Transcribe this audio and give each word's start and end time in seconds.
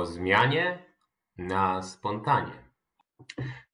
o 0.00 0.06
zmianie 0.06 0.78
na 1.38 1.82
spontanie. 1.82 2.52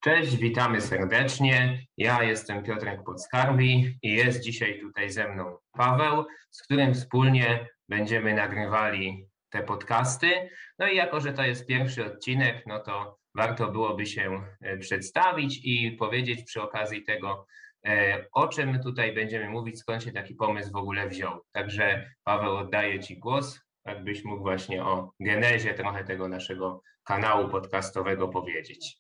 Cześć, 0.00 0.36
witamy 0.36 0.80
serdecznie. 0.80 1.86
Ja 1.96 2.22
jestem 2.22 2.62
Piotrek 2.62 3.02
Podskarbi 3.04 3.98
i 4.02 4.12
jest 4.12 4.41
dzisiaj 4.41 4.80
tutaj 4.80 5.10
ze 5.10 5.28
mną 5.28 5.59
Paweł, 5.73 6.24
z 6.50 6.62
którym 6.62 6.95
wspólnie 6.95 7.68
będziemy 7.88 8.34
nagrywali 8.34 9.28
te 9.50 9.62
podcasty. 9.62 10.50
No 10.78 10.88
i 10.88 10.96
jako, 10.96 11.20
że 11.20 11.32
to 11.32 11.42
jest 11.42 11.66
pierwszy 11.66 12.04
odcinek, 12.04 12.62
no 12.66 12.80
to 12.80 13.18
warto 13.34 13.70
byłoby 13.70 14.06
się 14.06 14.43
e, 14.61 14.77
przedstawić 14.77 15.61
i 15.64 15.93
powiedzieć 15.93 16.45
przy 16.45 16.62
okazji 16.62 17.04
tego, 17.04 17.46
e, 17.87 18.24
o 18.32 18.48
czym 18.48 18.82
tutaj 18.82 19.15
będziemy 19.15 19.48
mówić, 19.48 19.79
skąd 19.79 20.02
się 20.04 20.12
taki 20.12 20.34
pomysł 20.34 20.73
w 20.73 20.77
ogóle 20.77 21.09
wziął. 21.09 21.40
Także 21.52 22.10
Paweł, 22.24 22.56
oddaję 22.56 23.01
Ci 23.01 23.18
głos, 23.18 23.66
jakbyś 23.86 24.24
mógł 24.24 24.42
właśnie 24.42 24.84
o 24.84 25.12
genezie 25.20 25.74
trochę 25.74 26.04
tego 26.04 26.28
naszego 26.28 26.82
kanału 27.04 27.48
podcastowego 27.48 28.28
powiedzieć. 28.28 28.98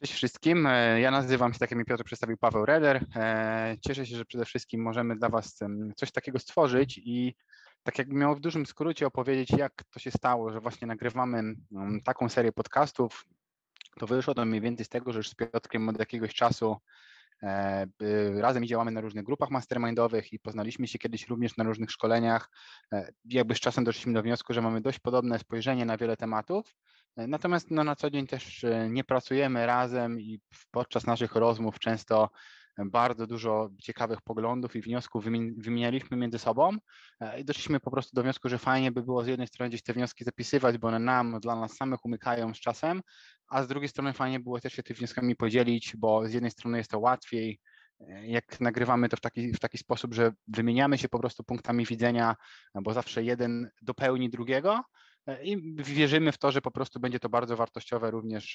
Cześć 0.00 0.12
wszystkim. 0.12 0.66
E, 0.66 1.00
ja 1.00 1.10
nazywam 1.10 1.52
się, 1.52 1.58
tak 1.58 1.70
jak 1.70 1.78
mi 1.78 1.84
Piotr 1.84 2.04
przedstawił, 2.04 2.36
Paweł 2.36 2.66
Reder. 2.66 3.04
Cieszę 3.86 4.06
się, 4.06 4.16
że 4.16 4.24
przede 4.24 4.44
wszystkim 4.44 4.82
możemy 4.82 5.16
dla 5.16 5.28
Was 5.28 5.58
coś 5.96 6.12
takiego 6.12 6.38
stworzyć 6.38 7.00
i 7.04 7.34
tak 7.82 7.98
jakbym 7.98 8.18
miał 8.18 8.34
w 8.36 8.40
dużym 8.40 8.66
skrócie 8.66 9.06
opowiedzieć, 9.06 9.50
jak 9.50 9.72
to 9.90 10.00
się 10.00 10.10
stało, 10.10 10.52
że 10.52 10.60
właśnie 10.60 10.86
nagrywamy 10.86 11.42
taką 12.04 12.28
serię 12.28 12.52
podcastów, 12.52 13.26
to 13.98 14.06
wyszło 14.06 14.34
to 14.34 14.44
mniej 14.44 14.60
więcej 14.60 14.86
z 14.86 14.88
tego, 14.88 15.12
że 15.12 15.18
już 15.18 15.28
z 15.28 15.34
Piotrkiem 15.34 15.88
od 15.88 15.98
jakiegoś 15.98 16.34
czasu 16.34 16.72
e, 16.72 16.78
razem 18.36 18.66
działamy 18.66 18.90
na 18.90 19.00
różnych 19.00 19.24
grupach 19.24 19.50
mastermindowych 19.50 20.32
i 20.32 20.38
poznaliśmy 20.38 20.88
się 20.88 20.98
kiedyś 20.98 21.28
również 21.28 21.56
na 21.56 21.64
różnych 21.64 21.90
szkoleniach. 21.90 22.50
E, 22.92 23.12
jakby 23.24 23.54
z 23.54 23.60
czasem 23.60 23.84
doszliśmy 23.84 24.12
do 24.12 24.22
wniosku, 24.22 24.52
że 24.54 24.62
mamy 24.62 24.80
dość 24.80 24.98
podobne 24.98 25.38
spojrzenie 25.38 25.84
na 25.84 25.96
wiele 25.96 26.16
tematów. 26.16 26.74
E, 27.16 27.26
natomiast 27.26 27.70
no, 27.70 27.84
na 27.84 27.96
co 27.96 28.10
dzień 28.10 28.26
też 28.26 28.66
nie 28.90 29.04
pracujemy 29.04 29.66
razem 29.66 30.20
i 30.20 30.40
podczas 30.70 31.06
naszych 31.06 31.34
rozmów 31.34 31.78
często 31.78 32.30
bardzo 32.84 33.26
dużo 33.26 33.70
ciekawych 33.82 34.20
poglądów 34.20 34.76
i 34.76 34.80
wniosków 34.80 35.24
wymienialiśmy 35.56 36.16
między 36.16 36.38
sobą 36.38 36.70
e, 37.20 37.40
i 37.40 37.44
doszliśmy 37.44 37.80
po 37.80 37.90
prostu 37.90 38.16
do 38.16 38.22
wniosku, 38.22 38.48
że 38.48 38.58
fajnie 38.58 38.92
by 38.92 39.02
było 39.02 39.24
z 39.24 39.26
jednej 39.26 39.46
strony 39.46 39.68
gdzieś 39.68 39.82
te 39.82 39.92
wnioski 39.92 40.24
zapisywać, 40.24 40.78
bo 40.78 40.88
one 40.88 40.98
nam, 40.98 41.40
dla 41.40 41.56
nas 41.56 41.76
samych 41.76 42.04
umykają 42.04 42.54
z 42.54 42.60
czasem, 42.60 43.02
a 43.48 43.62
z 43.62 43.68
drugiej 43.68 43.88
strony 43.88 44.12
fajnie 44.12 44.40
było 44.40 44.60
też 44.60 44.72
się 44.72 44.82
tymi 44.82 44.96
wnioskami 44.96 45.36
podzielić, 45.36 45.96
bo 45.96 46.28
z 46.28 46.32
jednej 46.32 46.50
strony 46.50 46.78
jest 46.78 46.90
to 46.90 46.98
łatwiej, 46.98 47.60
e, 48.00 48.26
jak 48.26 48.60
nagrywamy 48.60 49.08
to 49.08 49.16
w 49.16 49.20
taki, 49.20 49.52
w 49.52 49.60
taki 49.60 49.78
sposób, 49.78 50.14
że 50.14 50.32
wymieniamy 50.48 50.98
się 50.98 51.08
po 51.08 51.18
prostu 51.18 51.44
punktami 51.44 51.86
widzenia, 51.86 52.36
bo 52.74 52.92
zawsze 52.92 53.24
jeden 53.24 53.70
dopełni 53.82 54.30
drugiego, 54.30 54.82
I 55.42 55.74
wierzymy 55.76 56.32
w 56.32 56.38
to, 56.38 56.52
że 56.52 56.60
po 56.60 56.70
prostu 56.70 57.00
będzie 57.00 57.20
to 57.20 57.28
bardzo 57.28 57.56
wartościowe 57.56 58.10
również 58.10 58.54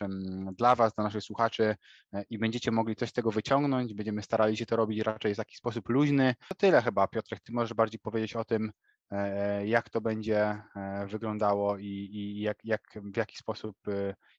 dla 0.57 0.75
Was, 0.75 0.93
dla 0.93 1.03
naszych 1.03 1.23
słuchaczy 1.23 1.75
e, 2.13 2.23
i 2.29 2.37
będziecie 2.37 2.71
mogli 2.71 2.95
coś 2.95 3.09
z 3.09 3.13
tego 3.13 3.31
wyciągnąć. 3.31 3.93
Będziemy 3.93 4.21
starali 4.21 4.57
się 4.57 4.65
to 4.65 4.75
robić 4.75 4.99
raczej 4.99 5.33
w 5.33 5.37
taki 5.37 5.55
sposób 5.55 5.89
luźny. 5.89 6.35
To 6.49 6.55
tyle 6.55 6.81
chyba, 6.81 7.07
Piotrek, 7.07 7.39
Ty 7.39 7.51
możesz 7.53 7.73
bardziej 7.73 7.99
powiedzieć 7.99 8.35
o 8.35 8.45
tym, 8.45 8.71
e, 9.11 9.67
jak 9.67 9.89
to 9.89 10.01
będzie 10.01 10.61
wyglądało 11.07 11.77
i, 11.77 12.09
i 12.11 12.41
jak, 12.41 12.57
jak, 12.63 12.81
w 12.95 13.17
jaki 13.17 13.37
sposób, 13.37 13.77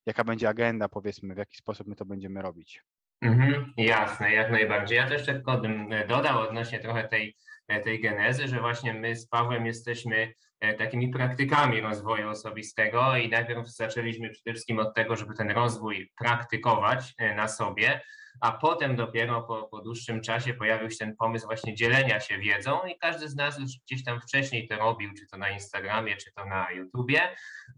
jaka 0.06 0.24
będzie 0.24 0.48
agenda, 0.48 0.88
powiedzmy, 0.88 1.34
w 1.34 1.38
jaki 1.38 1.56
sposób 1.56 1.86
my 1.86 1.96
to 1.96 2.04
będziemy 2.04 2.42
robić. 2.42 2.82
Mhm, 3.22 3.72
jasne, 3.76 4.32
jak 4.32 4.50
najbardziej. 4.50 4.96
Ja 4.96 5.08
też 5.08 5.26
tylko 5.26 5.58
bym 5.58 5.88
dodał 6.08 6.40
odnośnie 6.40 6.80
trochę 6.80 7.08
tej, 7.08 7.36
tej 7.84 8.00
genezy, 8.00 8.48
że 8.48 8.60
właśnie 8.60 8.94
my 8.94 9.16
z 9.16 9.28
Pawłem 9.28 9.66
jesteśmy 9.66 10.34
E, 10.53 10.53
takimi 10.72 11.08
praktykami 11.08 11.80
rozwoju 11.80 12.28
osobistego 12.28 13.16
i 13.16 13.28
najpierw 13.28 13.68
zaczęliśmy 13.68 14.30
przede 14.30 14.52
wszystkim 14.52 14.78
od 14.78 14.94
tego, 14.94 15.16
żeby 15.16 15.34
ten 15.34 15.50
rozwój 15.50 16.12
praktykować 16.18 17.14
e, 17.18 17.34
na 17.34 17.48
sobie, 17.48 18.00
a 18.40 18.52
potem 18.52 18.96
dopiero 18.96 19.42
po, 19.42 19.62
po 19.62 19.80
dłuższym 19.80 20.20
czasie 20.20 20.54
pojawił 20.54 20.90
się 20.90 20.96
ten 20.98 21.16
pomysł 21.16 21.46
właśnie 21.46 21.74
dzielenia 21.74 22.20
się 22.20 22.38
wiedzą 22.38 22.80
i 22.88 22.98
każdy 22.98 23.28
z 23.28 23.36
nas 23.36 23.58
już 23.58 23.70
gdzieś 23.86 24.04
tam 24.04 24.20
wcześniej 24.20 24.68
to 24.68 24.76
robił, 24.76 25.10
czy 25.18 25.26
to 25.26 25.36
na 25.36 25.50
Instagramie, 25.50 26.16
czy 26.16 26.32
to 26.32 26.44
na 26.44 26.70
YouTubie, 26.70 27.20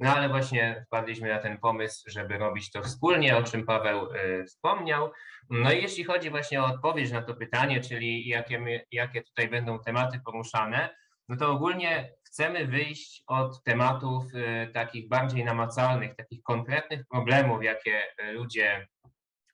no 0.00 0.14
ale 0.16 0.28
właśnie 0.28 0.84
wpadliśmy 0.86 1.28
na 1.28 1.38
ten 1.38 1.58
pomysł, 1.58 2.10
żeby 2.10 2.38
robić 2.38 2.70
to 2.70 2.82
wspólnie, 2.82 3.36
o 3.36 3.42
czym 3.42 3.66
Paweł 3.66 4.08
y, 4.12 4.44
wspomniał. 4.44 5.12
No 5.50 5.72
i 5.72 5.82
jeśli 5.82 6.04
chodzi 6.04 6.30
właśnie 6.30 6.62
o 6.62 6.66
odpowiedź 6.66 7.12
na 7.12 7.22
to 7.22 7.34
pytanie, 7.34 7.80
czyli 7.80 8.28
jakie, 8.28 8.58
my, 8.58 8.80
jakie 8.92 9.22
tutaj 9.22 9.48
będą 9.48 9.78
tematy 9.78 10.20
poruszane, 10.24 10.96
no 11.28 11.36
to 11.36 11.50
ogólnie 11.50 12.12
chcemy 12.36 12.66
wyjść 12.66 13.22
od 13.26 13.62
tematów 13.62 14.24
y, 14.34 14.70
takich 14.72 15.08
bardziej 15.08 15.44
namacalnych, 15.44 16.16
takich 16.16 16.42
konkretnych 16.42 17.06
problemów, 17.10 17.64
jakie 17.64 18.02
y, 18.22 18.32
ludzie 18.32 18.86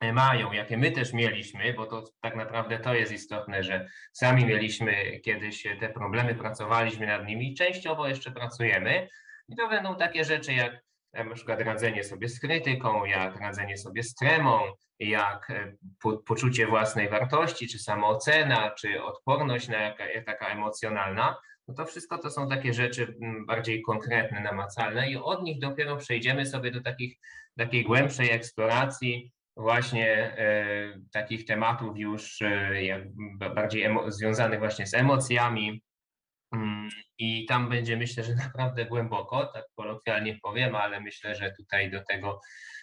y, 0.04 0.12
mają, 0.12 0.53
jakie 0.53 0.78
my 0.78 0.93
też 0.93 1.12
mieliśmy, 1.12 1.75
bo 1.75 1.87
to 1.87 2.04
tak 2.20 2.37
naprawdę 2.37 2.78
to 2.78 2.94
jest 2.94 3.12
istotne, 3.12 3.62
że 3.62 3.88
sami 4.12 4.44
mieliśmy 4.44 5.20
kiedyś 5.20 5.62
te 5.81 5.88
problemy, 5.88 6.34
pracowaliśmy 6.34 7.06
nad 7.06 7.26
nimi 7.26 7.54
częściowo 7.54 8.09
jeszcze 8.09 8.31
pracujemy. 8.31 9.09
I 9.49 9.56
to 9.56 9.69
będą 9.69 9.97
takie 9.97 10.25
rzeczy 10.25 10.53
jak 10.53 10.72
na 11.12 11.34
przykład 11.34 11.60
radzenie 11.60 12.04
sobie 12.04 12.28
z 12.28 12.41
krytyką, 12.41 13.04
jak 13.04 13.41
radzenie 13.41 13.78
sobie 13.78 14.03
z 14.03 14.14
tremą, 14.14 14.60
jak 14.99 15.53
po, 16.03 16.19
poczucie 16.19 16.66
własnej 16.66 17.09
wartości, 17.09 17.69
czy 17.69 17.78
samoocena, 17.78 18.70
czy 18.70 19.03
odporność 19.03 19.69
na 19.69 19.78
jaka, 19.78 20.04
taka 20.26 20.47
emocjonalna 20.47 21.37
no 21.69 21.75
to 21.75 21.87
wszystko 21.87 22.19
to 22.19 22.31
są 22.31 22.49
takie 22.49 22.75
rzeczy 22.75 23.17
mm, 23.23 23.47
bardziej 23.47 23.83
konkretne, 23.83 24.41
namacalne 24.41 25.11
i 25.11 25.17
od 25.17 25.43
nich 25.43 25.61
dopiero 25.61 25.97
przejdziemy 25.97 26.47
sobie 26.47 26.71
do 26.71 26.81
takich, 26.81 27.19
takiej 27.59 27.84
głębszej 27.84 28.31
eksploracji 28.31 29.33
właśnie 29.56 30.39
e, 30.39 31.00
takich 31.12 31.45
tematów 31.45 31.99
już 31.99 32.43
e, 32.43 33.06
bardziej 33.55 33.89
związanych 34.09 34.59
właśnie 34.59 34.87
z 34.87 34.95
emocjami, 34.95 35.83
i 37.18 37.46
tam 37.46 37.68
będzie 37.68 37.96
myślę, 37.96 38.24
że 38.24 38.34
naprawdę 38.44 38.84
głęboko, 38.84 39.46
tak 39.46 39.64
kolokwialnie 39.74 40.38
powiem, 40.42 40.76
ale 40.76 41.00
myślę, 41.00 41.34
że 41.34 41.52
tutaj 41.58 41.90
do 41.90 42.04
tego 42.04 42.40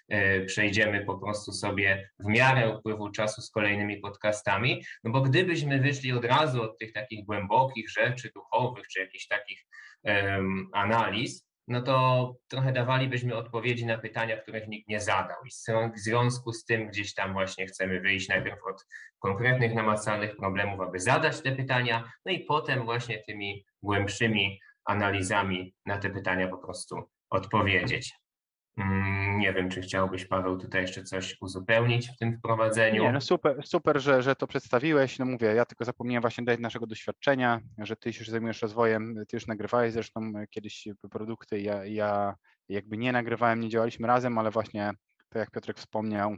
E, 0.10 0.46
przejdziemy 0.46 1.06
po 1.06 1.18
prostu 1.18 1.52
sobie 1.52 2.10
w 2.20 2.26
miarę 2.26 2.70
upływu 2.70 3.10
czasu 3.10 3.42
z 3.42 3.52
kolejnymi 3.52 3.98
podcastami, 3.98 4.84
no 5.04 5.12
bo 5.12 5.22
gdybyśmy 5.22 5.80
wyszli 5.80 6.12
od 6.12 6.26
razu 6.26 6.64
od 6.64 6.78
tych 6.78 6.94
takich 6.94 7.26
głębokich 7.26 7.90
rzeczy 7.90 8.32
duchowych, 8.36 8.88
czy 8.88 9.00
jakichś 9.00 9.28
takich 9.28 9.66
um, 10.04 10.70
analiz, 10.74 11.49
no 11.70 11.82
to 11.82 12.36
trochę 12.48 12.74
dawalibyśmy 12.74 13.36
odpowiedzi 13.36 13.86
na 13.86 13.98
pytania, 13.98 14.38
których 14.38 14.68
nikt 14.68 14.90
nie 14.90 15.02
zadał. 15.02 15.38
I 15.46 15.50
w 15.96 16.00
związku 16.00 16.54
z 16.54 16.66
tym 16.66 16.88
gdzieś 16.88 17.14
tam 17.14 17.34
właśnie 17.34 17.66
chcemy 17.66 18.02
wyjść 18.02 18.30
najpierw 18.30 18.60
od 18.66 18.86
konkretnych, 19.20 19.74
namacalnych 19.74 20.36
problemów, 20.38 20.80
aby 20.80 21.00
zadać 21.00 21.42
te 21.42 21.52
pytania, 21.52 22.12
no 22.26 22.32
i 22.32 22.40
potem 22.40 22.86
właśnie 22.86 23.24
tymi 23.24 23.66
głębszymi 23.84 24.60
analizami 24.86 25.74
na 25.86 25.98
te 25.98 26.10
pytania 26.10 26.48
po 26.48 26.58
prostu 26.58 27.04
odpowiedzieć. 27.30 28.14
Mm, 28.78 29.40
nie 29.40 29.54
wiem, 29.54 29.70
czy 29.70 29.82
chciałbyś, 29.82 30.26
Paweł, 30.26 30.58
tutaj 30.58 30.82
jeszcze 30.82 31.04
coś 31.04 31.38
uzupełnić 31.42 32.10
w 32.10 32.18
tym 32.18 32.38
wprowadzeniu? 32.38 33.04
Nie, 33.04 33.12
no 33.12 33.22
super, 33.22 33.68
super 33.68 34.02
że, 34.02 34.22
że 34.22 34.36
to 34.36 34.48
przedstawiłeś. 34.48 35.20
No 35.20 35.26
mówię, 35.26 35.48
ja 35.48 35.66
tylko 35.66 35.86
zapomniałem 35.86 36.22
właśnie 36.22 36.44
dać 36.44 36.60
naszego 36.60 36.88
doświadczenia, 36.88 37.60
że 37.78 37.96
ty 37.96 38.14
się 38.14 38.20
już 38.20 38.30
zajmujesz 38.30 38.62
rozwojem, 38.62 39.16
ty 39.28 39.38
już 39.38 39.48
nagrywałeś 39.48 39.94
zresztą 39.94 40.32
kiedyś 40.50 40.88
produkty, 41.12 41.62
ja, 41.62 41.86
ja 41.86 42.36
jakby 42.70 42.98
nie 42.98 43.12
nagrywałem, 43.12 43.60
nie 43.60 43.70
działaliśmy 43.70 44.08
razem, 44.08 44.38
ale 44.38 44.52
właśnie 44.52 44.92
to 45.30 45.40
jak 45.40 45.52
Piotrek 45.52 45.78
wspomniał, 45.78 46.38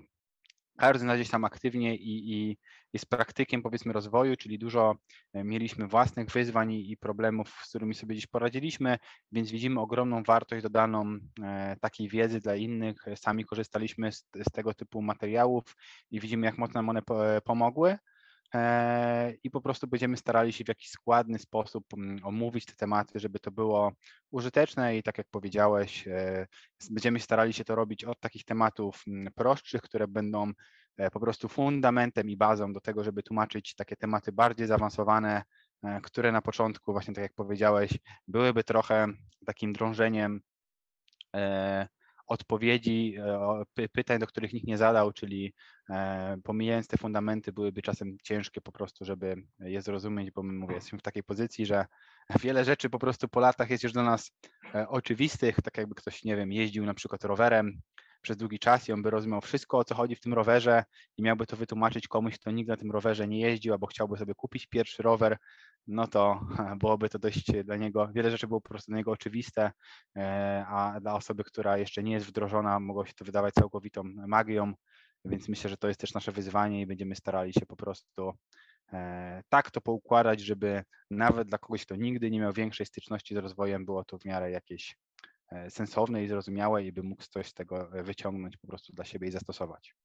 na 0.81 1.16
gdzieś 1.16 1.29
tam 1.29 1.45
aktywnie 1.45 1.95
i, 1.95 2.33
i 2.33 2.57
jest 2.93 3.05
praktykiem 3.05 3.61
powiedzmy 3.61 3.93
rozwoju, 3.93 4.35
czyli 4.35 4.59
dużo 4.59 4.95
e, 5.33 5.43
mieliśmy 5.43 5.87
własnych 5.87 6.29
wyzwań 6.29 6.73
i 6.73 6.97
problemów, 6.97 7.49
z 7.49 7.69
którymi 7.69 7.95
sobie 7.95 8.16
dziś 8.16 8.28
poradziliśmy, 8.28 8.97
więc 9.31 9.51
widzimy 9.51 9.79
ogromną 9.79 10.23
wartość 10.23 10.63
dodaną 10.63 11.17
e, 11.43 11.75
takiej 11.81 12.09
wiedzy 12.09 12.39
dla 12.39 12.55
innych. 12.55 13.05
Sami 13.16 13.45
korzystaliśmy 13.45 14.11
z, 14.11 14.28
z 14.35 14.51
tego 14.51 14.73
typu 14.73 15.01
materiałów 15.01 15.75
i 16.11 16.19
widzimy, 16.19 16.45
jak 16.45 16.57
mocno 16.57 16.81
nam 16.81 16.89
one 16.89 17.01
pomogły. 17.43 17.97
E, 18.55 19.33
i 19.43 19.51
po 19.51 19.61
prostu 19.61 19.87
będziemy 19.87 20.17
starali 20.17 20.53
się 20.53 20.63
w 20.63 20.67
jakiś 20.67 20.89
składny 20.89 21.39
sposób 21.39 21.85
mm, 21.93 22.19
omówić 22.23 22.65
te 22.65 22.73
tematy, 22.73 23.19
żeby 23.19 23.39
to 23.39 23.51
było 23.51 23.91
użyteczne 24.31 24.97
i 24.97 25.03
tak 25.03 25.17
jak 25.17 25.27
powiedziałeś, 25.31 26.07
e, 26.07 26.47
będziemy 26.89 27.19
starali 27.19 27.53
się 27.53 27.63
to 27.63 27.75
robić 27.75 28.03
od 28.03 28.19
takich 28.19 28.45
tematów 28.45 29.03
mm, 29.07 29.33
prostszych, 29.33 29.81
które 29.81 30.07
będą 30.07 30.51
e, 30.97 31.11
po 31.11 31.19
prostu 31.19 31.47
fundamentem 31.47 32.29
i 32.29 32.37
bazą 32.37 32.73
do 32.73 32.81
tego, 32.81 33.03
żeby 33.03 33.23
tłumaczyć 33.23 33.75
takie 33.75 33.95
tematy 33.95 34.31
bardziej 34.31 34.67
zaawansowane, 34.67 35.43
które 36.03 36.31
na 36.31 36.41
początku, 36.41 36.91
właśnie 36.91 37.13
tak 37.13 37.21
jak 37.21 37.33
powiedziałeś, 37.33 37.91
byłyby 38.27 38.63
trochę 38.63 39.07
takim 39.45 39.73
drążeniem 39.73 40.41
odpowiedzi, 42.31 43.16
e, 43.79 43.87
pytań, 43.91 44.19
do 44.19 44.28
których 44.28 44.53
nikt 44.53 44.67
nie 44.67 44.78
zadał, 44.78 45.11
czyli 45.11 45.53
e, 45.89 46.37
pomijając 46.43 46.87
te 46.87 46.97
fundamenty, 46.97 47.51
byłyby 47.51 47.81
czasem 47.81 48.17
ciężkie 48.23 48.61
po 48.61 48.72
prostu, 48.72 49.05
żeby 49.05 49.35
je 49.59 49.81
zrozumieć, 49.81 50.31
bo 50.31 50.43
my 50.43 50.53
mówię, 50.53 50.75
jesteśmy 50.75 50.99
w 50.99 51.01
takiej 51.01 51.23
pozycji, 51.23 51.66
że 51.66 51.85
wiele 52.43 52.66
rzeczy 52.66 52.89
po 52.89 52.99
prostu 52.99 53.28
po 53.28 53.39
latach 53.39 53.69
jest 53.69 53.83
już 53.83 53.93
do 53.93 54.03
nas 54.03 54.31
e, 54.75 54.89
oczywistych, 54.89 55.55
tak 55.63 55.78
jakby 55.78 55.95
ktoś, 55.95 56.23
nie 56.23 56.35
wiem, 56.35 56.51
jeździł 56.51 56.85
na 56.85 56.93
przykład 56.93 57.23
rowerem 57.23 57.81
przez 58.22 58.38
długi 58.38 58.59
czas 58.59 58.90
i 58.90 58.91
on 58.91 59.02
by 59.02 59.09
rozumiał 59.09 59.41
wszystko, 59.41 59.78
o 59.78 59.84
co 59.84 59.96
chodzi 59.96 60.16
w 60.16 60.22
tym 60.22 60.34
rowerze 60.34 60.84
i 61.18 61.23
miałby 61.23 61.47
to 61.47 61.58
wytłumaczyć 61.58 62.08
komuś, 62.08 62.40
kto 62.40 62.52
nigdy 62.52 62.72
na 62.72 62.78
tym 62.78 62.91
rowerze 62.91 63.28
nie 63.28 63.40
jeździł 63.40 63.73
albo 63.73 63.88
chciałby 63.88 64.18
sobie 64.18 64.35
kupić 64.35 64.68
pierwszy 64.68 65.03
rower, 65.03 65.38
no 65.88 66.08
to 66.08 66.40
byłoby 66.79 67.09
to 67.09 67.20
dość 67.20 67.52
dla 67.64 67.76
niego, 67.76 68.09
wiele 68.14 68.32
rzeczy 68.32 68.47
było 68.47 68.62
po 68.62 68.70
prostu 68.70 68.91
dla 68.91 68.97
niego 68.97 69.12
oczywiste, 69.12 69.72
e, 70.18 70.66
a 70.68 71.00
dla 71.00 71.16
osoby, 71.16 71.44
która 71.44 71.78
jeszcze 71.78 72.03
nie 72.03 72.14
jest 72.14 72.26
wdrożona, 72.26 72.79
mogło 72.79 73.06
się 73.06 73.14
to 73.14 73.26
wydawać 73.26 73.53
całkowitą 73.53 74.03
magią, 74.03 74.73
więc 75.26 75.50
myślę, 75.50 75.70
że 75.70 75.78
to 75.78 75.88
jest 75.88 76.00
też 76.00 76.14
nasze 76.14 76.32
wyzwanie 76.32 76.82
i 76.82 76.88
będziemy 76.88 77.16
starali 77.16 77.53
się 77.53 77.66
po 77.66 77.76
prostu 77.76 78.34
e, 78.94 79.44
tak 79.50 79.72
to 79.72 79.82
poukładać, 79.82 80.40
żeby 80.40 80.84
nawet 81.12 81.47
dla 81.47 81.58
kogoś, 81.58 81.85
kto 81.85 81.96
nigdy 81.96 82.32
nie 82.32 82.40
miał 82.40 82.53
większej 82.53 82.85
styczności 82.85 83.35
z 83.35 83.38
rozwojem, 83.38 83.85
było 83.85 84.03
to 84.03 84.18
w 84.18 84.26
miarę 84.26 84.52
jakieś 84.52 84.96
sensowne 85.69 86.23
i 86.23 86.27
zrozumiałe 86.27 86.83
i 86.83 86.91
by 86.91 87.03
mógł 87.03 87.23
coś 87.23 87.47
z 87.47 87.53
tego 87.53 87.89
wyciągnąć 87.93 88.57
po 88.57 88.67
prostu 88.67 88.93
dla 88.93 89.05
siebie 89.05 89.27
i 89.27 89.31
zastosować. 89.31 89.95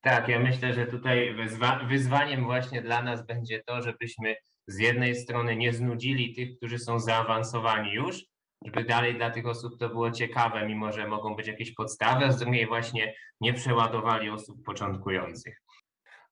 Tak, 0.00 0.28
ja 0.28 0.38
myślę, 0.38 0.74
że 0.74 0.86
tutaj 0.86 1.34
wyzwa 1.34 1.84
wyzwaniem 1.88 2.44
właśnie 2.44 2.82
dla 2.82 3.02
nas 3.02 3.26
będzie 3.26 3.62
to, 3.66 3.82
żebyśmy 3.82 4.36
z 4.66 4.78
jednej 4.78 5.14
strony 5.14 5.56
nie 5.56 5.72
znudzili 5.72 6.34
tych, 6.34 6.56
którzy 6.56 6.78
są 6.78 6.98
zaawansowani 6.98 7.92
już, 7.92 8.24
żeby 8.64 8.84
dalej 8.84 9.14
dla 9.14 9.30
tych 9.30 9.46
osób 9.46 9.78
to 9.78 9.88
było 9.88 10.10
ciekawe, 10.10 10.66
mimo 10.66 10.92
że 10.92 11.08
mogą 11.08 11.36
być 11.36 11.46
jakieś 11.46 11.74
podstawy, 11.74 12.24
a 12.24 12.32
z 12.32 12.38
drugiej 12.38 12.66
właśnie 12.66 13.14
nie 13.40 13.54
przeładowali 13.54 14.30
osób 14.30 14.64
początkujących. 14.64 15.62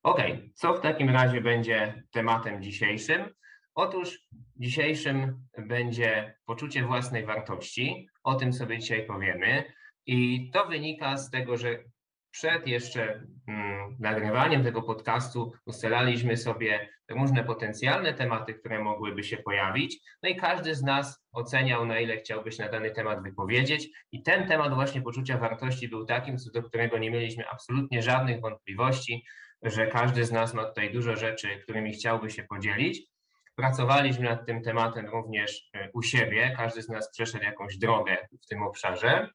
Ok, 0.03 0.21
co 0.55 0.75
w 0.75 0.81
takim 0.81 1.11
razie 1.11 1.41
będzie 1.41 2.03
tematem 2.11 2.63
dzisiejszym? 2.63 3.35
Otóż 3.75 4.19
dzisiejszym 4.57 5.47
będzie 5.59 6.35
poczucie 6.47 6.85
własnej 6.85 7.27
wartości. 7.27 8.09
O 8.23 8.35
tym 8.35 8.53
sobie 8.53 8.79
dzisiaj 8.79 9.07
powiemy. 9.07 9.65
I 10.07 10.51
to 10.51 10.67
wynika 10.67 11.17
z 11.17 11.31
tego, 11.31 11.57
że 11.57 11.85
przed 12.31 12.67
jeszcze 12.67 13.27
mm, 13.49 13.97
nagrywaniem 13.99 14.65
tego 14.65 14.83
podcastu 14.83 15.53
ustalaliśmy 15.67 16.37
sobie 16.37 16.89
różne 17.09 17.45
potencjalne 17.45 18.15
tematy, 18.15 18.55
które 18.55 18.79
mogłyby 18.79 19.25
się 19.25 19.37
pojawić. 19.37 20.01
No 20.23 20.29
i 20.29 20.37
każdy 20.37 20.75
z 20.75 20.83
nas 20.83 21.25
oceniał, 21.33 21.87
na 21.87 22.01
ile 22.01 22.17
chciałby 22.17 22.53
się 22.53 22.65
na 22.65 22.71
dany 22.71 22.91
temat 22.91 23.23
wypowiedzieć. 23.23 23.89
I 24.13 24.23
ten 24.23 24.49
temat 24.49 24.75
właśnie 24.75 25.03
poczucia 25.03 25.39
wartości 25.39 25.89
był 25.89 26.05
takim, 26.05 26.39
co 26.39 26.51
do 26.51 26.63
którego 26.63 26.99
nie 26.99 27.11
mieliśmy 27.11 27.49
absolutnie 27.49 28.03
żadnych 28.03 28.41
wątpliwości, 28.41 29.25
że 29.63 29.87
każdy 29.87 30.25
z 30.25 30.33
nas 30.33 30.55
ma 30.55 30.65
tutaj 30.65 30.93
dużo 30.93 31.17
rzeczy, 31.17 31.49
którymi 31.63 31.93
chciałby 31.93 32.31
się 32.31 32.45
podzielić. 32.45 33.14
Pracowaliśmy 33.57 34.25
nad 34.25 34.47
tym 34.47 34.63
tematem 34.63 35.07
również 35.07 35.71
e, 35.75 35.91
u 35.93 36.03
siebie. 36.03 36.55
Każdy 36.57 36.83
z 36.83 36.89
nas 36.89 37.11
przeszedł 37.11 37.45
jakąś 37.45 37.77
drogę 37.77 38.17
w 38.43 38.47
tym 38.47 38.63
obszarze. 38.63 39.29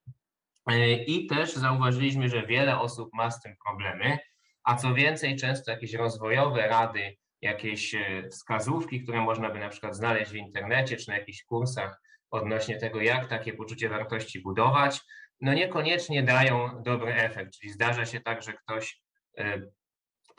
E, 0.68 0.94
I 0.94 1.28
też 1.28 1.54
zauważyliśmy, 1.54 2.30
że 2.30 2.46
wiele 2.46 2.80
osób 2.80 3.10
ma 3.14 3.32
z 3.32 3.42
tym 3.42 3.56
problemy, 3.66 4.18
a 4.64 4.76
co 4.76 4.94
więcej, 4.94 5.36
często 5.36 5.72
jakieś 5.72 5.94
rozwojowe 5.94 6.68
rady, 6.68 7.18
jakieś 7.42 7.96
e, 7.96 8.28
wskazówki, 8.32 9.04
które 9.04 9.22
można 9.22 9.50
by 9.50 9.60
na 9.60 9.70
przykład 9.70 9.96
znaleźć 9.96 10.32
w 10.32 10.36
internecie 10.36 10.98
czy 10.98 11.10
na 11.10 11.18
jakichś 11.18 11.44
kursach 11.44 12.02
odnośnie 12.32 12.78
tego, 12.78 13.02
jak 13.02 13.28
takie 13.28 13.54
poczucie 13.54 13.90
wartości 13.90 14.42
budować, 14.42 15.02
no 15.42 15.54
niekoniecznie 15.54 16.24
dają 16.24 16.84
dobry 16.84 17.14
efekt. 17.14 17.54
Czyli 17.54 17.74
zdarza 17.74 18.06
się 18.06 18.20
tak, 18.20 18.44
że 18.44 18.54
ktoś 18.54 19.02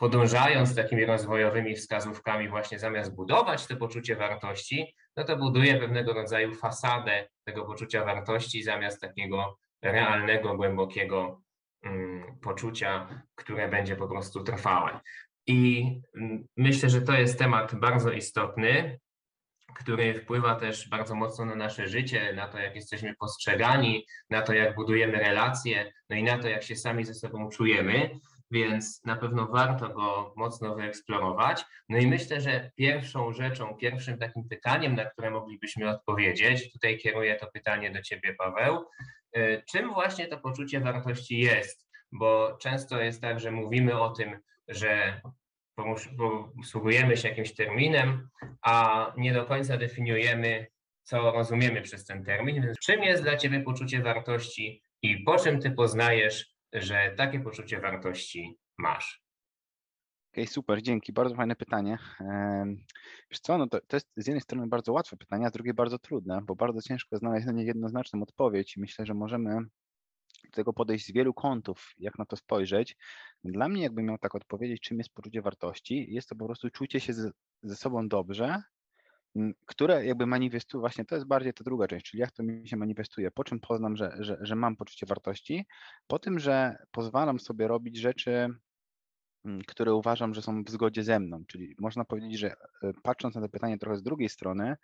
podążając 0.01 0.75
takimi 0.75 1.05
rozwojowymi 1.05 1.77
wskazówkami, 1.77 2.49
właśnie 2.49 2.79
zamiast 2.79 3.15
budować 3.15 3.67
to 3.67 3.77
poczucie 3.77 4.17
wartości, 4.17 4.95
no 5.17 5.25
to 5.25 5.37
buduje 5.37 5.77
pewnego 5.77 6.13
rodzaju 6.13 6.55
fasadę 6.55 7.29
tego 7.45 7.65
poczucia 7.65 8.05
wartości 8.05 8.63
zamiast 8.63 9.01
takiego 9.01 9.59
realnego, 9.83 10.57
głębokiego 10.57 11.43
mm, 11.83 12.39
poczucia, 12.43 13.23
które 13.35 13.69
będzie 13.69 13.97
po 13.97 14.09
prostu 14.09 14.45
trwałe. 14.45 15.01
I 15.47 16.01
mm, 16.17 16.47
myślę, 16.57 16.91
że 16.91 17.03
to 17.03 17.13
jest 17.13 17.39
temat 17.39 17.75
bardzo 17.75 18.13
istotny, 18.13 19.01
który 19.75 20.21
wpływa 20.21 20.55
też 20.55 20.89
bardzo 20.89 21.15
mocno 21.15 21.45
na 21.45 21.55
nasze 21.55 21.89
życie, 21.89 22.33
na 22.33 22.49
to, 22.49 22.59
jak 22.59 22.77
jesteśmy 22.77 23.15
postrzegani, 23.17 24.07
na 24.31 24.43
to, 24.43 24.53
jak 24.53 24.75
budujemy 24.75 25.19
relacje, 25.19 25.93
no 26.11 26.17
i 26.17 26.23
na 26.23 26.39
to, 26.39 26.49
jak 26.49 26.63
się 26.63 26.77
sami 26.77 27.05
ze 27.05 27.15
sobą 27.15 27.49
czujemy 27.49 28.21
więc 28.51 29.05
na 29.05 29.17
pewno 29.17 29.47
warto 29.47 29.89
go 29.89 30.35
mocno 30.37 30.75
wyeksplorować. 30.75 31.65
No 31.89 31.99
i 31.99 32.07
myślę, 32.07 32.41
że 32.41 32.71
pierwszą 32.77 33.33
rzeczą, 33.33 33.75
pierwszym 33.75 34.19
takim 34.19 34.49
pytaniem, 34.49 34.95
na 34.95 35.05
które 35.05 35.31
moglibyśmy 35.31 35.89
odpowiedzieć, 35.89 36.73
tutaj 36.73 36.99
kieruję 36.99 37.37
to 37.37 37.47
pytanie 37.53 37.91
do 37.91 38.03
Ciebie, 38.03 38.35
Paweł, 38.35 38.85
y, 39.37 39.63
czym 39.71 39.93
właśnie 39.93 40.27
to 40.27 40.39
poczucie 40.39 40.81
wartości 40.81 41.39
jest? 41.39 41.89
Bo 42.13 42.59
często 42.61 43.01
jest 43.01 43.21
tak, 43.23 43.41
że 43.41 43.51
mówimy 43.51 44.01
o 44.01 44.11
tym, 44.11 44.39
że 44.69 45.21
posługujemy 46.57 47.17
się 47.17 47.29
jakimś 47.29 47.55
terminem, 47.55 48.29
a 48.63 49.07
nie 49.17 49.33
do 49.33 49.45
końca 49.45 49.77
definiujemy, 49.77 50.67
co 51.03 51.33
rozumiemy 51.33 51.83
przez 51.83 52.05
ten 52.05 52.25
termin. 52.25 52.63
Więc 52.63 52.79
czym 52.79 53.03
jest 53.03 53.23
dla 53.23 53.37
Ciebie 53.37 53.61
poczucie 53.61 54.03
wartości 54.03 54.83
i 55.03 55.17
po 55.19 55.37
czym 55.39 55.61
Ty 55.61 55.71
poznajesz 55.71 56.50
że 56.73 57.15
takie 57.17 57.41
poczucie 57.41 57.81
wartości 57.81 58.59
masz? 58.79 59.23
Okej, 60.33 60.45
okay, 60.45 60.55
super, 60.55 60.83
dzięki. 60.83 61.13
Bardzo 61.13 61.35
fajne 61.35 61.57
pytanie. 61.57 61.99
Wiesz 63.31 63.41
co, 63.41 63.59
no 63.59 63.67
to, 63.67 63.81
to 63.87 63.97
jest 63.97 64.09
z 64.17 64.27
jednej 64.27 64.41
strony 64.41 64.67
bardzo 64.67 64.93
łatwe 64.93 65.17
pytanie, 65.17 65.47
a 65.47 65.51
z 65.51 65.53
drugiej 65.53 65.75
bardzo 65.75 65.99
trudne, 65.99 66.41
bo 66.43 66.55
bardzo 66.57 66.83
ciężko 66.83 67.17
znaleźć 67.17 67.47
na 67.47 67.53
nie 67.53 67.65
jednoznaczną 67.65 68.23
odpowiedź 68.23 68.77
myślę, 68.77 69.07
że 69.07 69.15
możemy 69.15 69.61
do 70.45 70.51
tego 70.53 70.73
podejść 70.73 71.07
z 71.07 71.13
wielu 71.13 71.35
kątów, 71.35 71.95
jak 71.99 72.19
na 72.19 72.27
to 72.27 72.37
spojrzeć. 72.37 72.97
Dla 73.45 73.69
mnie, 73.69 73.83
jakbym 73.83 74.07
miał 74.07 74.19
tak 74.19 74.35
odpowiedzieć, 74.35 74.81
czym 74.83 74.99
jest 74.99 75.11
poczucie 75.11 75.43
wartości, 75.43 76.07
jest 76.09 76.29
to 76.29 76.37
po 76.37 76.47
prostu 76.47 76.71
czucie 76.71 77.01
się 77.01 77.13
z, 77.13 77.33
ze 77.63 77.77
sobą 77.77 78.09
dobrze 78.09 78.63
które 79.67 80.07
jakby 80.07 80.27
manifestuje, 80.27 80.81
właśnie 80.81 81.05
to 81.05 81.15
jest 81.15 81.27
bardziej 81.27 81.53
ta 81.53 81.65
druga 81.65 81.89
część, 81.89 82.11
czyli 82.11 82.21
jak 82.21 82.33
to 82.33 82.43
mi 82.43 82.69
się 82.69 82.77
manifestuje, 82.77 83.31
po 83.31 83.45
czym 83.45 83.61
poznam, 83.61 83.97
że, 83.97 84.17
że, 84.19 84.39
że 84.41 84.57
mam 84.57 84.77
poczucie 84.77 85.07
wartości, 85.07 85.67
po 86.07 86.19
tym, 86.19 86.39
że 86.39 86.77
pozwalam 86.91 87.41
sobie 87.41 87.69
robić 87.69 87.97
rzeczy, 87.97 88.49
które 89.67 89.95
uważam, 89.95 90.35
że 90.35 90.43
są 90.43 90.65
w 90.65 90.71
zgodzie 90.71 91.05
ze 91.05 91.21
mną. 91.21 91.45
Czyli 91.47 91.75
można 91.79 92.05
powiedzieć, 92.05 92.39
że 92.39 92.51
e, 92.51 92.93
patrząc 93.03 93.35
na 93.35 93.41
to 93.41 93.49
pytanie 93.49 93.79
trochę 93.79 93.97
z 93.97 94.03
drugiej 94.03 94.29
strony, 94.29 94.77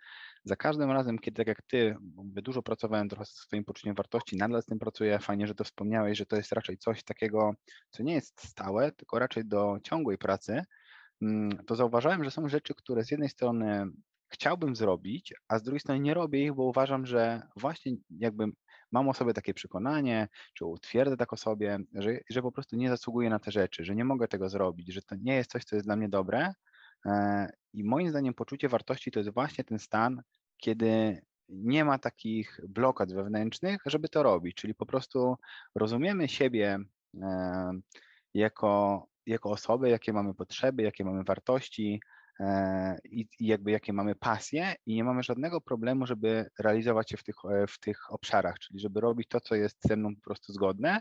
za 0.43 0.55
każdym 0.55 0.91
razem, 0.91 1.19
kiedy 1.19 1.37
tak 1.37 1.47
jak 1.47 1.61
ty, 1.61 1.95
dużo 2.23 2.63
pracowałem 2.63 3.09
trochę 3.09 3.25
z 3.25 3.29
swoim 3.29 3.65
poczuciem 3.65 3.95
wartości, 3.95 4.37
nadal 4.37 4.61
z 4.61 4.65
tym 4.65 4.79
pracuję, 4.79 5.19
fajnie, 5.19 5.47
że 5.47 5.55
to 5.55 5.63
wspomniałeś, 5.63 6.17
że 6.17 6.25
to 6.25 6.35
jest 6.35 6.51
raczej 6.51 6.77
coś 6.77 7.03
takiego, 7.03 7.51
co 7.89 8.03
nie 8.03 8.13
jest 8.13 8.47
stałe, 8.47 8.91
tylko 8.91 9.19
raczej 9.19 9.45
do 9.45 9.77
ciągłej 9.83 10.17
pracy, 10.17 10.61
to 11.67 11.75
zauważałem, 11.75 12.23
że 12.23 12.31
są 12.31 12.49
rzeczy, 12.49 12.73
które 12.75 13.03
z 13.03 13.11
jednej 13.11 13.29
strony 13.29 13.85
chciałbym 14.29 14.75
zrobić, 14.75 15.33
a 15.47 15.59
z 15.59 15.63
drugiej 15.63 15.79
strony 15.79 15.99
nie 15.99 16.13
robię 16.13 16.43
ich, 16.43 16.53
bo 16.53 16.63
uważam, 16.63 17.05
że 17.05 17.41
właśnie 17.55 17.91
jakby 18.09 18.45
mam 18.91 19.09
o 19.09 19.13
sobie 19.13 19.33
takie 19.33 19.53
przekonanie, 19.53 20.27
czy 20.53 20.65
utwierdzę 20.65 21.17
tak 21.17 21.33
o 21.33 21.37
sobie, 21.37 21.79
że, 21.93 22.19
że 22.29 22.41
po 22.41 22.51
prostu 22.51 22.75
nie 22.75 22.89
zasługuję 22.89 23.29
na 23.29 23.39
te 23.39 23.51
rzeczy, 23.51 23.85
że 23.85 23.95
nie 23.95 24.05
mogę 24.05 24.27
tego 24.27 24.49
zrobić, 24.49 24.93
że 24.93 25.01
to 25.01 25.15
nie 25.15 25.35
jest 25.35 25.51
coś, 25.51 25.63
co 25.63 25.75
jest 25.75 25.87
dla 25.87 25.95
mnie 25.95 26.09
dobre. 26.09 26.53
E, 27.05 27.49
I 27.73 27.83
moim 27.83 28.09
zdaniem 28.09 28.33
poczucie 28.33 28.69
wartości 28.69 29.11
to 29.11 29.19
jest 29.19 29.33
właśnie 29.33 29.63
ten 29.63 29.79
stan, 29.79 30.21
kiedy 30.57 31.21
nie 31.49 31.85
ma 31.85 31.99
takich 31.99 32.59
blokad 32.67 33.13
wewnętrznych, 33.13 33.81
żeby 33.85 34.09
to 34.09 34.23
robić, 34.23 34.55
czyli 34.55 34.75
po 34.75 34.85
prostu 34.85 35.35
rozumiemy 35.75 36.27
siebie 36.27 36.79
e, 37.21 37.71
jako, 38.33 39.05
jako 39.25 39.49
osoby, 39.49 39.89
jakie 39.89 40.13
mamy 40.13 40.33
potrzeby, 40.33 40.83
jakie 40.83 41.05
mamy 41.05 41.23
wartości, 41.23 42.01
i, 43.03 43.27
i 43.39 43.47
jakby 43.47 43.71
jakie 43.71 43.93
mamy 43.93 44.15
pasje 44.15 44.75
i 44.85 44.95
nie 44.95 45.03
mamy 45.03 45.23
żadnego 45.23 45.61
problemu, 45.61 46.05
żeby 46.05 46.49
realizować 46.59 47.09
się 47.09 47.17
w 47.17 47.23
tych, 47.23 47.35
e, 47.51 47.67
w 47.67 47.79
tych 47.79 48.13
obszarach, 48.13 48.59
czyli 48.59 48.79
żeby 48.79 49.01
robić 49.01 49.27
to, 49.27 49.41
co 49.41 49.55
jest 49.55 49.77
ze 49.87 49.95
mną 49.95 50.15
po 50.15 50.21
prostu 50.21 50.53
zgodne. 50.53 50.99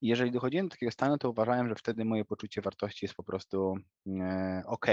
I 0.00 0.08
jeżeli 0.08 0.30
dochodziłem 0.30 0.68
do 0.68 0.70
takiego 0.70 0.92
stanu, 0.92 1.18
to 1.18 1.30
uważałem, 1.30 1.68
że 1.68 1.74
wtedy 1.74 2.04
moje 2.04 2.24
poczucie 2.24 2.62
wartości 2.62 3.04
jest 3.04 3.14
po 3.14 3.22
prostu 3.24 3.74
e, 4.06 4.62
ok. 4.66 4.86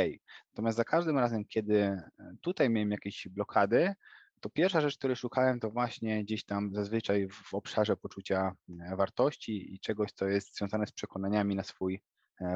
Natomiast 0.53 0.77
za 0.77 0.83
każdym 0.83 1.17
razem, 1.17 1.45
kiedy 1.45 2.01
tutaj 2.41 2.69
miałem 2.69 2.91
jakieś 2.91 3.27
blokady, 3.31 3.93
to 4.39 4.49
pierwsza 4.49 4.81
rzecz, 4.81 4.97
której 4.97 5.15
szukałem, 5.15 5.59
to 5.59 5.71
właśnie 5.71 6.23
gdzieś 6.23 6.45
tam 6.45 6.73
zazwyczaj 6.73 7.27
w 7.29 7.53
obszarze 7.53 7.97
poczucia 7.97 8.51
wartości 8.97 9.73
i 9.73 9.79
czegoś, 9.79 10.11
co 10.11 10.27
jest 10.27 10.57
związane 10.57 10.87
z 10.87 10.91
przekonaniami 10.91 11.55
na 11.55 11.63
swój 11.63 12.01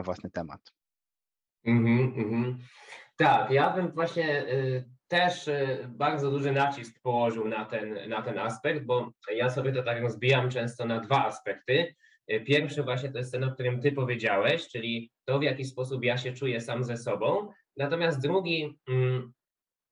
własny 0.03 0.31
temat. 0.31 0.71
Mm-hmm, 1.67 2.13
mm-hmm. 2.15 2.55
Tak, 3.17 3.51
ja 3.51 3.69
bym 3.69 3.91
właśnie 3.91 4.47
y, 4.47 4.85
też 5.07 5.47
y, 5.47 5.87
bardzo 5.89 6.31
duży 6.31 6.51
nacisk 6.51 7.01
położył 7.01 7.47
na 7.47 7.65
ten, 7.65 8.09
na 8.09 8.21
ten 8.21 8.39
aspekt, 8.39 8.85
bo 8.85 9.11
ja 9.35 9.49
sobie 9.49 9.71
to 9.71 9.83
tak 9.83 10.01
rozbijam 10.01 10.49
często 10.49 10.85
na 10.85 10.99
dwa 10.99 11.25
aspekty. 11.25 11.95
Y, 12.31 12.41
pierwszy 12.41 12.83
właśnie 12.83 13.09
to 13.09 13.17
jest 13.17 13.31
ten, 13.31 13.43
o 13.43 13.51
którym 13.51 13.81
ty 13.81 13.91
powiedziałeś, 13.91 14.67
czyli 14.67 15.11
to, 15.25 15.39
w 15.39 15.43
jaki 15.43 15.65
sposób 15.65 16.03
ja 16.03 16.17
się 16.17 16.33
czuję 16.33 16.61
sam 16.61 16.83
ze 16.83 16.97
sobą. 16.97 17.49
Natomiast 17.77 18.21
drugi, 18.21 18.77
mm, 18.87 19.33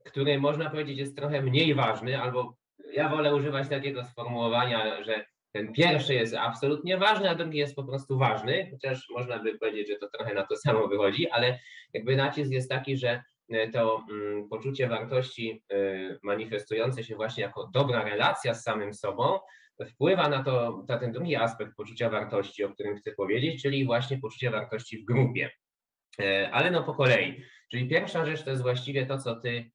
który 0.06 0.40
można 0.40 0.70
powiedzieć 0.70 0.98
jest 0.98 1.18
trochę 1.18 1.42
mniej 1.42 1.76
ważny, 1.76 2.22
albo 2.22 2.58
ja 2.94 3.10
wolę 3.10 3.36
używać 3.36 3.70
takiego 3.70 4.04
sformułowania, 4.04 5.04
że 5.04 5.26
ten 5.54 5.74
pierwszy 5.74 6.14
jest 6.14 6.36
absolutnie 6.36 6.98
ważny, 6.98 7.30
a 7.30 7.36
drugi 7.36 7.58
jest 7.58 7.76
po 7.76 7.84
prostu 7.84 8.18
ważny, 8.18 8.70
chociaż 8.72 9.10
można 9.10 9.40
by 9.40 9.58
powiedzieć, 9.60 9.88
że 9.88 9.96
to 9.96 10.10
trochę 10.10 10.34
na 10.34 10.44
to 10.46 10.56
samo 10.66 10.88
wychodzi, 10.88 11.30
ale 11.30 11.60
jakby 11.94 12.16
nacisk 12.16 12.52
jest 12.52 12.70
taki, 12.70 12.98
że 12.98 13.24
e, 13.50 13.72
to 13.72 14.04
mm, 14.12 14.50
poczucie 14.50 14.88
wartości 14.88 15.64
e, 15.72 15.78
manifestujące 16.24 17.04
się 17.04 17.16
właśnie 17.16 17.44
jako 17.44 17.70
dobra 17.74 18.04
relacja 18.04 18.54
z 18.54 18.64
samym 18.64 18.94
sobą 18.94 19.40
wpływa 19.90 20.30
na 20.30 20.44
to, 20.44 20.84
na 20.90 20.98
ten 20.98 21.12
drugi 21.12 21.36
aspekt 21.36 21.76
poczucia 21.76 22.10
wartości, 22.10 22.64
o 22.64 22.70
którym 22.70 22.98
chcę 22.98 23.12
powiedzieć, 23.12 23.62
czyli 23.62 23.86
właśnie 23.86 24.18
poczucie 24.18 24.52
wartości 24.52 24.98
w 24.98 25.06
grupie. 25.06 25.50
E, 26.20 26.52
ale 26.52 26.72
no 26.72 26.84
po 26.84 26.94
kolei. 26.94 27.44
Czyli 27.72 27.88
pierwsza 27.88 28.26
rzecz 28.26 28.44
to 28.44 28.50
jest 28.50 28.62
właściwie 28.62 29.06
to, 29.06 29.18
co 29.18 29.36
ty 29.36 29.72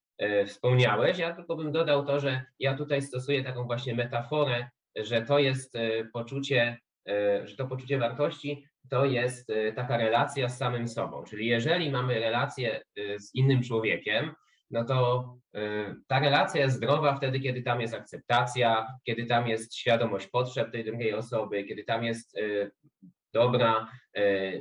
wspomniałeś. 0.47 1.17
Ja 1.17 1.35
tylko 1.35 1.55
bym 1.55 1.71
dodał 1.71 2.05
to, 2.05 2.19
że 2.19 2.45
ja 2.59 2.77
tutaj 2.77 3.01
stosuję 3.01 3.43
taką 3.43 3.63
właśnie 3.63 3.95
metaforę 3.95 4.69
że 4.95 5.21
to 5.21 5.39
jest 5.39 5.75
e, 5.75 6.05
poczucie, 6.13 6.77
e, 7.09 7.47
że 7.47 7.55
to 7.55 7.67
poczucie 7.67 7.97
wartości 7.97 8.65
to 8.89 9.05
jest 9.05 9.49
e, 9.49 9.73
taka 9.73 9.97
relacja 9.97 10.49
z 10.49 10.57
samym 10.57 10.87
sobą. 10.87 11.23
Czyli 11.23 11.45
jeżeli 11.45 11.91
mamy 11.91 12.19
relację 12.19 12.81
z 13.19 13.35
innym 13.35 13.63
człowiekiem, 13.63 14.33
no 14.71 14.83
to 14.83 15.25
ta 16.07 16.19
relacja 16.19 16.61
jest 16.61 16.75
zdrowa 16.75 17.15
wtedy, 17.15 17.39
kiedy 17.39 17.61
tam 17.61 17.81
jest 17.81 17.93
akceptacja, 17.93 18.87
kiedy 19.03 19.25
tam 19.25 19.47
jest 19.47 19.75
świadomość 19.75 20.27
potrzeb 20.27 20.71
tej 20.71 20.85
drugiej 20.85 21.13
osoby, 21.13 21.63
kiedy 21.63 21.83
tam 21.83 22.03
jest 22.03 22.37
dobra, 23.33 23.87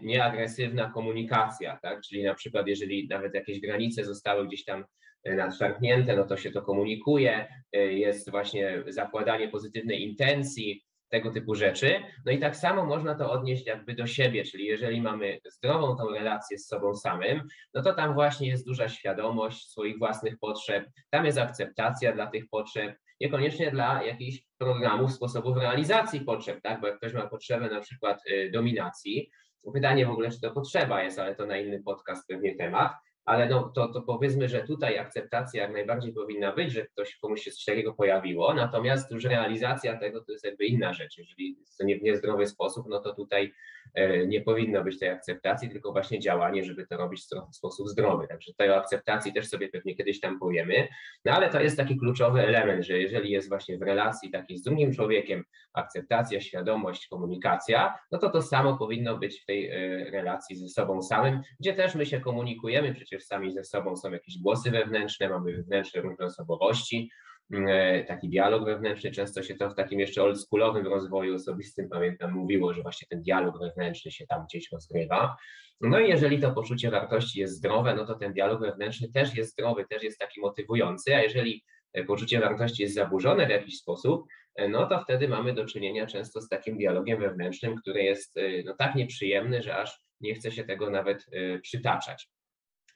nieagresywna 0.02 0.90
komunikacja, 0.90 1.78
tak? 1.82 2.00
Czyli 2.00 2.22
na 2.22 2.34
przykład, 2.34 2.66
jeżeli 2.66 3.08
nawet 3.08 3.34
jakieś 3.34 3.60
granice 3.60 4.04
zostały 4.04 4.46
gdzieś 4.46 4.64
tam 4.64 4.84
E, 5.24 5.34
nadszarpnięte, 5.34 6.16
no 6.16 6.24
to 6.24 6.36
się 6.36 6.50
to 6.50 6.62
komunikuje, 6.62 7.46
e, 7.72 7.78
jest 7.78 8.30
właśnie 8.30 8.82
zakładanie 8.88 9.48
pozytywnej 9.48 10.02
intencji, 10.02 10.84
tego 11.10 11.30
typu 11.30 11.54
rzeczy. 11.54 12.00
No 12.26 12.32
i 12.32 12.38
tak 12.38 12.56
samo 12.56 12.84
można 12.84 13.14
to 13.14 13.30
odnieść 13.30 13.66
jakby 13.66 13.94
do 13.94 14.06
siebie, 14.06 14.44
czyli 14.44 14.64
jeżeli 14.64 15.00
mamy 15.00 15.38
zdrową 15.44 15.96
tą 15.96 16.10
relację 16.10 16.58
z 16.58 16.66
sobą 16.66 16.94
samym, 16.94 17.42
no 17.74 17.82
to 17.82 17.94
tam 17.94 18.14
właśnie 18.14 18.48
jest 18.48 18.66
duża 18.66 18.88
świadomość 18.88 19.70
swoich 19.70 19.98
własnych 19.98 20.38
potrzeb, 20.38 20.86
tam 21.10 21.26
jest 21.26 21.38
akceptacja 21.38 22.12
dla 22.12 22.26
tych 22.26 22.48
potrzeb, 22.50 22.96
niekoniecznie 23.20 23.70
dla 23.70 24.02
jakichś 24.02 24.42
programów, 24.58 25.12
sposobów 25.12 25.56
realizacji 25.56 26.20
potrzeb, 26.20 26.60
tak? 26.62 26.80
Bo 26.80 26.86
jak 26.86 26.96
ktoś 26.96 27.12
ma 27.12 27.26
potrzebę 27.26 27.70
na 27.70 27.80
przykład 27.80 28.20
e, 28.26 28.50
dominacji, 28.50 29.30
pytanie 29.72 30.06
w 30.06 30.10
ogóle, 30.10 30.30
czy 30.30 30.40
to 30.40 30.50
potrzeba 30.50 31.02
jest, 31.02 31.18
ale 31.18 31.34
to 31.34 31.46
na 31.46 31.56
inny 31.56 31.82
podcast 31.82 32.28
pewnie 32.28 32.56
temat, 32.56 32.92
ale 33.28 33.48
no, 33.48 33.72
to, 33.74 33.88
to 33.88 34.02
powiedzmy, 34.02 34.48
że 34.48 34.64
tutaj 34.64 34.98
akceptacja 34.98 35.62
jak 35.62 35.72
najbardziej 35.72 36.12
powinna 36.12 36.52
być, 36.52 36.72
że 36.72 36.86
ktoś 36.86 37.16
komuś 37.16 37.42
się 37.42 37.50
coś 37.50 37.64
takiego 37.64 37.92
pojawiło, 37.92 38.54
natomiast 38.54 39.10
już 39.10 39.24
realizacja 39.24 39.98
tego 39.98 40.24
to 40.24 40.32
jest 40.32 40.44
jakby 40.44 40.64
inna 40.64 40.92
rzecz. 40.92 41.18
Jeżeli 41.18 41.58
to 41.78 41.84
nie 41.84 41.98
w 41.98 42.02
niezdrowy 42.02 42.46
sposób, 42.46 42.86
no 42.88 43.00
to 43.00 43.14
tutaj 43.14 43.52
e, 43.94 44.26
nie 44.26 44.40
powinno 44.40 44.84
być 44.84 44.98
tej 44.98 45.08
akceptacji, 45.08 45.70
tylko 45.70 45.92
właśnie 45.92 46.20
działanie, 46.20 46.64
żeby 46.64 46.86
to 46.86 46.96
robić 46.96 47.20
w 47.52 47.56
sposób 47.56 47.88
zdrowy. 47.88 48.26
Także 48.28 48.52
o 48.72 48.76
akceptacji 48.76 49.32
też 49.32 49.48
sobie 49.48 49.68
pewnie 49.68 49.96
kiedyś 49.96 50.20
tam 50.20 50.38
powiemy, 50.38 50.88
no 51.24 51.32
ale 51.32 51.50
to 51.50 51.60
jest 51.60 51.76
taki 51.76 51.98
kluczowy 51.98 52.40
element, 52.40 52.84
że 52.84 52.98
jeżeli 52.98 53.30
jest 53.30 53.48
właśnie 53.48 53.78
w 53.78 53.82
relacji 53.82 54.30
takiej 54.30 54.58
z 54.58 54.62
drugim 54.62 54.94
człowiekiem 54.94 55.44
akceptacja, 55.72 56.40
świadomość, 56.40 57.08
komunikacja, 57.08 57.94
no 58.12 58.18
to 58.18 58.30
to 58.30 58.42
samo 58.42 58.76
powinno 58.76 59.18
być 59.18 59.40
w 59.40 59.46
tej 59.46 59.68
e, 59.70 60.10
relacji 60.10 60.56
ze 60.56 60.68
sobą 60.68 61.02
samym, 61.02 61.40
gdzie 61.60 61.74
też 61.74 61.94
my 61.94 62.06
się 62.06 62.20
komunikujemy, 62.20 62.94
przecież 62.94 63.17
przecież 63.18 63.28
sami 63.28 63.52
ze 63.52 63.64
sobą 63.64 63.96
są 63.96 64.12
jakieś 64.12 64.38
głosy 64.38 64.70
wewnętrzne, 64.70 65.28
mamy 65.28 65.56
wewnętrzne 65.56 66.00
różne 66.00 66.24
osobowości, 66.24 67.10
mm, 67.52 67.68
e, 67.68 68.04
taki 68.04 68.28
dialog 68.28 68.64
wewnętrzny, 68.64 69.10
często 69.10 69.42
się 69.42 69.54
to 69.54 69.70
w 69.70 69.74
takim 69.74 70.00
jeszcze 70.00 70.22
oldschoolowym 70.22 70.86
rozwoju 70.86 71.34
osobistym, 71.34 71.88
pamiętam, 71.88 72.32
mówiło, 72.32 72.74
że 72.74 72.82
właśnie 72.82 73.08
ten 73.10 73.22
dialog 73.22 73.58
wewnętrzny 73.58 74.10
się 74.10 74.26
tam 74.26 74.44
gdzieś 74.44 74.72
rozgrywa. 74.72 75.36
No 75.80 76.00
i 76.00 76.08
jeżeli 76.08 76.40
to 76.40 76.52
poczucie 76.52 76.90
wartości 76.90 77.40
jest 77.40 77.54
zdrowe, 77.54 77.94
no 77.94 78.06
to 78.06 78.14
ten 78.14 78.32
dialog 78.32 78.60
wewnętrzny 78.60 79.08
też 79.12 79.36
jest 79.36 79.52
zdrowy, 79.52 79.84
też 79.90 80.02
jest 80.02 80.18
taki 80.18 80.40
motywujący, 80.40 81.14
a 81.14 81.22
jeżeli 81.22 81.64
e, 81.92 82.04
poczucie 82.04 82.40
wartości 82.40 82.82
jest 82.82 82.94
zaburzone 82.94 83.46
w 83.46 83.50
jakiś 83.50 83.78
sposób, 83.78 84.26
e, 84.54 84.68
no 84.68 84.86
to 84.86 85.00
wtedy 85.00 85.28
mamy 85.28 85.54
do 85.54 85.66
czynienia 85.66 86.06
często 86.06 86.40
z 86.40 86.48
takim 86.48 86.78
dialogiem 86.78 87.20
wewnętrznym, 87.20 87.76
który 87.76 88.02
jest 88.02 88.38
no, 88.64 88.74
tak 88.78 88.94
nieprzyjemny, 88.94 89.62
że 89.62 89.76
aż 89.76 90.00
nie 90.20 90.34
chce 90.34 90.52
się 90.52 90.64
tego 90.64 90.90
nawet 90.90 91.26
przytaczać. 91.62 92.28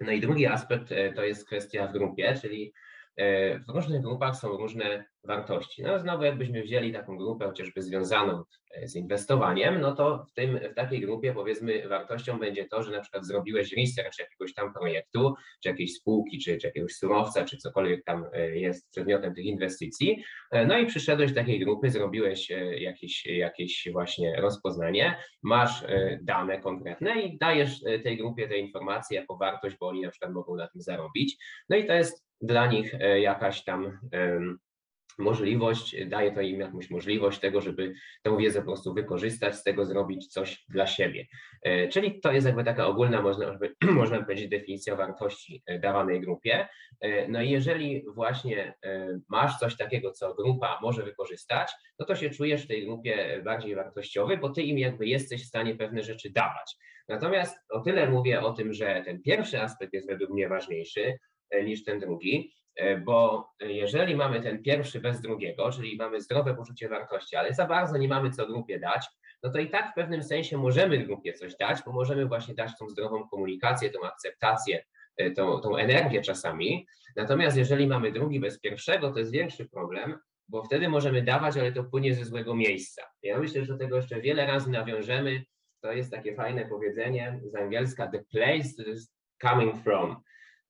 No 0.01 0.13
i 0.13 0.21
drugi 0.21 0.47
aspekt 0.47 0.93
e, 0.93 1.13
to 1.13 1.25
jest 1.25 1.47
kwestia 1.47 1.87
w 1.87 1.93
grupie, 1.93 2.39
czyli 2.43 2.73
e, 3.17 3.59
w 3.59 3.69
różnych 3.69 4.03
grupach 4.03 4.37
są 4.37 4.49
różne 4.49 5.05
wartości. 5.25 5.83
No 5.83 5.99
znowu 5.99 6.25
jakbyśmy 6.25 6.63
wzięli 6.63 6.93
taką 6.93 7.17
grupę 7.17 7.47
chociażby 7.47 7.83
związaną 7.83 8.43
e, 8.75 8.89
z 8.89 8.97
inwestowaniem, 8.97 9.81
no 9.81 9.95
to 9.95 10.27
w, 10.31 10.33
tym, 10.33 10.59
w 10.73 10.75
takiej 10.75 11.01
grupie 11.01 11.35
powiedzmy 11.35 11.89
wartością 11.89 12.39
będzie 12.39 12.65
to, 12.65 12.83
że 12.83 12.91
na 12.91 13.01
przykład 13.01 13.27
zrobiłeś 13.27 13.73
research 13.77 14.19
jakiegoś 14.19 14.55
tam 14.55 14.73
projektu, 14.73 15.35
czy 15.63 15.69
jakiejś 15.69 15.95
spółki, 15.95 16.39
czy, 16.39 16.59
czy 16.59 16.67
jakiegoś 16.67 16.93
surowca, 16.93 17.45
czy 17.45 17.57
cokolwiek 17.57 18.05
tam 18.05 18.25
jest 18.53 18.91
przedmiotem 18.91 19.35
tych 19.35 19.45
inwestycji, 19.45 20.25
no 20.67 20.79
i 20.79 20.87
przyszedłeś 20.87 21.33
do 21.33 21.41
takiej 21.41 21.61
grupy, 21.61 21.91
zrobiłeś 21.91 22.51
jakieś, 22.79 23.27
jakieś 23.27 23.89
właśnie 23.93 24.41
rozpoznanie, 24.41 25.17
masz 25.43 25.85
dane 26.23 26.61
konkretne 26.61 27.23
i 27.23 27.39
dajesz 27.39 27.81
tej 28.05 28.17
grupie 28.17 28.49
te 28.49 28.59
informacje 28.59 29.21
jako 29.21 29.37
wartość, 29.37 29.77
bo 29.81 29.89
oni 29.89 30.03
na 30.03 30.11
przykład 30.11 30.33
mogą 30.33 30.57
na 30.57 30.69
tym 30.69 30.83
zarobić. 30.83 31.37
No 31.69 31.77
i 31.77 31.87
to 31.87 31.93
jest 31.93 32.27
dla 32.41 32.67
nich 32.67 32.95
jakaś 33.21 33.65
tam 33.65 33.99
możliwość, 35.19 35.97
daje 36.07 36.33
to 36.33 36.41
im 36.41 36.61
jakąś 36.61 36.91
możliwość 36.91 37.41
tego, 37.41 37.61
żeby 37.61 37.95
tę 38.23 38.37
wiedzę 38.39 38.61
po 38.61 38.67
prostu 38.67 38.95
wykorzystać, 38.95 39.57
z 39.57 39.63
tego 39.63 39.87
zrobić 39.87 40.27
coś 40.27 40.65
dla 40.69 40.87
siebie. 40.87 41.27
E, 41.63 41.89
czyli 41.89 42.21
to 42.21 42.33
jest 42.33 42.47
jakby 42.47 42.65
taka 42.65 42.87
ogólna, 42.87 43.23
można, 43.23 43.59
można 43.83 44.23
powiedzieć, 44.23 44.49
definicja 44.49 44.97
wartości 44.97 45.63
e, 45.67 45.79
dawanej 45.79 46.21
grupie. 46.21 46.69
E, 47.01 47.29
no 47.29 47.43
i 47.43 47.51
jeżeli 47.51 48.05
właśnie 48.15 48.75
masz 49.29 49.59
coś 49.59 49.77
takiego, 49.77 50.11
co 50.11 50.35
grupa 50.35 50.79
może 50.83 51.03
wykorzystać, 51.03 51.73
no 51.99 52.07
to 52.07 52.17
się 52.17 52.31
czujesz 52.31 52.65
w 52.65 52.69
tej 52.69 52.87
grupie 52.87 53.43
bardziej 53.45 53.75
wartościowy, 53.75 54.37
bo 54.37 54.49
ty 54.51 54.63
im 54.63 54.79
jakby 54.79 55.07
jesteś 55.07 55.45
w 55.45 55.49
stanie 55.49 55.75
pewne 55.75 56.03
rzeczy 56.03 56.31
dawać. 56.31 56.77
Natomiast 57.09 57.59
o 57.71 57.81
tyle 57.81 58.11
mówię 58.11 58.41
o 58.41 58.53
tym, 58.53 58.73
że 58.73 59.03
ten 59.05 59.23
pierwszy 59.23 59.63
aspekt 59.63 59.93
jest 59.93 60.09
według 60.09 60.31
mnie 60.31 60.49
ważniejszy 60.49 61.19
niż 61.65 61.85
ten 61.85 62.01
drugi, 62.01 62.53
bo 63.05 63.49
jeżeli 63.61 64.17
mamy 64.17 64.41
ten 64.41 64.63
pierwszy 64.63 65.01
bez 65.01 65.21
drugiego, 65.21 65.71
czyli 65.73 65.97
mamy 65.97 66.21
zdrowe 66.21 66.55
poczucie 66.55 66.89
wartości, 66.89 67.37
ale 67.37 67.55
za 67.55 67.67
bardzo 67.67 67.99
nie 67.99 68.09
mamy 68.09 68.31
co 68.31 68.47
grupie 68.47 68.79
dać, 68.79 69.07
no 69.43 69.51
to 69.51 69.59
i 69.59 69.71
tak 69.71 69.91
w 69.91 69.95
pewnym 69.95 70.23
sensie 70.23 70.59
możemy 70.59 70.99
grupie 70.99 71.33
coś 71.33 71.57
dać, 71.57 71.79
bo 71.87 71.93
możemy 71.93 72.27
właśnie 72.27 72.55
dać 72.55 72.79
tą 72.79 72.89
zdrową 72.89 73.29
komunikację, 73.29 73.91
tą 73.91 74.03
akceptację, 74.03 74.85
e, 75.17 75.31
tą, 75.31 75.61
tą 75.61 75.77
energię 75.77 76.23
czasami. 76.23 76.87
Natomiast 77.17 77.57
jeżeli 77.57 77.87
mamy 77.87 78.13
drugi 78.13 78.41
bez 78.41 78.61
pierwszego, 78.61 79.13
to 79.13 79.19
jest 79.19 79.33
większy 79.33 79.69
problem, 79.69 80.19
bo 80.49 80.63
wtedy 80.63 80.89
możemy 80.89 81.23
dawać, 81.23 81.57
ale 81.57 81.73
to 81.73 81.85
płynie 81.85 82.15
ze 82.15 82.25
złego 82.25 82.55
miejsca. 82.55 83.03
Ja 83.23 83.39
myślę, 83.39 83.65
że 83.65 83.73
do 83.73 83.79
tego 83.79 83.97
jeszcze 83.97 84.21
wiele 84.21 84.47
razy 84.47 84.71
nawiążemy. 84.71 85.45
To 85.81 85.93
jest 85.93 86.11
takie 86.11 86.35
fajne 86.35 86.67
powiedzenie 86.67 87.41
z 87.45 87.55
angielska, 87.55 88.07
the 88.07 88.25
place 88.31 88.91
is 88.93 89.13
coming 89.43 89.83
from. 89.85 90.23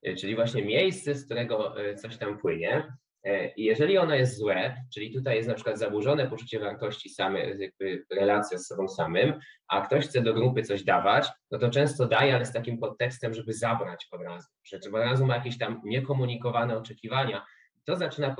E, 0.03 0.15
czyli 0.15 0.35
właśnie 0.35 0.65
miejsce, 0.65 1.15
z 1.15 1.25
którego 1.25 1.85
e, 1.85 1.95
coś 1.95 2.17
tam 2.17 2.37
płynie. 2.37 2.93
E, 3.23 3.53
I 3.53 3.63
jeżeli 3.63 3.97
ono 3.97 4.15
jest 4.15 4.37
złe, 4.37 4.75
czyli 4.93 5.13
tutaj 5.13 5.35
jest 5.35 5.49
na 5.49 5.55
przykład 5.55 5.79
zaburzone 5.79 6.29
poczucie 6.29 6.59
wartości 6.59 7.09
samej, 7.09 7.59
jakby 7.59 8.05
relacja 8.11 8.57
z 8.57 8.67
sobą 8.67 8.87
samym, 8.87 9.39
a 9.67 9.81
ktoś 9.81 10.07
chce 10.07 10.21
do 10.21 10.33
grupy 10.33 10.63
coś 10.63 10.83
dawać, 10.83 11.29
no 11.51 11.59
to 11.59 11.69
często 11.69 12.07
daje, 12.07 12.35
ale 12.35 12.45
z 12.45 12.53
takim 12.53 12.77
podtekstem, 12.77 13.33
żeby 13.33 13.53
zabrać 13.53 14.07
od 14.11 14.21
razu, 14.21 14.47
że 14.63 14.77
od 14.77 14.93
razu 14.93 15.25
ma 15.25 15.35
jakieś 15.35 15.57
tam 15.57 15.81
niekomunikowane 15.85 16.77
oczekiwania. 16.77 17.45
To 17.85 17.95
zaczyna 17.95 18.35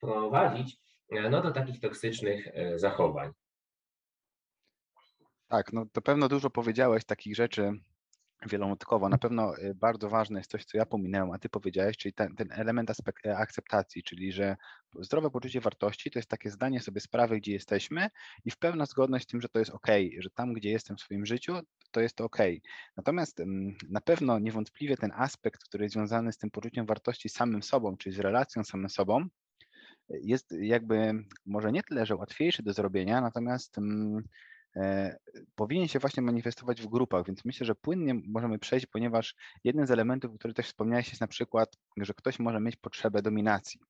prowadzić 0.00 0.76
no, 1.30 1.42
do 1.42 1.50
takich 1.50 1.80
toksycznych 1.80 2.48
zachowań. 2.74 3.30
Tak, 5.48 5.72
no 5.72 5.86
to 5.92 6.02
pewno 6.02 6.28
dużo 6.28 6.50
powiedziałeś 6.50 7.04
takich 7.04 7.36
rzeczy, 7.36 7.72
wielowątkowo. 8.48 9.08
Na 9.08 9.18
pewno 9.18 9.58
y, 9.58 9.74
bardzo 9.74 10.08
ważne 10.08 10.40
jest 10.40 10.50
coś, 10.50 10.64
co 10.64 10.78
ja 10.78 10.86
pominęłem, 10.86 11.32
a 11.32 11.38
ty 11.38 11.48
powiedziałeś, 11.48 11.96
czyli 11.96 12.12
ten, 12.12 12.36
ten 12.36 12.52
element 12.52 12.90
aspekt, 12.90 13.26
e, 13.26 13.36
akceptacji, 13.36 14.02
czyli 14.02 14.32
że 14.32 14.56
zdrowe 15.00 15.30
poczucie 15.30 15.60
wartości 15.60 16.10
to 16.10 16.18
jest 16.18 16.28
takie 16.28 16.50
zdanie 16.50 16.80
sobie 16.80 17.00
sprawy, 17.00 17.36
gdzie 17.36 17.52
jesteśmy 17.52 18.08
i 18.44 18.50
w 18.50 18.58
pełna 18.58 18.86
zgodność 18.86 19.24
z 19.24 19.28
tym, 19.28 19.40
że 19.40 19.48
to 19.48 19.58
jest 19.58 19.70
ok, 19.70 19.86
że 20.18 20.30
tam, 20.30 20.52
gdzie 20.52 20.70
jestem 20.70 20.96
w 20.96 21.00
swoim 21.00 21.26
życiu, 21.26 21.54
to 21.90 22.00
jest 22.00 22.20
ok. 22.20 22.38
Natomiast 22.96 23.42
na 23.88 24.00
pewno 24.00 24.38
niewątpliwie 24.38 24.96
ten 24.96 25.12
aspekt, 25.14 25.64
który 25.64 25.84
jest 25.84 25.92
związany 25.92 26.32
z 26.32 26.38
tym 26.38 26.50
poczuciem 26.50 26.86
wartości 26.86 27.28
samym 27.28 27.62
sobą, 27.62 27.96
czyli 27.96 28.16
z 28.16 28.18
relacją 28.18 28.64
samym 28.64 28.90
sobą, 28.90 29.28
jest 30.08 30.54
jakby 30.60 31.12
może 31.46 31.72
nie 31.72 31.82
tyle, 31.82 32.06
że 32.06 32.16
łatwiejszy 32.16 32.62
do 32.62 32.72
zrobienia, 32.72 33.20
natomiast 33.20 33.78
e, 33.78 33.82
powinien 35.54 35.88
się 35.88 35.98
właśnie 35.98 36.22
manifestować 36.22 36.82
w 36.82 36.86
grupach, 36.86 37.26
więc 37.26 37.44
myślę, 37.44 37.66
że 37.66 37.74
płynnie 37.74 38.14
możemy 38.14 38.58
przejść, 38.58 38.86
ponieważ 38.86 39.34
jeden 39.64 39.86
z 39.86 39.90
elementów, 39.90 40.38
który 40.38 40.54
też 40.54 40.66
wspomniałeś, 40.66 41.08
jest 41.08 41.20
na 41.20 41.26
przykład, 41.26 41.76
że 41.96 42.14
ktoś 42.14 42.38
może 42.38 42.60
mieć 42.60 42.76
potrzebę 42.76 43.22
dominacji, 43.22 43.80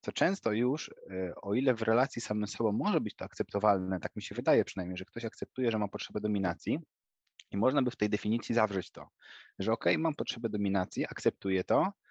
co 0.00 0.12
często 0.12 0.52
już, 0.52 0.90
e, 1.10 1.34
o 1.42 1.54
ile 1.54 1.74
w 1.74 1.82
relacji 1.82 2.22
samym 2.22 2.46
sobą 2.46 2.72
może 2.72 3.00
być 3.00 3.14
to 3.16 3.24
akceptowalne, 3.24 4.00
tak 4.00 4.16
mi 4.16 4.22
się 4.22 4.34
wydaje 4.34 4.64
przynajmniej, 4.64 4.96
że 4.96 5.04
ktoś 5.04 5.24
akceptuje, 5.24 5.70
że 5.70 5.78
ma 5.78 5.88
potrzebę 5.88 6.20
dominacji, 6.20 6.78
i 7.50 7.56
można 7.56 7.82
by 7.82 7.90
w 7.90 7.96
tej 7.96 8.10
definicji 8.10 8.54
zawrzeć 8.54 8.90
to, 8.90 9.08
że 9.58 9.72
ok, 9.72 9.84
mam 9.98 10.14
potrzebę 10.14 10.48
dominacji, 10.48 11.04
akceptuję 11.04 11.64
to, 11.64 11.92
E, 11.92 12.01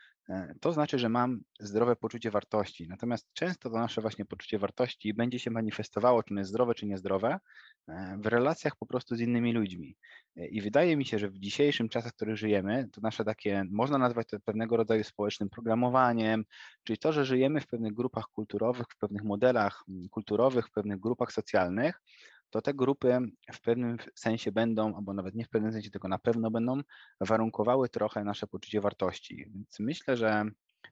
to 0.61 0.73
znaczy, 0.73 0.99
że 0.99 1.09
mam 1.09 1.41
zdrowe 1.59 1.95
poczucie 1.95 2.31
wartości. 2.31 2.87
Natomiast 2.87 3.27
często 3.33 3.69
to 3.69 3.77
nasze 3.77 4.01
właśnie 4.01 4.25
poczucie 4.25 4.59
wartości 4.59 5.13
będzie 5.13 5.39
się 5.39 5.51
manifestowało, 5.51 6.23
czy 6.23 6.33
jest 6.33 6.49
zdrowe, 6.49 6.75
czy 6.75 6.85
niezdrowe, 6.85 7.39
e, 7.87 8.17
w 8.19 8.25
relacjach 8.25 8.75
po 8.75 8.85
prostu 8.85 9.15
z 9.15 9.19
innymi 9.19 9.53
ludźmi. 9.53 9.97
E, 10.37 10.47
I 10.47 10.61
wydaje 10.61 10.97
mi 10.97 11.05
się, 11.05 11.19
że 11.19 11.29
w 11.29 11.39
dzisiejszym 11.39 11.89
czasach, 11.89 12.11
w 12.11 12.15
których 12.15 12.37
żyjemy, 12.37 12.89
to 12.91 13.01
nasze 13.01 13.25
takie, 13.25 13.63
można 13.71 13.97
nazwać 13.97 14.27
to 14.27 14.39
pewnego 14.39 14.77
rodzaju 14.77 15.03
społecznym 15.03 15.49
programowaniem, 15.49 16.45
czyli 16.83 16.99
to, 16.99 17.13
że 17.13 17.25
żyjemy 17.25 17.61
w 17.61 17.67
pewnych 17.67 17.93
grupach 17.93 18.25
kulturowych, 18.25 18.85
w 18.89 18.97
pewnych 18.97 19.23
modelach 19.23 19.83
mm, 19.89 20.09
kulturowych, 20.09 20.67
w 20.67 20.71
pewnych 20.71 20.99
grupach 20.99 21.31
socjalnych, 21.31 22.01
to 22.51 22.61
te 22.61 22.73
grupy 22.73 23.19
w 23.53 23.61
pewnym 23.61 23.97
sensie 24.15 24.51
będą, 24.51 24.95
albo 24.95 25.13
nawet 25.13 25.35
nie 25.35 25.45
w 25.45 25.49
pewnym 25.49 25.71
sensie, 25.71 25.91
tylko 25.91 26.07
na 26.07 26.19
pewno 26.19 26.51
będą 26.51 26.81
warunkowały 27.21 27.89
trochę 27.89 28.23
nasze 28.23 28.47
poczucie 28.47 28.81
wartości. 28.81 29.45
Więc 29.49 29.79
myślę, 29.79 30.17
że 30.17 30.43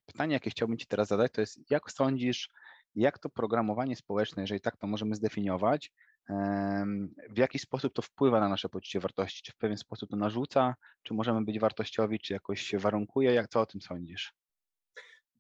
pytanie, 0.06 0.34
jakie 0.34 0.50
chciałbym 0.50 0.78
Ci 0.78 0.88
teraz 0.88 1.08
zadać, 1.08 1.32
to 1.32 1.42
jest 1.42 1.72
jak 1.72 1.92
sądzisz, 1.92 2.50
jak 2.96 3.20
to 3.20 3.30
programowanie 3.30 3.96
społeczne, 3.96 4.44
jeżeli 4.44 4.62
tak 4.62 4.78
to 4.78 4.88
możemy 4.88 5.16
zdefiniować, 5.16 5.92
w 7.30 7.38
jaki 7.38 7.60
sposób 7.60 7.94
to 7.94 8.02
wpływa 8.02 8.40
na 8.40 8.50
nasze 8.50 8.70
poczucie 8.70 9.00
wartości? 9.00 9.42
Czy 9.44 9.52
w 9.52 9.58
pewien 9.58 9.78
sposób 9.78 10.10
to 10.10 10.16
narzuca, 10.16 10.76
czy 11.04 11.14
możemy 11.14 11.46
być 11.46 11.60
wartościowi, 11.60 12.20
czy 12.20 12.34
jakoś 12.34 12.62
się 12.62 12.78
warunkuje? 12.78 13.34
Jak, 13.34 13.48
co 13.48 13.62
o 13.62 13.66
tym 13.66 13.82
sądzisz? 13.82 14.34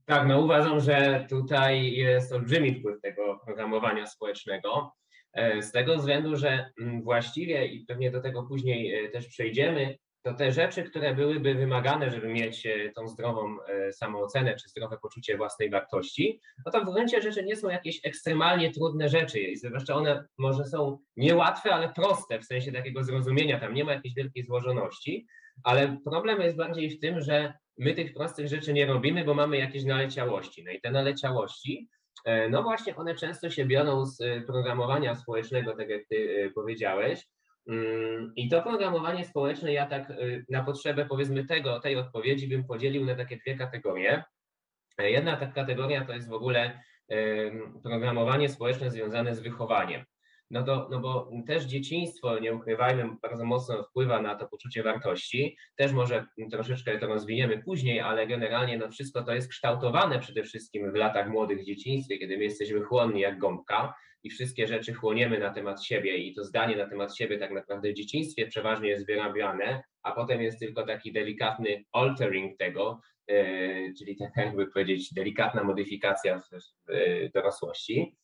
Tak, 0.05 0.27
no 0.27 0.41
uważam, 0.41 0.79
że 0.79 1.25
tutaj 1.29 1.91
jest 1.91 2.33
olbrzymi 2.33 2.79
wpływ 2.79 3.01
tego 3.01 3.39
programowania 3.45 4.05
społecznego. 4.05 4.91
E, 5.33 5.61
z 5.61 5.71
tego 5.71 5.97
względu, 5.97 6.35
że 6.35 6.69
mm, 6.81 7.01
właściwie 7.01 7.67
i 7.67 7.85
pewnie 7.85 8.11
do 8.11 8.21
tego 8.21 8.43
później 8.43 9.05
e, 9.05 9.09
też 9.09 9.27
przejdziemy, 9.27 9.97
to 10.21 10.33
te 10.33 10.51
rzeczy, 10.51 10.83
które 10.83 11.15
byłyby 11.15 11.55
wymagane, 11.55 12.11
żeby 12.11 12.27
mieć 12.27 12.65
e, 12.65 12.91
tą 12.91 13.07
zdrową 13.07 13.57
samoocenę 13.91 14.55
czy 14.55 14.69
zdrowe 14.69 14.97
poczucie 15.01 15.37
własnej 15.37 15.69
wartości, 15.69 16.39
no 16.65 16.71
to 16.71 16.81
w 16.81 16.93
gruncie 16.93 17.21
rzeczy 17.21 17.43
nie 17.43 17.55
są 17.55 17.69
jakieś 17.69 17.99
ekstremalnie 18.03 18.71
trudne 18.71 19.09
rzeczy. 19.09 19.39
Zwłaszcza 19.55 19.95
one 19.95 20.25
może 20.37 20.65
są 20.65 20.99
niełatwe, 21.17 21.73
ale 21.73 21.93
proste 21.93 22.39
w 22.39 22.45
sensie 22.45 22.71
takiego 22.71 23.03
zrozumienia. 23.03 23.59
Tam 23.59 23.73
nie 23.73 23.83
ma 23.83 23.93
jakiejś 23.93 24.13
wielkiej 24.15 24.43
złożoności, 24.43 25.27
ale 25.63 25.97
problem 26.05 26.41
jest 26.41 26.57
bardziej 26.57 26.89
w 26.89 26.99
tym, 26.99 27.21
że 27.21 27.53
my 27.77 27.93
tych 27.93 28.13
prostych 28.13 28.47
rzeczy 28.47 28.73
nie 28.73 28.85
robimy, 28.85 29.25
bo 29.25 29.33
mamy 29.33 29.57
jakieś 29.57 29.83
naleciałości. 29.83 30.63
No 30.63 30.71
i 30.71 30.81
te 30.81 30.91
naleciałości 30.91 31.89
no 32.49 32.63
właśnie, 32.63 32.95
one 32.95 33.15
często 33.15 33.49
się 33.49 33.65
biorą 33.65 34.05
z 34.05 34.21
e, 34.21 34.41
programowania 34.41 35.15
społecznego, 35.15 35.75
tak 35.75 35.89
jak 35.89 36.07
ty 36.09 36.45
e, 36.45 36.49
powiedziałeś. 36.49 37.27
Mm, 37.67 38.31
I 38.35 38.49
to 38.49 38.61
programowanie 38.61 39.25
społeczne 39.25 39.73
ja 39.73 39.85
tak 39.85 40.13
na 40.49 40.63
potrzebę 40.63 41.05
powiedzmy 41.05 41.45
tego, 41.45 41.79
tej 41.79 41.95
odpowiedzi 41.95 42.47
bym 42.47 42.63
podzielił 42.63 43.05
na 43.05 43.15
takie 43.15 43.37
dwie 43.37 43.57
kategorie. 43.57 44.23
Jedna 44.99 45.37
taka 45.37 45.51
kategoria 45.51 46.05
to 46.05 46.13
jest 46.13 46.29
w 46.29 46.33
ogóle 46.33 46.79
programowanie 47.83 48.49
społeczne 48.49 48.91
związane 48.91 49.35
z 49.35 49.39
wychowaniem 49.39 50.05
no, 50.51 50.63
to, 50.63 50.87
no 50.91 50.99
bo 50.99 51.31
też 51.47 51.63
dzieciństwo, 51.63 52.39
nie 52.39 52.53
ukrywajmy, 52.53 53.09
bardzo 53.21 53.45
mocno 53.45 53.83
wpływa 53.83 54.21
na 54.21 54.35
to 54.35 54.47
poczucie 54.47 54.83
wartości. 54.83 55.57
Też 55.75 55.91
może 55.91 56.25
troszeczkę 56.51 56.99
to 56.99 57.07
rozwiniemy 57.07 57.63
później, 57.63 57.99
ale 57.99 58.27
generalnie 58.27 58.77
no 58.77 58.89
wszystko 58.89 59.23
to 59.23 59.35
jest 59.35 59.49
kształtowane 59.49 60.19
przede 60.19 60.43
wszystkim 60.43 60.91
w 60.91 60.95
latach 60.95 61.29
młodych 61.29 61.59
w 61.59 61.65
dzieciństwie, 61.65 62.17
kiedy 62.17 62.37
my 62.37 62.43
jesteśmy 62.43 62.81
chłonni 62.81 63.21
jak 63.21 63.39
gąbka 63.39 63.93
i 64.23 64.29
wszystkie 64.29 64.67
rzeczy 64.67 64.93
chłoniemy 64.93 65.39
na 65.39 65.53
temat 65.53 65.83
siebie 65.83 66.17
i 66.17 66.33
to 66.33 66.43
zdanie 66.43 66.75
na 66.75 66.89
temat 66.89 67.17
siebie 67.17 67.37
tak 67.37 67.51
naprawdę 67.51 67.91
w 67.91 67.95
dzieciństwie 67.95 68.47
przeważnie 68.47 68.89
jest 68.89 69.07
wyrabiane, 69.07 69.83
a 70.03 70.11
potem 70.11 70.41
jest 70.41 70.59
tylko 70.59 70.85
taki 70.85 71.13
delikatny 71.13 71.83
altering 71.91 72.57
tego, 72.57 73.01
yy, 73.27 73.93
czyli 73.97 74.17
taka 74.17 74.41
jakby 74.41 74.67
powiedzieć 74.67 75.13
delikatna 75.13 75.63
modyfikacja 75.63 76.39
w, 76.39 76.43
w 76.89 77.31
dorosłości. 77.33 78.15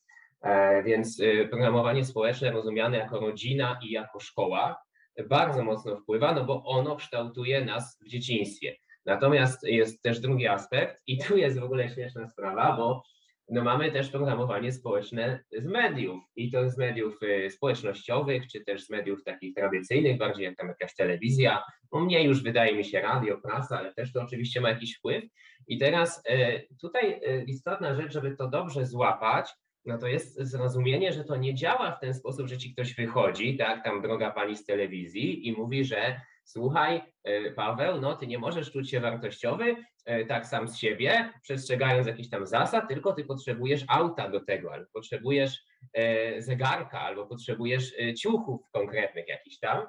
E, 0.46 0.84
więc 0.84 1.20
y, 1.20 1.48
programowanie 1.50 2.06
społeczne 2.06 2.52
rozumiane 2.52 2.98
jako 2.98 3.20
rodzina 3.20 3.80
i 3.84 3.92
jako 3.92 4.20
szkoła 4.20 4.82
bardzo 5.30 5.64
mocno 5.64 5.98
wpływa, 5.98 6.34
no 6.34 6.46
bo 6.46 6.64
ono 6.64 6.96
kształtuje 6.96 7.66
nas 7.66 8.00
w 8.06 8.08
dzieciństwie. 8.10 8.76
Natomiast 9.06 9.64
jest 9.64 10.02
też 10.02 10.20
drugi 10.20 10.48
aspekt 10.48 11.02
i 11.08 11.18
tu 11.18 11.38
jest 11.38 11.60
w 11.60 11.64
ogóle 11.64 11.90
śmieszna 11.90 12.28
sprawa, 12.28 12.78
bo 12.78 13.04
no 13.50 13.64
mamy 13.64 13.92
też 13.92 14.10
programowanie 14.10 14.72
społeczne 14.72 15.44
z 15.58 15.66
mediów 15.66 16.24
i 16.36 16.52
to 16.52 16.70
z 16.70 16.78
mediów 16.78 17.24
y, 17.24 17.50
społecznościowych, 17.50 18.48
czy 18.48 18.64
też 18.64 18.86
z 18.86 18.90
mediów 18.90 19.24
takich 19.24 19.56
tradycyjnych, 19.56 20.18
bardziej 20.18 20.46
jak 20.46 20.58
tam 20.58 20.68
jakaś 20.68 20.96
telewizja, 20.96 21.64
no 21.92 22.00
mniej 22.00 22.26
już 22.26 22.44
wydaje 22.44 22.76
mi 22.76 22.86
się 22.86 23.02
radio, 23.02 23.38
prasa, 23.38 23.80
ale 23.80 23.94
też 23.94 24.14
to 24.14 24.22
oczywiście 24.22 24.62
ma 24.62 24.70
jakiś 24.70 24.98
wpływ. 24.98 25.24
I 25.68 25.78
teraz 25.78 26.24
y, 26.30 26.68
tutaj 26.82 27.22
istotna 27.48 27.96
rzecz, 27.96 28.14
żeby 28.14 28.36
to 28.36 28.50
dobrze 28.50 28.86
złapać, 28.86 29.50
no 29.86 29.98
to 29.98 30.08
jest 30.08 30.40
zrozumienie, 30.40 31.14
że 31.14 31.24
to 31.24 31.36
nie 31.36 31.56
działa 31.56 31.92
w 31.92 32.00
ten 32.00 32.14
sposób, 32.14 32.48
że 32.48 32.58
ci 32.58 32.74
ktoś 32.74 32.96
wychodzi, 32.96 33.58
tak, 33.58 33.84
tam 33.84 34.02
droga 34.02 34.32
pani 34.32 34.58
z 34.58 34.66
telewizji 34.66 35.48
i 35.48 35.52
mówi, 35.52 35.86
że 35.86 36.22
słuchaj, 36.44 37.02
e, 37.24 37.52
Paweł, 37.52 38.02
no 38.02 38.16
ty 38.16 38.28
nie 38.28 38.40
możesz 38.40 38.72
czuć 38.72 38.90
się 38.90 39.00
wartościowy 39.00 39.76
e, 40.06 40.26
tak 40.26 40.46
sam 40.46 40.68
z 40.68 40.78
siebie, 40.78 41.34
przestrzegając 41.42 42.08
jakichś 42.08 42.30
tam 42.30 42.48
zasad, 42.48 42.88
tylko 42.88 43.14
ty 43.14 43.26
potrzebujesz 43.26 43.86
auta 43.88 44.30
do 44.30 44.40
tego, 44.40 44.74
albo 44.74 44.88
potrzebujesz 44.94 45.64
e, 45.94 46.42
zegarka, 46.42 47.02
albo 47.02 47.26
potrzebujesz 47.26 47.94
ciuchów 48.22 48.62
konkretnych 48.72 49.28
jakichś 49.28 49.60
tam. 49.60 49.86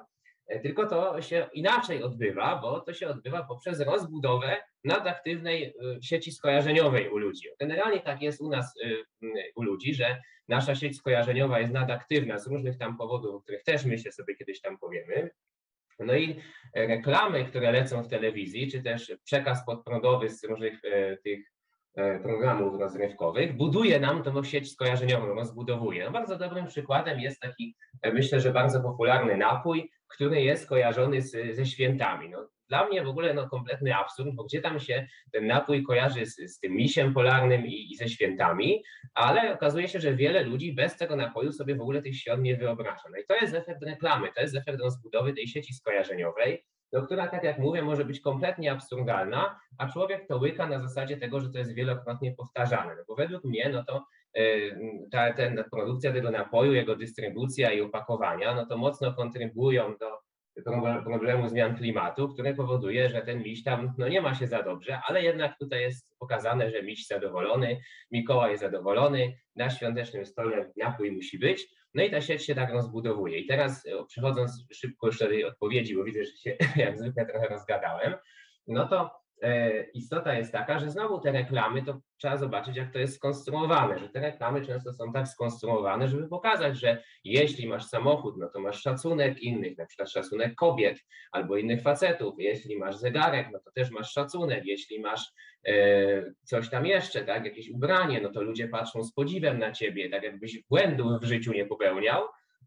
Tylko 0.63 0.85
to 0.85 1.21
się 1.21 1.49
inaczej 1.53 2.03
odbywa, 2.03 2.59
bo 2.61 2.79
to 2.79 2.93
się 2.93 3.07
odbywa 3.07 3.43
poprzez 3.43 3.79
rozbudowę 3.79 4.57
nadaktywnej 4.83 5.63
y, 5.65 5.73
sieci 6.01 6.31
skojarzeniowej 6.31 7.09
u 7.09 7.17
ludzi. 7.17 7.47
Generalnie 7.59 7.99
tak 7.99 8.21
jest 8.21 8.41
u 8.41 8.49
nas, 8.49 8.73
y, 8.83 9.03
u 9.55 9.63
ludzi, 9.63 9.93
że 9.93 10.21
nasza 10.47 10.75
sieć 10.75 10.97
skojarzeniowa 10.97 11.59
jest 11.59 11.73
nadaktywna 11.73 12.39
z 12.39 12.47
różnych 12.47 12.77
tam 12.77 12.97
powodów, 12.97 13.35
o 13.35 13.41
których 13.41 13.63
też 13.63 13.85
myślę 13.85 14.11
sobie 14.11 14.35
kiedyś 14.35 14.61
tam 14.61 14.77
powiemy. 14.77 15.29
No 15.99 16.15
i 16.15 16.35
reklamy, 16.75 17.45
które 17.45 17.71
lecą 17.71 18.03
w 18.03 18.07
telewizji, 18.07 18.71
czy 18.71 18.83
też 18.83 19.13
przekaz 19.23 19.65
podprądowy 19.65 20.29
z 20.29 20.43
różnych 20.43 20.85
e, 20.85 21.17
tych 21.17 21.51
e, 21.95 22.19
programów 22.19 22.79
rozrywkowych, 22.79 23.57
buduje 23.57 23.99
nam 23.99 24.23
tą 24.23 24.43
sieć 24.43 24.71
skojarzeniową, 24.71 25.25
rozbudowuje. 25.25 26.05
No 26.05 26.11
bardzo 26.11 26.37
dobrym 26.37 26.67
przykładem 26.67 27.19
jest 27.19 27.39
taki, 27.41 27.75
e, 28.01 28.13
myślę, 28.13 28.39
że 28.39 28.51
bardzo 28.51 28.81
popularny 28.81 29.37
napój, 29.37 29.91
który 30.07 30.41
jest 30.41 30.69
kojarzony 30.69 31.21
z, 31.21 31.55
ze 31.55 31.65
świętami. 31.65 32.29
No, 32.29 32.49
dla 32.69 32.87
mnie 32.87 33.03
w 33.03 33.07
ogóle 33.07 33.33
no, 33.33 33.49
kompletny 33.49 33.95
absurd, 33.95 34.29
bo 34.35 34.43
gdzie 34.43 34.61
tam 34.61 34.79
się 34.79 35.07
ten 35.31 35.47
napój 35.47 35.83
kojarzy 35.83 36.25
z, 36.25 36.35
z 36.35 36.59
tym 36.59 36.71
misiem 36.71 37.13
polarnym 37.13 37.65
i, 37.65 37.91
i, 37.91 37.95
ze 37.95 38.09
świętami, 38.09 38.83
ale 39.13 39.53
okazuje 39.53 39.87
się, 39.87 39.99
że 39.99 40.15
wiele 40.15 40.43
ludzi 40.43 40.73
bez 40.73 40.97
tego 40.97 41.15
napoju 41.15 41.51
sobie 41.51 41.75
w 41.75 41.81
ogóle 41.81 42.01
tych 42.01 42.17
świąt 42.17 42.43
nie 42.43 42.57
wyobraża. 42.57 43.09
No 43.11 43.17
i 43.17 43.25
to 43.27 43.35
jest 43.35 43.53
efekt 43.53 43.83
reklamy, 43.83 44.29
to 44.35 44.41
jest 44.41 44.55
efekt 44.55 44.79
rozbudowy 44.79 45.33
tej 45.33 45.47
sieci 45.47 45.73
skojarzeniowej, 45.73 46.63
no, 46.93 47.01
która, 47.01 47.27
tak 47.27 47.43
jak 47.43 47.57
mówię, 47.57 47.81
może 47.81 48.05
być 48.05 48.19
kompletnie 48.19 48.71
absurdalna, 48.71 49.59
a 49.77 49.89
człowiek 49.89 50.27
to 50.27 50.37
łyka 50.37 50.67
na 50.67 50.79
zasadzie 50.79 51.17
tego, 51.17 51.39
że 51.39 51.49
to 51.49 51.57
jest 51.57 51.73
wielokrotnie 51.73 52.35
powtarzane. 52.37 52.95
No 52.95 53.03
bo 53.07 53.15
według 53.15 53.43
mnie, 53.43 53.69
no 53.69 53.83
to 53.83 54.05
ta, 55.11 55.33
ten, 55.33 55.63
produkcja 55.71 56.13
tego 56.13 56.31
napoju, 56.31 56.73
jego 56.73 56.95
dystrybucja 56.95 57.71
i 57.71 57.81
opakowania, 57.81 58.55
no 58.55 58.65
to 58.65 58.77
mocno 58.77 59.13
kontrybują 59.13 59.95
do 59.99 60.27
problemu 61.03 61.49
zmian 61.49 61.77
klimatu, 61.77 62.29
które 62.29 62.53
powoduje, 62.53 63.09
że 63.09 63.21
ten 63.21 63.43
miś 63.43 63.63
tam 63.63 63.93
no 63.97 64.07
nie 64.07 64.21
ma 64.21 64.35
się 64.35 64.47
za 64.47 64.63
dobrze, 64.63 65.01
ale 65.07 65.23
jednak 65.23 65.57
tutaj 65.59 65.81
jest 65.81 66.15
pokazane, 66.19 66.69
że 66.69 66.83
miś 66.83 67.07
zadowolony, 67.07 67.79
Mikołaj 68.11 68.51
jest 68.51 68.63
zadowolony, 68.63 69.37
na 69.55 69.69
świątecznym 69.69 70.25
stole 70.25 70.71
napój 70.77 71.11
musi 71.11 71.39
być, 71.39 71.67
no 71.93 72.03
i 72.03 72.11
ta 72.11 72.21
sieć 72.21 72.45
się 72.45 72.55
tak 72.55 72.73
rozbudowuje. 72.73 73.39
I 73.39 73.47
teraz 73.47 73.85
e, 73.85 74.05
przechodząc 74.07 74.65
szybko 74.73 75.07
już 75.07 75.19
do 75.19 75.27
tej 75.27 75.45
odpowiedzi, 75.45 75.95
bo 75.95 76.03
widzę, 76.03 76.23
że 76.23 76.31
się 76.31 76.57
jak 76.85 76.97
zwykle 76.97 77.25
trochę 77.25 77.47
rozgadałem, 77.47 78.15
no 78.67 78.87
to 78.87 79.11
istota 79.93 80.33
jest 80.33 80.51
taka, 80.51 80.79
że 80.79 80.89
znowu 80.89 81.19
te 81.19 81.31
reklamy, 81.31 81.83
to 81.83 81.99
trzeba 82.17 82.37
zobaczyć, 82.37 82.75
jak 82.75 82.93
to 82.93 82.99
jest 82.99 83.15
skonstruowane, 83.15 83.99
że 83.99 84.09
te 84.09 84.19
reklamy 84.19 84.65
często 84.65 84.93
są 84.93 85.13
tak 85.13 85.27
skonstruowane, 85.27 86.07
żeby 86.07 86.27
pokazać, 86.27 86.79
że 86.79 87.03
jeśli 87.23 87.67
masz 87.67 87.85
samochód, 87.85 88.35
no 88.37 88.49
to 88.49 88.59
masz 88.59 88.81
szacunek 88.81 89.39
innych, 89.39 89.77
na 89.77 89.85
przykład 89.85 90.11
szacunek 90.11 90.55
kobiet 90.55 90.99
albo 91.31 91.57
innych 91.57 91.81
facetów, 91.81 92.35
jeśli 92.37 92.77
masz 92.77 92.97
zegarek, 92.97 93.47
no 93.53 93.59
to 93.59 93.71
też 93.71 93.91
masz 93.91 94.11
szacunek, 94.11 94.65
jeśli 94.65 94.99
masz 94.99 95.31
e, 95.67 96.33
coś 96.43 96.69
tam 96.69 96.85
jeszcze, 96.85 97.25
tak, 97.25 97.45
jakieś 97.45 97.69
ubranie, 97.69 98.21
no 98.21 98.29
to 98.29 98.41
ludzie 98.41 98.67
patrzą 98.67 99.03
z 99.03 99.13
podziwem 99.13 99.59
na 99.59 99.71
ciebie, 99.71 100.09
tak 100.09 100.23
jakbyś 100.23 100.63
błędów 100.69 101.21
w 101.21 101.25
życiu 101.25 101.53
nie 101.53 101.65
popełniał, 101.65 102.23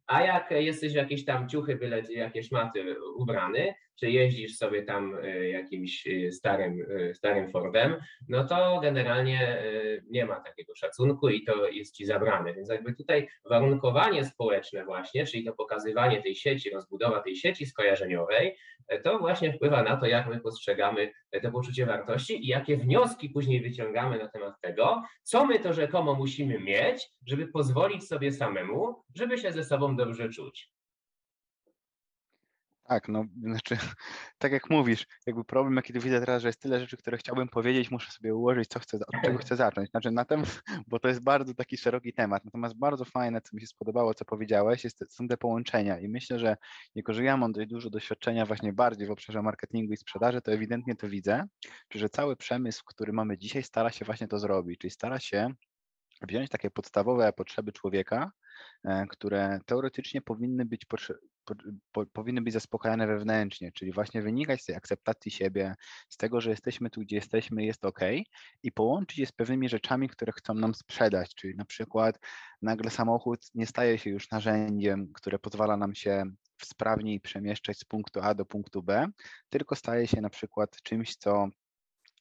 A 0.06 0.22
jak 0.22 0.50
jesteś 0.50 0.92
w 0.92 0.96
jakieś 0.96 1.24
tam 1.24 1.48
ciuchy, 1.48 1.76
byle 1.76 2.02
jakieś 2.10 2.48
szmaty 2.48 2.96
ubrany, 3.16 3.74
czy 4.00 4.10
jeździsz 4.10 4.56
sobie 4.56 4.82
tam 4.82 5.18
e, 5.22 5.48
jakimś 5.48 6.06
e, 6.06 6.32
starym, 6.32 6.86
e, 6.90 7.14
starym 7.14 7.50
Fordem, 7.50 7.96
no 8.28 8.44
to 8.44 8.80
generalnie 8.82 9.62
nie 10.10 10.26
ma 10.26 10.40
takiego 10.40 10.74
szacunku 10.74 11.28
i 11.28 11.44
to 11.44 11.68
jest 11.68 11.96
ci 11.96 12.06
zabrane. 12.06 12.54
Więc 12.54 12.68
jakby 12.68 12.94
tutaj 12.94 13.28
warunkowanie 13.50 14.24
społeczne 14.24 14.84
właśnie, 14.84 15.26
czyli 15.26 15.44
to 15.44 15.52
pokazywanie 15.52 16.22
tej 16.22 16.34
sieci, 16.34 16.70
rozbudowa 16.70 17.22
tej 17.22 17.36
sieci 17.36 17.66
skojarzeniowej, 17.66 18.56
to 19.04 19.18
właśnie 19.18 19.52
wpływa 19.52 19.82
na 19.82 19.96
to, 19.96 20.06
jak 20.06 20.26
my 20.26 20.40
postrzegamy 20.40 21.12
to 21.42 21.50
poczucie 21.50 21.86
wartości 21.86 22.44
i 22.44 22.46
jakie 22.46 22.76
wnioski 22.76 23.30
później 23.30 23.60
wyciągamy 23.60 24.18
na 24.18 24.28
temat 24.28 24.54
tego, 24.60 25.02
co 25.22 25.46
my 25.46 25.60
to 25.60 25.72
rzekomo 25.72 26.14
musimy 26.14 26.58
mieć, 26.58 27.08
żeby 27.26 27.46
pozwolić 27.46 28.08
sobie 28.08 28.32
samemu, 28.32 28.94
żeby 29.14 29.38
się 29.38 29.52
ze 29.52 29.64
sobą 29.64 29.96
dobrze 29.96 30.28
czuć. 30.28 30.70
Tak, 32.90 33.08
no 33.08 33.24
znaczy, 33.42 33.76
tak 34.38 34.52
jak 34.52 34.70
mówisz, 34.70 35.06
jakby 35.26 35.44
problem, 35.44 35.76
jaki 35.76 35.92
tu 35.92 36.00
widzę 36.00 36.20
teraz, 36.20 36.42
że 36.42 36.48
jest 36.48 36.60
tyle 36.60 36.80
rzeczy, 36.80 36.96
które 36.96 37.18
chciałbym 37.18 37.48
powiedzieć, 37.48 37.90
muszę 37.90 38.12
sobie 38.12 38.34
ułożyć, 38.34 38.68
co 38.68 38.80
chcę, 38.80 38.96
od 38.96 39.24
czego 39.24 39.38
chcę 39.44 39.56
zacząć. 39.56 39.90
Znaczy 39.90 40.10
na 40.10 40.24
tym, 40.24 40.42
bo 40.88 40.98
to 40.98 41.08
jest 41.08 41.24
bardzo 41.24 41.54
taki 41.54 41.76
szeroki 41.76 42.12
temat. 42.12 42.44
Natomiast 42.44 42.78
bardzo 42.78 43.04
fajne, 43.04 43.40
co 43.40 43.56
mi 43.56 43.60
się 43.60 43.66
spodobało, 43.66 44.14
co 44.14 44.24
powiedziałeś, 44.24 44.84
jest, 44.84 45.04
są 45.08 45.28
te 45.28 45.36
połączenia 45.36 45.98
i 45.98 46.08
myślę, 46.08 46.38
że 46.38 46.56
jako, 46.94 47.14
że 47.14 47.24
ja 47.24 47.36
mam 47.36 47.52
dość 47.52 47.68
dużo 47.68 47.90
doświadczenia 47.90 48.46
właśnie 48.46 48.72
bardziej 48.72 49.06
w 49.06 49.10
obszarze 49.10 49.42
marketingu 49.42 49.92
i 49.92 49.96
sprzedaży, 49.96 50.42
to 50.42 50.52
ewidentnie 50.52 50.96
to 50.96 51.08
widzę, 51.08 51.44
że 51.94 52.08
cały 52.08 52.36
przemysł, 52.36 52.82
który 52.86 53.12
mamy 53.12 53.38
dzisiaj, 53.38 53.62
stara 53.62 53.90
się 53.90 54.04
właśnie 54.04 54.28
to 54.28 54.38
zrobić, 54.38 54.80
czyli 54.80 54.90
stara 54.90 55.20
się 55.20 55.54
wziąć 56.28 56.48
takie 56.48 56.70
podstawowe 56.70 57.32
potrzeby 57.32 57.72
człowieka, 57.72 58.30
e, 58.84 59.06
które 59.06 59.58
teoretycznie 59.66 60.22
powinny 60.22 60.64
być, 60.64 60.86
po, 61.92 62.06
powinny 62.06 62.42
być 62.42 62.54
zaspokajane 62.54 63.06
wewnętrznie, 63.06 63.72
czyli 63.72 63.92
właśnie 63.92 64.22
wynikać 64.22 64.62
z 64.62 64.64
tej 64.64 64.76
akceptacji 64.76 65.30
siebie, 65.30 65.74
z 66.08 66.16
tego, 66.16 66.40
że 66.40 66.50
jesteśmy 66.50 66.90
tu, 66.90 67.00
gdzie 67.00 67.16
jesteśmy, 67.16 67.64
jest 67.64 67.84
ok, 67.84 68.00
i 68.62 68.72
połączyć 68.72 69.18
je 69.18 69.26
z 69.26 69.32
pewnymi 69.32 69.68
rzeczami, 69.68 70.08
które 70.08 70.32
chcą 70.32 70.54
nam 70.54 70.74
sprzedać, 70.74 71.34
czyli 71.34 71.56
na 71.56 71.64
przykład 71.64 72.18
nagle 72.62 72.90
samochód 72.90 73.40
nie 73.54 73.66
staje 73.66 73.98
się 73.98 74.10
już 74.10 74.30
narzędziem, 74.30 75.12
które 75.14 75.38
pozwala 75.38 75.76
nam 75.76 75.94
się 75.94 76.22
sprawniej 76.62 77.20
przemieszczać 77.20 77.78
z 77.78 77.84
punktu 77.84 78.20
A 78.22 78.34
do 78.34 78.46
punktu 78.46 78.82
B, 78.82 79.06
tylko 79.48 79.76
staje 79.76 80.06
się 80.06 80.20
na 80.20 80.30
przykład 80.30 80.76
czymś, 80.82 81.16
co 81.16 81.48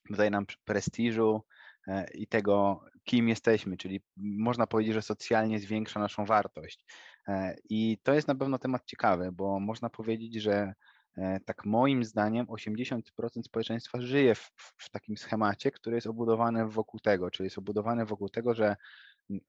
daje 0.10 0.30
nam 0.30 0.46
prestiżu, 0.66 1.44
E, 1.90 2.06
i 2.14 2.28
tego, 2.28 2.82
kim 3.04 3.30
jesteśmy, 3.30 3.78
czyli 3.78 4.02
można 4.18 4.68
powiedzieć, 4.68 4.94
że 4.94 5.02
socjalnie 5.02 5.60
zwiększa 5.60 6.00
naszą 6.00 6.26
wartość. 6.26 6.86
E, 7.28 7.56
I 7.70 7.98
to 8.04 8.14
jest 8.14 8.28
na 8.28 8.36
pewno 8.36 8.60
temat 8.60 8.86
ciekawy, 8.86 9.32
bo 9.32 9.60
można 9.60 9.90
powiedzieć, 9.90 10.42
że 10.42 10.74
e, 11.18 11.40
tak 11.46 11.66
moim 11.66 12.04
zdaniem 12.04 12.46
80% 12.46 13.02
społeczeństwa 13.44 14.02
żyje 14.02 14.36
w, 14.36 14.52
w, 14.78 14.90
takim 14.90 15.18
schemacie, 15.18 15.72
który 15.72 15.96
jest 15.96 16.08
obudowany 16.08 16.68
wokół 16.68 17.00
tego, 17.00 17.32
czyli 17.32 17.46
jest 17.46 17.58
obudowany 17.58 18.06
wokół 18.06 18.30
tego, 18.30 18.54
że 18.54 18.76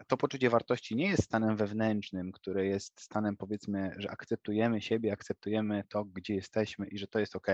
to 0.07 0.17
poczucie 0.17 0.51
wartości 0.51 0.97
nie 0.97 1.09
jest 1.09 1.23
stanem 1.23 1.57
wewnętrznym, 1.57 2.33
które 2.33 2.67
jest 2.67 3.01
stanem 3.01 3.37
powiedzmy, 3.37 3.95
że 3.97 4.11
akceptujemy 4.11 4.81
siebie, 4.81 5.13
akceptujemy 5.13 5.85
to, 5.89 6.05
gdzie 6.05 6.35
jesteśmy 6.35 6.87
i 6.87 6.99
że 6.99 7.07
to 7.07 7.19
jest 7.19 7.37
ok, 7.37 7.47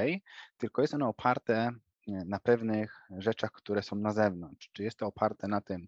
tylko 0.56 0.82
jest 0.82 0.94
ono 0.94 1.08
oparte 1.08 1.70
na 2.06 2.40
pewnych 2.40 3.00
rzeczach, 3.18 3.52
które 3.52 3.82
są 3.82 3.96
na 3.96 4.12
zewnątrz. 4.12 4.70
Czy 4.72 4.82
jest 4.82 4.98
to 4.98 5.06
oparte 5.06 5.48
na 5.48 5.60
tym, 5.60 5.86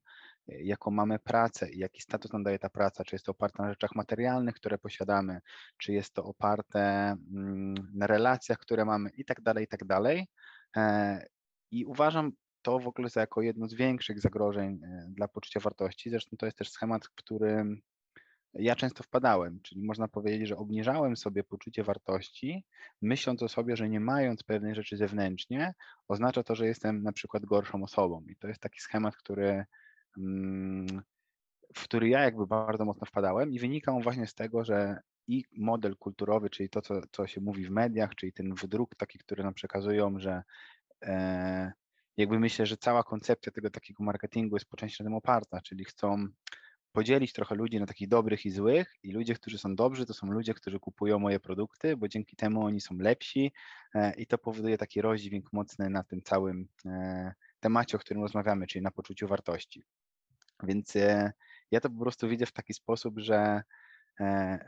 jaką 0.48 0.90
mamy 0.90 1.18
pracę 1.18 1.70
i 1.70 1.78
jaki 1.78 2.02
status 2.02 2.32
nam 2.32 2.42
daje 2.42 2.58
ta 2.58 2.70
praca, 2.70 3.04
czy 3.04 3.14
jest 3.14 3.26
to 3.26 3.32
oparte 3.32 3.62
na 3.62 3.70
rzeczach 3.70 3.94
materialnych, 3.94 4.54
które 4.54 4.78
posiadamy, 4.78 5.40
czy 5.78 5.92
jest 5.92 6.14
to 6.14 6.24
oparte 6.24 6.80
mm, 6.80 7.74
na 7.94 8.06
relacjach, 8.06 8.58
które 8.58 8.84
mamy 8.84 9.10
i 9.10 9.24
tak 9.24 9.40
dalej, 9.40 9.64
i 9.64 9.68
tak 9.68 9.84
dalej. 9.84 10.28
E, 10.76 11.26
I 11.70 11.84
uważam 11.84 12.32
to 12.62 12.78
w 12.78 12.88
ogóle 12.88 13.08
za 13.08 13.20
jako 13.20 13.42
jedno 13.42 13.68
z 13.68 13.74
większych 13.74 14.20
zagrożeń 14.20 14.80
e, 14.82 15.06
dla 15.08 15.28
poczucia 15.28 15.60
wartości. 15.60 16.10
Zresztą 16.10 16.36
to 16.36 16.46
jest 16.46 16.58
też 16.58 16.70
schemat, 16.70 17.06
w 17.06 17.14
którym 17.14 17.80
ja 18.54 18.76
często 18.76 19.02
wpadałem, 19.02 19.60
czyli 19.62 19.82
można 19.82 20.08
powiedzieć, 20.08 20.48
że 20.48 20.56
obniżałem 20.56 21.16
sobie 21.16 21.44
poczucie 21.44 21.84
wartości, 21.84 22.64
myśląc 23.02 23.42
o 23.42 23.48
sobie, 23.48 23.76
że 23.76 23.88
nie 23.88 24.00
mając 24.00 24.42
pewnej 24.42 24.74
rzeczy 24.74 24.96
zewnętrznie, 24.96 25.74
oznacza 26.08 26.42
to, 26.42 26.54
że 26.54 26.66
jestem 26.66 27.02
na 27.02 27.12
przykład 27.12 27.44
gorszą 27.44 27.82
osobą. 27.82 28.24
I 28.28 28.36
to 28.36 28.48
jest 28.48 28.60
taki 28.60 28.80
schemat, 28.80 29.16
który, 29.16 29.64
w 31.74 31.82
który 31.84 32.08
ja 32.08 32.20
jakby 32.20 32.46
bardzo 32.46 32.84
mocno 32.84 33.06
wpadałem 33.06 33.52
i 33.52 33.58
wynika 33.58 33.92
on 33.92 34.02
właśnie 34.02 34.26
z 34.26 34.34
tego, 34.34 34.64
że 34.64 35.00
i 35.26 35.44
model 35.56 35.96
kulturowy, 35.96 36.50
czyli 36.50 36.68
to, 36.68 36.82
co, 36.82 37.00
co 37.12 37.26
się 37.26 37.40
mówi 37.40 37.66
w 37.66 37.70
mediach, 37.70 38.14
czyli 38.14 38.32
ten 38.32 38.54
wydruk 38.54 38.94
taki, 38.94 39.18
który 39.18 39.44
nam 39.44 39.54
przekazują, 39.54 40.18
że 40.18 40.42
e, 41.02 41.72
jakby 42.16 42.38
myślę, 42.38 42.66
że 42.66 42.76
cała 42.76 43.02
koncepcja 43.02 43.52
tego 43.52 43.70
takiego 43.70 44.04
marketingu 44.04 44.56
jest 44.56 44.66
po 44.66 44.76
części 44.76 45.02
na 45.02 45.06
tym 45.06 45.14
oparta, 45.14 45.60
czyli 45.60 45.84
chcą 45.84 46.28
podzielić 46.92 47.32
trochę 47.32 47.54
ludzi 47.54 47.80
na 47.80 47.86
takich 47.86 48.08
dobrych 48.08 48.46
i 48.46 48.50
złych 48.50 48.94
i 49.02 49.12
ludzie, 49.12 49.34
którzy 49.34 49.58
są 49.58 49.76
dobrzy, 49.76 50.06
to 50.06 50.14
są 50.14 50.26
ludzie, 50.26 50.54
którzy 50.54 50.80
kupują 50.80 51.18
moje 51.18 51.40
produkty, 51.40 51.96
bo 51.96 52.08
dzięki 52.08 52.36
temu 52.36 52.64
oni 52.64 52.80
są 52.80 52.96
lepsi 52.98 53.52
e, 53.94 54.14
i 54.14 54.26
to 54.26 54.38
powoduje 54.38 54.78
taki 54.78 55.02
rozdźwięk 55.02 55.52
mocny 55.52 55.90
na 55.90 56.04
tym 56.04 56.22
całym 56.22 56.68
e, 56.86 57.34
temacie, 57.60 57.96
o 57.96 58.00
którym 58.00 58.22
rozmawiamy, 58.22 58.66
czyli 58.66 58.82
na 58.82 58.90
poczuciu 58.90 59.28
wartości. 59.28 59.84
Więc 60.62 60.96
e, 60.96 61.32
ja 61.70 61.80
to 61.80 61.90
po 61.90 62.00
prostu 62.00 62.28
widzę 62.28 62.46
w 62.46 62.52
taki 62.52 62.74
sposób, 62.74 63.18
że 63.18 63.62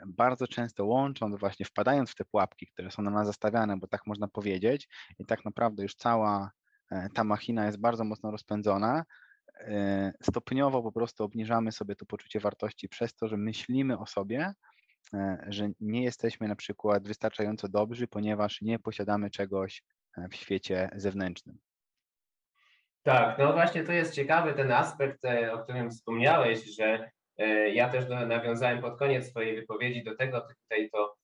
bardzo 0.07 0.49
często 0.49 0.87
łącząc, 0.87 1.37
właśnie 1.37 1.67
wpadając 1.67 2.11
w 2.11 2.15
te 2.15 2.25
pułapki, 2.25 2.67
które 2.67 2.91
są 2.91 3.03
na 3.03 3.11
nas 3.11 3.27
zastawiane, 3.27 3.77
bo 3.77 3.87
tak 3.87 4.07
można 4.07 4.29
powiedzieć, 4.29 4.89
i 5.19 5.27
tak 5.27 5.45
naprawdę 5.45 5.83
już 5.83 5.95
cała 5.95 6.51
ta 7.15 7.25
machina 7.25 7.67
jest 7.67 7.81
bardzo 7.81 8.05
mocno 8.05 8.31
rozpędzona, 8.31 9.05
E, 9.61 10.13
stopniowo 10.23 10.83
po 10.83 10.93
prostu 10.93 11.25
obniżamy 11.25 11.73
sobie 11.73 11.97
to 11.97 12.07
poczucie 12.07 12.41
wartości 12.41 12.89
przez 12.89 13.15
to, 13.15 13.29
że 13.29 13.37
myślimy 13.37 13.99
o 13.99 14.07
sobie, 14.07 14.55
e, 15.15 15.47
że 15.49 15.71
nie 15.81 16.03
jesteśmy 16.03 16.49
na 16.49 16.57
przykład 16.57 17.09
wystarczająco 17.09 17.69
dobrzy, 17.69 18.09
ponieważ 18.09 18.63
nie 18.63 18.79
posiadamy 18.79 19.31
czegoś 19.31 19.83
e, 20.17 20.29
w 20.29 20.35
świecie 20.35 20.91
zewnętrznym. 20.97 21.59
Tak, 23.03 23.39
no 23.39 23.53
właśnie 23.53 23.85
to 23.85 23.93
jest 23.93 24.15
ciekawy 24.15 24.53
ten 24.53 24.73
aspekt, 24.73 25.19
o 25.53 25.59
którym 25.59 25.91
wspomniałeś, 25.91 26.77
że 26.77 27.11
ja 27.73 27.89
też 27.89 28.09
nawiązałem 28.09 28.81
pod 28.81 28.99
koniec 28.99 29.31
swojej 29.31 29.57
wypowiedzi 29.57 30.05
do 30.05 30.17
tego, 30.17 30.41
ty 30.41 30.55
tutaj 30.63 30.91
to 30.91 31.17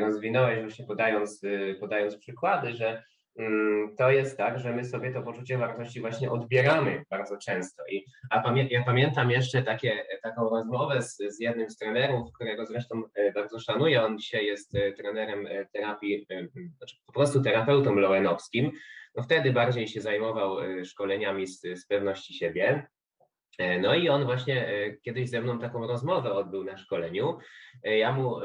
rozwinąłeś 0.00 0.60
właśnie 0.60 0.86
podając, 0.86 1.42
podając 1.80 2.16
przykłady, 2.16 2.74
że 2.74 3.02
Mm, 3.38 3.96
to 3.96 4.10
jest 4.10 4.36
tak, 4.36 4.58
że 4.58 4.72
my 4.72 4.84
sobie 4.84 5.12
to 5.12 5.22
poczucie 5.22 5.58
wartości 5.58 6.00
właśnie 6.00 6.30
odbieramy 6.30 7.04
bardzo 7.10 7.36
często. 7.36 7.82
I, 7.90 8.04
a 8.30 8.40
pamię 8.40 8.68
ja 8.70 8.84
pamiętam 8.84 9.30
jeszcze 9.30 9.62
takie, 9.62 10.04
taką 10.22 10.48
rozmowę 10.48 11.02
z, 11.02 11.16
z 11.16 11.40
jednym 11.40 11.70
z 11.70 11.76
trenerów, 11.78 12.32
którego 12.32 12.66
zresztą 12.66 13.02
e, 13.14 13.32
bardzo 13.32 13.60
szanuję. 13.60 14.02
On 14.02 14.18
dzisiaj 14.18 14.46
jest 14.46 14.74
e, 14.74 14.92
trenerem 14.92 15.46
e, 15.46 15.66
terapii, 15.66 16.26
znaczy 16.76 16.96
po 17.06 17.12
prostu 17.12 17.42
terapeutą 17.42 17.94
loenowskim. 17.94 18.72
No 19.16 19.22
wtedy 19.22 19.52
bardziej 19.52 19.88
się 19.88 20.00
zajmował 20.00 20.56
szkoleniami 20.84 21.46
z, 21.46 21.60
z 21.60 21.86
pewności 21.86 22.34
siebie. 22.34 22.86
E, 23.58 23.78
no 23.78 23.94
i 23.94 24.08
on 24.08 24.24
właśnie 24.24 24.68
e, 24.68 24.96
kiedyś 24.96 25.30
ze 25.30 25.40
mną 25.40 25.58
taką 25.58 25.86
rozmowę 25.86 26.32
odbył 26.32 26.64
na 26.64 26.78
szkoleniu. 26.78 27.38
E, 27.84 27.98
ja 27.98 28.12
mu, 28.12 28.36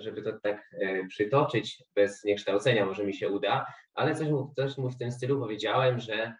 żeby 0.00 0.22
to 0.22 0.32
tak 0.42 0.70
przytoczyć 1.08 1.82
bez 1.96 2.24
niekształcenia, 2.24 2.86
może 2.86 3.04
mi 3.04 3.14
się 3.14 3.28
uda, 3.28 3.66
ale 3.94 4.14
coś 4.14 4.28
mu, 4.28 4.52
coś 4.56 4.78
mu 4.78 4.90
w 4.90 4.98
tym 4.98 5.12
stylu 5.12 5.40
powiedziałem, 5.40 5.98
że 6.00 6.34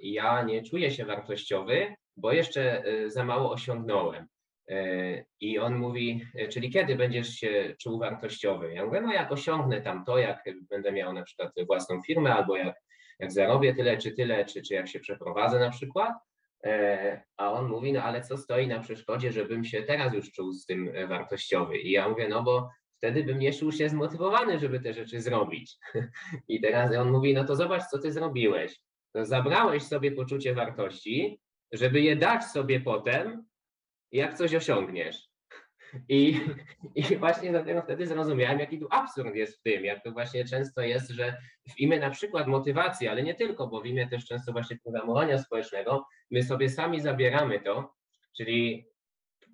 ja 0.00 0.42
nie 0.42 0.62
czuję 0.62 0.90
się 0.90 1.04
wartościowy, 1.04 1.94
bo 2.16 2.32
jeszcze 2.32 2.84
za 3.06 3.24
mało 3.24 3.52
osiągnąłem. 3.52 4.26
I 5.40 5.58
on 5.58 5.76
mówi, 5.76 6.24
czyli 6.50 6.70
kiedy 6.70 6.96
będziesz 6.96 7.28
się 7.28 7.74
czuł 7.82 7.98
wartościowy? 7.98 8.74
Ja 8.74 8.86
mówię, 8.86 9.00
no 9.00 9.12
jak 9.12 9.32
osiągnę 9.32 9.80
tam 9.80 10.04
to, 10.04 10.18
jak 10.18 10.44
będę 10.70 10.92
miał 10.92 11.12
na 11.12 11.22
przykład 11.22 11.52
własną 11.66 12.02
firmę, 12.02 12.34
albo 12.34 12.56
jak, 12.56 12.74
jak 13.20 13.32
zarobię 13.32 13.74
tyle 13.74 13.98
czy 13.98 14.12
tyle, 14.12 14.44
czy, 14.44 14.62
czy 14.62 14.74
jak 14.74 14.88
się 14.88 15.00
przeprowadzę 15.00 15.58
na 15.58 15.70
przykład, 15.70 16.14
E, 16.64 17.22
a 17.36 17.52
on 17.52 17.68
mówi, 17.68 17.92
no 17.92 18.02
ale 18.02 18.22
co 18.22 18.36
stoi 18.36 18.66
na 18.66 18.80
przeszkodzie, 18.80 19.32
żebym 19.32 19.64
się 19.64 19.82
teraz 19.82 20.14
już 20.14 20.32
czuł 20.32 20.52
z 20.52 20.66
tym 20.66 20.90
e, 20.94 21.06
wartościowy? 21.06 21.78
I 21.78 21.90
ja 21.90 22.08
mówię, 22.08 22.28
no 22.28 22.42
bo 22.42 22.70
wtedy 22.96 23.24
bym 23.24 23.38
nie 23.38 23.52
czuł 23.52 23.72
się 23.72 23.88
zmotywowany, 23.88 24.58
żeby 24.58 24.80
te 24.80 24.92
rzeczy 24.92 25.20
zrobić. 25.20 25.76
I 26.48 26.60
teraz 26.60 26.96
on 26.96 27.10
mówi, 27.10 27.34
no 27.34 27.44
to 27.44 27.56
zobacz, 27.56 27.82
co 27.90 27.98
ty 27.98 28.12
zrobiłeś. 28.12 28.80
To 29.12 29.24
zabrałeś 29.24 29.82
sobie 29.82 30.12
poczucie 30.12 30.54
wartości, 30.54 31.40
żeby 31.72 32.00
je 32.00 32.16
dać 32.16 32.44
sobie 32.44 32.80
potem, 32.80 33.44
jak 34.12 34.34
coś 34.34 34.54
osiągniesz. 34.54 35.29
I, 36.08 36.40
I 36.94 37.16
właśnie 37.16 37.52
dopiero 37.52 37.82
wtedy 37.82 38.06
zrozumiałem, 38.06 38.58
jaki 38.58 38.78
tu 38.78 38.86
absurd 38.90 39.34
jest 39.34 39.58
w 39.58 39.62
tym, 39.62 39.84
jak 39.84 40.04
to 40.04 40.12
właśnie 40.12 40.44
często 40.44 40.80
jest, 40.80 41.10
że 41.10 41.36
w 41.70 41.80
imię 41.80 41.98
na 41.98 42.10
przykład 42.10 42.46
motywacji, 42.46 43.08
ale 43.08 43.22
nie 43.22 43.34
tylko, 43.34 43.66
bo 43.66 43.80
w 43.80 43.86
imię 43.86 44.08
też 44.08 44.26
często 44.26 44.52
właśnie 44.52 44.78
programowania 44.82 45.38
społecznego, 45.38 46.06
my 46.30 46.42
sobie 46.42 46.68
sami 46.68 47.00
zabieramy 47.00 47.60
to, 47.60 47.94
czyli 48.36 48.86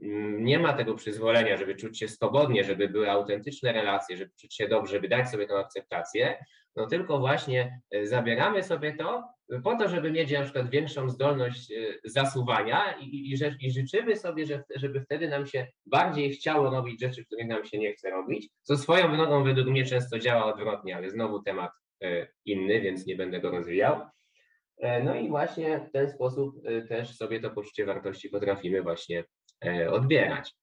mm, 0.02 0.44
nie 0.44 0.58
ma 0.58 0.72
tego 0.72 0.94
przyzwolenia, 0.94 1.56
żeby 1.56 1.74
czuć 1.74 1.98
się 1.98 2.08
swobodnie, 2.08 2.64
żeby 2.64 2.88
były 2.88 3.10
autentyczne 3.10 3.72
relacje, 3.72 4.16
żeby 4.16 4.30
czuć 4.40 4.54
się 4.54 4.68
dobrze, 4.68 4.92
żeby 4.92 5.08
dać 5.08 5.30
sobie 5.30 5.46
tę 5.46 5.58
akceptację, 5.58 6.44
no 6.76 6.86
tylko 6.86 7.18
właśnie 7.18 7.80
e, 7.90 8.06
zabieramy 8.06 8.62
sobie 8.62 8.96
to 8.96 9.24
po 9.64 9.76
to, 9.76 9.88
żeby 9.88 10.10
mieć 10.10 10.32
na 10.32 10.42
przykład 10.42 10.70
większą 10.70 11.10
zdolność 11.10 11.72
e, 11.72 11.74
zasuwania 12.04 12.92
i, 13.00 13.04
i, 13.04 13.34
i 13.60 13.70
życzymy 13.70 14.16
sobie, 14.16 14.46
że, 14.46 14.64
żeby 14.76 15.00
wtedy 15.00 15.28
nam 15.28 15.46
się 15.46 15.66
bardziej 15.86 16.32
chciało 16.32 16.70
robić 16.70 17.00
rzeczy, 17.00 17.24
których 17.24 17.46
nam 17.46 17.64
się 17.64 17.78
nie 17.78 17.92
chce 17.92 18.10
robić, 18.10 18.48
co 18.62 18.76
swoją 18.76 19.16
drogą 19.16 19.44
według 19.44 19.68
mnie 19.68 19.84
często 19.84 20.18
działa 20.18 20.54
odwrotnie, 20.54 20.96
ale 20.96 21.10
znowu 21.10 21.42
temat 21.42 21.70
e, 22.02 22.26
inny, 22.44 22.80
więc 22.80 23.06
nie 23.06 23.16
będę 23.16 23.40
go 23.40 23.50
rozwijał. 23.50 24.00
No 25.04 25.14
i 25.14 25.28
właśnie 25.28 25.80
w 25.80 25.92
ten 25.92 26.10
sposób 26.10 26.54
też 26.88 27.16
sobie 27.16 27.40
to 27.40 27.50
poczucie 27.50 27.86
wartości 27.86 28.28
potrafimy 28.28 28.82
właśnie 28.82 29.24
odbierać. 29.90 30.54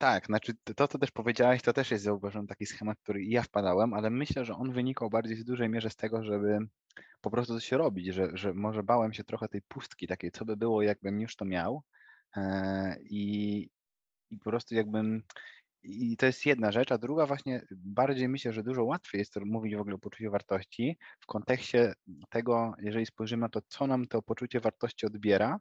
Tak, 0.00 0.26
znaczy 0.26 0.54
to, 0.76 0.88
co 0.88 0.98
też 0.98 1.10
powiedziałeś, 1.10 1.62
to 1.62 1.72
też 1.72 1.90
jest 1.90 2.04
zauważony 2.04 2.48
taki 2.48 2.66
schemat, 2.66 2.98
który 3.02 3.24
ja 3.24 3.42
wpadałem, 3.42 3.94
ale 3.94 4.10
myślę, 4.10 4.44
że 4.44 4.54
on 4.54 4.72
wynikał 4.72 5.10
bardziej 5.10 5.36
w 5.36 5.44
dużej 5.44 5.68
mierze 5.68 5.90
z 5.90 5.96
tego, 5.96 6.24
żeby 6.24 6.58
po 7.20 7.30
prostu 7.30 7.54
coś 7.54 7.72
robić, 7.72 8.06
że, 8.14 8.30
że 8.34 8.54
może 8.54 8.82
bałem 8.82 9.12
się 9.12 9.24
trochę 9.24 9.48
tej 9.48 9.62
pustki 9.62 10.06
takiej, 10.06 10.30
co 10.30 10.44
by 10.44 10.56
było, 10.56 10.82
jakbym 10.82 11.20
już 11.20 11.36
to 11.36 11.44
miał 11.44 11.82
e, 12.36 12.96
i, 13.02 13.60
i 14.30 14.38
po 14.38 14.44
prostu 14.44 14.74
jakbym 14.74 15.22
i 15.82 16.16
to 16.16 16.26
jest 16.26 16.46
jedna 16.46 16.72
rzecz, 16.72 16.92
a 16.92 16.98
druga 16.98 17.26
właśnie 17.26 17.62
bardziej 17.70 18.28
myślę, 18.28 18.52
że 18.52 18.62
dużo 18.62 18.84
łatwiej 18.84 19.18
jest 19.18 19.36
mówić 19.36 19.76
w 19.76 19.80
ogóle 19.80 19.94
o 19.96 19.98
poczuciu 19.98 20.30
wartości 20.30 20.98
w 21.20 21.26
kontekście 21.26 21.92
tego, 22.30 22.74
jeżeli 22.82 23.06
spojrzymy 23.06 23.40
na 23.40 23.48
to, 23.48 23.60
co 23.68 23.86
nam 23.86 24.06
to 24.06 24.22
poczucie 24.22 24.60
wartości 24.60 25.06
odbiera, 25.06 25.58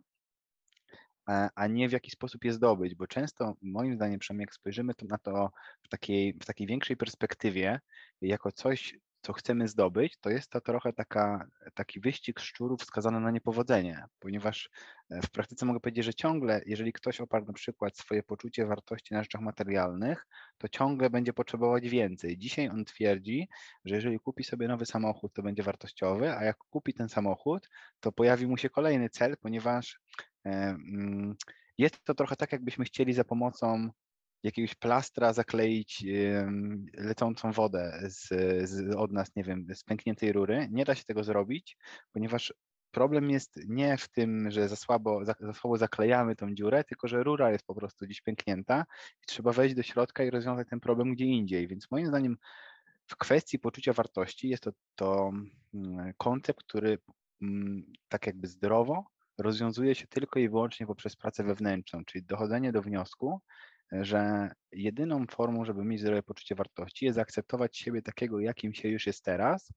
a 1.56 1.68
nie 1.68 1.89
w 1.89 1.92
jaki 1.92 2.12
sposób 2.12 2.46
je 2.46 2.54
zdobyć, 2.54 2.96
bo 2.96 3.08
często 3.08 3.56
moim 3.62 3.96
zdaniem, 3.96 4.20
przynajmniej 4.20 4.44
jak 4.44 4.54
spojrzymy 4.54 4.94
to 4.94 5.06
na 5.06 5.18
to 5.18 5.52
w 5.84 5.88
takiej, 5.88 6.34
w 6.34 6.46
takiej 6.46 6.68
większej 6.68 6.98
perspektywie, 6.98 7.80
jako 8.22 8.52
coś, 8.52 8.96
co 9.21 9.34
chcemy 9.34 9.67
zdobyć, 9.67 10.17
to 10.17 10.29
jest 10.29 10.49
to 10.49 10.62
trochę 10.62 10.93
taka, 10.93 11.47
taki 11.73 11.99
wyścig 11.99 12.39
szczurów 12.39 12.84
skazany 12.84 13.19
na 13.19 13.32
niepowodzenie, 13.32 14.03
ponieważ 14.19 14.69
e, 15.10 15.21
w 15.21 15.29
praktyce 15.29 15.65
mogę 15.65 15.79
powiedzieć, 15.79 16.05
że 16.05 16.13
ciągle, 16.13 16.62
jeżeli 16.65 16.93
ktoś 16.93 17.21
oparł 17.21 17.45
na 17.45 17.53
przykład 17.53 17.97
swoje 17.97 18.23
poczucie 18.23 18.65
wartości 18.65 19.13
na 19.13 19.23
rzeczach 19.23 19.41
materialnych, 19.41 20.27
to 20.58 20.67
ciągle 20.67 21.10
będzie 21.10 21.34
potrzebować 21.34 21.89
więcej. 21.89 22.38
Dzisiaj 22.38 22.69
on 22.69 22.86
twierdzi, 22.86 23.49
że 23.86 23.95
jeżeli 23.95 24.19
kupi 24.19 24.43
sobie 24.43 24.67
nowy 24.67 24.86
samochód, 24.86 25.34
to 25.34 25.43
będzie 25.43 25.63
wartościowy, 25.63 26.38
a 26.38 26.43
jak 26.43 26.58
kupi 26.58 26.93
ten 26.93 27.10
samochód, 27.10 27.69
to 27.99 28.12
pojawi 28.12 28.47
mu 28.47 28.58
się 28.58 28.69
kolejny 28.69 29.10
cel, 29.10 29.38
ponieważ 29.38 29.99
E, 30.45 30.49
mm, 30.49 31.36
jest 31.77 32.03
to 32.03 32.13
trochę 32.13 32.36
tak, 32.36 32.51
jakbyśmy 32.51 32.86
chcieli 32.86 33.13
za 33.13 33.23
pomocą 33.23 33.89
jakiegoś 34.43 34.75
plastra 34.75 35.34
zakleić 35.34 36.06
lecącą 36.93 37.52
wodę 37.52 37.99
z, 38.04 38.28
z, 38.69 38.95
od 38.95 39.12
nas, 39.12 39.36
nie 39.36 39.43
wiem, 39.43 39.67
z 39.73 39.84
pękniętej 39.84 40.32
rury. 40.32 40.67
Nie 40.71 40.86
da 40.86 40.95
się 40.95 41.04
tego 41.04 41.23
zrobić, 41.23 41.78
ponieważ 42.12 42.54
problem 42.91 43.30
jest 43.30 43.60
nie 43.67 43.97
w 43.97 44.08
tym, 44.08 44.52
że 44.52 44.69
za 44.69 44.75
słabo, 44.75 45.25
za, 45.25 45.36
za 45.39 45.54
słabo 45.54 45.78
zaklejamy 45.78 46.36
tą 46.36 46.56
dziurę, 46.56 46.84
tylko 46.84 47.08
że 47.08 47.23
rura 47.23 47.52
jest 47.52 47.65
po 47.65 47.75
prostu 47.75 48.06
gdzieś 48.06 48.21
pęknięta 48.21 48.86
i 49.23 49.25
trzeba 49.28 49.52
wejść 49.52 49.75
do 49.75 49.84
środka 49.84 50.23
i 50.23 50.30
rozwiązać 50.30 50.67
ten 50.69 50.80
problem 50.80 51.13
gdzie 51.13 51.25
indziej. 51.25 51.67
Więc 51.67 51.91
moim 51.91 52.08
zdaniem 52.08 52.38
w 53.08 53.15
kwestii 53.15 53.60
poczucia 53.60 53.93
wartości 53.93 54.49
jest 54.49 54.63
to, 54.63 54.71
to 54.95 55.32
mm, 55.73 56.13
koncept, 56.17 56.63
który 56.63 56.97
mm, 57.41 57.84
tak 58.08 58.28
jakby 58.28 58.47
zdrowo 58.47 59.06
rozwiązuje 59.38 59.95
się 59.95 60.08
tylko 60.08 60.39
i 60.39 60.49
wyłącznie 60.49 60.88
poprzez 60.88 61.15
pracę 61.15 61.43
wewnętrzną, 61.43 62.06
czyli 62.06 62.25
dochodzenie 62.25 62.71
do 62.71 62.82
wniosku, 62.82 63.41
że 63.91 64.52
jedyną 64.71 65.25
formą, 65.32 65.65
żeby 65.65 65.86
mieć 65.86 66.02
zdrowe 66.02 66.23
poczucie 66.23 66.56
wartości, 66.56 67.06
jest 67.06 67.15
zaakceptować 67.15 67.78
siebie 67.78 68.02
takiego, 68.02 68.39
jakim 68.39 68.73
się 68.73 68.89
już 68.89 69.08
jest 69.08 69.23
teraz 69.23 69.73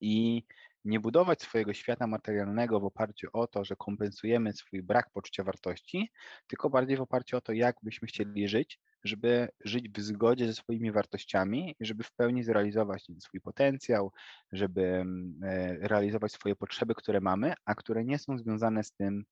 i 0.00 0.42
nie 0.84 1.00
budować 1.00 1.42
swojego 1.42 1.72
świata 1.74 2.06
materialnego 2.06 2.80
w 2.80 2.84
oparciu 2.84 3.28
o 3.32 3.46
to, 3.46 3.64
że 3.64 3.76
kompensujemy 3.76 4.52
swój 4.52 4.82
brak 4.82 5.10
poczucia 5.10 5.44
wartości, 5.44 6.10
tylko 6.46 6.70
bardziej 6.70 6.96
w 6.96 7.00
oparciu 7.00 7.36
o 7.36 7.40
to, 7.40 7.52
jak 7.52 7.76
byśmy 7.82 8.08
chcieli 8.08 8.48
żyć, 8.48 8.80
żeby 9.04 9.48
żyć 9.64 9.88
w 9.88 10.00
zgodzie 10.00 10.46
ze 10.46 10.54
swoimi 10.54 10.92
wartościami, 10.92 11.76
żeby 11.80 12.04
w 12.04 12.12
pełni 12.12 12.44
zrealizować 12.44 13.06
swój 13.20 13.40
potencjał, 13.40 14.12
żeby 14.52 14.82
mm, 14.82 15.40
e, 15.42 15.88
realizować 15.88 16.32
swoje 16.32 16.56
potrzeby, 16.56 16.94
które 16.94 17.20
mamy, 17.20 17.54
a 17.64 17.74
które 17.74 18.04
nie 18.04 18.18
są 18.18 18.38
związane 18.38 18.84
z 18.84 18.92
tym 18.92 19.24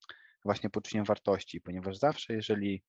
właśnie 0.44 0.70
poczuciem 0.70 1.05
wartości, 1.05 1.61
ponieważ 1.61 1.97
zawsze, 1.97 2.35
jeżeli 2.35 2.83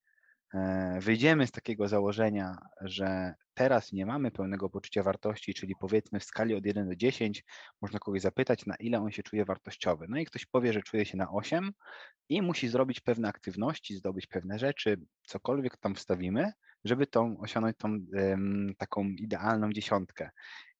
wyjdziemy 0.99 1.47
z 1.47 1.51
takiego 1.51 1.87
założenia, 1.87 2.57
że 2.81 3.33
teraz 3.53 3.91
nie 3.91 4.05
mamy 4.05 4.31
pełnego 4.31 4.69
poczucia 4.69 5.03
wartości, 5.03 5.53
czyli 5.53 5.73
powiedzmy 5.79 6.19
w 6.19 6.23
skali 6.23 6.55
od 6.55 6.65
1 6.65 6.89
do 6.89 6.95
10, 6.95 7.43
można 7.81 7.99
kogoś 7.99 8.21
zapytać, 8.21 8.65
na 8.65 8.75
ile 8.75 8.99
on 8.99 9.11
się 9.11 9.23
czuje 9.23 9.45
wartościowy. 9.45 10.05
No 10.09 10.17
i 10.17 10.25
ktoś 10.25 10.45
powie, 10.45 10.73
że 10.73 10.81
czuje 10.81 11.05
się 11.05 11.17
na 11.17 11.31
8 11.31 11.71
i 12.29 12.41
musi 12.41 12.67
zrobić 12.67 12.99
pewne 12.99 13.27
aktywności, 13.27 13.95
zdobyć 13.95 14.27
pewne 14.27 14.59
rzeczy, 14.59 14.97
cokolwiek 15.23 15.77
tam 15.77 15.95
wstawimy, 15.95 16.51
żeby 16.85 17.07
tą, 17.07 17.37
osiągnąć 17.39 17.77
tą 17.77 17.99
taką 18.77 19.03
idealną 19.03 19.71
dziesiątkę. 19.71 20.29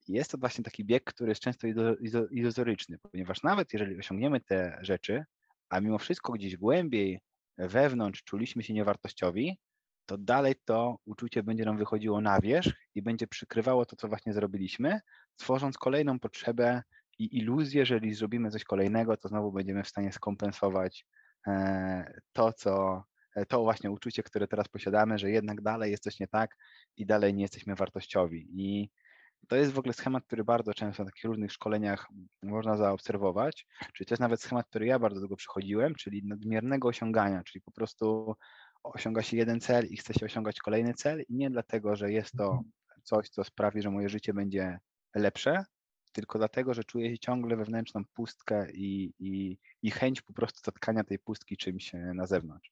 Jest 0.08 0.32
to 0.32 0.38
właśnie 0.38 0.63
taki 0.63 0.86
bieg, 0.86 1.04
który 1.04 1.32
jest 1.32 1.41
często 1.41 1.67
iluzoryczny, 2.32 2.97
ponieważ 3.12 3.43
nawet 3.43 3.73
jeżeli 3.73 3.99
osiągniemy 3.99 4.41
te 4.41 4.78
rzeczy, 4.82 5.25
a 5.69 5.80
mimo 5.80 5.97
wszystko 5.97 6.34
gdzieś 6.34 6.58
głębiej 6.58 7.19
wewnątrz 7.58 8.24
czuliśmy 8.24 8.63
się 8.63 8.74
niewartościowi, 8.74 9.60
to 10.06 10.18
dalej 10.18 10.56
to 10.65 10.98
uczucie 11.06 11.44
będzie 11.44 11.65
nam 11.65 11.78
wychodziło 11.78 12.22
na 12.22 12.41
wierzch 12.41 12.74
i 12.96 13.02
będzie 13.02 13.28
przykrywało 13.28 13.86
to, 13.86 13.96
co 13.96 14.08
właśnie 14.08 14.34
zrobiliśmy, 14.34 15.00
tworząc 15.36 15.78
kolejną 15.78 16.20
potrzebę 16.20 16.84
i 17.20 17.38
iluzję, 17.38 17.86
że 17.86 17.96
jeżeli 17.96 18.13
zrobimy 18.13 18.52
coś 18.52 18.63
kolejnego, 18.63 19.18
to 19.18 19.28
znowu 19.28 19.52
będziemy 19.52 19.84
w 19.84 19.88
stanie 19.88 20.12
skompensować 20.12 21.06
e, 21.48 22.22
to, 22.34 22.54
co, 22.54 23.04
E, 23.36 23.46
to 23.46 23.63
właśnie 23.63 23.91
uczucie, 23.91 24.24
które 24.24 24.48
teraz 24.48 24.68
posiadamy, 24.68 25.20
że 25.20 25.32
jednak 25.32 25.62
dalej 25.62 25.91
jest 25.91 26.04
coś 26.04 26.20
nie 26.20 26.28
tak 26.28 26.58
i 26.98 27.06
dalej 27.06 27.34
nie 27.34 27.41
jesteśmy 27.41 27.76
wartościowi. 27.76 28.48
I 28.52 28.89
to 29.47 29.55
jest 29.55 29.71
w 29.71 29.79
ogóle 29.79 29.93
schemat, 29.93 30.25
który 30.25 30.43
bardzo 30.43 30.73
często 30.73 31.03
na 31.03 31.10
takich 31.10 31.25
różnych 31.25 31.51
szkoleniach 31.51 32.08
można 32.43 32.77
zaobserwować. 32.77 33.67
Czyli 33.93 34.08
to 34.08 34.13
jest 34.13 34.21
nawet 34.21 34.41
schemat, 34.41 34.67
który 34.67 34.86
ja 34.86 34.99
bardzo 34.99 35.19
długo 35.19 35.36
przechodziłem, 35.36 35.95
czyli 35.95 36.21
nadmiernego 36.23 36.88
osiągania, 36.88 37.43
czyli 37.43 37.62
po 37.62 37.71
prostu 37.71 38.36
osiąga 38.84 39.21
się 39.21 39.38
jeden 39.38 39.60
cel 39.60 39.86
i 39.86 39.97
chce 39.97 40.13
się 40.13 40.25
osiągać 40.25 40.60
kolejny 40.60 40.93
cel 40.93 41.23
i 41.29 41.36
nie 41.36 41.49
dlatego, 41.49 41.95
że 41.95 42.12
jest 42.12 42.36
to 42.38 42.62
coś, 43.03 43.29
co 43.29 43.43
sprawi, 43.43 43.81
że 43.81 43.91
moje 43.91 44.10
życie 44.10 44.34
będzie 44.34 44.79
lepsze, 45.15 45.63
tylko 46.12 46.38
dlatego, 46.38 46.73
że 46.73 46.84
czuję 46.84 47.12
się 47.12 47.19
ciągle 47.19 47.55
wewnętrzną 47.55 48.05
pustkę 48.13 48.71
i, 48.71 49.13
i, 49.19 49.58
i 49.81 49.91
chęć 49.91 50.21
po 50.21 50.34
prostu 50.34 50.62
zatkania 50.65 51.03
tej 51.03 51.19
pustki 51.19 51.58
czymś 51.58 51.91
na 51.93 52.25
zewnątrz. 52.25 52.71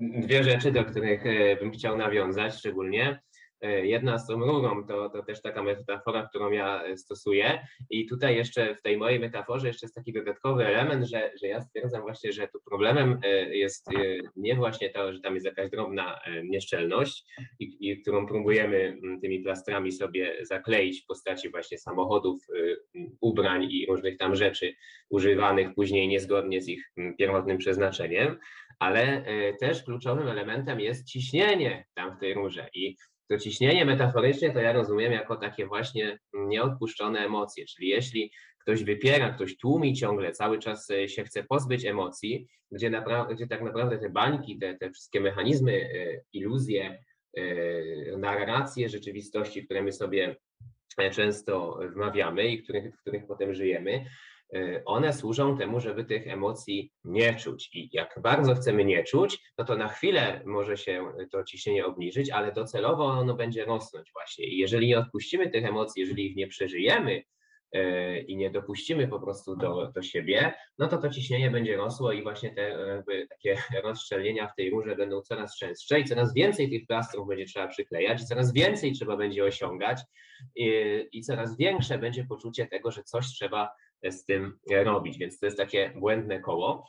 Dwie 0.00 0.44
rzeczy, 0.44 0.72
do 0.72 0.84
których 0.84 1.26
e, 1.26 1.56
bym 1.56 1.70
chciał 1.70 1.96
nawiązać 1.96 2.54
szczególnie. 2.54 3.20
E, 3.60 3.86
jedna 3.86 4.18
z 4.18 4.26
tą 4.26 4.34
rurą 4.34 4.86
to, 4.86 5.10
to 5.10 5.22
też 5.22 5.42
taka 5.42 5.62
metafora, 5.62 6.28
którą 6.28 6.50
ja 6.50 6.82
e, 6.84 6.96
stosuję. 6.96 7.66
I 7.90 8.06
tutaj 8.06 8.36
jeszcze 8.36 8.74
w 8.74 8.82
tej 8.82 8.96
mojej 8.96 9.20
metaforze 9.20 9.66
jeszcze 9.66 9.86
jest 9.86 9.94
taki 9.94 10.12
dodatkowy 10.12 10.66
element, 10.66 11.06
że, 11.06 11.32
że 11.40 11.46
ja 11.46 11.60
stwierdzam 11.60 12.02
właśnie, 12.02 12.32
że 12.32 12.48
tu 12.48 12.60
problemem 12.60 13.20
jest 13.50 13.90
nie 14.36 14.54
właśnie 14.54 14.90
to, 14.90 15.12
że 15.12 15.20
tam 15.20 15.34
jest 15.34 15.46
jakaś 15.46 15.70
drobna 15.70 16.20
nieszczelność, 16.44 17.24
i, 17.58 17.76
i 17.80 18.02
którą 18.02 18.26
próbujemy 18.26 18.98
tymi 19.22 19.40
plastrami 19.40 19.92
sobie 19.92 20.36
zakleić 20.46 21.02
w 21.02 21.06
postaci 21.06 21.50
właśnie 21.50 21.78
samochodów, 21.78 22.46
ubrań 23.20 23.66
i 23.70 23.86
różnych 23.88 24.18
tam 24.18 24.36
rzeczy 24.36 24.74
używanych 25.10 25.74
później 25.74 26.08
niezgodnie 26.08 26.60
z 26.60 26.68
ich 26.68 26.92
pierwotnym 27.18 27.58
przeznaczeniem, 27.58 28.38
ale 28.78 29.24
e, 29.24 29.54
też 29.54 29.82
kluczowym 29.82 30.28
elementem 30.28 30.80
jest 30.80 31.06
ciśnienie 31.06 31.84
tam 31.94 32.16
w 32.16 32.20
tej 32.20 32.34
rurze 32.34 32.68
i 32.74 32.96
to 33.28 33.38
ciśnienie 33.38 33.84
metaforycznie 33.84 34.52
to 34.52 34.60
ja 34.60 34.72
rozumiem 34.72 35.12
jako 35.12 35.36
takie 35.36 35.66
właśnie 35.66 36.18
nieodpuszczone 36.32 37.20
emocje, 37.20 37.64
czyli 37.66 37.88
jeśli 37.88 38.32
ktoś 38.60 38.84
wypiera, 38.84 39.30
ktoś 39.30 39.56
tłumi 39.56 39.94
ciągle, 39.94 40.32
cały 40.32 40.58
czas 40.58 40.90
e, 40.90 41.08
się 41.08 41.24
chce 41.24 41.44
pozbyć 41.44 41.84
emocji, 41.84 42.46
gdzie, 42.72 42.90
naprawdę, 42.90 43.34
gdzie 43.34 43.46
tak 43.46 43.62
naprawdę 43.62 43.98
te 43.98 44.10
bańki, 44.10 44.58
te, 44.58 44.74
te 44.74 44.90
wszystkie 44.90 45.20
mechanizmy, 45.20 45.72
e, 45.72 46.20
iluzje, 46.32 47.04
narracje 48.16 48.88
rzeczywistości, 48.88 49.64
które 49.64 49.82
my 49.82 49.92
sobie 49.92 50.36
często 51.12 51.80
wmawiamy 51.94 52.48
i 52.48 52.62
których, 52.62 52.94
w 52.94 53.00
których 53.00 53.26
potem 53.26 53.54
żyjemy, 53.54 54.04
one 54.84 55.12
służą 55.12 55.58
temu, 55.58 55.80
żeby 55.80 56.04
tych 56.04 56.28
emocji 56.28 56.92
nie 57.04 57.34
czuć. 57.34 57.70
I 57.74 57.90
jak 57.92 58.18
bardzo 58.22 58.54
chcemy 58.54 58.84
nie 58.84 59.04
czuć, 59.04 59.38
no 59.58 59.64
to 59.64 59.76
na 59.76 59.88
chwilę 59.88 60.42
może 60.46 60.76
się 60.76 61.12
to 61.32 61.44
ciśnienie 61.44 61.86
obniżyć, 61.86 62.30
ale 62.30 62.52
docelowo 62.52 63.04
ono 63.04 63.34
będzie 63.34 63.64
rosnąć 63.64 64.12
właśnie. 64.12 64.46
I 64.46 64.58
jeżeli 64.58 64.86
nie 64.86 64.98
odpuścimy 64.98 65.50
tych 65.50 65.64
emocji, 65.64 66.00
jeżeli 66.00 66.26
ich 66.26 66.36
nie 66.36 66.46
przeżyjemy, 66.46 67.22
e, 67.72 68.20
i 68.20 68.36
nie 68.36 68.50
dopuścimy 68.50 69.08
po 69.08 69.20
prostu 69.20 69.56
do, 69.56 69.92
do 69.94 70.02
siebie, 70.02 70.54
no 70.78 70.88
to 70.88 70.98
to 70.98 71.10
ciśnienie 71.10 71.50
będzie 71.50 71.76
rosło 71.76 72.12
i 72.12 72.22
właśnie 72.22 72.54
te 72.54 72.62
jakby, 72.68 73.26
takie 73.26 73.56
rozszczelnienia 73.84 74.48
w 74.48 74.54
tej 74.54 74.70
rurze 74.70 74.96
będą 74.96 75.20
coraz 75.20 75.58
częstsze 75.58 76.00
i 76.00 76.04
coraz 76.04 76.34
więcej 76.34 76.70
tych 76.70 76.86
plastrów 76.86 77.28
będzie 77.28 77.44
trzeba 77.44 77.68
przyklejać, 77.68 78.22
i 78.22 78.26
coraz 78.26 78.52
więcej 78.52 78.92
trzeba 78.92 79.16
będzie 79.16 79.44
osiągać 79.44 80.00
i, 80.56 80.72
i 81.12 81.22
coraz 81.22 81.56
większe 81.56 81.98
będzie 81.98 82.24
poczucie 82.24 82.66
tego, 82.66 82.90
że 82.90 83.02
coś 83.02 83.26
trzeba 83.26 83.70
z 84.10 84.24
tym 84.24 84.58
robić, 84.68 85.18
więc 85.18 85.38
to 85.38 85.46
jest 85.46 85.58
takie 85.58 85.92
błędne 85.96 86.40
koło. 86.40 86.86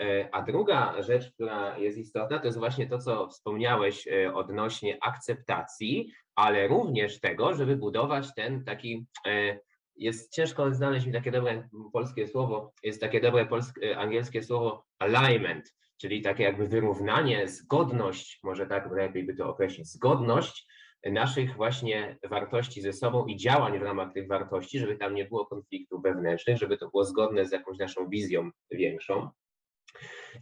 E, 0.00 0.28
a 0.32 0.42
druga 0.42 1.02
rzecz, 1.02 1.32
która 1.32 1.78
jest 1.78 1.98
istotna, 1.98 2.38
to 2.38 2.46
jest 2.46 2.58
właśnie 2.58 2.86
to, 2.86 2.98
co 2.98 3.28
wspomniałeś 3.28 4.08
e, 4.08 4.34
odnośnie 4.34 4.98
akceptacji, 5.02 6.12
ale 6.34 6.68
również 6.68 7.20
tego, 7.20 7.54
żeby 7.54 7.76
budować 7.76 8.34
ten 8.34 8.64
taki. 8.64 9.06
E, 9.26 9.58
jest 9.96 10.32
ciężko 10.34 10.74
znaleźć 10.74 11.06
mi 11.06 11.12
takie 11.12 11.30
dobre 11.30 11.68
polskie 11.92 12.28
słowo, 12.28 12.72
jest 12.82 13.00
takie 13.00 13.20
dobre 13.20 13.46
polskie, 13.46 13.98
angielskie 13.98 14.42
słowo 14.42 14.84
alignment, 14.98 15.74
czyli 16.00 16.22
takie 16.22 16.44
jakby 16.44 16.68
wyrównanie, 16.68 17.48
zgodność, 17.48 18.40
może 18.42 18.66
tak 18.66 18.92
lepiej 18.92 19.24
by 19.24 19.34
to 19.34 19.48
określić, 19.48 19.88
zgodność 19.88 20.66
naszych 21.10 21.56
właśnie 21.56 22.18
wartości 22.30 22.82
ze 22.82 22.92
sobą 22.92 23.26
i 23.26 23.36
działań 23.36 23.78
w 23.78 23.82
ramach 23.82 24.12
tych 24.12 24.28
wartości, 24.28 24.78
żeby 24.78 24.96
tam 24.96 25.14
nie 25.14 25.24
było 25.24 25.46
konfliktów 25.46 26.02
wewnętrznych, 26.02 26.58
żeby 26.58 26.78
to 26.78 26.88
było 26.90 27.04
zgodne 27.04 27.46
z 27.46 27.52
jakąś 27.52 27.78
naszą 27.78 28.08
wizją 28.08 28.50
większą. 28.70 29.30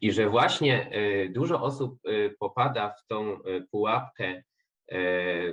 I 0.00 0.12
że 0.12 0.28
właśnie 0.28 0.96
y, 0.96 1.30
dużo 1.34 1.62
osób 1.62 1.98
y, 2.08 2.36
popada 2.38 2.90
w 2.90 3.06
tą 3.06 3.32
y, 3.32 3.66
pułapkę 3.70 4.42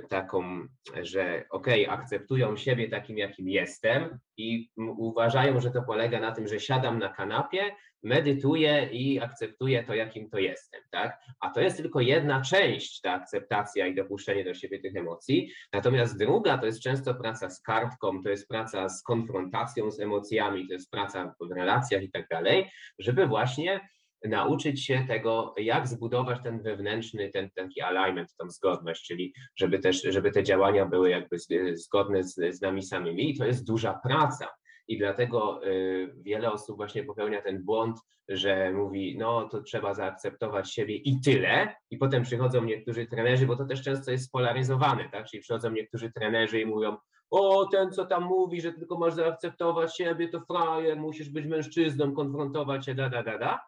taką, 0.08 0.66
że 1.02 1.44
okej, 1.50 1.86
okay, 1.86 1.98
akceptują 1.98 2.56
siebie 2.56 2.88
takim, 2.88 3.18
jakim 3.18 3.48
jestem 3.48 4.18
i 4.36 4.70
uważają, 4.76 5.60
że 5.60 5.70
to 5.70 5.82
polega 5.82 6.20
na 6.20 6.32
tym, 6.32 6.48
że 6.48 6.60
siadam 6.60 6.98
na 6.98 7.08
kanapie, 7.08 7.70
medytuję 8.02 8.88
i 8.92 9.20
akceptuję 9.20 9.84
to, 9.84 9.94
jakim 9.94 10.30
to 10.30 10.38
jestem, 10.38 10.80
tak? 10.90 11.18
A 11.40 11.50
to 11.50 11.60
jest 11.60 11.76
tylko 11.76 12.00
jedna 12.00 12.42
część, 12.42 13.00
ta 13.00 13.12
akceptacja 13.12 13.86
i 13.86 13.94
dopuszczenie 13.94 14.44
do 14.44 14.54
siebie 14.54 14.80
tych 14.80 14.96
emocji. 14.96 15.52
Natomiast 15.72 16.18
druga 16.18 16.58
to 16.58 16.66
jest 16.66 16.82
często 16.82 17.14
praca 17.14 17.50
z 17.50 17.60
kartką, 17.62 18.22
to 18.22 18.30
jest 18.30 18.48
praca 18.48 18.88
z 18.88 19.02
konfrontacją 19.02 19.90
z 19.90 20.00
emocjami, 20.00 20.68
to 20.68 20.72
jest 20.72 20.90
praca 20.90 21.34
w 21.40 21.52
relacjach 21.52 22.02
i 22.02 22.10
tak 22.10 22.28
dalej, 22.28 22.70
żeby 22.98 23.26
właśnie 23.26 23.80
nauczyć 24.24 24.84
się 24.84 25.04
tego, 25.08 25.54
jak 25.56 25.88
zbudować 25.88 26.38
ten 26.42 26.62
wewnętrzny, 26.62 27.30
ten 27.30 27.50
taki 27.50 27.82
alignment, 27.82 28.36
tą 28.36 28.50
zgodność, 28.50 29.06
czyli 29.06 29.32
żeby 29.56 29.78
też, 29.78 30.02
żeby 30.02 30.30
te 30.30 30.42
działania 30.42 30.86
były 30.86 31.10
jakby 31.10 31.36
zgodne 31.74 32.24
z, 32.24 32.34
z 32.50 32.60
nami 32.60 32.82
samymi 32.82 33.30
i 33.30 33.38
to 33.38 33.44
jest 33.44 33.66
duża 33.66 34.00
praca. 34.02 34.48
I 34.88 34.98
dlatego 34.98 35.66
y, 35.66 36.14
wiele 36.16 36.52
osób 36.52 36.76
właśnie 36.76 37.04
popełnia 37.04 37.42
ten 37.42 37.64
błąd, 37.64 37.98
że 38.28 38.72
mówi, 38.72 39.18
no 39.18 39.48
to 39.48 39.62
trzeba 39.62 39.94
zaakceptować 39.94 40.72
siebie 40.72 40.96
i 40.96 41.20
tyle. 41.20 41.76
I 41.90 41.98
potem 41.98 42.22
przychodzą 42.22 42.64
niektórzy 42.64 43.06
trenerzy, 43.06 43.46
bo 43.46 43.56
to 43.56 43.64
też 43.64 43.82
często 43.82 44.10
jest 44.10 44.24
spolaryzowane, 44.24 45.08
tak? 45.12 45.26
Czyli 45.26 45.42
przychodzą 45.42 45.70
niektórzy 45.70 46.12
trenerzy 46.12 46.60
i 46.60 46.66
mówią, 46.66 46.96
o, 47.30 47.66
ten 47.66 47.92
co 47.92 48.06
tam 48.06 48.24
mówi, 48.24 48.60
że 48.60 48.72
tylko 48.72 48.98
masz 48.98 49.14
zaakceptować 49.14 49.96
siebie, 49.96 50.28
to 50.28 50.40
frajer, 50.40 50.96
musisz 50.96 51.30
być 51.30 51.46
mężczyzną, 51.46 52.14
konfrontować 52.14 52.86
się, 52.86 52.94
da, 52.94 53.08
da, 53.08 53.22
da, 53.22 53.38
da. 53.38 53.60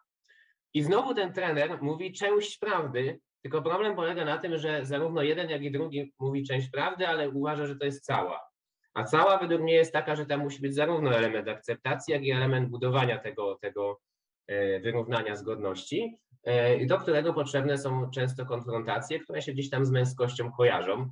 I 0.73 0.83
znowu 0.83 1.13
ten 1.13 1.33
trener 1.33 1.81
mówi 1.81 2.13
część 2.13 2.57
prawdy, 2.57 3.19
tylko 3.41 3.61
problem 3.61 3.95
polega 3.95 4.25
na 4.25 4.37
tym, 4.37 4.57
że 4.57 4.85
zarówno 4.85 5.21
jeden, 5.21 5.49
jak 5.49 5.61
i 5.61 5.71
drugi 5.71 6.13
mówi 6.19 6.43
część 6.43 6.69
prawdy, 6.69 7.07
ale 7.07 7.29
uważa, 7.29 7.65
że 7.65 7.75
to 7.75 7.85
jest 7.85 8.05
cała. 8.05 8.50
A 8.93 9.03
cała 9.03 9.37
według 9.37 9.61
mnie 9.61 9.73
jest 9.73 9.93
taka, 9.93 10.15
że 10.15 10.25
tam 10.25 10.39
musi 10.39 10.61
być 10.61 10.75
zarówno 10.75 11.15
element 11.15 11.47
akceptacji, 11.47 12.13
jak 12.13 12.23
i 12.23 12.31
element 12.31 12.69
budowania 12.69 13.17
tego, 13.17 13.57
tego 13.61 13.99
e, 14.47 14.79
wyrównania 14.79 15.35
zgodności, 15.35 16.17
e, 16.43 16.85
do 16.85 16.97
którego 16.97 17.33
potrzebne 17.33 17.77
są 17.77 18.11
często 18.11 18.45
konfrontacje, 18.45 19.19
które 19.19 19.41
się 19.41 19.53
gdzieś 19.53 19.69
tam 19.69 19.85
z 19.85 19.91
męskością 19.91 20.51
kojarzą, 20.51 21.09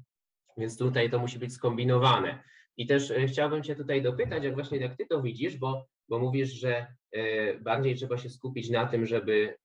więc 0.57 0.77
tutaj 0.77 1.09
to 1.09 1.19
musi 1.19 1.39
być 1.39 1.53
skombinowane. 1.53 2.43
I 2.77 2.87
też 2.87 3.11
e, 3.11 3.27
chciałbym 3.27 3.63
Cię 3.63 3.75
tutaj 3.75 4.01
dopytać, 4.01 4.43
jak 4.43 4.53
właśnie 4.53 4.77
jak 4.77 4.97
Ty 4.97 5.05
to 5.05 5.21
widzisz, 5.21 5.57
bo, 5.57 5.85
bo 6.09 6.19
mówisz, 6.19 6.49
że 6.49 6.87
bardziej 7.61 7.95
trzeba 7.95 8.17
się 8.17 8.29
skupić 8.29 8.69
na 8.69 8.85
tym, 8.85 9.05
żeby 9.05 9.57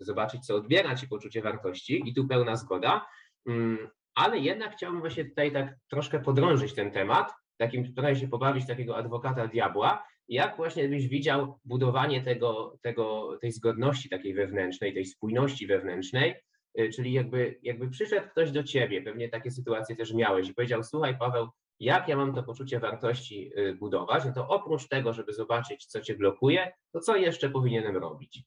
zobaczyć, 0.00 0.46
co 0.46 0.56
odbiera 0.56 0.96
Ci 0.96 1.08
poczucie 1.08 1.42
wartości 1.42 2.02
i 2.06 2.14
tu 2.14 2.28
pełna 2.28 2.56
zgoda, 2.56 3.06
mm, 3.48 3.88
ale 4.16 4.38
jednak 4.38 4.72
chciałbym 4.72 5.00
właśnie 5.00 5.24
tutaj 5.24 5.52
tak 5.52 5.74
troszkę 5.90 6.20
podrążyć 6.20 6.74
ten 6.74 6.90
temat, 6.90 7.32
takim 7.56 7.94
trochę 7.94 8.16
się 8.16 8.28
pobawić 8.28 8.66
takiego 8.66 8.96
adwokata 8.96 9.46
diabła, 9.46 10.06
jak 10.28 10.56
właśnie 10.56 10.88
byś 10.88 11.08
widział 11.08 11.58
budowanie 11.64 12.22
tego, 12.22 12.78
tego, 12.82 13.38
tej 13.40 13.52
zgodności 13.52 14.08
takiej 14.08 14.34
wewnętrznej, 14.34 14.94
tej 14.94 15.06
spójności 15.06 15.66
wewnętrznej, 15.66 16.34
y, 16.80 16.90
czyli 16.90 17.12
jakby, 17.12 17.58
jakby 17.62 17.88
przyszedł 17.88 18.28
ktoś 18.28 18.50
do 18.50 18.62
ciebie, 18.62 19.02
pewnie 19.02 19.28
takie 19.28 19.50
sytuacje 19.50 19.96
też 19.96 20.14
miałeś 20.14 20.48
i 20.48 20.54
powiedział, 20.54 20.84
słuchaj 20.84 21.18
Paweł, 21.18 21.48
jak 21.80 22.08
ja 22.08 22.16
mam 22.16 22.34
to 22.34 22.42
poczucie 22.42 22.80
wartości 22.80 23.50
y, 23.58 23.74
budować, 23.74 24.24
no 24.24 24.32
to 24.32 24.48
oprócz 24.48 24.88
tego, 24.88 25.12
żeby 25.12 25.32
zobaczyć, 25.32 25.86
co 25.86 26.00
cię 26.00 26.14
blokuje, 26.14 26.72
to 26.92 27.00
co 27.00 27.16
jeszcze 27.16 27.50
powinienem 27.50 27.96
robić? 27.96 28.44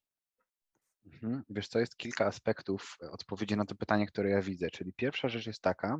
Mhm. 1.23 1.43
Wiesz 1.49 1.67
co, 1.67 1.79
jest 1.79 1.97
kilka 1.97 2.25
aspektów 2.25 2.97
odpowiedzi 3.11 3.57
na 3.57 3.65
to 3.65 3.75
pytanie, 3.75 4.07
które 4.07 4.29
ja 4.29 4.41
widzę. 4.41 4.69
Czyli 4.69 4.93
pierwsza 4.93 5.29
rzecz 5.29 5.47
jest 5.47 5.61
taka, 5.61 5.97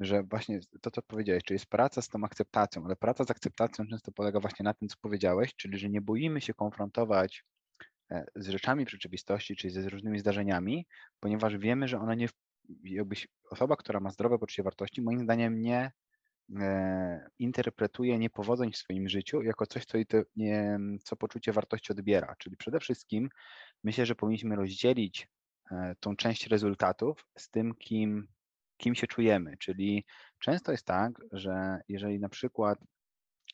że 0.00 0.22
właśnie 0.22 0.60
to, 0.80 0.90
co 0.90 1.02
powiedziałeś, 1.02 1.44
czyli 1.44 1.54
jest 1.54 1.66
praca 1.66 2.02
z 2.02 2.08
tą 2.08 2.24
akceptacją, 2.24 2.84
ale 2.84 2.96
praca 2.96 3.24
z 3.24 3.30
akceptacją 3.30 3.86
często 3.86 4.12
polega 4.12 4.40
właśnie 4.40 4.64
na 4.64 4.74
tym, 4.74 4.88
co 4.88 4.96
powiedziałeś, 5.00 5.54
czyli 5.56 5.78
że 5.78 5.88
nie 5.88 6.00
boimy 6.00 6.40
się 6.40 6.54
konfrontować 6.54 7.44
e, 8.10 8.24
z 8.36 8.48
rzeczami 8.48 8.84
w 8.86 8.90
rzeczywistości, 8.90 9.56
czyli 9.56 9.74
ze 9.74 9.88
różnymi 9.88 10.18
zdarzeniami, 10.18 10.86
ponieważ 11.20 11.58
wiemy, 11.58 11.88
że 11.88 12.00
one 12.00 12.16
nie, 12.16 12.28
jakbyś 12.84 13.28
osoba, 13.50 13.76
która 13.76 14.00
ma 14.00 14.10
zdrowe 14.10 14.38
poczucie 14.38 14.62
wartości, 14.62 15.02
moim 15.02 15.20
zdaniem 15.20 15.60
nie 15.60 15.92
e, 16.60 17.28
interpretuje 17.38 18.18
niepowodzeń 18.18 18.72
w 18.72 18.76
swoim 18.76 19.08
życiu 19.08 19.42
jako 19.42 19.66
coś, 19.66 19.84
co, 19.84 19.98
nie, 20.36 20.78
co 21.04 21.16
poczucie 21.16 21.52
wartości 21.52 21.92
odbiera. 21.92 22.34
Czyli 22.38 22.56
przede 22.56 22.80
wszystkim 22.80 23.28
myślę, 23.84 24.06
że 24.06 24.14
powinniśmy 24.14 24.56
rozdzielić 24.56 25.28
e, 25.70 25.94
tą 26.00 26.16
część 26.16 26.46
rezultatów 26.46 27.26
z 27.38 27.50
tym, 27.50 27.74
kim, 27.74 28.28
kim 28.76 28.94
się 28.94 29.06
czujemy. 29.06 29.56
Czyli 29.58 30.04
często 30.38 30.72
jest 30.72 30.86
tak, 30.86 31.12
że 31.32 31.80
jeżeli 31.88 32.20
na 32.20 32.28
przykład 32.28 32.78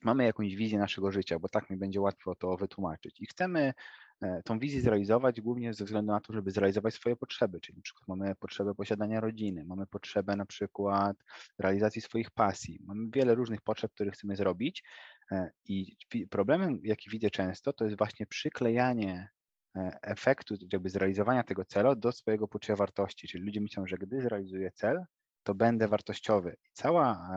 mamy 0.03 0.25
jakąś 0.25 0.55
wizję 0.57 0.79
naszego 0.79 1.13
życia, 1.13 1.39
bo 1.39 1.49
tak 1.49 1.71
mi 1.71 1.77
będzie 1.77 2.01
łatwo 2.01 2.35
to 2.35 2.57
wytłumaczyć 2.57 3.21
i 3.21 3.27
chcemy 3.27 3.73
e, 4.21 4.43
tą 4.43 4.59
wizję 4.59 4.81
zrealizować 4.81 5.41
głównie 5.41 5.75
ze 5.75 5.85
względu 5.85 6.13
na 6.13 6.21
to, 6.21 6.33
żeby 6.33 6.51
zrealizować 6.51 6.95
swoje 6.95 7.17
potrzeby, 7.17 7.61
czyli 7.61 7.77
na 7.77 7.83
przykład 7.83 8.09
mamy 8.09 8.35
potrzebę 8.35 8.75
posiadania 8.75 9.21
rodziny, 9.21 9.65
mamy 9.65 9.87
potrzebę 9.87 10.37
na 10.37 10.47
przykład 10.47 11.17
realizacji 11.59 12.03
swoich 12.03 12.31
pasji, 12.31 12.79
mamy 12.85 13.09
wiele 13.15 13.35
różnych 13.35 13.61
potrzeb, 13.61 13.93
które 13.93 14.11
chcemy 14.11 14.37
zrobić 14.37 14.85
e, 15.33 15.51
i 15.69 15.97
problemem, 16.31 16.81
jaki 16.83 17.11
widzę 17.11 17.31
często, 17.31 17.73
to 17.73 17.85
jest 17.85 17.99
właśnie 17.99 18.27
przyklejanie 18.27 19.29
efektu, 20.03 20.55
jakby 20.73 20.91
zrealizowania 20.91 21.43
tego 21.43 21.65
celu 21.65 21.97
do 21.97 22.13
swojego 22.13 22.49
poczucia 22.49 22.77
wartości. 22.77 23.29
Czyli 23.29 23.45
ludzie 23.45 23.61
myślą, 23.61 23.87
że 23.87 23.97
gdy 23.97 24.23
zrealizuję 24.23 24.71
cel, 24.75 25.05
to 25.43 25.55
będę 25.55 25.89
wartościowy. 25.89 26.57
I 26.65 26.69
cała 26.73 27.31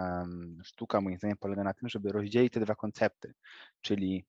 sztuka 0.63 1.01
moim 1.01 1.17
zdaniem 1.17 1.37
polega 1.37 1.63
na 1.63 1.73
tym, 1.73 1.89
żeby 1.89 2.11
rozdzielić 2.11 2.53
te 2.53 2.59
dwa 2.59 2.75
koncepty. 2.75 3.33
Czyli 3.81 4.25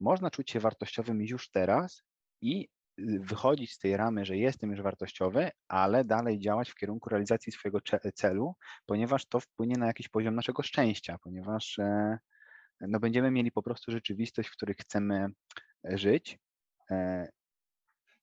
można 0.00 0.30
czuć 0.30 0.50
się 0.50 0.60
wartościowym 0.60 1.22
już 1.22 1.50
teraz 1.50 2.02
i 2.40 2.68
wychodzić 2.98 3.72
z 3.72 3.78
tej 3.78 3.96
ramy, 3.96 4.24
że 4.24 4.36
jestem 4.36 4.70
już 4.70 4.82
wartościowy, 4.82 5.50
ale 5.68 6.04
dalej 6.04 6.38
działać 6.38 6.70
w 6.70 6.74
kierunku 6.74 7.08
realizacji 7.08 7.52
swojego 7.52 7.78
celu, 8.14 8.54
ponieważ 8.86 9.26
to 9.26 9.40
wpłynie 9.40 9.74
na 9.78 9.86
jakiś 9.86 10.08
poziom 10.08 10.34
naszego 10.34 10.62
szczęścia, 10.62 11.18
ponieważ 11.22 11.78
e, 11.78 12.18
no, 12.80 13.00
będziemy 13.00 13.30
mieli 13.30 13.52
po 13.52 13.62
prostu 13.62 13.92
rzeczywistość, 13.92 14.48
w 14.48 14.52
której 14.52 14.74
chcemy 14.74 15.26
żyć 15.84 16.38
e, 16.90 17.28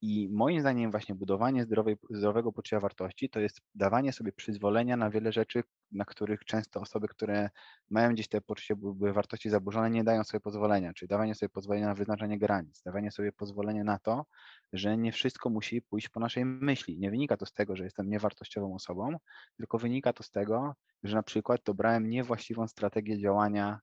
i 0.01 0.29
moim 0.31 0.61
zdaniem 0.61 0.91
właśnie 0.91 1.15
budowanie 1.15 1.63
zdrowej, 1.63 1.97
zdrowego 2.09 2.51
poczucia 2.51 2.79
wartości 2.79 3.29
to 3.29 3.39
jest 3.39 3.61
dawanie 3.75 4.13
sobie 4.13 4.31
przyzwolenia 4.31 4.97
na 4.97 5.09
wiele 5.09 5.31
rzeczy, 5.31 5.63
na 5.91 6.05
których 6.05 6.45
często 6.45 6.81
osoby, 6.81 7.07
które 7.07 7.49
mają 7.89 8.13
gdzieś 8.13 8.27
te 8.27 8.41
poczucie 8.41 8.75
wartości 9.13 9.49
zaburzone, 9.49 9.89
nie 9.89 10.03
dają 10.03 10.23
sobie 10.23 10.41
pozwolenia, 10.41 10.93
czyli 10.93 11.09
dawanie 11.09 11.35
sobie 11.35 11.49
pozwolenia 11.49 11.87
na 11.87 11.95
wyznaczanie 11.95 12.39
granic, 12.39 12.81
dawanie 12.83 13.11
sobie 13.11 13.31
pozwolenia 13.31 13.83
na 13.83 13.99
to, 13.99 14.25
że 14.73 14.97
nie 14.97 15.11
wszystko 15.11 15.49
musi 15.49 15.81
pójść 15.81 16.09
po 16.09 16.19
naszej 16.19 16.45
myśli. 16.45 16.99
Nie 16.99 17.11
wynika 17.11 17.37
to 17.37 17.45
z 17.45 17.53
tego, 17.53 17.75
że 17.75 17.83
jestem 17.83 18.09
niewartościową 18.09 18.75
osobą, 18.75 19.17
tylko 19.57 19.77
wynika 19.77 20.13
to 20.13 20.23
z 20.23 20.31
tego, 20.31 20.75
że 21.03 21.15
na 21.15 21.23
przykład 21.23 21.61
dobrałem 21.65 22.09
niewłaściwą 22.09 22.67
strategię 22.67 23.19
działania 23.19 23.79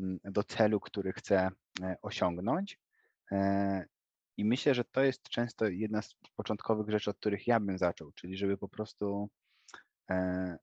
mm, 0.00 0.18
do 0.24 0.42
celu, 0.42 0.80
który 0.80 1.12
chcę 1.12 1.50
e, 1.82 1.96
osiągnąć 2.02 2.78
e, 3.32 3.84
i 4.38 4.44
myślę, 4.44 4.74
że 4.74 4.84
to 4.84 5.02
jest 5.02 5.28
często 5.28 5.68
jedna 5.68 6.02
z 6.02 6.14
początkowych 6.36 6.90
rzeczy, 6.90 7.10
od 7.10 7.18
których 7.18 7.46
ja 7.46 7.60
bym 7.60 7.78
zaczął, 7.78 8.12
czyli 8.12 8.36
żeby 8.36 8.58
po 8.58 8.68
prostu 8.68 9.28
e, 10.10 10.58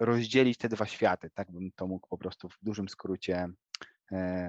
rozdzielić 0.00 0.58
te 0.58 0.68
dwa 0.68 0.86
światy, 0.86 1.30
tak 1.30 1.52
bym 1.52 1.70
to 1.76 1.86
mógł 1.86 2.08
po 2.08 2.18
prostu 2.18 2.48
w 2.48 2.58
dużym 2.62 2.88
skrócie 2.88 3.48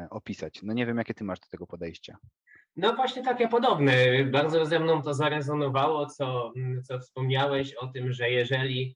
opisać. 0.10 0.60
No 0.64 0.74
nie 0.74 0.86
wiem, 0.86 0.98
jakie 0.98 1.14
ty 1.14 1.24
masz 1.24 1.40
do 1.40 1.48
tego 1.48 1.68
podejścia. 1.68 2.18
No 2.76 2.96
właśnie 2.96 3.24
takie 3.24 3.48
podobne. 3.48 3.94
Bardzo 4.26 4.66
ze 4.66 4.80
mną 4.80 5.02
to 5.02 5.14
zarezonowało, 5.14 6.06
co, 6.06 6.54
co 6.84 7.00
wspomniałeś 7.00 7.74
o 7.74 7.88
tym, 7.88 8.14
że 8.14 8.30
jeżeli, 8.30 8.96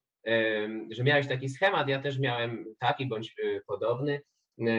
że 0.92 1.04
miałeś 1.04 1.28
taki 1.28 1.50
schemat, 1.50 1.88
ja 1.88 2.02
też 2.02 2.20
miałem 2.20 2.66
taki 2.80 3.06
bądź 3.08 3.36
podobny, 3.68 4.22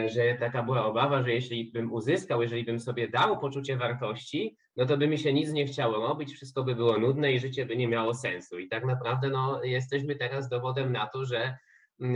że 0.07 0.35
taka 0.41 0.63
była 0.63 0.87
obawa, 0.87 1.23
że 1.23 1.33
jeśli 1.33 1.65
bym 1.73 1.93
uzyskał, 1.93 2.43
jeżeli 2.43 2.65
bym 2.65 2.81
sobie 2.81 3.09
dał 3.09 3.39
poczucie 3.39 3.77
wartości, 3.77 4.57
no 4.77 4.87
to 4.87 4.97
by 4.97 5.09
mi 5.09 5.19
się 5.19 5.33
nic 5.33 5.53
nie 5.53 5.67
chciało 5.67 6.09
robić, 6.09 6.35
wszystko 6.35 6.65
by 6.65 6.75
było 6.75 6.99
nudne 6.99 7.33
i 7.33 7.41
życie 7.41 7.67
by 7.67 7.77
nie 7.77 7.89
miało 7.89 8.15
sensu. 8.15 8.59
I 8.59 8.69
tak 8.69 8.85
naprawdę 8.85 9.29
no, 9.29 9.65
jesteśmy 9.65 10.17
teraz 10.17 10.49
dowodem 10.49 10.93
na 10.93 11.07
to, 11.07 11.25
że, 11.25 11.59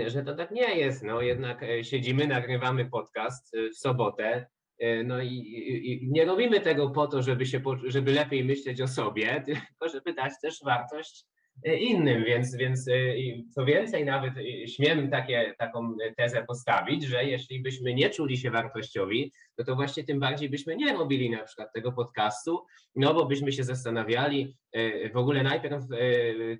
że 0.07 0.23
to 0.23 0.35
tak 0.35 0.51
nie 0.51 0.79
jest. 0.79 1.03
No, 1.03 1.23
jednak 1.23 1.63
e, 1.63 1.85
siedzimy, 1.85 2.27
nagrywamy 2.27 2.91
podcast 2.91 3.55
e, 3.55 3.71
w 3.71 3.77
sobotę, 3.77 4.47
e, 4.79 5.03
no 5.03 5.21
i, 5.21 5.33
i, 5.85 6.09
nie 6.11 6.25
robimy 6.25 6.61
tego 6.61 6.91
po 6.91 7.07
to, 7.07 7.23
żeby, 7.23 7.47
się, 7.47 7.61
żeby 7.85 8.13
lepiej 8.13 8.45
myśleć 8.45 8.81
o 8.81 8.89
sobie, 8.89 9.43
tylko 9.47 9.89
żeby 9.89 10.15
dać 10.15 10.33
też 10.43 10.61
wartość 10.65 11.27
E, 11.27 11.38
innym, 11.65 12.25
więc, 12.25 12.57
więc 12.57 12.89
e, 12.89 12.95
co 13.55 13.65
więcej, 13.65 14.05
nawet 14.05 14.33
e, 14.37 14.69
śmiem 14.69 15.11
takie, 15.11 15.55
taką 15.59 15.97
tezę 16.17 16.45
postawić, 16.45 17.03
że 17.05 17.25
jeśli 17.25 17.61
byśmy 17.61 17.95
nie 17.95 18.11
czuli 18.11 18.37
się 18.37 18.51
wartościowi, 18.51 19.33
no 19.59 19.65
to 19.65 19.77
właśnie 19.77 20.05
tym 20.05 20.21
bardziej 20.21 20.51
byśmy 20.51 20.77
nie 20.77 20.93
robili 20.93 21.31
na 21.31 21.45
przykład 21.45 21.73
tego 21.75 21.93
podcastu, 21.93 22.65
no 22.97 23.15
bo 23.15 23.27
byśmy 23.27 23.53
się 23.53 23.65
zastanawiali 23.65 24.57
w 25.13 25.17
ogóle 25.17 25.43
najpierw, 25.43 25.83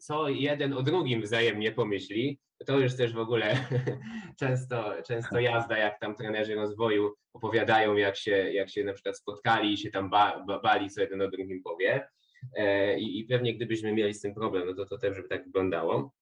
co 0.01 0.29
jeden 0.29 0.73
o 0.73 0.83
drugim 0.83 1.23
wzajemnie 1.23 1.73
pomyśli. 1.73 2.39
To 2.67 2.79
już 2.79 2.97
też 2.97 3.13
w 3.13 3.19
ogóle 3.19 3.57
często, 4.41 4.95
często 5.07 5.41
jazda, 5.41 5.79
jak 5.79 6.01
tam 6.01 6.15
trenerzy 6.15 6.55
rozwoju 6.55 7.15
opowiadają, 7.33 7.97
jak 7.97 8.17
się, 8.17 8.31
jak 8.31 8.71
się 8.71 8.85
na 8.85 8.93
przykład 8.93 9.19
spotkali 9.19 9.73
i 9.73 9.77
się 9.77 9.91
tam 9.91 10.11
ba, 10.11 10.45
ba, 10.47 10.61
bali, 10.61 10.91
co 10.91 11.01
jeden 11.01 11.23
o 11.23 11.29
drugim 11.29 11.63
powie. 11.63 12.09
E, 12.57 12.99
i, 12.99 13.21
i 13.21 13.25
pewnie 13.25 13.55
gdybyśmy 13.55 13.93
mieli 13.93 14.15
z 14.15 14.21
tym 14.21 14.35
problem, 14.35 14.67
no 14.67 14.75
to 14.75 14.87
to 14.87 14.99
też 14.99 15.23
by 15.23 15.29
tak 15.29 15.45
wyglądało. 15.45 16.13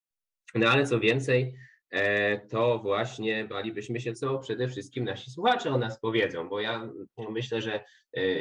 No 0.55 0.69
ale 0.69 0.87
co 0.87 1.01
więcej, 1.01 1.55
e, 1.91 2.39
to 2.39 2.79
właśnie 2.79 3.45
balibyśmy 3.45 4.01
się, 4.01 4.13
co 4.13 4.39
przede 4.39 4.69
wszystkim 4.69 5.05
nasi 5.05 5.31
słuchacze 5.31 5.71
o 5.71 5.79
nas 5.79 6.01
powiedzą, 6.01 6.49
bo 6.49 6.61
ja 6.61 6.89
myślę, 7.31 7.63
że 7.63 7.85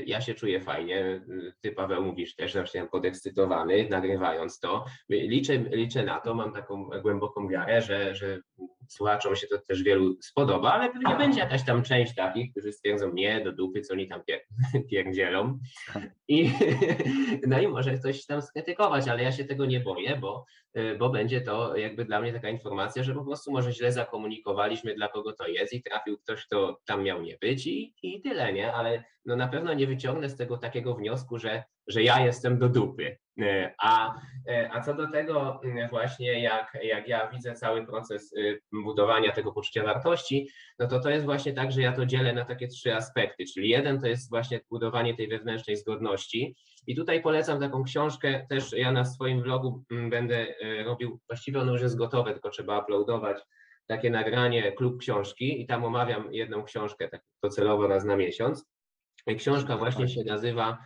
ja 0.06 0.22
się 0.22 0.34
czuję 0.34 0.62
fajnie, 0.62 1.22
ty 1.62 1.72
Paweł 1.72 2.04
mówisz 2.04 2.36
też, 2.36 2.52
że 2.52 2.60
jestem 2.60 2.88
podekscytowany 2.88 3.90
nagrywając 3.90 4.60
to. 4.60 4.86
Liczę, 5.10 5.58
liczę 5.58 6.04
na 6.04 6.20
to, 6.20 6.34
mam 6.34 6.54
taką 6.54 6.90
głęboką 7.02 7.48
wiarę, 7.48 7.82
że, 7.82 8.16
że 8.16 8.42
słuchaczom 8.88 9.36
się 9.36 9.48
to 9.48 9.58
też 9.68 9.84
wielu 9.84 10.18
spodoba, 10.22 10.74
ale 10.74 10.92
pewnie 10.92 11.16
będzie 11.16 11.40
jakaś 11.40 11.66
tam 11.66 11.84
część 11.84 12.16
takich, 12.16 12.52
którzy 12.52 12.72
stwierdzą, 12.72 13.14
nie, 13.14 13.44
do 13.44 13.52
dupy, 13.52 13.82
co 13.82 13.94
oni 13.94 14.08
tam 14.08 14.24
pier 14.24 14.40
pierdzielą. 14.90 15.60
I, 16.28 16.52
no 17.48 17.60
i 17.60 17.68
może 17.68 17.98
ktoś 17.98 18.26
tam 18.26 18.42
skrytykować, 18.42 19.08
ale 19.08 19.24
ja 19.24 19.32
się 19.32 19.46
tego 19.46 19.66
nie 19.66 19.80
boję, 19.80 20.18
bo, 20.22 20.46
bo 21.00 21.10
będzie 21.10 21.42
to 21.42 21.78
jakby 21.78 22.06
dla 22.06 22.22
mnie 22.22 22.34
taka 22.34 22.50
informacja, 22.50 23.04
że 23.04 23.14
po 23.14 23.26
prostu 23.26 23.52
może 23.52 23.72
źle 23.72 23.92
zakomunikowaliśmy, 23.92 24.96
dla 24.96 25.08
kogo 25.08 25.34
to 25.34 25.48
jest 25.48 25.74
i 25.74 25.84
trafił 25.84 26.18
ktoś, 26.18 26.46
kto 26.46 26.80
tam 26.86 27.04
miał 27.04 27.22
nie 27.22 27.38
być 27.42 27.68
i, 27.68 27.94
i 28.04 28.22
tyle, 28.22 28.54
nie? 28.54 28.74
Ale 28.74 29.04
no 29.26 29.36
na 29.36 29.48
pewno 29.48 29.74
nie 29.74 29.88
wyciągnę 29.88 30.30
z 30.30 30.36
tego 30.36 30.58
takiego 30.58 30.96
wniosku, 30.96 31.40
że, 31.40 31.64
że 31.88 32.04
ja 32.04 32.26
jestem 32.26 32.60
do 32.60 32.70
dupy. 32.70 33.18
E, 33.42 33.74
a, 33.82 34.22
e, 34.50 34.70
a 34.74 34.82
co 34.82 34.94
do 34.94 35.12
tego 35.12 35.62
mm, 35.64 35.90
właśnie, 35.90 36.42
jak, 36.42 36.78
jak 36.84 37.08
ja 37.08 37.28
widzę 37.28 37.54
cały 37.54 37.86
proces 37.86 38.34
y, 38.34 38.62
budowania 38.86 39.32
tego 39.32 39.52
poczucia 39.52 39.84
wartości, 39.84 40.50
no 40.80 40.88
to 40.88 41.00
to 41.00 41.10
jest 41.10 41.26
właśnie 41.26 41.54
tak, 41.54 41.72
że 41.72 41.82
ja 41.82 41.92
to 41.92 42.06
dzielę 42.06 42.34
na 42.34 42.46
takie 42.46 42.68
trzy 42.68 42.96
aspekty, 42.96 43.44
czyli 43.54 43.70
jeden 43.70 44.02
to 44.02 44.08
jest 44.08 44.30
właśnie 44.30 44.60
budowanie 44.70 45.16
tej 45.16 45.28
wewnętrznej 45.28 45.78
zgodności 45.78 46.56
i 46.88 46.96
tutaj 46.96 47.22
polecam 47.22 47.60
taką 47.60 47.84
książkę, 47.84 48.46
też 48.50 48.74
ja 48.74 48.92
na 48.92 49.06
swoim 49.06 49.42
vlogu 49.42 49.84
mm, 49.92 50.10
będę 50.10 50.48
e, 50.60 50.84
robił, 50.84 51.20
właściwie 51.30 51.60
ono 51.60 51.72
już 51.72 51.82
jest 51.82 51.98
gotowe, 51.98 52.34
tylko 52.34 52.50
trzeba 52.50 52.80
uploadować 52.80 53.38
takie 53.88 54.10
nagranie 54.10 54.72
klub 54.72 55.00
książki 55.00 55.62
i 55.62 55.68
tam 55.68 55.84
omawiam 55.84 56.34
jedną 56.34 56.64
książkę 56.64 57.10
tak 57.10 57.22
docelowo 57.44 57.88
raz 57.88 58.06
na 58.06 58.16
miesiąc. 58.16 58.75
Książka 59.38 59.78
właśnie 59.78 60.08
się 60.08 60.24
nazywa 60.24 60.78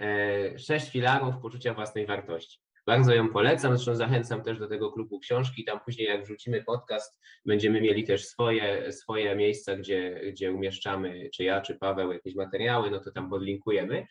E, 0.00 0.58
sześć 0.58 0.90
filarów 0.90 1.34
poczucia 1.42 1.74
własnej 1.74 2.06
wartości. 2.06 2.58
Bardzo 2.86 3.14
ją 3.14 3.28
polecam, 3.28 3.76
zresztą 3.76 3.94
zachęcam 3.94 4.42
też 4.42 4.58
do 4.58 4.68
tego 4.68 4.92
klubu 4.92 5.18
książki. 5.18 5.64
Tam 5.64 5.80
później, 5.80 6.08
jak 6.08 6.24
wrzucimy 6.24 6.64
podcast, 6.64 7.20
będziemy 7.46 7.80
mieli 7.80 8.04
też 8.04 8.24
swoje, 8.26 8.92
swoje 8.92 9.36
miejsca, 9.36 9.76
gdzie, 9.76 10.20
gdzie 10.32 10.52
umieszczamy, 10.52 11.30
czy 11.34 11.44
ja, 11.44 11.60
czy 11.60 11.74
Paweł, 11.74 12.12
jakieś 12.12 12.34
materiały, 12.34 12.90
no 12.90 13.00
to 13.00 13.10
tam 13.12 13.30
podlinkujemy. 13.30 14.06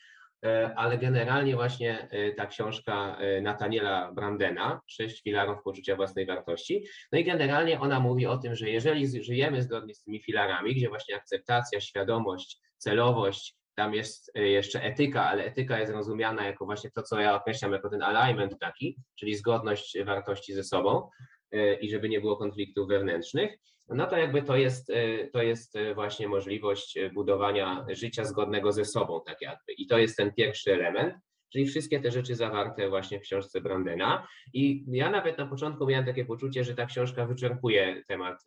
E, 0.45 0.73
ale 0.75 0.97
generalnie 0.97 1.55
właśnie 1.55 2.07
e, 2.11 2.31
ta 2.31 2.45
książka 2.45 3.17
Nataniela 3.41 4.11
Brandena, 4.11 4.81
Sześć 4.87 5.23
filarów 5.23 5.63
poczucia 5.63 5.95
własnej 5.95 6.25
wartości. 6.25 6.85
No 7.11 7.19
i 7.19 7.23
generalnie 7.23 7.79
ona 7.79 7.99
mówi 7.99 8.25
o 8.25 8.37
tym, 8.37 8.55
że 8.55 8.69
jeżeli 8.69 9.23
żyjemy 9.23 9.61
zgodnie 9.61 9.95
z 9.95 10.03
tymi 10.03 10.23
filarami, 10.23 10.75
gdzie 10.75 10.89
właśnie 10.89 11.15
akceptacja, 11.15 11.81
świadomość, 11.81 12.59
celowość, 12.77 13.59
tam 13.75 13.93
jest 13.93 14.31
y, 14.37 14.47
jeszcze 14.47 14.83
etyka, 14.83 15.25
ale 15.25 15.43
etyka 15.43 15.79
jest 15.79 15.93
rozumiana 15.93 16.45
jako 16.45 16.65
właśnie 16.65 16.91
to, 16.91 17.03
co 17.03 17.19
ja 17.19 17.35
określam 17.35 17.71
jako 17.71 17.89
ten 17.89 18.03
alignment 18.03 18.59
taki, 18.59 18.97
czyli 19.19 19.35
zgodność 19.35 19.97
wartości 20.05 20.53
ze 20.53 20.63
sobą 20.63 21.09
y, 21.53 21.77
i 21.81 21.89
żeby 21.89 22.09
nie 22.09 22.21
było 22.21 22.37
konfliktów 22.37 22.87
wewnętrznych, 22.87 23.51
no 23.89 24.07
to 24.07 24.17
jakby 24.17 24.41
to 24.41 24.55
jest, 24.55 24.89
y, 24.89 25.29
to 25.33 25.41
jest 25.41 25.77
właśnie 25.95 26.27
możliwość 26.27 26.99
budowania 27.13 27.85
życia 27.89 28.25
zgodnego 28.25 28.71
ze 28.71 28.85
sobą, 28.85 29.21
tak 29.25 29.41
jakby. 29.41 29.73
I 29.73 29.87
to 29.87 29.97
jest 29.97 30.17
ten 30.17 30.33
pierwszy 30.33 30.73
element, 30.73 31.13
czyli 31.53 31.65
wszystkie 31.65 31.99
te 31.99 32.11
rzeczy 32.11 32.35
zawarte 32.35 32.89
właśnie 32.89 33.19
w 33.19 33.23
książce 33.23 33.61
Brandena. 33.61 34.27
I 34.53 34.85
ja 34.87 35.09
nawet 35.09 35.37
na 35.37 35.47
początku 35.47 35.87
miałem 35.87 36.05
takie 36.05 36.25
poczucie, 36.25 36.63
że 36.63 36.75
ta 36.75 36.85
książka 36.85 37.25
wyczerpuje 37.25 38.03
temat 38.07 38.43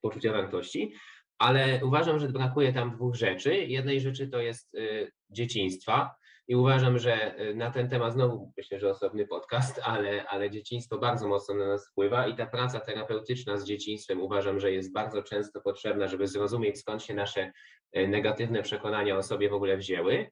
poczucia 0.00 0.32
wartości, 0.32 0.94
ale 1.40 1.84
uważam, 1.84 2.18
że 2.18 2.28
brakuje 2.28 2.72
tam 2.72 2.90
dwóch 2.90 3.14
rzeczy. 3.14 3.54
Jednej 3.54 4.00
rzeczy 4.00 4.28
to 4.28 4.40
jest 4.40 4.74
y, 4.74 5.12
dzieciństwa 5.30 6.14
i 6.48 6.56
uważam, 6.56 6.98
że 6.98 7.40
y, 7.40 7.54
na 7.54 7.70
ten 7.70 7.88
temat 7.88 8.12
znowu 8.12 8.52
myślę, 8.56 8.80
że 8.80 8.90
osobny 8.90 9.26
podcast, 9.26 9.80
ale, 9.92 10.26
ale 10.28 10.50
dzieciństwo 10.50 10.98
bardzo 10.98 11.28
mocno 11.28 11.54
na 11.54 11.66
nas 11.66 11.88
wpływa 11.88 12.26
i 12.26 12.36
ta 12.36 12.46
praca 12.46 12.80
terapeutyczna 12.80 13.56
z 13.56 13.64
dzieciństwem 13.64 14.20
uważam, 14.20 14.60
że 14.60 14.72
jest 14.72 14.92
bardzo 14.92 15.22
często 15.22 15.60
potrzebna, 15.60 16.08
żeby 16.08 16.26
zrozumieć 16.28 16.78
skąd 16.78 17.02
się 17.02 17.14
nasze 17.14 17.52
y, 17.96 18.08
negatywne 18.08 18.62
przekonania 18.62 19.16
o 19.16 19.22
sobie 19.22 19.48
w 19.50 19.54
ogóle 19.54 19.76
wzięły. 19.76 20.30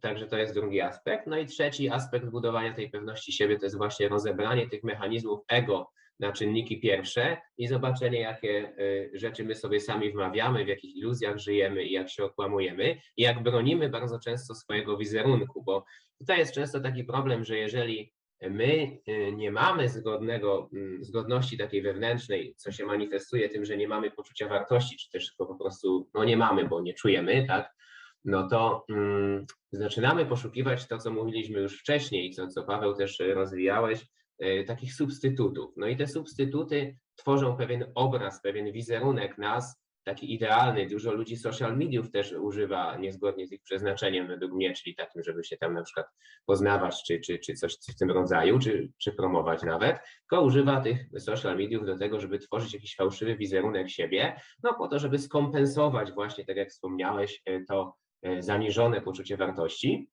Także 0.00 0.26
to 0.26 0.36
jest 0.36 0.54
drugi 0.54 0.80
aspekt. 0.80 1.26
No 1.26 1.38
i 1.38 1.46
trzeci 1.46 1.90
aspekt 1.90 2.26
budowania 2.26 2.74
tej 2.74 2.90
pewności 2.90 3.32
siebie 3.32 3.58
to 3.58 3.66
jest 3.66 3.76
właśnie 3.76 4.08
rozebranie 4.08 4.68
tych 4.68 4.84
mechanizmów 4.84 5.40
ego, 5.48 5.90
na 6.20 6.32
czynniki 6.32 6.80
pierwsze 6.80 7.36
i 7.58 7.68
zobaczenie, 7.68 8.20
jakie 8.20 8.72
y, 8.78 9.10
rzeczy 9.14 9.44
my 9.44 9.54
sobie 9.54 9.80
sami 9.80 10.12
wmawiamy, 10.12 10.64
w 10.64 10.68
jakich 10.68 10.96
iluzjach 10.96 11.38
żyjemy 11.38 11.84
i 11.84 11.92
jak 11.92 12.10
się 12.10 12.24
okłamujemy. 12.24 13.00
I 13.16 13.22
jak 13.22 13.42
bronimy 13.42 13.88
bardzo 13.88 14.18
często 14.18 14.54
swojego 14.54 14.96
wizerunku, 14.96 15.62
bo 15.62 15.84
tutaj 16.18 16.38
jest 16.38 16.54
często 16.54 16.80
taki 16.80 17.04
problem, 17.04 17.44
że 17.44 17.58
jeżeli 17.58 18.12
my 18.42 18.98
y, 19.08 19.32
nie 19.32 19.50
mamy 19.50 19.88
zgodnego, 19.88 20.70
mm, 20.72 21.04
zgodności 21.04 21.58
takiej 21.58 21.82
wewnętrznej, 21.82 22.54
co 22.56 22.72
się 22.72 22.86
manifestuje 22.86 23.48
tym, 23.48 23.64
że 23.64 23.76
nie 23.76 23.88
mamy 23.88 24.10
poczucia 24.10 24.48
wartości, 24.48 24.96
czy 24.96 25.10
też 25.10 25.34
po 25.38 25.54
prostu 25.54 26.10
no 26.14 26.24
nie 26.24 26.36
mamy, 26.36 26.68
bo 26.68 26.80
nie 26.80 26.94
czujemy, 26.94 27.44
tak, 27.48 27.74
no 28.24 28.48
to 28.48 28.84
mm, 28.88 29.46
zaczynamy 29.72 30.26
poszukiwać 30.26 30.88
to, 30.88 30.98
co 30.98 31.10
mówiliśmy 31.10 31.60
już 31.60 31.80
wcześniej, 31.80 32.30
co, 32.30 32.48
co 32.48 32.62
Paweł 32.62 32.94
też 32.94 33.22
rozwijałeś, 33.34 34.00
E, 34.00 34.19
takich 34.66 34.94
substytutów. 34.94 35.72
No 35.76 35.86
i 35.86 35.96
te 35.96 36.06
substytuty 36.06 36.96
tworzą 37.16 37.56
pewien 37.56 37.92
obraz, 37.94 38.42
pewien 38.42 38.72
wizerunek 38.72 39.38
nas, 39.38 39.80
taki 40.04 40.34
idealny. 40.34 40.86
Dużo 40.86 41.12
ludzi 41.12 41.36
social 41.36 41.76
mediów 41.76 42.10
też 42.10 42.32
używa 42.32 42.96
niezgodnie 42.96 43.46
z 43.46 43.52
ich 43.52 43.62
przeznaczeniem 43.62 44.26
według 44.26 44.52
mnie, 44.52 44.72
czyli 44.72 44.94
takim, 44.94 45.22
żeby 45.22 45.44
się 45.44 45.56
tam 45.56 45.74
na 45.74 45.82
przykład 45.82 46.06
poznawać, 46.46 47.02
czy, 47.06 47.20
czy, 47.20 47.38
czy 47.38 47.54
coś 47.54 47.74
w 47.74 47.98
tym 47.98 48.10
rodzaju, 48.10 48.58
czy, 48.58 48.92
czy 48.98 49.12
promować 49.12 49.62
nawet, 49.62 49.98
tylko 50.20 50.44
używa 50.44 50.80
tych 50.80 51.08
social 51.18 51.56
mediów 51.56 51.86
do 51.86 51.98
tego, 51.98 52.20
żeby 52.20 52.38
tworzyć 52.38 52.74
jakiś 52.74 52.96
fałszywy 52.96 53.36
wizerunek 53.36 53.90
siebie, 53.90 54.40
no 54.62 54.74
po 54.74 54.88
to, 54.88 54.98
żeby 54.98 55.18
skompensować 55.18 56.12
właśnie, 56.12 56.44
tak 56.44 56.56
jak 56.56 56.68
wspomniałeś, 56.68 57.42
e, 57.46 57.64
to 57.64 57.94
e, 58.22 58.42
zaniżone 58.42 59.00
poczucie 59.00 59.36
wartości. 59.36 60.08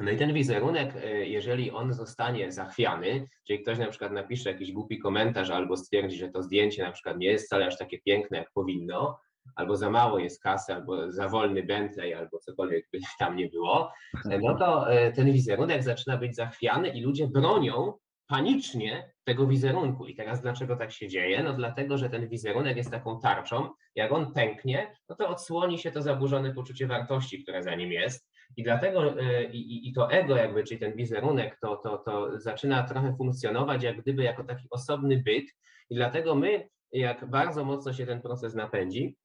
No 0.00 0.10
i 0.10 0.16
ten 0.16 0.32
wizerunek, 0.32 0.96
e, 0.96 1.26
jeżeli 1.26 1.70
on 1.70 1.92
zostanie 1.92 2.52
zachwiany, 2.52 3.28
czyli 3.46 3.62
ktoś 3.62 3.78
na 3.78 3.86
przykład 3.86 4.12
napisze 4.12 4.52
jakiś 4.52 4.72
głupi 4.72 4.98
komentarz 4.98 5.50
albo 5.50 5.76
stwierdzi, 5.76 6.16
że 6.16 6.28
to 6.28 6.42
zdjęcie 6.42 6.82
na 6.82 6.92
przykład 6.92 7.18
nie 7.18 7.26
jest 7.26 7.46
wcale 7.46 7.66
aż 7.66 7.78
takie 7.78 7.98
piękne, 7.98 8.38
jak 8.38 8.50
powinno, 8.54 9.18
albo 9.56 9.76
za 9.76 9.90
mało 9.90 10.18
jest 10.18 10.42
kasy, 10.42 10.74
albo 10.74 11.12
za 11.12 11.28
wolny 11.28 11.62
Bentley, 11.62 12.14
albo 12.14 12.38
cokolwiek 12.38 12.88
by 12.92 12.98
tam 13.18 13.36
nie 13.36 13.48
było, 13.48 13.92
e, 14.30 14.38
no 14.38 14.58
to 14.58 14.92
e, 14.92 15.12
ten 15.12 15.32
wizerunek 15.32 15.82
zaczyna 15.82 16.16
być 16.16 16.34
zachwiany 16.34 16.88
i 16.88 17.00
ludzie 17.00 17.28
bronią 17.28 17.92
panicznie 18.26 19.12
tego 19.24 19.46
wizerunku. 19.46 20.06
I 20.06 20.14
teraz 20.14 20.42
dlaczego 20.42 20.76
tak 20.76 20.92
się 20.92 21.08
dzieje? 21.08 21.42
No 21.42 21.52
dlatego, 21.52 21.98
że 21.98 22.10
ten 22.10 22.28
wizerunek 22.28 22.76
jest 22.76 22.90
taką 22.90 23.20
tarczą. 23.20 23.68
Jak 23.94 24.12
on 24.12 24.32
pęknie, 24.32 24.96
no 25.08 25.16
to 25.16 25.28
odsłoni 25.28 25.78
się 25.78 25.90
to 25.90 26.02
zaburzone 26.02 26.54
poczucie 26.54 26.86
wartości, 26.86 27.42
które 27.42 27.62
za 27.62 27.74
nim 27.74 27.92
jest. 27.92 28.33
I 28.56 28.62
dlatego 28.62 29.20
e, 29.20 29.44
i, 29.44 29.88
i 29.88 29.92
to 29.92 30.10
ego, 30.10 30.36
jakby, 30.36 30.64
czyli 30.64 30.80
ten 30.80 30.96
wizerunek, 30.96 31.58
to, 31.60 31.76
to, 31.76 31.98
to 31.98 32.40
zaczyna 32.40 32.82
trochę 32.82 33.16
funkcjonować 33.16 33.82
jak 33.82 34.00
gdyby 34.00 34.22
jako 34.22 34.44
taki 34.44 34.66
osobny 34.70 35.22
byt. 35.22 35.44
I 35.90 35.94
dlatego 35.94 36.34
my, 36.34 36.68
jak 36.92 37.30
bardzo 37.30 37.64
mocno 37.64 37.92
się 37.92 38.06
ten 38.06 38.22
proces 38.22 38.54
napędzi, 38.54 39.16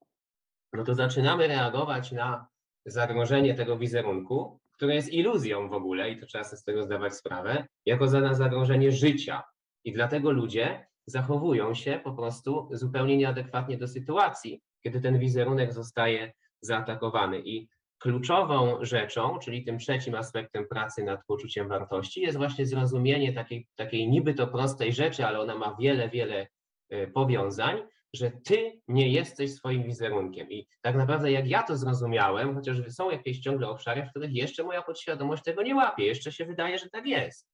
no 0.73 0.83
to 0.83 0.95
zaczynamy 0.95 1.47
reagować 1.47 2.11
na 2.11 2.47
zagrożenie 2.85 3.55
tego 3.55 3.77
wizerunku, 3.77 4.59
które 4.71 4.95
jest 4.95 5.13
iluzją 5.13 5.69
w 5.69 5.73
ogóle, 5.73 6.11
i 6.11 6.19
to 6.19 6.25
trzeba 6.25 6.43
sobie 6.43 6.57
z 6.57 6.63
tego 6.63 6.83
zdawać 6.83 7.15
sprawę, 7.15 7.67
jako 7.85 8.07
za 8.07 8.33
zagrożenie 8.33 8.91
życia. 8.91 9.43
I 9.83 9.91
dlatego 9.91 10.31
ludzie 10.31 10.87
zachowują 11.05 11.73
się 11.73 12.01
po 12.03 12.13
prostu 12.13 12.69
zupełnie 12.71 13.17
nieadekwatnie 13.17 13.77
do 13.77 13.87
sytuacji, 13.87 14.61
kiedy 14.83 15.01
ten 15.01 15.19
wizerunek 15.19 15.73
zostaje 15.73 16.33
zaatakowany. 16.61 17.41
I 17.45 17.69
kluczową 17.99 18.85
rzeczą, 18.85 19.39
czyli 19.39 19.63
tym 19.63 19.79
trzecim 19.79 20.15
aspektem 20.15 20.67
pracy 20.67 21.03
nad 21.03 21.25
poczuciem 21.25 21.67
wartości, 21.67 22.21
jest 22.21 22.37
właśnie 22.37 22.65
zrozumienie 22.65 23.33
takiej, 23.33 23.67
takiej 23.75 24.09
niby 24.09 24.33
to 24.33 24.47
prostej 24.47 24.93
rzeczy, 24.93 25.25
ale 25.25 25.39
ona 25.39 25.55
ma 25.55 25.75
wiele, 25.79 26.09
wiele 26.09 26.47
e, 26.89 27.07
powiązań, 27.07 27.81
że 28.13 28.31
ty 28.31 28.81
nie 28.87 29.09
jesteś 29.09 29.53
swoim 29.53 29.83
wizerunkiem. 29.83 30.51
I 30.51 30.67
tak 30.81 30.95
naprawdę 30.95 31.31
jak 31.31 31.47
ja 31.47 31.63
to 31.63 31.77
zrozumiałem, 31.77 32.55
chociaż 32.55 32.77
są 32.89 33.11
jakieś 33.11 33.39
ciągle 33.39 33.67
obszary, 33.67 34.03
w 34.05 34.09
których 34.09 34.33
jeszcze 34.33 34.63
moja 34.63 34.81
podświadomość 34.81 35.43
tego 35.43 35.63
nie 35.63 35.75
łapie, 35.75 36.05
jeszcze 36.05 36.31
się 36.31 36.45
wydaje, 36.45 36.77
że 36.77 36.89
tak 36.89 37.07
jest. 37.07 37.47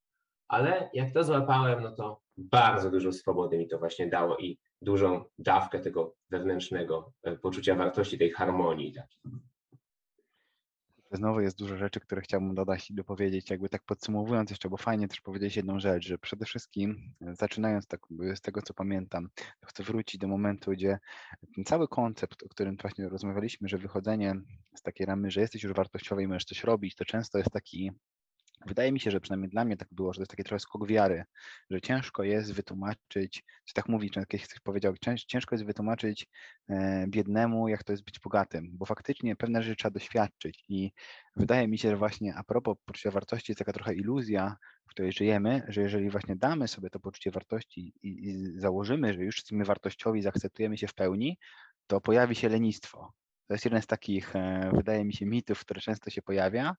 Ale 0.48 0.89
jak 0.93 1.14
to 1.14 1.24
złapałem, 1.24 1.84
no 1.84 1.91
to 1.91 2.22
bardzo 2.38 2.91
dużo 2.91 3.12
swobody 3.12 3.58
mi 3.58 3.68
to 3.68 3.80
właśnie 3.80 4.08
dało 4.08 4.38
i 4.38 4.58
dużą 4.82 5.24
dawkę 5.39 5.80
tego 5.80 6.16
wewnętrznego 6.30 7.14
e, 7.24 7.36
poczucia 7.36 7.76
wartości, 7.76 8.18
tej 8.18 8.32
harmonii. 8.32 8.93
Takiej 8.93 9.41
znowu 11.12 11.41
jest 11.41 11.58
dużo 11.58 11.78
rzeczy, 11.78 11.99
które 11.99 12.22
chciałbym 12.22 12.56
dodać 12.56 12.91
i 12.91 12.93
dopowiedzieć, 12.93 13.49
jakby 13.49 13.70
tak 13.70 13.84
podsumowując 13.84 14.49
jeszcze, 14.49 14.70
bo 14.70 14.78
fajnie 14.78 15.08
też 15.08 15.22
powiedzieć 15.22 15.56
jedną 15.56 15.80
rzecz, 15.80 16.08
że 16.08 16.18
przede 16.18 16.45
wszystkim 16.45 17.14
e, 17.22 17.36
zaczynając 17.36 17.88
tak 17.88 18.01
z 18.36 18.41
tego, 18.41 18.62
co 18.62 18.74
pamiętam, 18.74 19.30
chcę 19.66 19.84
wrócić 19.84 20.22
do 20.22 20.28
momentu, 20.28 20.72
gdzie 20.72 20.99
ten 21.56 21.66
cały 21.66 21.88
koncept, 21.88 22.43
o 22.43 22.49
którym 22.49 22.78
właśnie 22.82 23.10
rozmawialiśmy, 23.10 23.68
że 23.68 23.78
wychodzenie 23.78 24.34
z 24.76 24.82
takiej 24.82 25.06
ramy, 25.06 25.32
że 25.32 25.41
jesteś 25.41 25.64
już 25.64 25.74
wartościowy 25.74 26.24
i 26.24 26.28
możesz 26.28 26.45
coś 26.45 26.64
robić, 26.64 26.95
to 26.95 27.06
często 27.06 27.38
jest 27.38 27.51
taki 27.51 27.91
Wydaje 28.66 28.91
mi 28.91 28.99
się, 28.99 29.11
że 29.11 29.20
przynajmniej 29.20 29.49
dla 29.49 29.66
mnie 29.66 29.78
tak 29.78 29.88
było, 29.91 30.13
że 30.13 30.18
to 30.18 30.22
jest 30.22 30.32
taki 30.32 30.43
trochę 30.43 30.59
skok 30.59 30.88
wiary, 30.88 31.24
że 31.70 31.82
ciężko 31.82 32.24
jest 32.24 32.53
wytłumaczyć, 32.53 33.43
czy 33.66 33.74
tak 33.74 33.89
mówi, 33.89 34.11
czy 34.11 34.26
ktoś 34.26 34.59
powiedział, 34.63 34.93
ciężko 35.28 35.55
jest 35.55 35.66
wytłumaczyć 35.66 36.28
e, 36.70 37.05
biednemu, 37.07 37.68
jak 37.68 37.84
to 37.84 37.93
jest 37.93 38.03
być 38.03 38.20
bogatym, 38.20 38.70
bo 38.74 38.86
faktycznie 38.86 39.36
pewne 39.36 39.63
rzeczy 39.63 39.76
trzeba 39.76 39.93
doświadczyć 39.93 40.66
i 40.70 40.91
wydaje 41.36 41.68
mi 41.68 41.78
się, 41.78 41.89
że 41.89 41.97
właśnie 41.97 42.36
a 42.36 42.43
propos 42.43 42.78
poczucia 42.86 43.11
wartości 43.11 43.51
jest 43.51 43.59
taka 43.59 43.74
trochę 43.74 43.93
iluzja, 43.93 44.55
w 44.86 44.89
której 44.89 45.11
żyjemy, 45.11 45.61
że 45.68 45.82
jeżeli 45.82 46.09
właśnie 46.09 46.36
damy 46.36 46.68
sobie 46.68 46.89
to 46.89 46.99
poczucie 46.99 47.32
wartości 47.32 47.93
i, 48.03 48.07
i 48.30 48.59
założymy, 48.59 49.13
że 49.13 49.24
już 49.24 49.36
jesteśmy 49.38 49.66
wartościowi, 49.66 50.22
zaakceptujemy 50.22 50.78
się 50.78 50.88
w 50.88 50.93
pełni, 50.93 51.38
to 51.88 52.01
pojawi 52.01 52.36
się 52.36 52.49
lenistwo. 52.49 53.13
To 53.48 53.54
jest 53.54 53.66
jeden 53.66 53.82
z 53.82 53.88
takich, 53.88 54.36
e, 54.36 54.72
wydaje 54.74 55.06
mi 55.06 55.14
się, 55.14 55.26
mitów, 55.26 55.60
który 55.60 55.82
często 55.82 56.10
się 56.10 56.22
pojawia, 56.22 56.76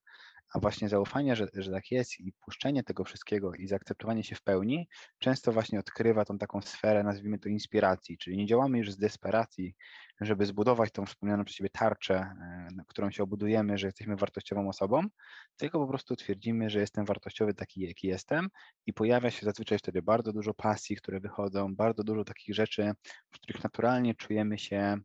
a 0.54 0.58
właśnie 0.58 0.88
zaufanie, 0.88 1.36
że, 1.36 1.46
że 1.54 1.70
tak 1.70 1.90
jest 1.90 2.20
i 2.20 2.32
puszczenie 2.44 2.82
tego 2.82 3.04
wszystkiego 3.04 3.54
i 3.54 3.66
zaakceptowanie 3.66 4.24
się 4.24 4.34
w 4.34 4.42
pełni 4.42 4.88
często 5.18 5.52
właśnie 5.52 5.80
odkrywa 5.80 6.24
tą 6.24 6.38
taką 6.38 6.62
sferę, 6.62 7.02
nazwijmy 7.02 7.38
to 7.38 7.48
inspiracji, 7.48 8.18
czyli 8.18 8.36
nie 8.36 8.46
działamy 8.46 8.78
już 8.78 8.92
z 8.92 8.96
desperacji, 8.96 9.74
żeby 10.20 10.46
zbudować 10.46 10.92
tą 10.92 11.06
wspomnianą 11.06 11.44
przez 11.44 11.56
siebie 11.56 11.70
tarczę, 11.70 12.14
e, 12.14 12.68
na 12.74 12.84
którą 12.88 13.10
się 13.10 13.22
obudujemy, 13.22 13.78
że 13.78 13.86
jesteśmy 13.86 14.16
wartościową 14.16 14.68
osobą, 14.68 15.02
tylko 15.56 15.78
po 15.78 15.86
prostu 15.86 16.16
twierdzimy, 16.16 16.70
że 16.70 16.80
jestem 16.80 17.04
wartościowy 17.04 17.54
taki, 17.54 17.80
jaki 17.80 18.06
jestem 18.06 18.48
i 18.86 18.92
pojawia 18.92 19.30
się 19.30 19.46
zazwyczaj 19.46 19.78
wtedy 19.78 20.02
bardzo 20.02 20.32
dużo 20.32 20.54
pasji, 20.54 20.96
które 20.96 21.20
wychodzą, 21.20 21.74
bardzo 21.74 22.04
dużo 22.04 22.24
takich 22.24 22.54
rzeczy, 22.54 22.92
w 23.30 23.40
których 23.40 23.64
naturalnie 23.64 24.14
czujemy 24.14 24.58
się 24.58 24.96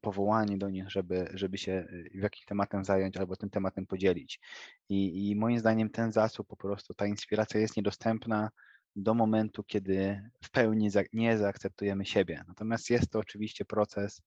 powołani 0.00 0.58
do 0.58 0.70
nich, 0.70 0.90
żeby, 0.90 1.28
żeby 1.34 1.58
się 1.58 1.72
e, 1.72 1.86
jakimś 2.14 2.44
tematem 2.44 2.84
zająć 2.84 3.16
albo 3.16 3.36
tym 3.36 3.50
tematem 3.50 3.86
podzielić. 3.86 4.40
I, 4.88 5.30
I 5.30 5.36
moim 5.36 5.58
zdaniem 5.58 5.90
ten 5.90 6.12
zasób, 6.12 6.46
po 6.46 6.56
prostu 6.56 6.94
ta 6.94 7.06
inspiracja 7.06 7.60
jest 7.60 7.76
niedostępna 7.76 8.50
do 8.96 9.14
momentu, 9.14 9.64
kiedy 9.64 10.30
w 10.42 10.50
pełni 10.50 10.90
nie 11.12 11.38
zaakceptujemy 11.38 12.06
siebie. 12.06 12.44
Natomiast 12.48 12.90
jest 12.90 13.10
to 13.10 13.18
oczywiście 13.18 13.64
proces 13.64 14.22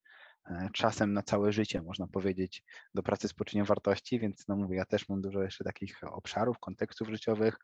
e, 0.46 0.70
czasem 0.74 1.14
na 1.14 1.24
całe 1.24 1.52
życie, 1.52 1.82
można 1.82 2.08
powiedzieć, 2.08 2.64
do 2.94 3.04
pracy 3.04 3.28
z 3.28 3.34
poczuciem 3.34 3.66
wartości, 3.66 4.20
więc 4.20 4.48
no 4.48 4.56
mówię, 4.56 4.78
ja 4.78 4.86
też 4.86 5.10
mam 5.10 5.22
dużo 5.22 5.44
jeszcze 5.44 5.64
takich 5.64 6.04
obszarów, 6.04 6.60
kontekstów 6.60 7.10
życiowych, 7.10 7.58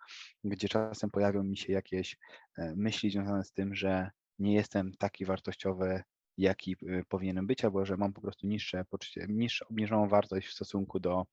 gdzie 0.44 0.70
czasem 0.70 1.12
pojawią 1.12 1.44
mi 1.44 1.58
się 1.58 1.74
jakieś 1.74 2.18
myśli 2.58 3.12
związane 3.12 3.44
z 3.44 3.52
tym, 3.52 3.76
że 3.76 4.12
nie 4.40 4.54
jestem 4.54 4.92
taki 4.98 5.26
wartościowy, 5.26 6.04
jaki 6.38 6.76
y, 6.84 7.04
powinienem 7.10 7.48
być, 7.48 7.66
albo 7.66 7.86
że 7.86 7.98
mam 7.98 8.14
po 8.14 8.22
prostu 8.22 8.48
niższe 8.48 8.86
poczucie, 8.90 9.26
niższą, 9.30 9.66
obniżoną 9.68 10.08
wartość 10.08 10.48
w 10.48 10.54
stosunku 10.54 11.00
do 11.00 11.26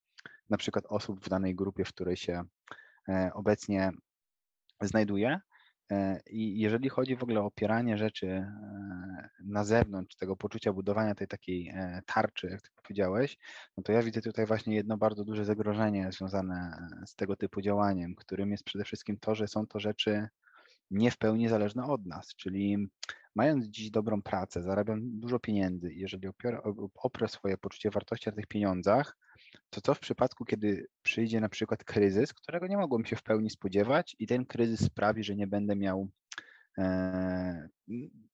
na 0.51 0.57
przykład 0.57 0.87
osób 0.89 1.25
w 1.25 1.29
danej 1.29 1.55
grupie, 1.55 1.85
w 1.85 1.89
której 1.89 2.17
się 2.17 2.43
e, 3.09 3.31
obecnie 3.35 3.91
znajduję. 4.81 5.41
E, 5.93 6.21
I 6.31 6.59
jeżeli 6.59 6.89
chodzi 6.89 7.17
w 7.17 7.23
ogóle 7.23 7.41
o 7.41 7.45
opieranie 7.45 7.99
rzeczy 7.99 8.27
e, 8.27 9.29
na 9.45 9.65
zewnątrz, 9.65 10.17
tego 10.17 10.37
poczucia 10.37 10.73
budowania 10.73 11.15
tej 11.15 11.29
takiej 11.29 11.75
tarczy, 12.07 12.47
jak 12.47 12.63
ty 12.63 12.69
powiedziałeś, 12.83 13.39
no 13.77 13.83
to 13.83 13.93
ja 13.93 14.03
widzę 14.03 14.21
tutaj 14.21 14.47
właśnie 14.47 14.75
jedno 14.75 14.97
bardzo 14.97 15.25
duże 15.25 15.45
zagrożenie 15.45 16.13
związane 16.13 16.89
z 17.07 17.15
tego 17.15 17.37
typu 17.37 17.61
działaniem, 17.61 18.15
którym 18.15 18.51
jest 18.51 18.65
przede 18.65 18.85
wszystkim 18.85 19.19
to, 19.19 19.35
że 19.35 19.49
są 19.49 19.67
to 19.67 19.81
rzeczy 19.81 20.29
nie 20.91 21.11
w 21.11 21.19
pełni 21.19 21.49
zależne 21.49 21.85
od 21.85 22.07
nas, 22.07 22.35
czyli 22.37 22.89
mając 23.35 23.67
dziś 23.67 23.91
dobrą 23.91 24.23
pracę, 24.23 24.63
zarabiam 24.63 25.01
dużo 25.21 25.39
pieniędzy 25.39 25.93
jeżeli 25.95 26.29
oprę, 26.95 27.29
swoje 27.29 27.59
poczucie 27.59 27.91
wartości 27.91 28.29
na 28.29 28.37
tych 28.37 28.47
pieniądzach, 28.47 29.17
to 29.71 29.81
co 29.81 29.95
w 29.95 30.01
przypadku, 30.01 30.45
kiedy 30.45 30.87
przyjdzie 31.03 31.41
na 31.41 31.49
przykład 31.49 31.85
kryzys, 31.85 32.35
którego 32.35 32.67
nie 32.67 32.77
mogłem 32.77 33.05
się 33.05 33.17
w 33.17 33.23
pełni 33.23 33.51
spodziewać 33.51 34.17
i 34.19 34.27
ten 34.27 34.47
kryzys 34.47 34.85
sprawi, 34.85 35.25
że 35.25 35.37
nie 35.37 35.47
będę 35.47 35.77
miał 35.77 36.09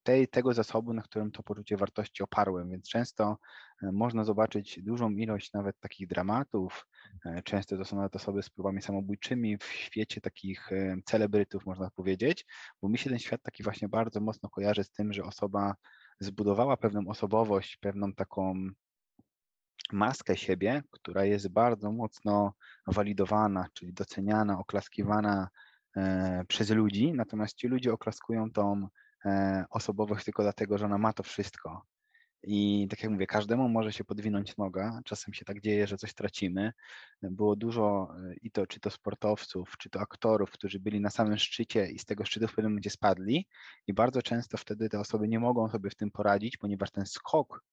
tej, 0.02 0.28
tego 0.28 0.54
zasobu, 0.54 0.92
na 0.92 1.02
którym 1.02 1.30
to 1.30 1.42
poczucie 1.42 1.76
wartości 1.76 2.22
oparłem, 2.22 2.70
więc 2.70 2.88
często 2.88 3.38
e, 3.82 3.92
można 3.92 4.24
zobaczyć 4.24 4.82
dużą 4.82 5.10
ilość 5.10 5.52
nawet 5.52 5.80
takich 5.80 6.08
dramatów. 6.08 6.86
E, 7.24 7.42
często 7.42 7.76
to 7.76 7.84
są 7.84 7.96
nawet 7.96 8.16
osoby 8.16 8.42
z 8.42 8.50
próbami 8.50 8.82
samobójczymi 8.82 9.58
w 9.58 9.64
świecie 9.64 10.20
takich 10.20 10.70
celebrytów, 11.04 11.66
można 11.66 11.90
powiedzieć, 11.90 12.46
bo 12.82 12.88
mi 12.88 12.98
się 12.98 13.10
ten 13.10 13.18
świat 13.18 13.42
taki 13.42 13.62
właśnie 13.62 13.88
bardzo 13.88 14.20
mocno 14.20 14.48
kojarzy 14.48 14.84
z 14.84 14.90
tym, 14.90 15.12
że 15.12 15.24
osoba 15.24 15.74
zbudowała 16.20 16.76
pewną 16.76 17.08
osobowość, 17.08 17.76
pewną 17.76 18.12
taką 18.12 18.54
maskę 19.92 20.36
siebie, 20.36 20.82
która 20.90 21.24
jest 21.24 21.48
bardzo 21.48 21.92
mocno 21.92 22.52
walidowana, 22.86 23.66
czyli 23.74 23.92
doceniana, 23.92 24.58
oklaskiwana 24.58 25.48
E, 25.48 25.67
przez 26.48 26.70
ludzi, 26.70 27.12
natomiast 27.12 27.56
ci 27.56 27.68
ludzie 27.68 27.92
oklaskują 27.92 28.50
tą 28.50 28.88
e, 29.24 29.64
osobowość 29.70 30.24
tylko 30.24 30.42
dlatego, 30.42 30.78
że 30.78 30.84
ona 30.86 30.98
ma 30.98 31.12
to 31.12 31.22
wszystko. 31.22 31.82
I 32.42 32.86
tak 32.90 33.02
jak 33.02 33.12
mówię, 33.12 33.26
każdemu 33.26 33.68
może 33.68 33.92
się 33.92 34.04
podwinąć 34.04 34.56
noga. 34.56 35.00
Czasem 35.04 35.34
się 35.34 35.44
tak 35.44 35.60
dzieje, 35.60 35.86
że 35.86 35.96
coś 35.96 36.14
tracimy. 36.14 36.72
Było 37.22 37.56
dużo 37.56 38.08
e, 38.16 38.34
i 38.42 38.50
to, 38.50 38.66
czy 38.66 38.80
to 38.80 38.90
sportowców, 38.90 39.76
czy 39.78 39.90
to 39.90 40.00
aktorów, 40.00 40.50
którzy 40.50 40.80
byli 40.80 41.00
na 41.00 41.10
samym 41.10 41.38
szczycie 41.38 41.90
i 41.90 41.98
z 41.98 42.04
tego 42.04 42.24
szczytu 42.24 42.48
w 42.48 42.54
pewnym 42.54 42.72
momencie 42.72 42.90
spadli. 42.90 43.46
I 43.86 43.94
bardzo 43.94 44.22
często 44.22 44.56
wtedy 44.56 44.88
te 44.88 45.00
osoby 45.00 45.28
nie 45.28 45.40
mogą 45.40 45.68
sobie 45.68 45.90
w 45.90 45.94
tym 45.94 46.10
poradzić, 46.10 46.56
ponieważ 46.56 46.90
ten 46.90 47.06
skok 47.06 47.64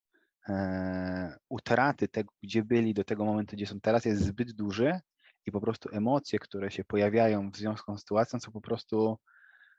e, 0.50 1.38
utraty 1.50 2.08
tego, 2.08 2.34
gdzie 2.44 2.64
byli, 2.64 2.94
do 2.94 3.04
tego 3.04 3.26
momentu, 3.26 3.56
gdzie 3.56 3.66
są 3.66 3.82
teraz, 3.82 4.06
jest 4.06 4.22
zbyt 4.22 4.52
duży, 4.52 5.00
i 5.46 5.52
po 5.52 5.62
prostu 5.62 5.90
emocje, 5.92 6.40
które 6.40 6.72
się 6.72 6.84
pojawiają 6.84 7.52
w 7.52 7.58
związku 7.58 7.98
z 7.98 8.00
sytuacją, 8.00 8.40
są 8.40 8.52
po 8.52 8.62
prostu, 8.62 9.18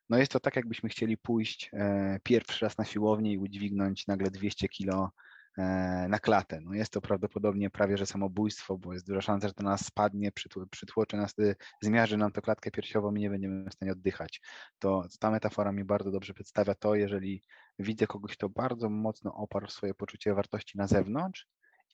no 0.09 0.19
jest 0.19 0.33
to 0.33 0.41
tak, 0.41 0.57
jakbyśmy 0.57 0.89
chcieli 0.89 1.19
pójść 1.19 1.71
e, 1.73 2.19
pierwszy 2.23 2.65
raz 2.65 2.79
na 2.79 2.85
siłownię 2.85 3.33
i 3.33 3.39
udźwignąć 3.39 4.07
nagle 4.07 4.31
200 4.31 4.69
kilo 4.69 5.11
e, 5.59 5.63
na 6.09 6.19
klatę. 6.19 6.61
No 6.61 6.75
jest 6.75 6.93
to 6.93 7.01
prawdopodobnie 7.01 7.71
prawie, 7.71 7.99
że 7.99 8.07
samobójstwo, 8.07 8.79
bo 8.79 8.93
jest 8.93 9.07
duża 9.07 9.21
szansa, 9.21 9.49
że 9.49 9.55
to 9.55 9.65
nas 9.65 9.87
spadnie, 9.87 10.31
przytłoczy 10.71 11.17
nas, 11.17 11.35
zmiarzy 11.83 12.17
nam 12.17 12.33
to 12.33 12.43
klatkę 12.43 12.71
piersiową 12.71 13.15
i 13.15 13.21
nie 13.21 13.31
będziemy 13.31 13.71
w 13.71 13.75
stanie 13.75 13.93
oddychać. 13.93 14.41
To 14.79 15.07
ta 15.21 15.31
metafora 15.31 15.73
mi 15.73 15.85
bardzo 15.85 16.11
dobrze 16.11 16.35
przedstawia 16.35 16.75
to, 16.75 16.95
jeżeli 16.95 17.43
widzę 17.79 18.07
kogoś, 18.07 18.33
kto 18.33 18.49
bardzo 18.49 18.91
mocno 18.91 19.35
oparł 19.35 19.69
swoje 19.69 19.95
poczucie 19.95 20.35
wartości 20.35 20.79
na 20.79 20.87
zewnątrz, 20.87 21.47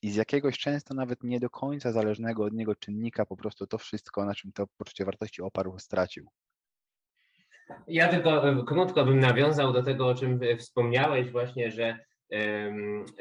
i 0.02 0.10
z 0.10 0.16
jakiegoś 0.16 0.58
często 0.58 0.94
nawet 0.94 1.24
nie 1.24 1.40
do 1.40 1.50
końca 1.50 1.92
zależnego 1.92 2.44
od 2.44 2.52
niego 2.52 2.74
czynnika 2.74 3.26
po 3.26 3.36
prostu 3.36 3.66
to 3.66 3.78
wszystko, 3.78 4.24
na 4.24 4.34
czym 4.34 4.52
to 4.52 4.66
poczucie 4.76 5.04
wartości 5.04 5.42
oparł, 5.42 5.78
stracił. 5.78 6.28
Ja 7.88 8.08
tylko 8.08 8.48
e, 8.48 8.64
krótko 8.64 9.04
bym 9.04 9.20
nawiązał 9.20 9.72
do 9.72 9.82
tego, 9.82 10.06
o 10.06 10.14
czym 10.14 10.40
wspomniałeś 10.58 11.30
właśnie, 11.30 11.70
że 11.70 11.98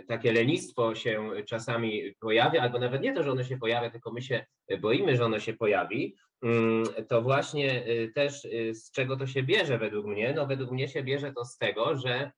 takie 0.08 0.34
lenistwo 0.34 0.96
się 0.96 1.30
czasami 1.46 2.16
pojawia, 2.20 2.62
albo 2.62 2.80
nawet 2.80 3.02
nie 3.02 3.14
to, 3.14 3.24
że 3.24 3.32
ono 3.32 3.44
się 3.44 3.58
pojawia, 3.58 3.90
tylko 3.90 4.12
my 4.12 4.22
się 4.22 4.46
boimy, 4.82 5.18
że 5.18 5.26
ono 5.26 5.40
się 5.40 5.54
pojawi, 5.54 6.16
mm, 6.44 6.84
to 7.08 7.22
właśnie 7.22 7.88
y, 7.88 8.12
też 8.16 8.48
z 8.72 8.92
czego 8.92 9.18
to 9.18 9.28
się 9.28 9.44
bierze 9.44 9.78
według 9.78 10.06
mnie? 10.06 10.34
No 10.36 10.48
według 10.48 10.72
mnie 10.72 10.88
się 10.88 11.04
bierze 11.04 11.34
to 11.34 11.46
z 11.46 11.58
tego, 11.58 11.98
że 11.98 12.12
e, 12.12 12.32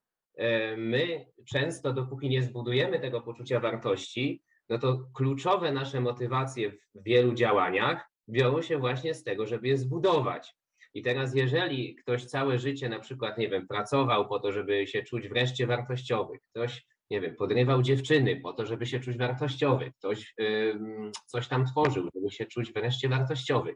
my 0.77 1.25
często, 1.45 1.93
dopóki 1.93 2.29
nie 2.29 2.43
zbudujemy 2.43 2.99
tego 2.99 3.21
poczucia 3.21 3.59
wartości, 3.59 4.43
no 4.69 4.77
to 4.77 5.05
kluczowe 5.13 5.71
nasze 5.71 6.01
motywacje 6.01 6.71
w 6.71 7.03
wielu 7.03 7.33
działaniach 7.33 8.09
biorą 8.29 8.61
się 8.61 8.77
właśnie 8.77 9.13
z 9.13 9.23
tego, 9.23 9.47
żeby 9.47 9.67
je 9.67 9.77
zbudować. 9.77 10.55
I 10.93 11.01
teraz, 11.01 11.35
jeżeli 11.35 11.95
ktoś 11.95 12.25
całe 12.25 12.59
życie 12.59 12.89
na 12.89 12.99
przykład, 12.99 13.37
nie 13.37 13.49
wiem, 13.49 13.67
pracował 13.67 14.27
po 14.27 14.39
to, 14.39 14.51
żeby 14.51 14.87
się 14.87 15.03
czuć 15.03 15.27
wreszcie 15.27 15.67
wartościowy, 15.67 16.39
ktoś, 16.51 16.85
nie 17.11 17.21
wiem, 17.21 17.35
podrywał 17.35 17.81
dziewczyny 17.81 18.41
po 18.41 18.53
to, 18.53 18.65
żeby 18.65 18.85
się 18.85 18.99
czuć 18.99 19.17
wartościowy, 19.17 19.91
ktoś 19.99 20.33
yy, 20.37 21.11
coś 21.25 21.47
tam 21.47 21.65
tworzył, 21.65 22.09
żeby 22.15 22.31
się 22.31 22.45
czuć 22.45 22.73
wreszcie 22.73 23.09
wartościowy, 23.09 23.75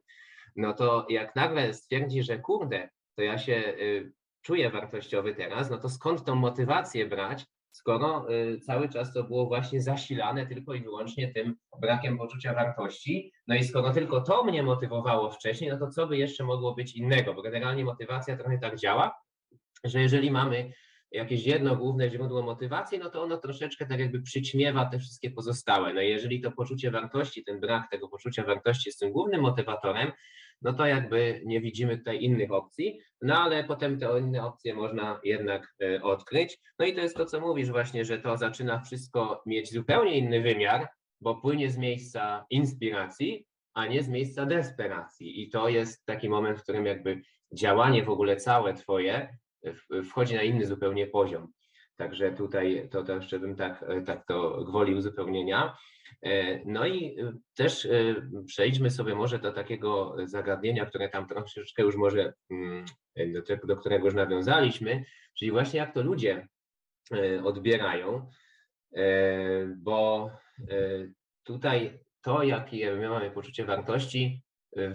no 0.55 0.73
to 0.73 1.05
jak 1.09 1.35
nagle 1.35 1.73
stwierdzi, 1.73 2.23
że 2.23 2.39
kurde, 2.39 2.89
to 3.15 3.21
ja 3.21 3.37
się 3.37 3.73
czuję 4.47 4.69
wartościowy 4.69 5.35
teraz, 5.35 5.69
no 5.69 5.77
to 5.77 5.89
skąd 5.89 6.25
tą 6.25 6.35
motywację 6.35 7.05
brać, 7.05 7.45
skoro 7.71 8.27
y, 8.33 8.59
cały 8.59 8.89
czas 8.89 9.13
to 9.13 9.23
było 9.23 9.45
właśnie 9.45 9.81
zasilane 9.81 10.47
tylko 10.47 10.73
i 10.73 10.81
wyłącznie 10.81 11.33
tym 11.33 11.55
brakiem 11.81 12.17
poczucia 12.17 12.53
wartości. 12.53 13.31
No 13.47 13.55
i 13.55 13.63
skoro 13.63 13.93
tylko 13.93 14.21
to 14.21 14.43
mnie 14.43 14.63
motywowało 14.63 15.31
wcześniej, 15.31 15.69
no 15.69 15.77
to 15.77 15.89
co 15.89 16.07
by 16.07 16.17
jeszcze 16.17 16.43
mogło 16.43 16.75
być 16.75 16.95
innego? 16.95 17.33
Bo 17.33 17.41
generalnie 17.41 17.85
motywacja 17.85 18.37
trochę 18.37 18.57
tak 18.57 18.79
działa, 18.79 19.15
że 19.83 20.01
jeżeli 20.01 20.31
mamy 20.31 20.71
jakieś 21.11 21.45
jedno 21.45 21.75
główne 21.75 22.09
źródło 22.09 22.41
motywacji, 22.41 22.99
no 22.99 23.09
to 23.09 23.23
ono 23.23 23.37
troszeczkę 23.37 23.85
tak 23.85 23.99
jakby 23.99 24.21
przyćmiewa 24.21 24.85
te 24.85 24.99
wszystkie 24.99 25.31
pozostałe. 25.31 25.93
No 25.93 26.01
i 26.01 26.09
jeżeli 26.09 26.41
to 26.41 26.51
poczucie 26.51 26.91
wartości, 26.91 27.43
ten 27.43 27.59
brak 27.59 27.91
tego 27.91 28.07
poczucia 28.07 28.43
wartości 28.43 28.89
jest 28.89 28.99
tym 28.99 29.11
głównym 29.11 29.41
motywatorem, 29.41 30.11
no 30.61 30.73
to 30.73 30.85
jakby 30.85 31.41
nie 31.45 31.61
widzimy 31.61 31.97
tutaj 31.97 32.23
innych 32.23 32.51
opcji, 32.51 32.99
no 33.21 33.35
ale 33.37 33.63
potem 33.63 33.99
te 33.99 34.19
inne 34.19 34.45
opcje 34.45 34.73
można 34.73 35.19
jednak 35.23 35.75
e, 35.83 36.03
odkryć. 36.03 36.59
No 36.79 36.85
i 36.85 36.95
to 36.95 37.01
jest 37.01 37.17
to, 37.17 37.25
co 37.25 37.39
mówisz 37.39 37.71
właśnie, 37.71 38.05
że 38.05 38.19
to 38.19 38.37
zaczyna 38.37 38.79
wszystko 38.79 39.43
mieć 39.45 39.73
zupełnie 39.73 40.17
inny 40.17 40.41
wymiar, 40.41 40.87
bo 41.21 41.35
płynie 41.35 41.69
z 41.69 41.77
miejsca 41.77 42.45
inspiracji, 42.49 43.45
a 43.73 43.85
nie 43.85 44.03
z 44.03 44.09
miejsca 44.09 44.45
desperacji. 44.45 45.43
I 45.43 45.49
to 45.49 45.69
jest 45.69 46.05
taki 46.05 46.29
moment, 46.29 46.59
w 46.59 46.63
którym 46.63 46.85
jakby 46.85 47.21
działanie 47.53 48.03
w 48.03 48.09
ogóle 48.09 48.35
całe 48.35 48.73
twoje 48.73 49.37
wchodzi 50.09 50.35
na 50.35 50.41
inny 50.41 50.65
zupełnie 50.65 51.07
poziom. 51.07 51.47
Także 51.95 52.31
tutaj 52.31 52.87
to, 52.91 53.03
to 53.03 53.15
jeszcze 53.15 53.39
bym 53.39 53.55
tak, 53.55 53.85
tak 54.05 54.25
to 54.27 54.63
gwoli 54.63 54.95
uzupełnienia. 54.95 55.77
E, 56.21 56.61
no 56.65 56.87
i 56.87 57.19
e, 57.19 57.33
też 57.55 57.85
e, 57.85 57.89
przejdźmy 58.45 58.89
sobie 58.89 59.15
może 59.15 59.39
do 59.39 59.51
takiego 59.51 60.15
zagadnienia, 60.25 60.85
które 60.85 61.09
tam 61.09 61.27
troszeczkę 61.27 61.83
już 61.83 61.95
może, 61.95 62.33
mm, 62.49 62.85
do, 63.63 63.77
którego 63.77 64.05
już 64.05 64.15
nawiązaliśmy, 64.15 65.03
czyli 65.37 65.51
właśnie 65.51 65.79
jak 65.79 65.93
to 65.93 66.01
ludzie 66.01 66.47
odbierają, 67.43 68.29
bo 69.77 70.31
tutaj 71.43 71.99
to, 72.21 72.43
jakie 72.43 72.95
my 72.95 73.09
mamy 73.09 73.31
poczucie 73.31 73.65
wartości, 73.65 74.43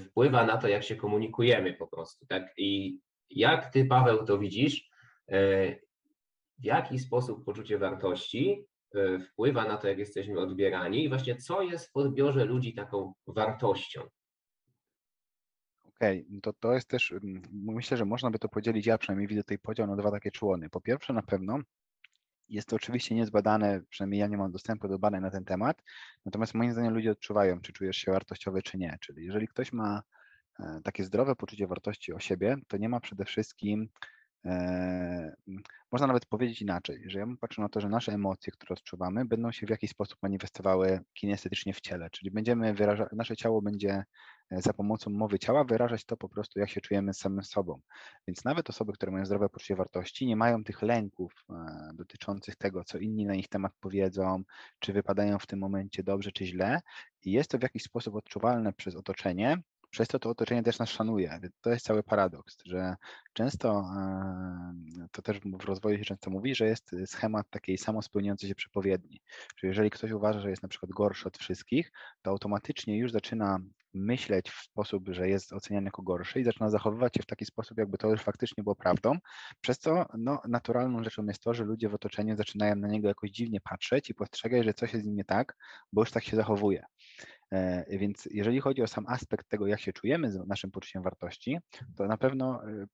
wpływa 0.00 0.46
na 0.46 0.56
to, 0.56 0.68
jak 0.68 0.82
się 0.82 0.96
komunikujemy 0.96 1.72
po 1.72 1.86
prostu. 1.86 2.26
Tak? 2.26 2.52
I 2.56 2.98
jak 3.30 3.72
ty, 3.72 3.84
Paweł, 3.84 4.24
to 4.24 4.38
widzisz? 4.38 4.90
W 6.58 6.64
jaki 6.64 6.98
sposób 6.98 7.44
poczucie 7.44 7.78
wartości 7.78 8.66
wpływa 9.30 9.64
na 9.64 9.76
to, 9.76 9.88
jak 9.88 9.99
jesteśmy 9.99 10.40
odbierani 10.40 11.05
i 11.05 11.09
właśnie 11.09 11.36
co 11.36 11.62
jest 11.62 11.93
w 11.93 11.97
odbiorze 11.97 12.45
ludzi 12.45 12.74
taką 12.74 13.14
wartością. 13.26 14.03
Okej, 15.82 16.26
okay. 16.28 16.40
to, 16.43 16.53
to 16.53 16.74
jest 16.74 16.88
też, 16.88 17.12
mm, 17.12 17.43
myślę, 17.53 17.97
że 17.97 18.05
można 18.05 18.30
by 18.30 18.38
to 18.38 18.49
podzielić, 18.49 18.86
ja 18.86 18.99
przynajmniej 18.99 19.28
widzę 19.28 19.45
tej 19.45 19.59
podział 19.59 19.86
na 19.86 19.97
dwa 19.97 20.11
takie 20.11 20.30
człony. 20.30 20.70
Po 20.70 20.80
pierwsze 20.80 21.12
na 21.12 21.22
pewno 21.22 21.59
jest 22.49 22.68
to 22.68 22.76
oczywiście 22.76 23.14
niezbadane, 23.14 23.82
przynajmniej 23.90 24.20
ja 24.20 24.26
nie 24.26 24.38
mam 24.38 24.53
dostępu 24.53 24.88
do 24.88 24.99
badań 24.99 25.22
na 25.22 25.30
ten 25.30 25.45
temat, 25.45 25.82
natomiast 26.24 26.55
moim 26.55 26.72
zdaniem 26.72 26.95
ludzie 26.95 27.11
odczuwają, 27.11 27.61
czy 27.61 27.72
czujesz 27.72 27.97
się 27.97 28.12
wartościowy, 28.12 28.62
czy 28.62 28.78
nie. 28.78 28.99
Czyli 29.01 29.26
jeżeli 29.26 29.49
ktoś 29.49 29.72
ma 29.72 30.03
e, 30.61 30.80
takie 30.84 31.05
zdrowe 31.05 31.36
poczucie 31.36 31.66
wartości 31.66 32.12
o 32.12 32.18
siebie, 32.18 32.57
to 32.68 32.76
nie 32.76 32.88
ma 32.88 33.01
przede 33.01 33.24
wszystkim 33.24 33.88
E, 33.88 34.21
można 35.93 36.07
nawet 36.07 36.26
powiedzieć 36.26 36.62
inaczej, 36.62 37.05
że 37.07 37.18
ja 37.18 37.26
bym 37.26 37.36
patrzył 37.38 37.62
na 37.62 37.68
to, 37.68 37.80
że 37.80 37.88
nasze 37.88 38.12
emocje, 38.12 38.53
które 38.53 38.72
odczuwamy, 38.72 39.24
będą 39.24 39.53
się 39.53 39.66
w 39.66 39.70
jakiś 39.70 39.90
sposób 39.90 40.18
manifestowały 40.22 41.01
kinestetycznie 41.14 41.74
w 41.74 41.80
ciele, 41.80 42.11
czyli 42.11 42.30
będziemy 42.30 42.74
nasze 43.12 43.36
ciało 43.36 43.62
będzie 43.62 44.05
e, 44.51 44.62
za 44.62 44.72
pomocą 44.72 45.11
mowy 45.11 45.38
ciała 45.38 45.64
wyrażać 45.64 46.05
to 46.05 46.16
po 46.16 46.28
prostu, 46.28 46.61
jak 46.61 46.70
się 46.70 46.80
czujemy 46.80 47.14
z 47.14 47.18
samym 47.18 47.45
sobą. 47.45 47.80
Więc 48.28 48.45
nawet 48.45 48.70
osoby, 48.70 48.93
które 48.93 49.12
mają 49.12 49.26
zdrowe 49.26 49.49
poczucie 49.49 49.76
wartości, 49.76 50.26
nie 50.26 50.36
mają 50.36 50.64
tych 50.64 50.82
lęków 50.82 51.45
e, 51.51 51.55
dotyczących 51.95 52.57
tego, 52.57 52.84
co 52.84 52.99
inni 52.99 53.26
na 53.26 53.34
ich 53.34 53.49
temat 53.49 53.72
powiedzą, 53.80 54.43
czy 54.78 54.93
wypadają 54.93 55.38
w 55.38 55.47
tym 55.47 55.59
momencie 55.59 56.03
dobrze, 56.03 56.32
czy 56.32 56.47
źle. 56.47 56.80
I 57.24 57.32
jest 57.32 57.51
to 57.51 57.59
w 57.59 57.62
jakiś 57.62 57.82
sposób 57.82 58.14
odczuwalne 58.14 58.72
przez 58.72 58.97
otoczenie, 58.97 59.62
przez 59.93 60.09
to 60.09 60.18
to 60.18 60.30
otoczenie 60.30 60.62
też 60.62 60.78
nas 60.78 60.90
szanuje. 60.90 61.40
To 61.61 61.70
jest 61.70 61.86
cały 61.86 62.03
paradoks, 62.03 62.57
że 62.64 62.97
często, 63.32 63.84
to 65.12 65.22
też 65.22 65.40
w 65.40 65.64
rozwoju 65.64 65.99
się 65.99 66.05
często 66.05 66.30
mówi, 66.30 66.55
że 66.55 66.66
jest 66.66 66.90
schemat 67.07 67.51
takiej 67.51 67.78
samospełniającej 67.78 68.49
się 68.49 68.55
przepowiedni. 68.55 69.20
Czyli 69.57 69.68
jeżeli 69.68 69.90
ktoś 69.90 70.11
uważa, 70.11 70.40
że 70.40 70.51
jest 70.51 70.62
na 70.62 70.68
przykład 70.68 70.90
gorszy 70.90 71.28
od 71.28 71.38
wszystkich, 71.38 71.93
to 72.22 72.30
automatycznie 72.30 72.99
już 72.99 73.12
zaczyna 73.12 73.59
myśleć 73.95 74.51
w 74.51 74.62
sposób, 74.62 75.09
że 75.09 75.28
jest 75.28 75.53
oceniany 75.53 75.84
jako 75.84 76.03
gorszy 76.03 76.40
i 76.40 76.45
zaczyna 76.45 76.70
zachowywać 76.70 77.16
się 77.16 77.22
w 77.22 77.26
taki 77.26 77.45
sposób, 77.45 77.78
jakby 77.78 77.99
to 77.99 78.09
już 78.09 78.22
faktycznie 78.22 78.62
było 78.62 78.76
prawdą, 78.76 79.12
przez 79.61 79.78
co 79.78 80.07
no, 80.18 80.43
naturalną 80.49 81.05
rzeczą 81.05 81.26
jest 81.26 81.43
to, 81.43 81.55
że 81.55 81.64
ludzie 81.64 81.88
w 81.88 81.95
otoczeniu 81.95 82.36
zaczynają 82.36 82.76
na 82.76 82.88
niego 82.88 83.09
jakoś 83.09 83.30
dziwnie 83.30 83.61
patrzeć 83.61 84.11
i 84.11 84.14
postrzegać, 84.14 84.64
że 84.64 84.74
coś 84.74 84.93
jest 84.93 85.05
z 85.05 85.07
nim 85.07 85.16
nie 85.16 85.24
tak, 85.24 85.57
bo 85.93 86.03
już 86.03 86.11
tak 86.11 86.24
się 86.24 86.36
zachowuje. 86.36 86.84
E, 87.53 87.98
więc 87.98 88.28
jeżeli 88.30 88.61
chodzi 88.61 88.82
o 88.82 88.86
sam 88.86 89.05
aspekt 89.09 89.48
tego, 89.48 89.66
jak 89.66 89.80
się 89.80 89.92
czujemy 89.92 90.32
z 90.32 90.46
naszym 90.46 90.70
poczuciem 90.70 91.03
wartości, 91.03 91.59
to 91.96 92.07
na 92.07 92.18
pewno 92.18 92.68
e, 92.68 92.86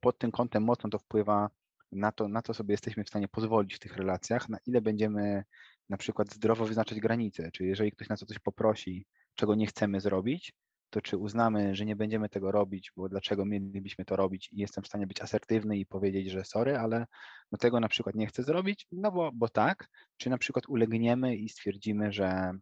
pod 0.00 0.18
tym 0.18 0.30
kątem 0.30 0.62
mocno 0.62 0.90
to 0.90 0.98
wpływa 0.98 1.50
na 1.92 2.12
to, 2.12 2.28
na 2.28 2.42
to 2.42 2.54
sobie 2.54 2.72
jesteśmy 2.72 3.04
w 3.04 3.08
stanie 3.08 3.28
pozwolić 3.28 3.74
w 3.74 3.78
tych 3.78 3.96
relacjach, 3.96 4.48
na 4.48 4.58
ile 4.66 4.80
będziemy 4.80 5.44
na 5.88 5.96
przykład 5.96 6.34
zdrowo 6.34 6.64
wyznaczać 6.64 7.00
granice, 7.00 7.50
czyli 7.52 7.68
jeżeli 7.68 7.92
ktoś 7.92 8.08
nas 8.08 8.22
o 8.22 8.26
coś 8.26 8.38
poprosi, 8.38 9.06
czego 9.34 9.54
nie 9.54 9.66
chcemy 9.66 10.00
zrobić, 10.00 10.52
to 10.90 11.00
czy 11.00 11.16
uznamy, 11.16 11.74
że 11.74 11.84
nie 11.84 11.96
będziemy 11.96 12.28
tego 12.28 12.52
robić, 12.52 12.92
bo 12.96 13.08
dlaczego 13.08 13.44
mielibyśmy 13.44 14.04
to 14.04 14.16
robić 14.16 14.48
i 14.52 14.56
jestem 14.56 14.84
w 14.84 14.86
stanie 14.86 15.06
być 15.06 15.20
asertywny 15.20 15.78
i 15.78 15.86
powiedzieć, 15.86 16.30
że 16.30 16.44
sorry, 16.44 16.78
ale 16.78 17.06
no 17.52 17.58
tego 17.58 17.80
na 17.80 17.88
przykład 17.88 18.14
nie 18.14 18.26
chcę 18.26 18.42
zrobić, 18.42 18.86
no 18.92 19.12
bo, 19.12 19.30
bo 19.34 19.48
tak, 19.48 19.88
czy 20.16 20.30
na 20.30 20.38
przykład 20.38 20.68
ulegniemy 20.68 21.36
i 21.36 21.48
stwierdzimy, 21.48 22.12
że 22.12 22.52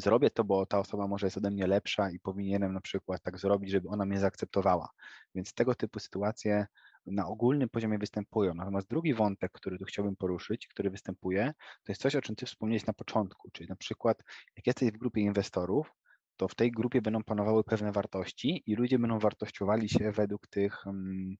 zrobię 0.00 0.30
to, 0.30 0.44
bo 0.44 0.66
ta 0.66 0.78
osoba 0.78 1.06
może 1.06 1.26
jest 1.26 1.36
ode 1.36 1.50
mnie 1.50 1.66
lepsza 1.66 2.10
i 2.10 2.20
powinienem 2.20 2.72
na 2.72 2.80
przykład 2.80 3.22
tak 3.22 3.38
zrobić, 3.38 3.70
żeby 3.70 3.88
ona 3.88 4.04
mnie 4.06 4.18
zaakceptowała. 4.18 4.88
Więc 5.34 5.54
tego 5.54 5.74
typu 5.74 6.00
sytuacje 6.00 6.66
na 7.06 7.26
ogólnym 7.26 7.68
poziomie 7.68 7.98
występują. 7.98 8.54
Natomiast 8.54 8.88
drugi 8.88 9.14
wątek, 9.14 9.52
który 9.52 9.78
tu 9.78 9.84
chciałbym 9.84 10.16
poruszyć, 10.16 10.68
który 10.68 10.90
występuje, 10.90 11.52
to 11.84 11.92
jest 11.92 12.02
coś, 12.02 12.16
o 12.16 12.20
czym 12.20 12.36
Ty 12.36 12.46
wspomniałeś 12.46 12.86
na 12.86 12.92
początku, 12.92 13.50
czyli 13.50 13.68
na 13.68 13.76
przykład 13.76 14.22
jak 14.56 14.66
jesteś 14.66 14.90
w 14.90 14.98
grupie 14.98 15.20
inwestorów, 15.20 15.92
to 16.36 16.48
w 16.48 16.54
tej 16.54 16.70
grupie 16.70 17.02
będą 17.02 17.24
panowały 17.24 17.64
pewne 17.64 17.92
wartości 17.92 18.62
i 18.66 18.74
ludzie 18.74 18.98
będą 18.98 19.18
wartościowali 19.18 19.88
się 19.88 20.12
według 20.12 20.46
tych, 20.46 20.86
mm, 20.86 21.36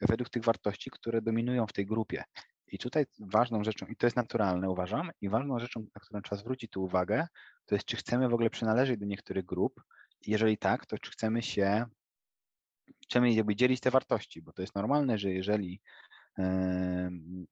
według 0.00 0.30
tych 0.30 0.44
wartości, 0.44 0.90
które 0.90 1.22
dominują 1.22 1.66
w 1.66 1.72
tej 1.72 1.86
grupie. 1.86 2.24
I 2.72 2.78
tutaj 2.78 3.06
ważną 3.18 3.64
rzeczą, 3.64 3.86
i 3.86 3.96
to 3.96 4.06
jest 4.06 4.16
naturalne 4.16 4.70
uważam, 4.70 5.10
i 5.20 5.28
ważną 5.28 5.58
rzeczą, 5.58 5.80
na 5.80 6.00
którą 6.00 6.22
trzeba 6.22 6.40
zwrócić 6.40 6.70
tu 6.70 6.84
uwagę, 6.84 7.26
to 7.66 7.74
jest, 7.74 7.84
czy 7.84 7.96
chcemy 7.96 8.28
w 8.28 8.34
ogóle 8.34 8.50
przynależeć 8.50 9.00
do 9.00 9.06
niektórych 9.06 9.44
grup. 9.44 9.82
Jeżeli 10.26 10.58
tak, 10.58 10.86
to 10.86 10.98
czy 10.98 11.10
chcemy 11.10 11.42
się, 11.42 11.84
chcemy 13.02 13.32
jakby 13.32 13.56
dzielić 13.56 13.80
te 13.80 13.90
wartości, 13.90 14.42
bo 14.42 14.52
to 14.52 14.62
jest 14.62 14.74
normalne, 14.74 15.18
że 15.18 15.30
jeżeli 15.30 15.80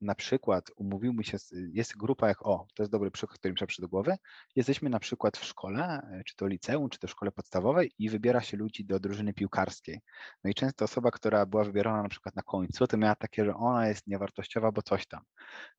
na 0.01 0.15
przykład 0.15 0.71
umówiłby 0.77 1.25
się, 1.25 1.39
jest 1.73 1.97
grupa 1.97 2.29
jak, 2.29 2.47
o, 2.47 2.67
to 2.75 2.83
jest 2.83 2.93
dobry 2.93 3.11
przykład, 3.11 3.39
który 3.39 3.53
mi 3.53 3.57
przyszedł 3.57 3.87
do 3.87 3.89
głowy, 3.89 4.17
jesteśmy 4.57 4.91
na 4.91 4.99
przykład 4.99 5.37
w 5.37 5.45
szkole, 5.45 5.85
e, 6.13 6.23
czy 6.25 6.37
to 6.37 6.47
liceum, 6.47 6.89
czy 6.89 6.99
to 6.99 7.07
w 7.07 7.11
szkole 7.11 7.33
podstawowej 7.33 7.93
i 7.99 8.11
wybiera 8.11 8.41
się 8.41 8.57
ludzi 8.57 8.85
do 8.85 9.01
drużyny 9.01 9.35
piłkarskiej. 9.35 10.01
No 10.45 10.51
i 10.51 10.55
często 10.55 10.85
osoba, 10.85 11.11
która 11.11 11.47
była 11.47 11.65
wybierana 11.65 12.03
na 12.03 12.09
przykład 12.09 12.37
na 12.37 12.43
końcu, 12.43 12.87
to 12.87 12.97
miała 12.97 13.15
takie, 13.15 13.45
że 13.45 13.55
ona 13.55 13.89
jest 13.89 14.07
niewartościowa, 14.07 14.73
bo 14.73 14.83
coś 14.83 15.07
tam. 15.07 15.21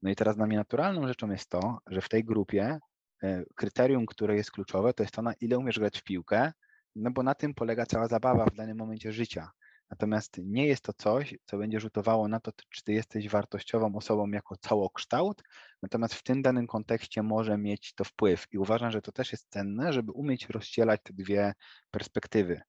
No 0.02 0.10
i 0.10 0.16
teraz 0.16 0.36
dla 0.36 0.48
mnie 0.48 0.58
naturalną 0.58 1.08
rzeczą 1.08 1.32
jest 1.32 1.50
to, 1.50 1.78
że 1.88 2.02
w 2.02 2.10
tej 2.10 2.24
grupie 2.24 2.80
e, 3.24 3.44
kryterium, 3.56 4.06
które 4.06 4.36
jest 4.36 4.52
kluczowe, 4.52 4.94
to 4.94 5.04
jest 5.04 5.14
to, 5.14 5.22
na 5.22 5.34
ile 5.34 5.58
umiesz 5.58 5.80
grać 5.80 6.00
w 6.00 6.04
piłkę, 6.04 6.52
no 6.96 7.12
bo 7.12 7.24
na 7.24 7.36
tym 7.36 7.54
polega 7.54 7.86
cała 7.86 8.08
zabawa 8.08 8.46
w 8.46 8.56
danym 8.56 8.78
momencie 8.78 9.12
życia. 9.12 9.52
Natomiast 9.90 10.38
nie 10.44 10.68
jest 10.68 10.84
to 10.84 10.94
coś, 10.94 11.36
co 11.46 11.58
będzie 11.58 11.80
rzutowało 11.80 12.28
na 12.28 12.40
to, 12.40 12.52
czy 12.70 12.84
ty 12.84 12.94
jesteś 12.94 13.30
wartościową 13.30 13.96
osobą 13.96 14.32
jako 14.32 14.56
całokształt, 14.58 15.44
natomiast 15.82 16.14
w 16.14 16.24
tym 16.24 16.42
danym 16.42 16.68
kontekście 16.68 17.24
może 17.24 17.58
mieć 17.58 17.94
to 17.94 18.04
wpływ. 18.04 18.46
I 18.52 18.58
uważam, 18.58 18.92
że 18.92 19.02
to 19.02 19.12
też 19.12 19.32
jest 19.32 19.50
cenne, 19.50 19.94
żeby 19.94 20.12
umieć 20.12 20.50
rozdzielać 20.50 21.02
te 21.04 21.14
dwie 21.14 21.54
perspektywy. 21.92 22.62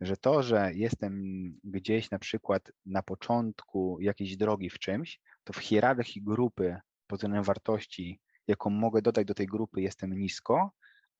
Że 0.00 0.16
to, 0.16 0.42
że 0.42 0.70
jestem 0.74 1.22
gdzieś 1.64 2.10
na 2.10 2.18
przykład 2.18 2.72
na 2.86 3.02
początku 3.02 3.98
jakiejś 4.00 4.36
drogi 4.36 4.70
w 4.70 4.78
czymś, 4.78 5.20
to 5.44 5.52
w 5.52 5.58
hierarchii 5.58 6.22
grupy 6.22 6.76
pod 7.06 7.18
względem 7.18 7.42
wartości, 7.42 8.20
jaką 8.46 8.70
mogę 8.70 9.02
dodać 9.02 9.26
do 9.26 9.34
tej 9.34 9.46
grupy, 9.46 9.82
jestem 9.82 10.18
nisko, 10.18 10.70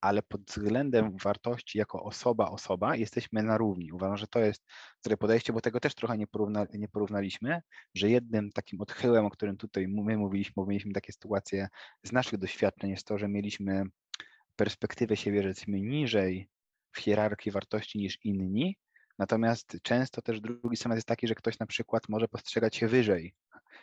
ale 0.02 0.22
pod 0.22 0.42
względem 0.42 1.16
wartości 1.16 1.78
jako 1.78 2.02
osoba, 2.02 2.50
osoba 2.50 2.96
jesteśmy 2.96 3.42
na 3.42 3.58
równi. 3.58 3.92
Uważam, 3.92 4.16
że 4.16 4.26
to 4.26 4.38
jest 4.38 4.64
dobre 5.04 5.16
podejście, 5.16 5.52
bo 5.52 5.60
tego 5.60 5.80
też 5.80 5.94
trochę 5.94 6.18
nie, 6.18 6.26
porówna, 6.26 6.66
nie 6.74 6.88
porównaliśmy, 6.88 7.60
że 7.94 8.10
jednym 8.10 8.52
takim 8.52 8.80
odchyłem, 8.80 9.26
o 9.26 9.30
którym 9.30 9.56
tutaj 9.56 9.88
my 9.88 10.16
mówiliśmy, 10.16 10.52
bo 10.56 10.66
mieliśmy 10.66 10.92
takie 10.92 11.12
sytuacje 11.12 11.68
z 12.02 12.12
naszych 12.12 12.38
doświadczeń, 12.38 12.90
jest 12.90 13.06
to, 13.06 13.18
że 13.18 13.28
mieliśmy 13.28 13.84
perspektywę 14.56 15.16
siebie, 15.16 15.42
że 15.42 15.48
jesteśmy 15.48 15.80
niżej 15.80 16.48
w 16.92 16.98
hierarchii 16.98 17.52
wartości 17.52 17.98
niż 17.98 18.18
inni, 18.24 18.76
natomiast 19.18 19.76
często 19.82 20.22
też 20.22 20.40
drugi 20.40 20.76
schemat 20.76 20.96
jest 20.96 21.08
taki, 21.08 21.28
że 21.28 21.34
ktoś 21.34 21.58
na 21.58 21.66
przykład 21.66 22.08
może 22.08 22.28
postrzegać 22.28 22.76
się 22.76 22.88
wyżej, 22.88 23.34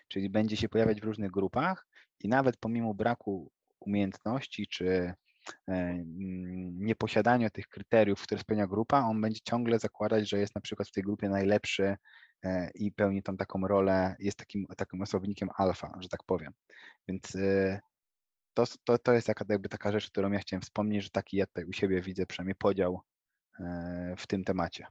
czyli 0.07 0.29
będzie 0.29 0.57
się 0.57 0.69
pojawiać 0.69 1.01
w 1.01 1.03
różnych 1.03 1.31
grupach 1.31 1.87
i 2.19 2.27
nawet 2.27 2.57
pomimo 2.57 2.93
braku 2.93 3.51
umiejętności 3.79 4.67
czy 4.67 5.13
nieposiadaniu 6.73 7.49
tych 7.49 7.67
kryteriów, 7.67 8.21
które 8.21 8.41
spełnia 8.41 8.67
grupa, 8.67 8.99
on 8.99 9.21
będzie 9.21 9.39
ciągle 9.43 9.79
zakładać, 9.79 10.29
że 10.29 10.39
jest 10.39 10.55
na 10.55 10.61
przykład 10.61 10.87
w 10.87 10.91
tej 10.91 11.03
grupie 11.03 11.29
najlepszy 11.29 11.97
e, 12.43 12.69
i 12.75 12.91
pełni 12.91 13.23
tą 13.23 13.37
taką 13.37 13.67
rolę, 13.67 14.15
jest 14.19 14.37
takim, 14.37 14.65
takim 14.77 15.01
osobnikiem 15.01 15.49
alfa, 15.57 15.97
że 15.99 16.09
tak 16.09 16.23
powiem. 16.23 16.53
Więc 17.07 17.35
e, 17.35 17.79
to, 18.53 18.63
to, 18.83 18.97
to 18.97 19.13
jest 19.13 19.27
jakby 19.27 19.69
taka 19.69 19.91
rzecz, 19.91 20.09
którą 20.09 20.31
ja 20.31 20.39
chciałem 20.39 20.61
wspomnieć, 20.61 21.03
że 21.03 21.09
taki 21.09 21.37
ja 21.37 21.45
tutaj 21.45 21.65
u 21.65 21.73
siebie 21.73 22.01
widzę 22.01 22.25
przynajmniej 22.25 22.55
podział 22.55 23.01
w 24.17 24.27
tym 24.27 24.43
temacie. 24.43 24.87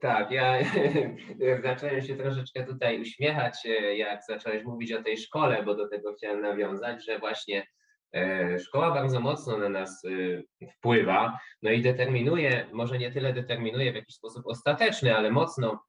Tak, 0.00 0.30
ja 0.30 0.58
zacząłem 1.62 2.02
się 2.02 2.16
troszeczkę 2.16 2.64
tutaj 2.64 3.00
uśmiechać, 3.00 3.54
jak 3.96 4.24
zacząłeś 4.24 4.64
mówić 4.64 4.92
o 4.92 5.02
tej 5.02 5.18
szkole, 5.18 5.62
bo 5.62 5.74
do 5.74 5.88
tego 5.88 6.14
chciałem 6.14 6.40
nawiązać, 6.40 7.04
że 7.04 7.18
właśnie 7.18 7.66
E, 7.66 7.77
szkoła 8.58 8.90
bardzo 8.90 9.20
mocno 9.20 9.58
na 9.58 9.68
nas 9.68 10.04
y, 10.04 10.44
wpływa, 10.78 11.38
no 11.62 11.70
i 11.70 11.82
determinuje, 11.82 12.66
może 12.72 12.98
nie 12.98 13.12
tyle 13.12 13.32
determinuje 13.32 13.92
w 13.92 13.94
jakiś 13.94 14.14
sposób 14.14 14.46
ostateczny, 14.46 15.16
ale 15.16 15.30
mocno 15.30 15.84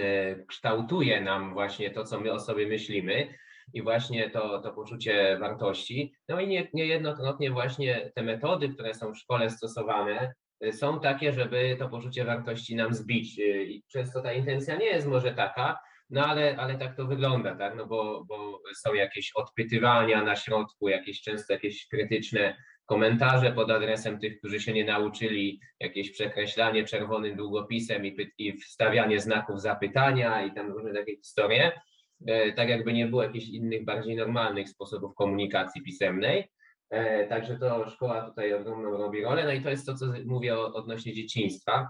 e, 0.00 0.36
kształtuje 0.46 1.20
nam 1.20 1.52
właśnie 1.54 1.90
to, 1.90 2.04
co 2.04 2.20
my 2.20 2.32
o 2.32 2.40
sobie 2.40 2.66
myślimy 2.66 3.34
i 3.72 3.82
właśnie 3.82 4.30
to, 4.30 4.58
to 4.58 4.72
poczucie 4.72 5.38
wartości. 5.40 6.14
No 6.28 6.40
i 6.40 6.48
nie, 6.48 6.68
niejednokrotnie 6.72 7.50
właśnie 7.50 8.12
te 8.14 8.22
metody, 8.22 8.68
które 8.68 8.94
są 8.94 9.12
w 9.12 9.18
szkole 9.18 9.50
stosowane, 9.50 10.34
y, 10.64 10.72
są 10.72 11.00
takie, 11.00 11.32
żeby 11.32 11.76
to 11.78 11.88
poczucie 11.88 12.24
wartości 12.24 12.76
nam 12.76 12.94
zbić. 12.94 13.38
Y, 13.38 13.64
I 13.64 13.82
często 13.92 14.22
ta 14.22 14.32
intencja 14.32 14.76
nie 14.76 14.86
jest 14.86 15.06
może 15.06 15.34
taka, 15.34 15.78
no 16.10 16.26
ale, 16.26 16.56
ale 16.56 16.78
tak 16.78 16.96
to 16.96 17.06
wygląda, 17.06 17.54
tak? 17.54 17.76
No 17.76 17.86
bo, 17.86 18.24
bo 18.28 18.60
są 18.76 18.94
jakieś 18.94 19.32
odpytywania 19.34 20.22
na 20.22 20.36
środku, 20.36 20.88
jakieś 20.88 21.22
często 21.22 21.52
jakieś 21.52 21.88
krytyczne 21.88 22.56
komentarze 22.86 23.52
pod 23.52 23.70
adresem 23.70 24.18
tych, 24.18 24.38
którzy 24.38 24.60
się 24.60 24.72
nie 24.72 24.84
nauczyli, 24.84 25.60
jakieś 25.80 26.10
przekreślanie 26.10 26.84
czerwonym 26.84 27.36
długopisem 27.36 28.06
i, 28.06 28.16
i 28.38 28.52
wstawianie 28.52 29.20
znaków 29.20 29.60
zapytania 29.60 30.46
i 30.46 30.54
tam 30.54 30.72
różne 30.72 30.94
takie 30.94 31.16
historie, 31.16 31.72
e, 32.26 32.52
tak 32.52 32.68
jakby 32.68 32.92
nie 32.92 33.06
było 33.06 33.22
jakichś 33.22 33.48
innych, 33.48 33.84
bardziej 33.84 34.16
normalnych 34.16 34.68
sposobów 34.68 35.14
komunikacji 35.14 35.82
pisemnej. 35.82 36.50
E, 36.90 37.26
także 37.26 37.58
to 37.58 37.90
szkoła 37.90 38.28
tutaj 38.28 38.54
ogromną 38.54 38.90
robi 38.90 39.22
rolę. 39.22 39.44
No 39.44 39.52
i 39.52 39.62
to 39.62 39.70
jest 39.70 39.86
to, 39.86 39.94
co 39.94 40.06
mówię 40.24 40.58
odnośnie 40.58 41.14
dzieciństwa. 41.14 41.88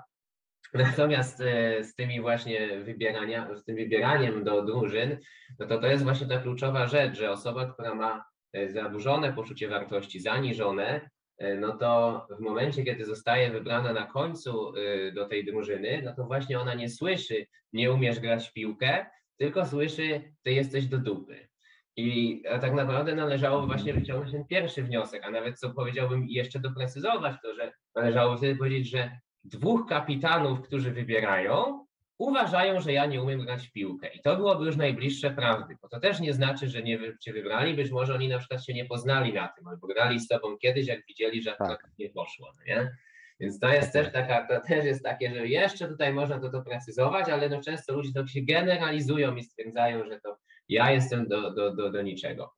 Natomiast 0.75 1.41
e, 1.41 1.85
z 1.85 1.95
tymi 1.95 2.21
właśnie 2.21 2.81
wybierania, 2.81 3.57
z 3.57 3.65
tym 3.65 3.77
wybieraniem 3.77 4.45
do 4.45 4.63
drużyn, 4.63 5.19
no 5.59 5.67
to 5.67 5.79
to 5.79 5.87
jest 5.87 6.05
właśnie 6.05 6.27
ta 6.27 6.39
kluczowa 6.39 6.87
rzecz, 6.87 7.19
że 7.19 7.31
osoba, 7.31 7.73
która 7.73 7.95
ma 7.95 8.25
e, 8.53 8.71
zaburzone 8.71 9.33
poczucie 9.33 9.69
wartości, 9.69 10.21
zaniżone, 10.21 11.11
e, 11.39 11.55
no 11.55 11.77
to 11.77 12.27
w 12.39 12.41
momencie, 12.41 12.85
kiedy 12.85 13.05
zostaje 13.05 13.51
wybrana 13.51 13.93
na 13.93 14.07
końcu 14.07 14.73
do 15.15 15.29
tej 15.29 15.45
drużyny, 15.45 16.03
no 16.05 16.15
to 16.15 16.25
właśnie 16.25 16.61
ona 16.61 16.75
nie 16.75 16.89
słyszy, 16.89 17.47
nie 17.73 17.93
umiesz 17.93 18.21
grać 18.21 18.49
w 18.49 18.53
piłkę, 18.53 19.07
tylko 19.39 19.67
słyszy, 19.67 20.23
ty 20.43 20.53
jesteś 20.53 20.87
do 20.87 20.99
dupy. 20.99 21.49
I 21.97 22.43
tak 22.61 22.75
naprawdę 22.75 23.15
należało 23.15 23.67
właśnie 23.67 23.95
wyciągnąć 23.95 24.33
ten 24.33 24.47
pierwszy 24.47 24.83
wniosek, 24.83 25.25
a 25.25 25.31
nawet 25.31 25.59
co 25.59 25.71
powiedziałbym 25.71 26.27
jeszcze 26.29 26.61
doprecyzować 26.61 27.37
to, 27.43 27.55
że 27.55 27.73
należało 27.95 28.37
wtedy 28.37 28.57
powiedzieć, 28.57 28.91
że 28.91 29.19
dwóch 29.45 29.89
kapitanów, 29.89 30.63
którzy 30.63 30.91
wybierają, 30.91 31.87
uważają, 32.19 32.81
że 32.81 32.93
ja 32.93 33.07
nie 33.07 33.23
umiem 33.23 33.41
grać 33.41 33.69
w 33.69 33.73
piłkę. 33.73 34.09
I 34.15 34.21
to 34.21 34.37
byłoby 34.37 34.65
już 34.67 34.77
najbliższe 34.77 35.31
prawdy, 35.31 35.77
bo 35.83 35.89
to 35.89 36.01
też 36.01 36.21
nie 36.21 36.33
znaczy, 36.33 36.69
że 36.69 36.83
nie 36.83 36.99
cię 37.21 37.33
wybrali, 37.33 37.75
być 37.75 37.91
może 37.91 38.15
oni 38.15 38.29
na 38.29 38.39
przykład 38.39 38.65
się 38.65 38.75
nie 38.75 38.85
poznali 38.85 39.33
na 39.33 39.49
tym, 39.49 39.69
albo 39.69 39.87
grali 39.87 40.21
z 40.21 40.29
tobą 40.29 40.59
kiedyś, 40.59 40.87
jak 40.87 41.07
widzieli, 41.09 41.43
że 41.43 41.57
tak. 41.59 41.83
to 41.83 41.89
nie 41.99 42.11
poszło, 42.11 42.53
no 42.57 42.65
nie? 42.67 42.97
Więc 43.41 43.59
to 43.59 43.69
jest 43.69 43.93
też 43.93 44.13
taka, 44.13 44.47
to 44.47 44.61
też 44.61 44.85
jest 44.85 45.05
takie, 45.05 45.35
że 45.35 45.47
jeszcze 45.47 45.89
tutaj 45.89 46.13
można 46.13 46.41
to 46.41 46.51
doprecyzować, 46.51 47.29
ale 47.29 47.49
no 47.49 47.61
często 47.61 47.95
ludzie 47.95 48.13
to 48.13 48.27
się 48.27 48.43
generalizują 48.43 49.37
i 49.37 49.43
stwierdzają, 49.43 50.05
że 50.05 50.21
to 50.21 50.37
ja 50.69 50.91
jestem 50.91 51.29
do, 51.29 51.51
do, 51.51 51.75
do, 51.75 51.91
do 51.91 52.03
niczego. 52.03 52.55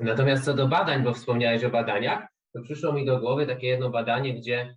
Natomiast 0.00 0.44
co 0.44 0.54
do 0.54 0.68
badań, 0.68 1.02
bo 1.02 1.12
wspomniałeś 1.12 1.64
o 1.64 1.70
badaniach, 1.70 2.26
to 2.52 2.62
przyszło 2.62 2.92
mi 2.92 3.06
do 3.06 3.20
głowy 3.20 3.46
takie 3.46 3.66
jedno 3.66 3.90
badanie, 3.90 4.34
gdzie 4.34 4.76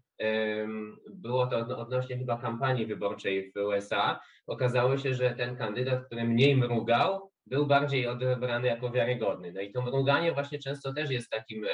było 1.09 1.47
to 1.47 1.77
odnośnie 1.77 2.17
chyba 2.17 2.37
kampanii 2.37 2.85
wyborczej 2.85 3.51
w 3.51 3.59
USA. 3.59 4.19
Okazało 4.47 4.97
się, 4.97 5.13
że 5.13 5.35
ten 5.35 5.57
kandydat, 5.57 6.05
który 6.05 6.23
mniej 6.23 6.55
mrugał, 6.55 7.31
był 7.45 7.65
bardziej 7.65 8.07
odebrany 8.07 8.67
jako 8.67 8.91
wiarygodny. 8.91 9.51
No 9.51 9.61
i 9.61 9.71
to 9.71 9.81
mruganie 9.81 10.31
właśnie 10.31 10.59
często 10.59 10.93
też 10.93 11.09
jest 11.09 11.29
takim, 11.29 11.65
e, 11.65 11.67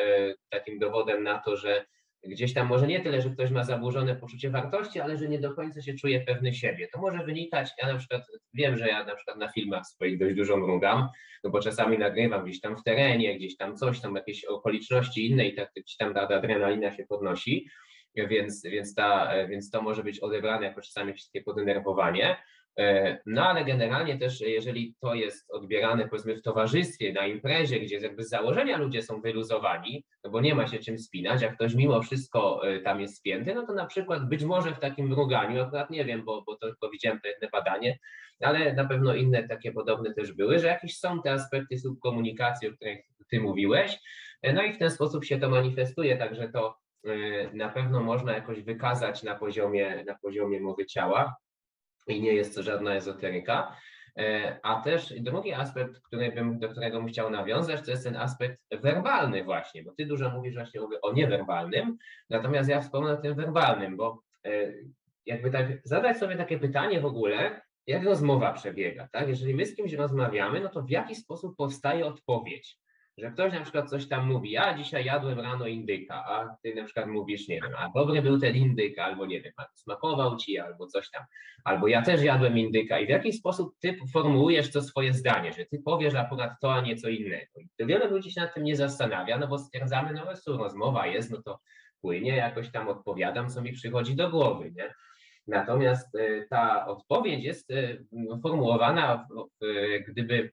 takim 0.49 0.79
dowodem 0.79 1.23
na 1.23 1.39
to, 1.39 1.57
że 1.57 1.85
gdzieś 2.23 2.53
tam 2.53 2.67
może 2.67 2.87
nie 2.87 2.99
tyle, 2.99 3.21
że 3.21 3.29
ktoś 3.29 3.51
ma 3.51 3.63
zaburzone 3.63 4.15
poczucie 4.15 4.49
wartości, 4.49 4.99
ale 4.99 5.17
że 5.17 5.29
nie 5.29 5.39
do 5.39 5.53
końca 5.53 5.81
się 5.81 5.93
czuje 5.93 6.21
pewny 6.21 6.53
siebie. 6.53 6.87
To 6.93 6.99
może 7.01 7.23
wynikać, 7.23 7.69
ja 7.81 7.93
na 7.93 7.99
przykład 7.99 8.21
wiem, 8.53 8.77
że 8.77 8.87
ja 8.87 9.03
na 9.03 9.15
przykład 9.15 9.37
na 9.37 9.47
filmach 9.47 9.85
swoich 9.85 10.19
dość 10.19 10.35
dużo 10.35 10.57
mrugam, 10.57 11.07
no 11.43 11.49
bo 11.49 11.59
czasami 11.59 11.97
nagrywam 11.97 12.45
gdzieś 12.45 12.61
tam 12.61 12.77
w 12.77 12.83
terenie, 12.83 13.37
gdzieś 13.37 13.57
tam 13.57 13.77
coś, 13.77 14.01
tam 14.01 14.15
jakieś 14.15 14.45
okoliczności 14.45 15.27
inne 15.31 15.47
i 15.47 15.55
tak 15.55 15.71
gdzieś 15.75 15.97
tam 15.97 16.13
ta 16.13 16.21
adrenalina 16.27 16.91
się 16.91 17.05
podnosi 17.05 17.67
więc, 18.15 18.63
więc, 18.63 18.95
ta, 18.95 19.31
więc 19.47 19.69
to 19.69 19.81
może 19.81 20.03
być 20.03 20.19
odebrane 20.19 20.65
jako 20.65 20.81
czasami 20.81 21.13
takie 21.13 21.43
podenerwowanie. 21.43 22.37
E, 22.79 23.17
no 23.25 23.45
ale 23.45 23.65
generalnie 23.65 24.17
też, 24.17 24.41
jeżeli 24.41 24.95
to 25.01 25.13
jest 25.13 25.51
odbierane 25.51 26.07
powiedzmy 26.07 26.35
w 26.35 26.41
towarzystwie, 26.41 27.13
na 27.13 27.27
imprezie, 27.27 27.79
gdzie 27.79 27.97
jakby 27.97 28.23
z 28.23 28.29
założenia 28.29 28.77
ludzie 28.77 29.01
są 29.01 29.21
wyluzowani, 29.21 30.05
no 30.23 30.29
bo 30.29 30.41
nie 30.41 30.55
ma 30.55 30.67
się 30.67 30.79
czym 30.79 30.99
spinać, 30.99 31.41
jak 31.41 31.55
ktoś 31.55 31.75
mimo 31.75 32.01
wszystko 32.01 32.67
e, 32.67 32.79
tam 32.79 33.01
jest 33.01 33.17
spięty, 33.17 33.55
no 33.55 33.65
to 33.65 33.73
na 33.73 33.85
przykład 33.85 34.29
być 34.29 34.43
może 34.43 34.75
w 34.75 34.79
takim 34.79 35.07
mruganiu, 35.07 35.61
akurat 35.61 35.89
nie 35.89 36.05
wiem, 36.05 36.25
bo, 36.25 36.41
bo 36.41 36.55
tylko 36.55 36.89
widziałem 36.89 37.19
to 37.19 37.27
jedno 37.27 37.49
badanie, 37.51 37.99
ale 38.41 38.73
na 38.73 38.85
pewno 38.85 39.15
inne 39.15 39.47
takie 39.47 39.71
podobne 39.71 40.13
też 40.13 40.33
były, 40.33 40.59
że 40.59 40.67
jakieś 40.67 40.97
są 40.97 41.21
te 41.21 41.31
aspekty 41.31 41.77
subkomunikacji, 41.79 42.67
o 42.67 42.73
których 42.73 42.99
ty 43.29 43.39
mówiłeś, 43.39 43.99
e, 44.41 44.53
no 44.53 44.63
i 44.63 44.73
w 44.73 44.77
ten 44.77 44.91
sposób 44.91 45.25
się 45.25 45.39
to 45.39 45.49
manifestuje, 45.49 46.17
także 46.17 46.49
to 46.49 46.80
na 47.53 47.69
pewno 47.69 48.03
można 48.03 48.33
jakoś 48.33 48.61
wykazać 48.61 49.23
na 49.23 49.35
poziomie, 49.35 50.03
na 50.07 50.15
poziomie 50.15 50.59
mowy 50.59 50.85
ciała 50.85 51.35
i 52.07 52.21
nie 52.21 52.33
jest 52.33 52.55
to 52.55 52.63
żadna 52.63 52.95
ezoteryka. 52.95 53.75
Y, 54.19 54.23
a 54.63 54.81
też 54.81 55.13
drugi 55.19 55.53
aspekt, 55.53 56.01
który 56.01 56.31
bym, 56.31 56.59
do 56.59 56.69
którego 56.69 56.97
bym 56.97 57.07
chciał 57.07 57.29
nawiązać, 57.29 57.85
to 57.85 57.91
jest 57.91 58.03
ten 58.03 58.15
aspekt 58.15 58.59
werbalny 58.71 59.43
właśnie, 59.43 59.83
bo 59.83 59.91
ty 59.91 60.05
dużo 60.05 60.29
mówisz 60.29 60.55
właśnie 60.55 60.81
o 61.01 61.13
niewerbalnym, 61.13 61.97
natomiast 62.29 62.69
ja 62.69 62.81
wspomnę 62.81 63.11
o 63.11 63.17
tym 63.17 63.35
werbalnym, 63.35 63.97
bo 63.97 64.21
y, 64.47 64.85
jakby 65.25 65.51
tak 65.51 65.67
zadać 65.83 66.17
sobie 66.17 66.35
takie 66.35 66.59
pytanie 66.59 67.01
w 67.01 67.05
ogóle, 67.05 67.61
jak 67.87 68.03
rozmowa 68.03 68.53
przebiega, 68.53 69.07
tak? 69.11 69.27
Jeżeli 69.27 69.55
my 69.55 69.65
z 69.65 69.75
kimś 69.75 69.93
rozmawiamy, 69.93 70.59
no 70.59 70.69
to 70.69 70.81
w 70.81 70.89
jaki 70.89 71.15
sposób 71.15 71.57
powstaje 71.57 72.05
odpowiedź? 72.05 72.77
Że 73.17 73.31
ktoś 73.31 73.53
na 73.53 73.61
przykład 73.61 73.89
coś 73.89 74.07
tam 74.07 74.27
mówi, 74.27 74.51
ja 74.51 74.77
dzisiaj 74.77 75.05
jadłem 75.05 75.39
rano 75.39 75.67
indyka, 75.67 76.15
a 76.15 76.55
ty 76.63 76.75
na 76.75 76.83
przykład 76.83 77.07
mówisz, 77.07 77.47
nie 77.47 77.61
wiem, 77.61 77.71
a 77.77 77.89
dobry 77.95 78.21
był 78.21 78.39
ten 78.39 78.55
indyk, 78.55 78.99
albo 78.99 79.25
nie 79.25 79.41
wiem, 79.41 79.53
smakował 79.75 80.37
ci, 80.37 80.59
albo 80.59 80.87
coś 80.87 81.09
tam, 81.09 81.23
albo 81.63 81.87
ja 81.87 82.01
też 82.01 82.23
jadłem 82.23 82.57
indyka 82.57 82.99
i 82.99 83.05
w 83.05 83.09
jaki 83.09 83.33
sposób 83.33 83.75
ty 83.79 83.97
formułujesz 84.13 84.71
to 84.71 84.81
swoje 84.81 85.13
zdanie, 85.13 85.53
że 85.53 85.65
ty 85.65 85.81
powiesz 85.85 86.15
akurat 86.15 86.51
to, 86.61 86.73
a 86.73 86.81
nie 86.81 86.95
co 86.95 87.09
innego. 87.09 87.59
I 87.59 87.67
to 87.77 87.85
wiele 87.85 88.07
ludzi 88.07 88.31
się 88.31 88.41
nad 88.41 88.53
tym 88.53 88.63
nie 88.63 88.75
zastanawia, 88.75 89.37
no 89.37 89.47
bo 89.47 89.57
stwierdzamy, 89.57 90.13
no 90.13 90.25
tu 90.45 90.57
rozmowa 90.57 91.07
jest, 91.07 91.31
no 91.31 91.41
to 91.41 91.59
płynie, 92.01 92.35
jakoś 92.35 92.71
tam 92.71 92.87
odpowiadam, 92.87 93.49
co 93.49 93.61
mi 93.61 93.73
przychodzi 93.73 94.15
do 94.15 94.29
głowy, 94.29 94.71
nie? 94.75 94.93
Natomiast 95.47 96.17
ta 96.49 96.87
odpowiedź 96.87 97.43
jest 97.43 97.69
formułowana, 98.43 99.27
gdyby 100.07 100.51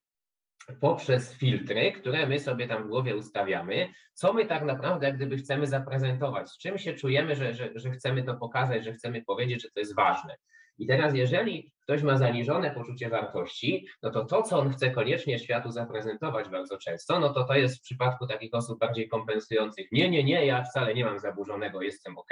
poprzez 0.80 1.34
filtry, 1.34 1.92
które 1.92 2.26
my 2.26 2.40
sobie 2.40 2.68
tam 2.68 2.84
w 2.84 2.88
głowie 2.88 3.16
ustawiamy, 3.16 3.88
co 4.14 4.32
my 4.32 4.46
tak 4.46 4.64
naprawdę 4.64 5.06
jak 5.06 5.16
gdyby 5.16 5.36
chcemy 5.36 5.66
zaprezentować, 5.66 6.50
z 6.50 6.58
czym 6.58 6.78
się 6.78 6.94
czujemy, 6.94 7.36
że, 7.36 7.54
że, 7.54 7.70
że 7.74 7.90
chcemy 7.90 8.22
to 8.22 8.34
pokazać, 8.34 8.84
że 8.84 8.92
chcemy 8.92 9.24
powiedzieć, 9.24 9.62
że 9.62 9.68
to 9.70 9.80
jest 9.80 9.96
ważne. 9.96 10.36
I 10.78 10.86
teraz, 10.86 11.14
jeżeli 11.14 11.72
ktoś 11.82 12.02
ma 12.02 12.16
zaniżone 12.16 12.70
poczucie 12.70 13.08
wartości, 13.08 13.86
no 14.02 14.10
to 14.10 14.24
to, 14.24 14.42
co 14.42 14.58
on 14.58 14.70
chce 14.70 14.90
koniecznie 14.90 15.38
światu 15.38 15.70
zaprezentować 15.70 16.48
bardzo 16.48 16.78
często, 16.78 17.20
no 17.20 17.32
to 17.32 17.44
to 17.44 17.54
jest 17.54 17.78
w 17.78 17.82
przypadku 17.82 18.26
takich 18.26 18.54
osób 18.54 18.78
bardziej 18.78 19.08
kompensujących, 19.08 19.92
nie, 19.92 20.10
nie, 20.10 20.24
nie, 20.24 20.46
ja 20.46 20.62
wcale 20.62 20.94
nie 20.94 21.04
mam 21.04 21.18
zaburzonego, 21.18 21.82
jestem 21.82 22.18
ok, 22.18 22.30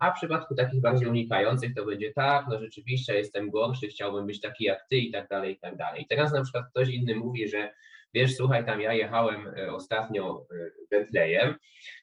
a 0.00 0.10
w 0.10 0.14
przypadku 0.14 0.54
takich 0.54 0.80
bardziej 0.80 1.08
unikających 1.08 1.74
to 1.74 1.84
będzie 1.84 2.12
tak, 2.12 2.46
no 2.50 2.58
rzeczywiście 2.58 3.14
jestem 3.14 3.50
gorszy, 3.50 3.86
chciałbym 3.86 4.26
być 4.26 4.40
taki 4.40 4.64
jak 4.64 4.86
ty 4.90 4.96
i 4.96 5.12
tak 5.12 5.28
dalej, 5.28 5.54
i 5.54 5.58
tak 5.58 5.76
dalej. 5.76 6.06
Teraz 6.08 6.32
na 6.32 6.42
przykład 6.42 6.64
ktoś 6.70 6.88
inny 6.88 7.14
mówi, 7.14 7.48
że 7.48 7.72
wiesz, 8.14 8.36
słuchaj, 8.36 8.66
tam 8.66 8.80
ja 8.80 8.92
jechałem 8.92 9.54
e, 9.56 9.72
ostatnio 9.72 10.46
e, 10.50 10.70
Bentleyem, 10.90 11.54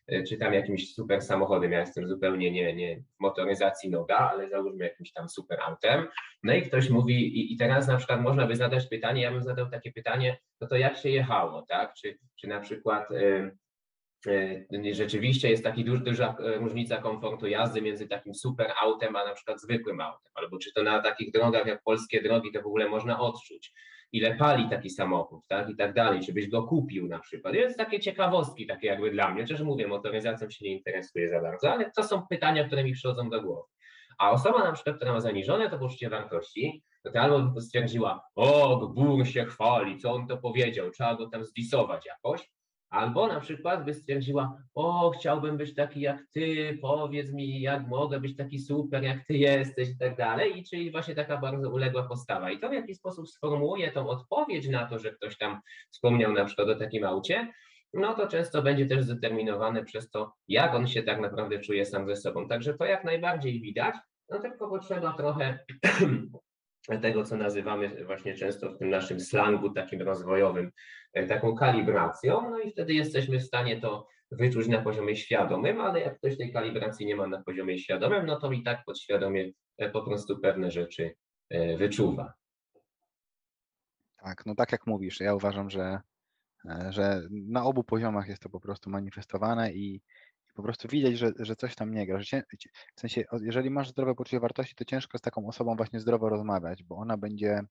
e, 0.08 0.24
czy 0.24 0.38
tam 0.38 0.54
jakimś 0.54 0.93
super 0.93 1.22
samochodem, 1.22 1.72
ja 1.72 1.80
jestem 1.80 2.08
zupełnie 2.08 2.52
nie, 2.52 2.76
nie 2.76 2.98
w 2.98 3.20
motoryzacji 3.20 3.89
noga, 3.89 4.18
ale 4.18 4.50
załóżmy 4.50 4.84
jakimś 4.84 5.12
tam 5.12 5.30
super 5.30 5.60
autem, 5.62 6.08
no 6.43 6.54
i 6.54 6.62
ktoś 6.62 6.89
mówi, 6.89 7.39
i, 7.39 7.54
i 7.54 7.58
teraz 7.58 7.88
na 7.88 7.98
przykład 7.98 8.22
można 8.22 8.48
by 8.48 8.56
zadać 8.56 8.88
pytanie, 8.88 9.22
ja 9.22 9.32
bym 9.32 9.43
zadał 9.43 9.70
takie 9.70 9.91
pytanie, 9.91 10.38
no 10.62 10.68
to 10.68 10.76
jak 10.76 10.98
się 10.98 11.10
jechało, 11.10 11.66
tak, 11.70 11.93
czy, 11.93 12.18
czy 12.36 12.48
na 12.48 12.60
przykład 12.60 13.08
rzeczywiście 14.92 15.50
jest 15.50 15.64
taka 15.64 15.82
duż, 15.82 16.00
duża 16.00 16.36
różnica 16.40 16.98
komfortu 16.98 17.48
jazdy 17.48 17.82
między 17.82 18.08
takim 18.08 18.36
super 18.36 18.72
autem, 18.82 19.16
a 19.16 19.26
na 19.26 19.34
przykład 19.34 19.62
zwykłym 19.62 20.02
autem, 20.02 20.32
albo 20.36 20.58
czy 20.58 20.74
to 20.74 20.84
na 20.84 21.02
takich 21.02 21.32
drogach 21.32 21.66
jak 21.66 21.84
polskie 21.84 22.22
drogi 22.22 22.52
to 22.52 22.62
w 22.62 22.66
ogóle 22.66 22.90
można 22.90 23.20
odczuć 23.20 23.74
ile 24.16 24.36
pali 24.36 24.70
taki 24.70 24.90
samochód, 24.90 25.42
tak, 25.48 25.70
i 25.70 25.76
tak 25.76 25.94
dalej, 25.94 26.20
czy 26.26 26.34
byś 26.34 26.50
go 26.50 26.64
kupił 26.64 27.08
na 27.08 27.20
przykład. 27.20 27.54
Jest 27.54 27.78
takie 27.78 28.00
ciekawostki, 28.00 28.68
takie 28.68 28.88
jakby 28.88 29.12
dla 29.12 29.32
mnie, 29.32 29.42
chociaż 29.42 29.62
mówię, 29.62 29.88
motoryzacją 29.88 30.50
się 30.50 30.66
nie 30.66 30.72
interesuje 30.72 31.30
za 31.30 31.42
bardzo, 31.42 31.72
ale 31.72 31.92
to 31.92 32.04
są 32.04 32.28
pytania, 32.28 32.64
które 32.64 32.84
mi 32.84 32.94
przychodzą 32.94 33.30
do 33.30 33.42
głowy. 33.42 33.68
A 34.18 34.32
osoba 34.32 34.60
na 34.60 34.72
przykład, 34.72 34.96
która 34.96 35.14
ma 35.14 35.22
zaniżone 35.22 35.70
to 35.70 35.80
poczucie 35.80 36.10
wartości, 36.10 36.84
to, 37.04 37.12
to 37.12 37.20
albo 37.20 37.62
stwierdziła, 37.62 38.22
o, 38.36 38.78
Gbur 38.88 39.28
się 39.28 39.46
chwali, 39.46 39.98
co 39.98 40.14
on 40.14 40.28
to 40.28 40.38
powiedział, 40.38 40.92
trzeba 40.92 41.16
go 41.16 41.30
tam 41.30 41.46
zdisować 41.46 42.06
jakoś, 42.06 42.50
Albo 42.96 43.28
na 43.28 43.39
przykład 43.39 43.86
by 43.86 43.93
stwierdziła, 43.93 44.58
o, 44.76 45.12
chciałbym 45.12 45.58
być 45.58 45.76
taki 45.76 46.02
jak 46.02 46.24
ty, 46.34 46.78
powiedz 46.82 47.34
mi, 47.34 47.62
jak 47.62 47.88
mogę 47.88 48.20
być 48.20 48.38
taki 48.38 48.60
super, 48.60 49.04
jak 49.04 49.26
ty 49.28 49.34
jesteś 49.34 49.89
i 49.89 49.98
tak 49.98 50.18
dalej. 50.18 50.60
I 50.60 50.64
czyli 50.64 50.91
właśnie 50.91 51.16
taka 51.16 51.38
bardzo 51.38 51.70
uległa 51.70 52.04
postawa. 52.04 52.52
I 52.52 52.60
to 52.60 52.70
w 52.70 52.74
jaki 52.74 52.96
sposób 52.96 53.30
sformułuje 53.30 53.91
tą 53.91 54.08
odpowiedź 54.08 54.68
na 54.68 54.86
to, 54.86 55.00
że 55.00 55.12
ktoś 55.12 55.38
tam 55.38 55.60
wspomniał 55.91 56.34
na 56.34 56.46
przykład 56.46 56.70
o 56.70 56.76
takim 56.76 57.04
aucie, 57.04 57.54
no 57.93 58.14
to 58.14 58.28
często 58.28 58.62
będzie 58.62 58.86
też 58.86 59.04
zdeterminowane 59.04 59.84
przez 59.84 60.10
to, 60.10 60.34
jak 60.48 60.76
on 60.76 60.88
się 60.88 61.04
tak 61.04 61.20
naprawdę 61.20 61.60
czuje 61.60 61.86
sam 61.86 62.08
ze 62.08 62.16
sobą. 62.16 62.48
Także 62.48 62.74
to 62.74 62.86
jak 62.86 63.04
najbardziej 63.04 63.62
widać, 63.62 63.96
no 64.30 64.39
tylko 64.39 64.70
potrzeba 64.70 65.14
trochę 65.14 65.60
tego, 67.02 67.24
co 67.24 67.38
nazywamy 67.38 68.06
właśnie 68.06 68.34
często 68.34 68.72
w 68.72 68.78
tym 68.78 68.90
naszym 68.90 69.20
slangu 69.20 69.70
takim 69.70 70.02
rozwojowym, 70.02 70.72
e, 71.14 71.28
taką 71.28 71.56
kalibracją, 71.56 72.50
no 72.50 72.60
i 72.60 72.72
wtedy 72.72 72.94
jesteśmy 72.94 73.40
w 73.40 73.44
stanie 73.44 73.82
to 73.82 74.08
wyczuć 74.32 74.68
na 74.68 74.82
poziomie 74.82 75.16
świadomym, 75.16 75.82
ale 75.82 76.02
jak 76.02 76.18
ktoś 76.18 76.38
tej 76.38 76.54
kalibracji 76.54 77.06
nie 77.06 77.16
ma 77.16 77.28
na 77.28 77.44
poziomie 77.44 77.80
świadomym, 77.80 78.26
no 78.26 78.40
to 78.40 78.52
i 78.52 78.64
tak 78.64 78.84
podświadomie 78.86 79.52
e, 79.78 79.90
po 79.90 80.02
prostu 80.02 80.40
pewne 80.40 80.72
rzeczy 80.72 81.16
e, 81.50 81.78
wyczuwa. 81.78 82.34
Tak, 84.18 84.46
no 84.46 84.56
tak 84.56 84.72
jak 84.72 84.88
mówisz, 84.88 85.20
ja 85.20 85.36
uważam, 85.36 85.70
że, 85.70 86.00
że 86.90 87.22
na 87.32 87.64
obu 87.64 87.84
poziomach 87.84 88.28
jest 88.28 88.42
to 88.42 88.50
po 88.50 88.60
prostu 88.60 88.90
manifestowane 88.90 89.74
i 89.74 90.02
po 90.56 90.64
prostu 90.64 90.88
widać, 90.88 91.18
że, 91.18 91.32
że 91.39 91.56
coś 91.56 91.76
tam 91.76 91.93
nie 91.93 92.08
gra. 92.08 92.22
Że 92.22 92.43
w 92.95 92.99
sensie, 92.99 93.24
jeżeli 93.41 93.70
masz 93.70 93.89
zdrowe 93.89 94.16
poczucie 94.16 94.39
wartości, 94.39 94.76
to 94.76 94.86
ciężko 94.86 95.18
z 95.18 95.22
taką 95.22 95.47
osobą 95.47 95.76
właśnie 95.76 95.99
zdrowo 95.99 96.30
rozmawiać, 96.30 96.84
bo 96.84 96.95
ona 96.95 97.18
będzie 97.18 97.62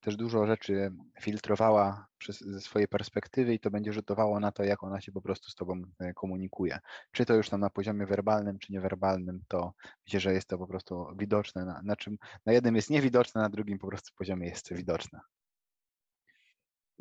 też 0.00 0.16
dużo 0.16 0.46
rzeczy 0.46 0.92
filtrowała 1.20 2.06
przez, 2.18 2.40
ze 2.40 2.60
swojej 2.60 2.88
perspektywy 2.88 3.54
i 3.54 3.60
to 3.60 3.70
będzie 3.70 3.92
rzutowało 3.92 4.40
na 4.40 4.52
to, 4.52 4.64
jak 4.64 4.82
ona 4.82 5.00
się 5.00 5.12
po 5.12 5.20
prostu 5.20 5.50
z 5.50 5.54
tobą 5.54 5.82
e, 5.98 6.14
komunikuje. 6.14 6.78
Czy 7.12 7.26
to 7.26 7.34
już 7.34 7.48
tam 7.48 7.60
na 7.60 7.70
poziomie 7.70 8.06
werbalnym, 8.06 8.58
czy 8.58 8.72
niewerbalnym, 8.72 9.40
to 9.48 9.72
myślę, 10.06 10.20
że 10.20 10.32
jest 10.32 10.48
to 10.48 10.58
po 10.58 10.66
prostu 10.66 11.06
widoczne, 11.18 11.64
na, 11.64 11.80
na 11.84 11.96
czym 11.96 12.18
na 12.46 12.52
jednym 12.52 12.76
jest 12.76 12.90
niewidoczne, 12.90 13.40
na 13.40 13.48
drugim 13.48 13.78
po 13.78 13.88
prostu 13.88 14.12
poziomie 14.16 14.48
jest 14.48 14.74
widoczne. 14.74 15.20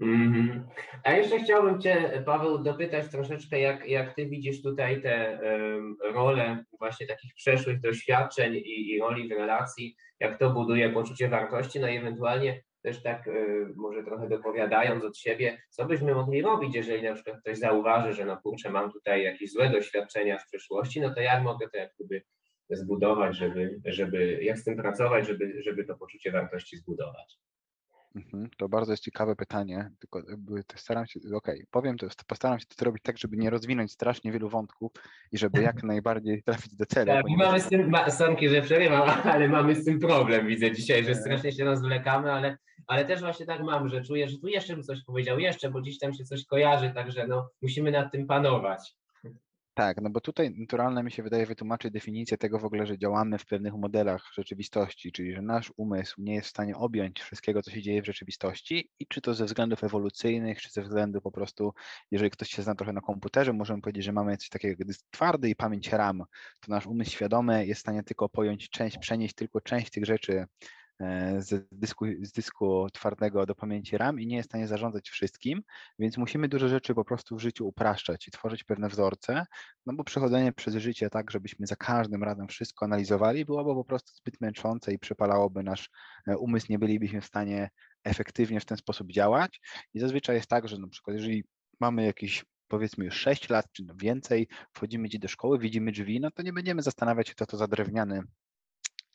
Mm-hmm. 0.02 0.62
A 1.04 1.12
jeszcze 1.12 1.40
chciałbym 1.40 1.82
Cię, 1.82 2.24
Paweł, 2.26 2.64
dopytać 2.64 3.12
troszeczkę, 3.12 3.60
jak, 3.60 3.88
jak 3.88 4.16
Ty 4.16 4.26
widzisz 4.26 4.62
tutaj 4.62 5.02
te 5.02 5.40
um, 5.44 5.98
role 6.14 6.66
właśnie 6.80 7.08
takich 7.08 7.34
przeszłych 7.36 7.80
doświadczeń 7.80 8.56
i, 8.56 8.92
i 8.92 9.00
roli 9.00 9.30
w 9.30 9.32
relacji, 9.32 9.96
jak 10.20 10.40
to 10.40 10.50
buduje 10.50 10.90
poczucie 10.90 11.30
wartości, 11.30 11.80
no 11.80 11.88
i 11.88 11.98
ewentualnie 11.98 12.62
też 12.86 13.04
tak 13.04 13.28
y, 13.28 13.68
może 13.76 14.04
trochę 14.04 14.30
dopowiadając 14.30 15.04
od 15.04 15.18
siebie, 15.18 15.58
co 15.70 15.86
byśmy 15.86 16.16
mogli 16.16 16.42
robić, 16.42 16.76
jeżeli 16.76 17.04
na 17.04 17.14
przykład 17.14 17.40
ktoś 17.40 17.58
zauważy, 17.58 18.14
że 18.14 18.26
no 18.26 18.38
kurczę, 18.38 18.70
mam 18.70 18.92
tutaj 18.92 19.24
jakieś 19.24 19.52
złe 19.52 19.70
doświadczenia 19.70 20.40
z 20.40 20.46
przeszłości, 20.46 21.02
no 21.02 21.14
to 21.14 21.22
jak 21.22 21.44
mogę 21.44 21.70
to 21.70 21.78
jak 21.78 21.92
gdyby 22.00 22.22
zbudować, 22.70 23.38
żeby, 23.38 23.82
żeby 23.86 24.44
jak 24.44 24.60
z 24.60 24.64
tym 24.64 24.78
pracować, 24.78 25.28
żeby, 25.28 25.62
żeby 25.64 25.86
to 25.86 25.98
poczucie 25.98 26.32
wartości 26.32 26.78
zbudować. 26.78 27.38
Mhm, 28.16 28.50
to 28.58 28.70
bardzo 28.70 28.94
jest 28.94 29.04
ciekawe 29.04 29.36
pytanie, 29.36 29.92
tylko 30.00 30.22
staram 30.76 31.06
się, 31.06 31.20
okej, 31.20 31.36
okay, 31.36 31.68
powiem 31.72 31.98
to, 31.98 32.08
postaram 32.28 32.60
się 32.60 32.66
to 32.66 32.76
zrobić 32.80 33.04
tak, 33.04 33.18
żeby 33.18 33.38
nie 33.38 33.50
rozwinąć 33.50 33.92
strasznie 33.92 34.32
wielu 34.32 34.50
wątków 34.50 34.92
i 35.32 35.38
żeby 35.38 35.62
jak 35.62 35.84
najbardziej 35.94 36.44
trafić 36.44 36.76
do 36.76 36.86
celu. 36.86 37.06
Tak, 37.06 37.22
ponieważ... 37.22 37.48
mamy 37.48 37.60
z 37.60 37.68
tym, 37.68 37.92
Sonki, 38.10 38.50
że 38.50 38.62
przerywam, 38.62 39.10
ale 39.34 39.48
mamy 39.48 39.76
z 39.76 39.86
tym 39.86 40.00
problem, 40.00 40.48
widzę 40.48 40.72
dzisiaj, 40.72 41.04
że 41.04 41.16
strasznie 41.16 41.52
się 41.52 41.66
rozwlekamy, 41.66 42.32
ale, 42.32 42.58
ale 42.88 43.06
też 43.06 43.20
właśnie 43.20 43.46
tak 43.46 43.64
mam, 43.64 43.90
że 43.90 44.02
czuję, 44.02 44.30
że 44.30 44.38
tu 44.38 44.48
jeszcze 44.48 44.74
bym 44.74 44.84
coś 44.84 45.04
powiedział, 45.04 45.40
jeszcze, 45.40 45.72
bo 45.72 45.82
dziś 45.82 46.00
tam 46.00 46.14
się 46.14 46.24
coś 46.24 46.46
kojarzy, 46.46 46.92
także 46.96 47.28
no, 47.28 47.50
musimy 47.62 47.92
nad 47.92 48.12
tym 48.12 48.28
panować. 48.28 48.96
Tak, 49.78 50.02
no 50.02 50.10
bo 50.10 50.22
tutaj 50.22 50.52
naturalne 50.58 51.04
mi 51.04 51.12
się 51.12 51.24
wydaje 51.24 51.46
wytłumaczyć 51.46 51.92
definicję 51.92 52.38
tego 52.38 52.60
w 52.60 52.66
ogóle, 52.66 52.88
że 52.88 52.98
działamy 52.98 53.38
w 53.38 53.46
pewnych 53.46 53.74
modelach 53.74 54.32
rzeczywistości, 54.34 55.12
czyli 55.12 55.34
że 55.34 55.42
nasz 55.42 55.74
umysł 55.78 56.16
nie 56.22 56.34
jest 56.36 56.48
w 56.48 56.50
stanie 56.50 56.76
objąć 56.76 57.22
wszystkiego, 57.22 57.62
co 57.62 57.72
się 57.72 57.82
dzieje 57.82 58.02
w 58.02 58.06
rzeczywistości 58.06 58.90
i 59.00 59.08
czy 59.08 59.22
to 59.22 59.34
ze 59.34 59.46
względów 59.46 59.84
ewolucyjnych, 59.84 60.62
czy 60.62 60.70
ze 60.72 60.82
względu 60.82 61.22
po 61.22 61.32
prostu, 61.32 61.74
jeżeli 62.12 62.32
ktoś 62.32 62.50
się 62.50 62.62
zna 62.62 62.76
trochę 62.76 62.94
na 62.94 63.02
komputerze, 63.02 63.54
możemy 63.54 63.82
powiedzieć, 63.82 64.04
że 64.04 64.12
mamy 64.12 64.38
coś 64.38 64.50
takiego 64.50 64.86
dysk 64.86 65.06
twardy 65.12 65.50
i 65.50 65.56
pamięć 65.56 65.88
RAM, 65.88 66.24
to 66.60 66.72
nasz 66.72 66.86
umysł 66.86 67.12
świadomy 67.12 67.66
jest 67.66 67.80
w 67.80 67.82
stanie 67.82 68.04
tylko 68.04 68.30
pojąć 68.30 68.70
część, 68.70 68.98
przenieść 68.98 69.36
tylko 69.36 69.62
część 69.62 69.92
tych 69.92 70.06
rzeczy 70.06 70.46
z 71.38 71.68
dysku, 71.72 72.06
z 72.22 72.32
dysku 72.32 72.88
twardego 72.94 73.46
do 73.46 73.56
pamięci 73.56 73.98
RAM 73.98 74.20
i 74.20 74.28
nie 74.28 74.36
jest 74.36 74.50
w 74.50 74.52
stanie 74.52 74.68
zarządzać 74.68 75.10
wszystkim, 75.10 75.62
więc 76.00 76.18
musimy 76.18 76.48
dużo 76.48 76.68
rzeczy 76.68 76.96
po 76.96 77.06
prostu 77.06 77.36
w 77.36 77.40
życiu 77.40 77.68
upraszczać 77.68 78.28
i 78.28 78.32
tworzyć 78.32 78.64
pewne 78.64 78.90
wzorce, 78.90 79.46
no 79.86 79.94
bo 79.94 80.04
przechodzenie 80.04 80.54
przez 80.54 80.76
życie 80.76 81.10
tak, 81.10 81.32
żebyśmy 81.32 81.68
za 81.68 81.76
każdym 81.76 82.24
razem 82.24 82.48
wszystko 82.48 82.86
analizowali, 82.86 83.46
byłoby 83.46 83.74
po 83.74 83.86
prostu 83.86 84.12
zbyt 84.16 84.42
męczące 84.42 84.94
i 84.94 85.00
przepalałoby 85.00 85.64
nasz 85.64 85.90
e, 86.28 86.38
umysł, 86.38 86.68
nie 86.70 86.80
bylibyśmy 86.80 87.22
w 87.22 87.26
stanie 87.26 87.70
efektywnie 88.04 88.60
w 88.60 88.66
ten 88.66 88.78
sposób 88.78 89.12
działać. 89.12 89.62
I 89.94 90.00
zazwyczaj 90.00 90.36
jest 90.36 90.50
tak, 90.50 90.68
że 90.68 90.78
na 90.78 90.88
przykład 90.88 91.16
jeżeli 91.16 91.44
mamy 91.80 92.06
jakiś 92.06 92.46
powiedzmy 92.68 93.06
już 93.06 93.16
6 93.16 93.50
lat 93.50 93.66
czy 93.72 93.84
więcej, 93.96 94.48
wchodzimy 94.74 95.08
gdzieś 95.08 95.22
do 95.22 95.28
szkoły, 95.28 95.60
widzimy 95.60 95.92
drzwi, 95.92 96.20
no 96.20 96.32
to 96.32 96.44
nie 96.44 96.54
będziemy 96.54 96.82
zastanawiać 96.82 97.28
się, 97.28 97.34
co 97.38 97.46
to 97.46 97.58
za 97.58 97.68
drewniany 97.68 98.24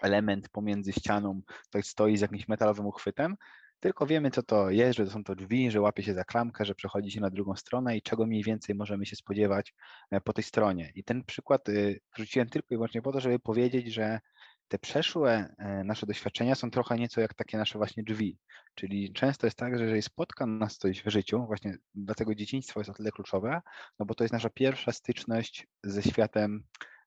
element 0.02 0.48
pomiędzy 0.48 0.92
ścianą, 0.92 1.40
ktoś 1.68 1.86
stoi 1.86 2.16
z 2.16 2.20
jakimś 2.20 2.48
metalowym 2.48 2.86
uchwytem, 2.86 3.36
tylko 3.80 4.06
wiemy, 4.06 4.30
co 4.30 4.42
to 4.42 4.70
jest, 4.70 4.98
że 4.98 5.04
to 5.04 5.10
są 5.10 5.24
to 5.24 5.34
drzwi, 5.34 5.70
że 5.70 5.80
łapie 5.80 6.02
się 6.02 6.14
za 6.14 6.24
klamkę, 6.24 6.64
że 6.64 6.74
przechodzi 6.74 7.10
się 7.10 7.20
na 7.20 7.30
drugą 7.30 7.56
stronę 7.56 7.96
i 7.96 8.02
czego 8.02 8.26
mniej 8.26 8.42
więcej 8.42 8.74
możemy 8.74 9.06
się 9.06 9.16
spodziewać 9.16 9.74
e, 10.10 10.20
po 10.20 10.32
tej 10.32 10.44
stronie. 10.44 10.92
I 10.94 11.04
ten 11.04 11.24
przykład 11.24 11.68
y, 11.68 12.00
wrzuciłem 12.16 12.48
tylko 12.48 12.66
i 12.70 12.76
wyłącznie 12.76 13.02
po 13.02 13.12
to, 13.12 13.20
żeby 13.20 13.38
powiedzieć, 13.38 13.92
że 13.92 14.20
te 14.68 14.78
przeszłe 14.78 15.54
e, 15.58 15.84
nasze 15.84 16.06
doświadczenia 16.06 16.54
są 16.54 16.70
trochę 16.70 16.96
nieco 16.96 17.20
jak 17.20 17.34
takie 17.34 17.58
nasze 17.58 17.78
właśnie 17.78 18.02
drzwi. 18.02 18.38
Czyli 18.74 19.12
często 19.12 19.46
jest 19.46 19.58
tak, 19.58 19.78
że 19.78 19.84
jeżeli 19.84 20.02
spotka 20.02 20.46
nas 20.46 20.78
coś 20.78 21.02
w 21.02 21.10
życiu, 21.10 21.46
właśnie 21.46 21.76
dlatego 21.94 22.34
dzieciństwo 22.34 22.80
jest 22.80 22.90
o 22.90 22.94
tyle 22.94 23.10
kluczowe, 23.10 23.60
no 23.98 24.06
bo 24.06 24.14
to 24.14 24.24
jest 24.24 24.32
nasza 24.32 24.50
pierwsza 24.50 24.92
styczność 24.92 25.66
ze 25.84 26.02
światem 26.02 26.62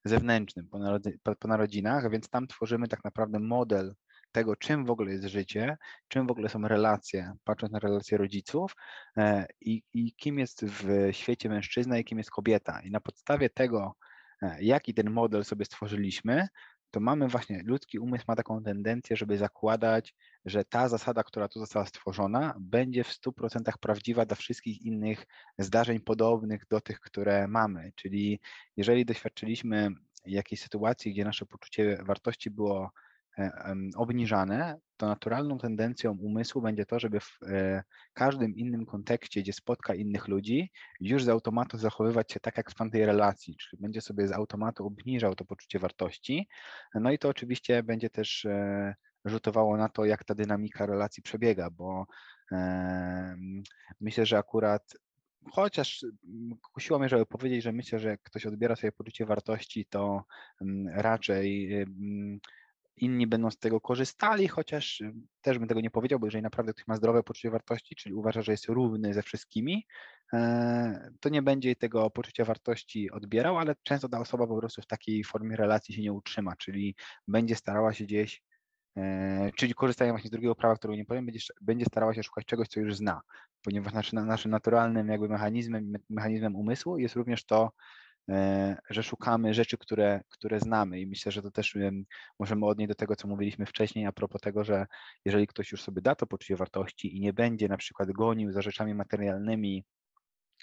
zewnętrznym 0.05 0.67
po, 0.67 0.79
narodzi 0.79 1.11
po 1.39 1.47
narodzinach, 1.47 2.11
więc 2.11 2.29
tam 2.29 2.47
tworzymy 2.47 2.87
tak 2.87 3.03
naprawdę 3.03 3.39
model 3.39 3.95
tego, 4.31 4.55
czym 4.55 4.85
w 4.85 4.91
ogóle 4.91 5.11
jest 5.11 5.25
życie, 5.25 5.77
czym 6.07 6.27
w 6.27 6.31
ogóle 6.31 6.49
są 6.49 6.67
relacje, 6.67 7.33
patrząc 7.43 7.73
na 7.73 7.79
relacje 7.79 8.17
rodziców 8.17 8.75
e, 9.17 9.45
i, 9.61 9.83
i 9.93 10.13
kim 10.15 10.39
jest 10.39 10.65
w 10.65 11.09
świecie 11.11 11.49
mężczyzna 11.49 11.97
i 11.97 12.03
kim 12.03 12.17
jest 12.17 12.31
kobieta. 12.31 12.81
I 12.81 12.91
na 12.91 12.99
podstawie 12.99 13.49
tego, 13.49 13.95
e, 14.41 14.57
jaki 14.61 14.93
ten 14.93 15.09
model 15.09 15.45
sobie 15.45 15.65
stworzyliśmy, 15.65 16.47
to 16.93 16.99
mamy 16.99 17.27
właśnie, 17.27 17.61
ludzki 17.65 17.99
umysł 17.99 18.25
ma 18.27 18.35
taką 18.35 18.63
tendencję, 18.63 19.17
żeby 19.17 19.37
zakładać, 19.37 20.15
że 20.45 20.65
ta 20.65 20.89
zasada, 20.89 21.23
która 21.23 21.47
tu 21.47 21.59
została 21.59 21.85
stworzona, 21.85 22.55
będzie 22.59 23.03
w 23.03 23.09
100% 23.09 23.71
prawdziwa 23.81 24.25
dla 24.25 24.35
wszystkich 24.35 24.81
innych 24.81 25.25
zdarzeń 25.57 25.99
podobnych 25.99 26.67
do 26.69 26.81
tych, 26.81 26.99
które 26.99 27.47
mamy. 27.47 27.91
Czyli 27.95 28.39
jeżeli 28.77 29.05
doświadczyliśmy 29.05 29.89
jakiejś 30.25 30.61
sytuacji, 30.61 31.13
gdzie 31.13 31.25
nasze 31.25 31.45
poczucie 31.45 31.97
wartości 32.03 32.49
było 32.49 32.91
obniżane, 33.95 34.79
to 34.97 35.07
naturalną 35.07 35.57
tendencją 35.57 36.11
umysłu 36.11 36.61
będzie 36.61 36.85
to, 36.85 36.99
żeby 36.99 37.19
w 37.19 37.39
e, 37.47 37.83
każdym 38.13 38.55
innym 38.55 38.85
kontekście, 38.85 39.41
gdzie 39.41 39.53
spotka 39.53 39.95
innych 39.95 40.27
ludzi, 40.27 40.71
już 40.99 41.23
z 41.23 41.29
automatu 41.29 41.77
zachowywać 41.77 42.31
się 42.31 42.39
tak 42.39 42.57
jak 42.57 42.71
w 42.71 42.75
tamtej 42.75 43.05
relacji, 43.05 43.55
czyli 43.55 43.81
będzie 43.81 44.01
sobie 44.01 44.27
z 44.27 44.31
automatu 44.31 44.85
obniżał 44.85 45.35
to 45.35 45.45
poczucie 45.45 45.79
wartości. 45.79 46.47
No 46.95 47.11
i 47.11 47.19
to 47.19 47.29
oczywiście 47.29 47.83
będzie 47.83 48.09
też 48.09 48.45
e, 48.45 48.95
rzutowało 49.25 49.77
na 49.77 49.89
to, 49.89 50.05
jak 50.05 50.23
ta 50.23 50.35
dynamika 50.35 50.85
relacji 50.85 51.23
przebiega, 51.23 51.69
bo 51.69 52.05
myślę, 53.99 54.25
że 54.25 54.37
akurat 54.37 54.93
chociaż 55.51 56.05
kusiło 56.73 56.99
mnie, 56.99 57.09
żeby 57.09 57.25
powiedzieć, 57.25 57.63
że 57.63 57.71
myślę, 57.71 57.99
że 57.99 58.09
jak 58.09 58.21
ktoś 58.21 58.45
odbiera 58.45 58.75
sobie 58.75 58.91
poczucie 58.91 59.25
wartości, 59.25 59.85
to 59.89 60.23
raczej 60.93 61.69
inni 62.97 63.27
będą 63.27 63.51
z 63.51 63.57
tego 63.57 63.81
korzystali, 63.81 64.47
chociaż 64.47 65.01
y, 65.01 65.13
też 65.41 65.59
bym 65.59 65.67
tego 65.67 65.81
nie 65.81 65.91
powiedział, 65.91 66.19
bo 66.19 66.27
jeżeli 66.27 66.43
naprawdę 66.43 66.73
ktoś 66.73 66.87
ma 66.87 66.95
zdrowe 66.95 67.23
poczucie 67.23 67.49
wartości, 67.49 67.95
czyli 67.95 68.15
uważa, 68.15 68.41
że 68.41 68.51
jest 68.51 68.65
równy 68.65 69.13
ze 69.13 69.21
wszystkimi, 69.21 69.87
e, 70.33 71.11
to 71.19 71.29
nie 71.29 71.41
będzie 71.41 71.75
tego 71.75 72.09
poczucia 72.09 72.45
wartości 72.45 73.11
odbierał, 73.11 73.57
ale 73.57 73.75
często 73.83 74.09
ta 74.09 74.19
osoba 74.19 74.47
po 74.47 74.57
prostu 74.57 74.81
w 74.81 74.87
takiej 74.87 75.23
formie 75.23 75.55
relacji 75.55 75.95
się 75.95 76.01
nie 76.01 76.13
utrzyma, 76.13 76.55
czyli 76.55 76.95
będzie 77.27 77.55
starała 77.55 77.93
się 77.93 78.03
gdzieś, 78.03 78.43
e, 78.97 79.51
czyli 79.57 79.73
korzystając 79.73 80.13
właśnie 80.13 80.27
z 80.27 80.31
drugiego 80.31 80.55
prawa, 80.55 80.75
którego 80.75 80.97
nie 80.97 81.05
powiem, 81.05 81.25
będzie, 81.25 81.39
będzie 81.61 81.85
starała 81.85 82.13
się 82.13 82.23
szukać 82.23 82.45
czegoś, 82.45 82.67
co 82.67 82.79
już 82.79 82.95
zna, 82.95 83.21
ponieważ 83.63 83.93
naszym, 83.93 84.27
naszym 84.27 84.51
naturalnym 84.51 85.07
jakby 85.07 85.29
mechanizmem, 85.29 85.93
mechanizmem 86.09 86.55
umysłu 86.55 86.97
jest 86.97 87.15
również 87.15 87.45
to, 87.45 87.71
że 88.89 89.03
szukamy 89.03 89.53
rzeczy, 89.53 89.77
które, 89.77 90.21
które 90.29 90.59
znamy. 90.59 90.99
I 90.99 91.07
myślę, 91.07 91.31
że 91.31 91.41
to 91.41 91.51
też 91.51 91.77
możemy 92.39 92.65
odnieść 92.65 92.87
do 92.87 92.95
tego, 92.95 93.15
co 93.15 93.27
mówiliśmy 93.27 93.65
wcześniej 93.65 94.05
a 94.05 94.11
propos 94.11 94.41
tego, 94.41 94.63
że 94.63 94.85
jeżeli 95.25 95.47
ktoś 95.47 95.71
już 95.71 95.83
sobie 95.83 96.01
da 96.01 96.15
to 96.15 96.27
poczucie 96.27 96.55
wartości 96.55 97.17
i 97.17 97.19
nie 97.19 97.33
będzie 97.33 97.67
na 97.67 97.77
przykład 97.77 98.11
gonił 98.11 98.51
za 98.51 98.61
rzeczami 98.61 98.93
materialnymi, 98.93 99.83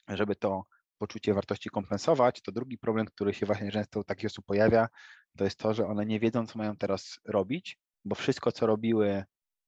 żeby 0.09 0.37
to 0.37 0.65
poczucie 0.99 1.35
wartości 1.35 1.71
kompensować, 1.71 2.43
to 2.43 2.53
drugi 2.53 2.79
problem, 2.79 3.07
który 3.07 3.35
się 3.35 3.47
właśnie 3.47 3.73
często 3.73 4.01
u 4.01 4.05
takich 4.05 4.27
osób 4.27 4.45
pojawia, 4.47 4.89
to 5.37 5.45
jest 5.45 5.59
to, 5.59 5.75
że 5.75 5.87
one 5.87 6.07
nie 6.07 6.21
wiedzą, 6.21 6.47
co 6.47 6.59
mają 6.59 6.77
teraz 6.77 7.21
robić, 7.25 7.79
bo 8.05 8.15
wszystko, 8.15 8.53
co 8.53 8.67
robiły 8.67 9.25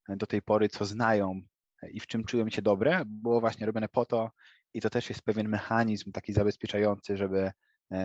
do 0.09 0.26
tej 0.26 0.43
pory, 0.43 0.68
co 0.68 0.84
znają 0.84 1.40
i 1.90 2.01
w 2.01 2.07
czym 2.07 2.24
czują 2.24 2.51
się 2.51 2.62
dobre, 2.62 3.03
było 3.07 3.40
właśnie 3.40 3.66
robione 3.66 3.88
po 3.88 4.05
to 4.05 4.30
i 4.74 4.80
to 4.80 4.90
też 4.90 5.09
jest 5.09 5.22
pewien 5.22 5.49
mechanizm 5.49 6.12
taki 6.12 6.32
zabezpieczający, 6.32 7.16
żeby 7.16 7.53
E, 7.53 7.53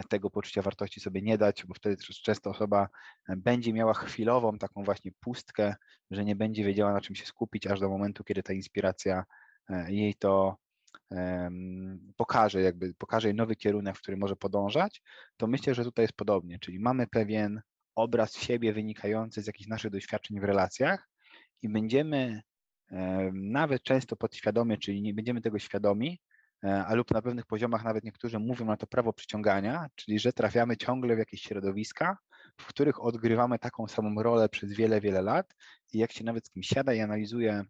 tego 0.10 0.30
poczucia 0.30 0.62
wartości 0.62 1.00
sobie 1.00 1.22
nie 1.22 1.38
dać, 1.38 1.66
bo 1.66 1.74
wtedy 1.74 1.98
często 2.24 2.50
osoba 2.50 2.90
e, 3.30 3.36
będzie 3.36 3.74
miała 3.74 3.94
chwilową 3.94 4.58
taką 4.58 4.84
właśnie 4.84 5.12
pustkę, 5.20 5.76
że 6.12 6.26
nie 6.26 6.36
będzie 6.36 6.64
wiedziała 6.64 6.94
na 6.94 7.02
czym 7.02 7.16
się 7.16 7.26
skupić, 7.26 7.68
aż 7.68 7.80
do 7.80 7.90
momentu, 7.90 8.24
kiedy 8.24 8.44
ta 8.44 8.54
inspiracja 8.54 9.24
e, 9.70 9.92
jej 9.92 10.16
to 10.16 10.58
pokaże, 12.18 12.62
jakby 12.62 12.94
pokaże 12.94 13.28
jej 13.28 13.36
nowy 13.36 13.56
kierunek, 13.56 13.98
w 13.98 14.02
który 14.02 14.18
może 14.18 14.36
podążać, 14.36 15.02
to 15.38 15.48
myślę, 15.48 15.76
że 15.76 15.84
tutaj 15.84 16.04
jest 16.04 16.16
podobnie, 16.16 16.60
czyli 16.60 16.80
mamy 16.80 17.08
pewien 17.08 17.62
obraz 17.96 18.36
siebie 18.36 18.74
wynikający 18.74 19.42
z 19.42 19.48
jakichś 19.48 19.68
naszych 19.68 19.92
doświadczeń 19.92 20.40
w 20.40 20.44
relacjach 20.44 21.10
i 21.62 21.70
będziemy 21.70 22.42
nawet 23.34 23.84
często 23.84 24.16
podświadomie, 24.16 24.78
czyli 24.78 25.02
nie 25.02 25.14
będziemy 25.14 25.42
tego 25.42 25.60
świadomi, 25.60 26.20
E, 26.20 26.27
a 26.64 26.94
lub 26.96 27.12
na 27.12 27.22
pewnych 27.22 27.46
poziomach 27.46 27.84
nawet 27.84 28.04
niektórzy 28.04 28.40
mówią 28.40 28.66
na 28.66 28.78
to 28.78 28.88
prawo 28.88 29.14
przyciągania, 29.14 29.88
czyli 29.96 30.20
że 30.20 30.34
trafiamy 30.34 30.78
ciągle 30.78 31.16
w 31.16 31.20
jakieś 31.20 31.42
środowiska, 31.42 32.18
w 32.58 32.66
których 32.66 33.04
odgrywamy 33.04 33.60
taką 33.60 33.88
samą 33.88 34.24
rolę 34.24 34.50
przez 34.50 34.74
wiele, 34.74 35.02
wiele 35.02 35.22
lat 35.22 35.56
i 35.94 35.98
jak 35.98 36.12
się 36.12 36.24
nawet 36.24 36.46
z 36.46 36.50
kimś 36.50 36.68
siada 36.68 36.94
i 36.94 37.00
analizuje, 37.00 37.54
e, 37.54 37.66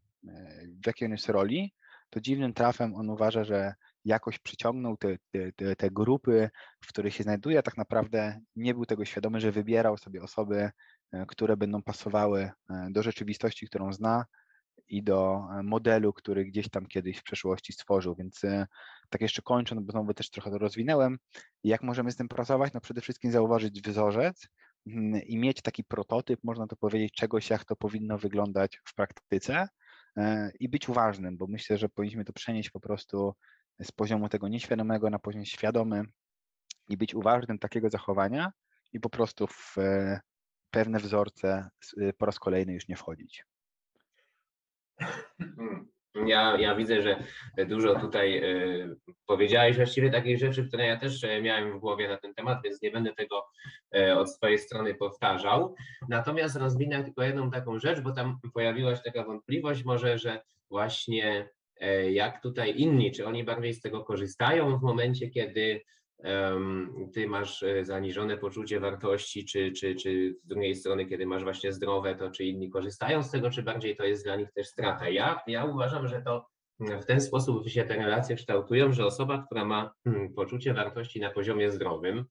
w 0.83 0.87
jakiej 0.87 1.05
on 1.05 1.11
jest 1.11 1.29
roli, 1.29 1.73
to 2.09 2.21
dziwnym 2.21 2.53
trafem 2.53 2.95
on 2.95 3.09
uważa, 3.09 3.43
że 3.43 3.73
jakoś 4.05 4.39
przyciągnął 4.39 4.97
te, 4.97 5.17
te, 5.55 5.75
te 5.75 5.91
grupy, 5.91 6.49
w 6.81 6.87
których 6.87 7.13
się 7.13 7.23
znajduje, 7.23 7.63
tak 7.63 7.77
naprawdę 7.77 8.39
nie 8.55 8.73
był 8.73 8.85
tego 8.85 9.05
świadomy, 9.05 9.41
że 9.41 9.51
wybierał 9.51 9.97
sobie 9.97 10.21
osoby, 10.21 10.71
e, 11.11 11.25
które 11.25 11.57
będą 11.57 11.83
pasowały 11.83 12.51
do 12.89 13.03
rzeczywistości, 13.03 13.67
którą 13.67 13.93
zna, 13.93 14.25
i 14.89 15.03
do 15.03 15.47
e, 15.59 15.63
modelu, 15.63 16.13
który 16.13 16.45
gdzieś 16.45 16.69
tam 16.69 16.85
kiedyś 16.85 17.17
w 17.17 17.23
przeszłości 17.23 17.73
stworzył. 17.73 18.15
Więc 18.15 18.43
e, 18.43 18.67
tak 19.09 19.21
jeszcze 19.21 19.41
kończąc, 19.41 19.81
bo 19.81 19.91
znowu 19.91 20.13
też 20.13 20.29
trochę 20.29 20.51
to 20.51 20.57
rozwinęłem, 20.57 21.17
jak 21.63 21.83
możemy 21.83 22.11
z 22.11 22.15
tym 22.15 22.27
pracować? 22.27 22.73
No 22.73 22.81
przede 22.81 23.01
wszystkim 23.01 23.31
zauważyć 23.31 23.81
wzorzec 23.81 24.47
mm, 24.87 25.21
i 25.21 25.37
mieć 25.37 25.61
taki 25.61 25.83
prototyp, 25.83 26.39
można 26.43 26.67
to 26.67 26.75
powiedzieć, 26.75 27.13
czegoś, 27.13 27.49
jak 27.49 27.65
to 27.65 27.75
powinno 27.75 28.17
wyglądać 28.17 28.79
w 28.85 28.95
praktyce 28.95 29.67
e, 30.17 30.51
i 30.59 30.69
być 30.69 30.89
uważnym, 30.89 31.37
bo 31.37 31.47
myślę, 31.47 31.77
że 31.77 31.89
powinniśmy 31.89 32.25
to 32.25 32.33
przenieść 32.33 32.69
po 32.69 32.79
prostu 32.79 33.33
z 33.81 33.91
poziomu 33.91 34.29
tego 34.29 34.47
nieświadomego 34.47 35.09
na 35.09 35.19
poziom 35.19 35.45
świadomy 35.45 36.03
i 36.89 36.97
być 36.97 37.15
uważnym 37.15 37.59
takiego 37.59 37.89
zachowania 37.89 38.51
i 38.93 38.99
po 38.99 39.09
prostu 39.09 39.47
w 39.47 39.75
pewne 40.71 40.99
wzorce 40.99 41.69
po 42.17 42.25
raz 42.25 42.39
kolejny 42.39 42.73
już 42.73 42.87
nie 42.87 42.95
wchodzić. 42.95 43.43
Hmm. 45.39 45.87
Ja, 46.25 46.57
ja 46.59 46.75
widzę, 46.75 47.01
że 47.01 47.23
dużo 47.67 47.99
tutaj 47.99 48.43
y, 48.43 48.95
powiedziałeś 49.25 49.75
właściwie 49.75 50.09
takich 50.09 50.39
rzeczy, 50.39 50.67
które 50.67 50.85
ja 50.85 50.97
też 50.97 51.23
e, 51.23 51.41
miałem 51.41 51.77
w 51.77 51.79
głowie 51.79 52.07
na 52.07 52.17
ten 52.17 52.33
temat, 52.33 52.59
więc 52.63 52.81
nie 52.81 52.91
będę 52.91 53.13
tego 53.13 53.45
y, 53.95 54.15
od 54.15 54.33
swojej 54.33 54.59
strony 54.59 54.95
powtarzał. 54.95 55.75
Natomiast 56.09 56.55
rozwinę 56.55 57.03
tylko 57.03 57.23
jedną 57.23 57.51
taką 57.51 57.79
rzecz, 57.79 57.99
bo 57.99 58.11
tam 58.11 58.39
pojawiła 58.53 58.95
się 58.95 59.01
taka 59.05 59.23
wątpliwość 59.23 59.83
może, 59.83 60.17
że 60.17 60.41
właśnie 60.69 61.49
jak 62.11 62.41
tutaj 62.41 62.79
inni, 62.79 63.11
czy 63.11 63.27
oni 63.27 63.43
bardziej 63.43 63.73
z 63.73 63.81
tego 63.81 64.03
korzystają 64.03 64.77
w 64.77 64.81
momencie, 64.81 65.29
kiedy 65.29 65.81
ty 67.13 67.27
masz 67.27 67.63
e, 67.63 67.85
zaniżone 67.85 68.37
poczucie 68.37 68.79
wartości, 68.79 69.45
czy, 69.45 69.71
czy, 69.71 69.95
czy 69.95 70.35
z 70.43 70.47
drugiej 70.47 70.75
strony, 70.75 71.05
kiedy 71.05 71.25
masz 71.25 71.43
właśnie 71.43 71.71
zdrowe, 71.71 72.15
to 72.15 72.31
czy 72.31 72.43
inni 72.43 72.69
korzystają 72.69 73.23
z 73.23 73.31
tego, 73.31 73.49
czy 73.49 73.63
bardziej 73.63 73.95
to 73.95 74.03
jest 74.03 74.23
dla 74.23 74.35
nich 74.35 74.51
też 74.51 74.67
strata. 74.67 75.09
Ja, 75.09 75.41
ja 75.47 75.65
uważam, 75.65 76.07
że 76.07 76.21
to 76.21 76.47
w 76.79 77.05
ten 77.05 77.21
sposób 77.21 77.67
się 77.69 77.83
te 77.83 77.95
relacje 77.95 78.35
kształtują, 78.35 78.93
że 78.93 79.05
osoba, 79.05 79.43
która 79.45 79.65
ma 79.65 79.93
hmm, 80.03 80.33
poczucie 80.33 80.73
wartości 80.73 81.19
na 81.19 81.29
poziomie 81.29 81.71
zdrowym, 81.71 82.25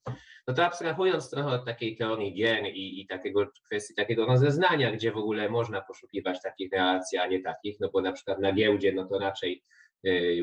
no 0.49 0.55
to 0.55 0.65
abstrahując 0.65 1.31
trochę 1.31 1.49
od 1.49 1.65
takiej 1.65 1.97
teorii 1.97 2.35
gier 2.35 2.65
i, 2.65 3.01
i 3.01 3.07
takiego 3.07 3.47
kwestii 3.67 3.95
takiego 3.95 4.27
rozeznania, 4.27 4.93
gdzie 4.93 5.13
w 5.13 5.17
ogóle 5.17 5.49
można 5.49 5.81
poszukiwać 5.81 6.43
takich 6.43 6.73
relacji, 6.73 7.19
a 7.19 7.27
nie 7.27 7.43
takich, 7.43 7.81
no 7.81 7.91
bo 7.93 8.01
na 8.01 8.13
przykład 8.13 8.39
na 8.39 8.53
giełdzie, 8.53 8.93
no 8.93 9.07
to 9.07 9.19
raczej 9.19 9.63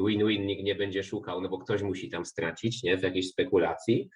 win-win 0.05 0.45
nikt 0.45 0.63
nie 0.63 0.75
będzie 0.75 1.03
szukał, 1.03 1.41
no 1.41 1.49
bo 1.49 1.57
ktoś 1.57 1.81
musi 1.81 2.09
tam 2.09 2.25
stracić 2.25 2.83
nie, 2.83 2.97
w 2.97 3.03
jakiejś 3.03 3.29
spekulacji. 3.29 4.09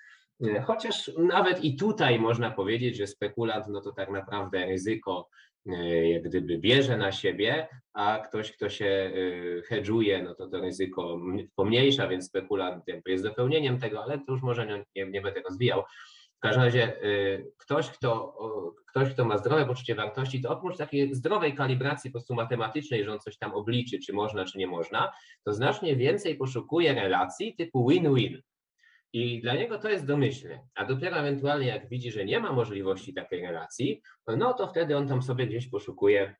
E, 0.43 0.61
chociaż 0.61 1.11
nawet 1.17 1.63
i 1.63 1.75
tutaj 1.75 2.19
można 2.19 2.51
powiedzieć, 2.51 2.97
że 2.97 3.07
spekulant, 3.07 3.65
no 3.67 3.81
to 3.81 3.91
tak 3.91 4.09
naprawdę 4.11 4.65
ryzyko 4.65 5.29
e, 5.65 6.09
jak 6.09 6.23
gdyby 6.23 6.57
bierze 6.57 6.97
na 6.97 7.11
siebie, 7.11 7.67
a 7.93 8.19
ktoś, 8.19 8.51
kto 8.51 8.69
się 8.69 9.11
hedżuje, 9.67 10.23
no 10.23 10.35
to 10.35 10.47
to 10.47 10.61
ryzyko 10.61 11.19
pomniejsza, 11.55 12.07
więc 12.07 12.25
spekulant 12.25 12.83
jest 13.05 13.23
dopełnieniem 13.23 13.79
tego, 13.79 14.03
ale 14.03 14.19
to 14.19 14.31
już 14.31 14.41
może 14.41 14.83
nie, 14.95 15.05
nie 15.05 15.21
będę 15.21 15.41
rozwijał. 15.41 15.83
W 16.37 16.39
każdym 16.39 16.63
razie 16.63 17.03
y, 17.03 17.51
ktoś 17.57 17.89
kto, 17.89 18.37
ktoś, 18.87 19.13
kto 19.13 19.25
ma 19.25 19.37
zdrowe 19.37 19.65
poczucie 19.65 19.95
wartości, 19.95 20.41
to 20.41 20.49
oprócz 20.49 20.77
takiej 20.77 21.15
zdrowej 21.15 21.55
kalibracji 21.55 22.11
po 22.11 22.13
prostu 22.13 22.35
matematycznej, 22.35 23.03
że 23.03 23.13
on 23.13 23.19
coś 23.19 23.37
tam 23.37 23.53
obliczy, 23.53 23.99
czy 23.99 24.13
można, 24.13 24.45
czy 24.45 24.57
nie 24.57 24.67
można, 24.67 25.13
to 25.43 25.53
znacznie 25.53 25.95
więcej 25.95 26.35
poszukuje 26.35 26.93
relacji 26.93 27.55
typu 27.55 27.89
win-win. 27.89 28.41
I 29.13 29.41
dla 29.41 29.55
niego 29.55 29.79
to 29.79 29.89
jest 29.89 30.05
domyślne, 30.05 30.59
a 30.75 30.85
dopiero 30.85 31.17
ewentualnie 31.17 31.67
jak 31.67 31.89
widzi, 31.89 32.11
że 32.11 32.25
nie 32.25 32.39
ma 32.39 32.53
możliwości 32.53 33.13
takiej 33.13 33.41
relacji, 33.41 34.01
no 34.27 34.53
to 34.53 34.67
wtedy 34.67 34.97
on 34.97 35.07
tam 35.07 35.21
sobie 35.21 35.47
gdzieś 35.47 35.69
poszukuje 35.69 36.35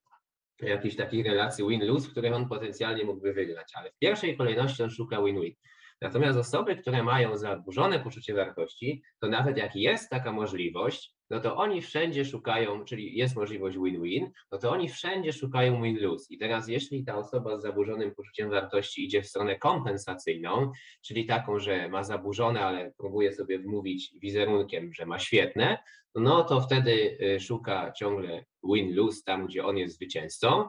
jakichś 0.61 0.95
takich 0.95 1.25
relacji 1.25 1.65
win-lose, 1.67 2.07
w 2.07 2.11
których 2.11 2.33
on 2.33 2.49
potencjalnie 2.49 3.03
mógłby 3.03 3.33
wygrać, 3.33 3.71
ale 3.73 3.91
w 3.91 3.97
pierwszej 3.99 4.37
kolejności 4.37 4.83
on 4.83 4.89
szuka 4.89 5.21
win-win. 5.21 5.53
Natomiast 6.01 6.39
osoby, 6.39 6.75
które 6.75 7.03
mają 7.03 7.37
zaburzone 7.37 7.99
poczucie 7.99 8.33
wartości, 8.33 9.03
to 9.19 9.27
nawet 9.27 9.57
jak 9.57 9.75
jest 9.75 10.09
taka 10.09 10.31
możliwość, 10.31 11.13
no 11.29 11.39
to 11.39 11.55
oni 11.55 11.81
wszędzie 11.81 12.25
szukają, 12.25 12.85
czyli 12.85 13.17
jest 13.17 13.35
możliwość 13.35 13.77
win-win, 13.77 14.31
no 14.51 14.57
to 14.57 14.71
oni 14.71 14.89
wszędzie 14.89 15.33
szukają 15.33 15.81
win-lose. 15.81 16.25
I 16.29 16.37
teraz, 16.37 16.67
jeśli 16.67 17.05
ta 17.05 17.17
osoba 17.17 17.57
z 17.57 17.61
zaburzonym 17.61 18.15
poczuciem 18.15 18.49
wartości 18.49 19.05
idzie 19.05 19.21
w 19.21 19.27
stronę 19.27 19.59
kompensacyjną, 19.59 20.71
czyli 21.05 21.25
taką, 21.25 21.59
że 21.59 21.89
ma 21.89 22.03
zaburzone, 22.03 22.65
ale 22.65 22.91
próbuje 22.97 23.33
sobie 23.33 23.59
wmówić 23.59 24.13
wizerunkiem, 24.21 24.93
że 24.93 25.05
ma 25.05 25.19
świetne, 25.19 25.77
no 26.15 26.43
to 26.43 26.61
wtedy 26.61 27.17
y, 27.21 27.39
szuka 27.39 27.91
ciągle 27.91 28.45
win-lose 28.63 29.23
tam, 29.25 29.47
gdzie 29.47 29.65
on 29.65 29.77
jest 29.77 29.95
zwycięzcą, 29.95 30.67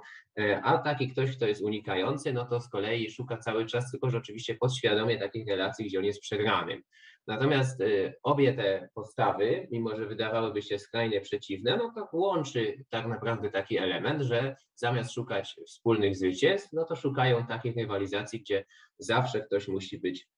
a 0.62 0.78
taki 0.78 1.09
ktoś, 1.09 1.36
kto 1.36 1.47
jest 1.47 1.62
unikający, 1.62 2.32
no 2.32 2.45
to 2.45 2.61
z 2.61 2.68
kolei 2.68 3.11
szuka 3.11 3.36
cały 3.36 3.66
czas, 3.66 3.91
tylko 3.91 4.11
że 4.11 4.18
oczywiście 4.18 4.55
podświadomie 4.55 5.18
takich 5.18 5.49
relacji, 5.49 5.86
gdzie 5.86 5.99
on 5.99 6.05
jest 6.05 6.20
przegranym. 6.20 6.82
Natomiast 7.26 7.80
y, 7.80 8.14
obie 8.22 8.55
te 8.55 8.89
postawy, 8.95 9.68
mimo 9.70 9.97
że 9.97 10.07
wydawałyby 10.07 10.62
się 10.62 10.78
skrajnie 10.78 11.20
przeciwne, 11.20 11.76
no 11.76 11.93
to 11.95 12.09
łączy 12.12 12.84
tak 12.91 13.07
naprawdę 13.07 13.51
taki 13.51 13.78
element, 13.78 14.22
że 14.22 14.57
zamiast 14.74 15.12
szukać 15.12 15.57
wspólnych 15.66 16.16
zwycięstw, 16.16 16.72
no 16.72 16.84
to 16.84 16.97
szukają 16.97 17.47
takich 17.47 17.76
rywalizacji, 17.76 18.41
gdzie 18.41 18.64
zawsze 18.99 19.41
ktoś 19.41 19.68
musi 19.68 19.99
być 19.99 20.28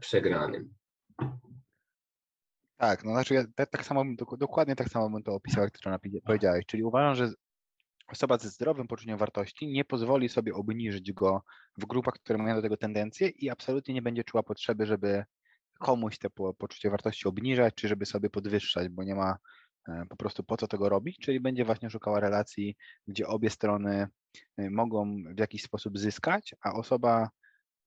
przegranym. 0.00 0.74
Tak, 2.76 3.04
no 3.04 3.10
znaczy 3.12 3.34
ja 3.34 3.44
tak, 3.54 3.70
tak 3.70 3.84
samo, 3.84 4.04
dokładnie 4.38 4.76
tak 4.76 4.88
samo 4.88 5.10
bym 5.10 5.22
to 5.22 5.34
opisał, 5.34 5.64
jak 5.64 5.78
to 5.78 5.98
powiedziałeś, 6.26 6.66
czyli 6.66 6.82
uważam, 6.82 7.14
że 7.14 7.34
osoba 8.06 8.38
ze 8.38 8.48
zdrowym 8.48 8.88
poczuciem 8.88 9.18
wartości 9.18 9.66
nie 9.66 9.84
pozwoli 9.84 10.28
sobie 10.28 10.54
obniżyć 10.54 11.12
go 11.12 11.42
w 11.78 11.86
grupach, 11.86 12.14
które 12.14 12.38
mają 12.38 12.56
do 12.56 12.62
tego 12.62 12.76
tendencję 12.76 13.28
i 13.28 13.50
absolutnie 13.50 13.94
nie 13.94 14.02
będzie 14.02 14.24
czuła 14.24 14.42
potrzeby, 14.42 14.86
żeby 14.86 15.24
komuś 15.78 16.18
te 16.18 16.30
poczucie 16.58 16.90
wartości 16.90 17.28
obniżać, 17.28 17.74
czy 17.74 17.88
żeby 17.88 18.06
sobie 18.06 18.30
podwyższać, 18.30 18.88
bo 18.88 19.04
nie 19.04 19.14
ma 19.14 19.36
e, 19.88 20.02
po 20.08 20.16
prostu 20.16 20.44
po 20.44 20.56
co 20.56 20.68
tego 20.68 20.88
robić, 20.88 21.18
czyli 21.18 21.40
będzie 21.40 21.64
właśnie 21.64 21.90
szukała 21.90 22.20
relacji, 22.20 22.76
gdzie 23.08 23.26
obie 23.26 23.50
strony 23.50 24.08
e, 24.56 24.70
mogą 24.70 25.16
w 25.34 25.38
jakiś 25.38 25.62
sposób 25.62 25.98
zyskać, 25.98 26.54
a 26.60 26.72
osoba 26.72 27.30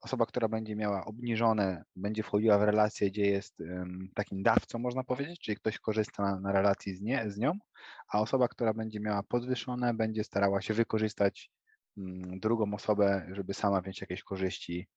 osoba, 0.02 0.26
która 0.26 0.48
będzie 0.48 0.76
miała 0.76 1.06
obniżone, 1.06 1.84
będzie 1.96 2.24
wchodziła 2.24 2.58
w 2.60 2.64
relację, 2.64 3.12
gdzie 3.12 3.26
jest 3.26 3.64
takim 4.16 4.44
dawcą, 4.44 4.80
można 4.80 5.04
powiedzieć, 5.04 5.40
czyli 5.40 5.58
ktoś 5.58 5.80
korzysta 5.80 6.24
na, 6.24 6.40
na 6.40 6.52
relacji 6.52 6.96
z, 6.96 7.02
nie, 7.02 7.32
z 7.32 7.38
nią, 7.38 7.52
a 8.14 8.22
osoba, 8.22 8.48
która 8.48 8.74
będzie 8.74 9.00
miała 9.00 9.24
podwyższone, 9.24 9.94
będzie 9.94 10.24
starała 10.24 10.62
się 10.62 10.74
wykorzystać 10.74 11.52
mm, 11.98 12.40
drugą 12.40 12.74
osobę, 12.74 13.28
żeby 13.32 13.54
sama 13.54 13.82
wziąć 13.82 14.02
jakieś 14.02 14.24
korzyści, 14.24 14.88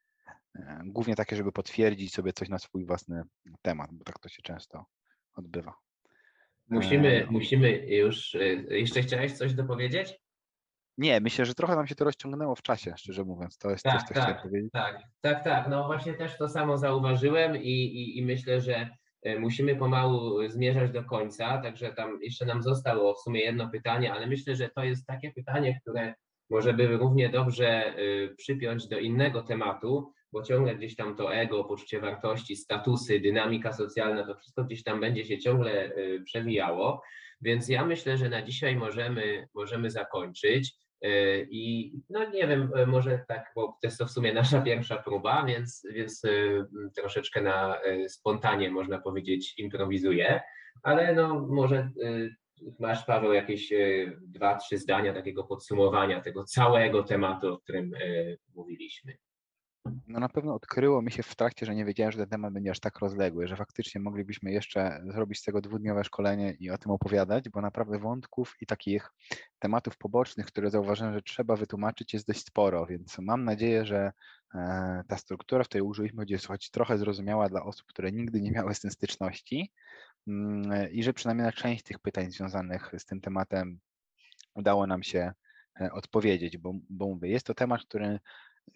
e, 0.54 0.80
głównie 0.84 1.14
takie, 1.14 1.36
żeby 1.36 1.52
potwierdzić 1.52 2.14
sobie 2.14 2.32
coś 2.32 2.48
na 2.48 2.58
swój 2.58 2.86
własny 2.86 3.22
temat, 3.62 3.90
bo 3.92 4.04
tak 4.04 4.18
to 4.18 4.28
się 4.28 4.42
często 4.42 4.84
odbywa. 5.34 5.74
Musimy, 6.68 7.26
musimy 7.30 7.70
już, 7.86 8.34
e, 8.34 8.44
jeszcze 8.78 9.02
chciałeś 9.02 9.32
coś 9.32 9.54
dopowiedzieć? 9.54 10.20
Nie, 10.98 11.20
myślę, 11.20 11.46
że 11.46 11.54
trochę 11.54 11.76
nam 11.76 11.86
się 11.86 11.94
to 11.94 12.04
rozciągnęło 12.04 12.54
w 12.54 12.62
czasie, 12.62 12.94
szczerze 12.96 13.24
mówiąc. 13.24 13.58
To 13.58 13.70
jest 13.70 13.84
tak, 13.84 13.92
coś, 13.92 14.08
co 14.08 14.14
tak, 14.14 14.22
chciałem 14.22 14.42
powiedzieć. 14.42 14.70
Tak, 14.72 15.02
tak, 15.20 15.44
tak. 15.44 15.68
No 15.68 15.86
właśnie 15.86 16.14
też 16.14 16.38
to 16.38 16.48
samo 16.48 16.78
zauważyłem 16.78 17.56
i, 17.56 17.70
i, 17.70 18.18
i 18.18 18.26
myślę, 18.26 18.60
że 18.60 18.90
e, 19.22 19.38
musimy 19.38 19.76
pomału 19.76 20.48
zmierzać 20.48 20.90
do 20.90 21.04
końca, 21.04 21.58
także 21.58 21.92
tam 21.92 22.18
jeszcze 22.22 22.46
nam 22.46 22.62
zostało 22.62 23.14
w 23.14 23.20
sumie 23.20 23.40
jedno 23.40 23.70
pytanie, 23.70 24.12
ale 24.12 24.26
myślę, 24.26 24.56
że 24.56 24.68
to 24.68 24.84
jest 24.84 25.06
takie 25.06 25.32
pytanie, 25.32 25.80
które 25.80 26.14
może 26.50 26.74
by 26.74 26.86
równie 26.86 27.28
dobrze 27.28 27.68
e, 27.68 27.94
przypiąć 28.36 28.88
do 28.88 28.98
innego 28.98 29.42
tematu, 29.42 30.12
bo 30.32 30.42
ciągle 30.42 30.76
gdzieś 30.76 30.96
tam 30.96 31.16
to 31.16 31.34
ego, 31.34 31.64
poczucie 31.64 32.00
wartości, 32.00 32.56
statusy, 32.56 33.20
dynamika 33.20 33.72
socjalna, 33.72 34.26
to 34.26 34.34
wszystko 34.34 34.64
gdzieś 34.64 34.82
tam 34.82 35.00
będzie 35.00 35.24
się 35.24 35.38
ciągle 35.38 35.84
e, 35.84 36.20
przewijało. 36.24 37.02
Więc 37.40 37.68
ja 37.68 37.84
myślę, 37.84 38.16
że 38.16 38.28
na 38.28 38.42
dzisiaj 38.42 38.76
możemy, 38.76 39.48
możemy 39.54 39.90
zakończyć. 39.90 40.74
E, 41.02 41.40
I 41.42 41.92
no 42.10 42.30
nie 42.30 42.46
wiem, 42.46 42.70
e, 42.74 42.86
może 42.86 43.24
tak, 43.28 43.52
bo 43.54 43.66
to 43.66 43.78
jest 43.82 43.98
to 43.98 44.06
w 44.06 44.10
sumie 44.10 44.32
nasza 44.32 44.60
pierwsza 44.62 44.96
próba, 44.96 45.44
więc, 45.44 45.86
więc 45.92 46.22
troszeczkę 46.96 47.42
na 47.42 47.80
spontanie 48.08 48.70
można 48.70 49.00
powiedzieć 49.00 49.58
improwizuję, 49.58 50.40
ale 50.82 51.14
no 51.14 51.46
może 51.46 51.90
masz 52.78 53.04
Paweł 53.04 53.32
jakieś 53.32 53.72
dwa, 54.20 54.56
trzy 54.56 54.78
zdania 54.78 55.14
takiego 55.14 55.44
podsumowania 55.44 56.20
tego 56.20 56.44
całego 56.44 57.02
tematu, 57.02 57.52
o 57.52 57.58
którym 57.58 57.92
mówiliśmy. 58.54 59.16
No 59.84 60.20
na 60.20 60.28
pewno 60.28 60.54
odkryło 60.54 61.02
mi 61.02 61.12
się 61.12 61.22
w 61.22 61.34
trakcie, 61.34 61.66
że 61.66 61.74
nie 61.74 61.84
wiedziałem, 61.84 62.12
że 62.12 62.18
ten 62.18 62.28
temat 62.28 62.52
będzie 62.52 62.70
aż 62.70 62.80
tak 62.80 62.98
rozległy, 62.98 63.48
że 63.48 63.56
faktycznie 63.56 64.00
moglibyśmy 64.00 64.52
jeszcze 64.52 65.02
zrobić 65.08 65.38
z 65.38 65.42
tego 65.42 65.60
dwudniowe 65.60 66.04
szkolenie 66.04 66.56
i 66.60 66.70
o 66.70 66.78
tym 66.78 66.92
opowiadać, 66.92 67.48
bo 67.48 67.60
naprawdę 67.60 67.98
wątków 67.98 68.56
i 68.60 68.66
takich 68.66 69.12
tematów 69.58 69.96
pobocznych, 69.96 70.46
które 70.46 70.70
zauważyłem, 70.70 71.14
że 71.14 71.22
trzeba 71.22 71.56
wytłumaczyć, 71.56 72.12
jest 72.12 72.26
dość 72.26 72.46
sporo, 72.46 72.86
więc 72.86 73.18
mam 73.18 73.44
nadzieję, 73.44 73.86
że 73.86 74.12
e, 74.54 75.04
ta 75.08 75.16
struktura, 75.16 75.64
w 75.64 75.68
której 75.68 75.86
użyliśmy, 75.86 76.16
będzie 76.16 76.38
choć 76.38 76.70
trochę 76.70 76.98
zrozumiała 76.98 77.48
dla 77.48 77.64
osób, 77.64 77.86
które 77.86 78.12
nigdy 78.12 78.40
nie 78.40 78.50
miały 78.50 78.74
z 78.74 78.80
tym 78.80 78.90
styczności 78.90 79.72
mm, 80.28 80.92
i 80.92 81.02
że 81.02 81.12
przynajmniej 81.12 81.46
na 81.46 81.52
część 81.52 81.82
tych 81.84 81.98
pytań 81.98 82.30
związanych 82.30 82.92
z 82.98 83.04
tym 83.04 83.20
tematem 83.20 83.78
udało 84.54 84.86
nam 84.86 85.02
się 85.02 85.32
e, 85.80 85.92
odpowiedzieć, 85.92 86.58
bo, 86.58 86.72
bo 86.90 87.06
mówię, 87.08 87.30
jest 87.30 87.46
to 87.46 87.54
temat, 87.54 87.82
który 87.82 88.18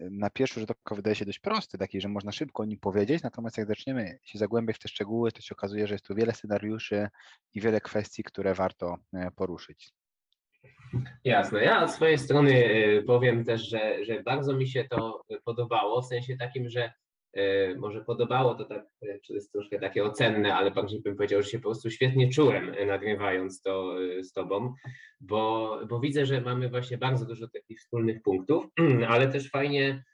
na 0.00 0.30
pierwszy 0.30 0.60
rzut 0.60 0.70
oka 0.70 0.94
wydaje 0.94 1.16
się 1.16 1.24
dość 1.24 1.38
prosty, 1.38 1.78
taki, 1.78 2.00
że 2.00 2.08
można 2.08 2.32
szybko 2.32 2.62
o 2.62 2.66
nim 2.66 2.78
powiedzieć, 2.78 3.22
natomiast 3.22 3.58
jak 3.58 3.66
zaczniemy 3.66 4.18
się 4.22 4.38
zagłębiać 4.38 4.76
w 4.76 4.78
te 4.78 4.88
szczegóły, 4.88 5.32
to 5.32 5.40
się 5.40 5.54
okazuje, 5.54 5.86
że 5.86 5.94
jest 5.94 6.06
tu 6.06 6.14
wiele 6.14 6.32
scenariuszy 6.32 7.08
i 7.54 7.60
wiele 7.60 7.80
kwestii, 7.80 8.24
które 8.24 8.54
warto 8.54 8.96
e, 9.12 9.30
poruszyć. 9.30 9.92
Jasne. 11.24 11.64
Ja 11.64 11.84
od 11.84 11.90
swojej 11.90 12.18
strony 12.18 12.64
e, 12.64 13.02
powiem 13.02 13.44
też, 13.44 13.68
że, 13.68 14.04
że 14.04 14.22
bardzo 14.22 14.52
mi 14.52 14.68
się 14.68 14.84
to 14.84 15.24
podobało, 15.44 16.02
w 16.02 16.06
sensie 16.06 16.36
takim, 16.36 16.68
że 16.68 16.92
E, 17.03 17.03
może 17.78 18.04
podobało 18.04 18.54
to 18.54 18.64
tak, 18.64 18.86
e, 19.02 19.20
czy 19.20 19.32
jest 19.32 19.52
troszkę 19.52 19.78
takie 19.78 20.04
ocenne, 20.04 20.54
ale 20.54 20.70
bardziej 20.70 21.00
bym 21.00 21.16
powiedział, 21.16 21.42
że 21.42 21.48
się 21.48 21.58
po 21.58 21.62
prostu 21.62 21.90
świetnie 21.90 22.30
czułem 22.30 22.74
e, 22.76 22.86
nagrywając 22.86 23.62
to 23.62 23.96
z 24.22 24.32
Tobą, 24.32 24.74
bo, 25.20 25.78
bo 25.88 26.00
widzę, 26.00 26.26
że 26.26 26.40
mamy 26.40 26.68
właśnie 26.68 26.98
bardzo 26.98 27.26
dużo 27.26 27.48
takich 27.48 27.78
wspólnych 27.78 28.22
punktów, 28.22 28.66
ale 29.08 29.28
też 29.28 29.50
fajnie 29.50 30.04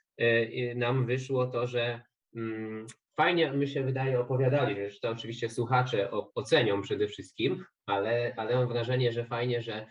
nam 0.75 1.05
wyszło 1.05 1.47
to, 1.47 1.67
że 1.67 2.01
mm, 2.35 2.87
fajnie 3.17 3.53
my 3.53 3.67
się 3.67 3.83
wydaje 3.83 4.19
opowiadali, 4.19 4.75
że 4.89 4.99
to 4.99 5.09
oczywiście 5.09 5.49
słuchacze 5.49 6.11
ocenią 6.35 6.81
przede 6.81 7.07
wszystkim, 7.07 7.65
ale, 7.85 8.33
ale 8.37 8.55
mam 8.55 8.67
wrażenie, 8.67 9.11
że 9.11 9.25
fajnie, 9.25 9.61
że 9.61 9.87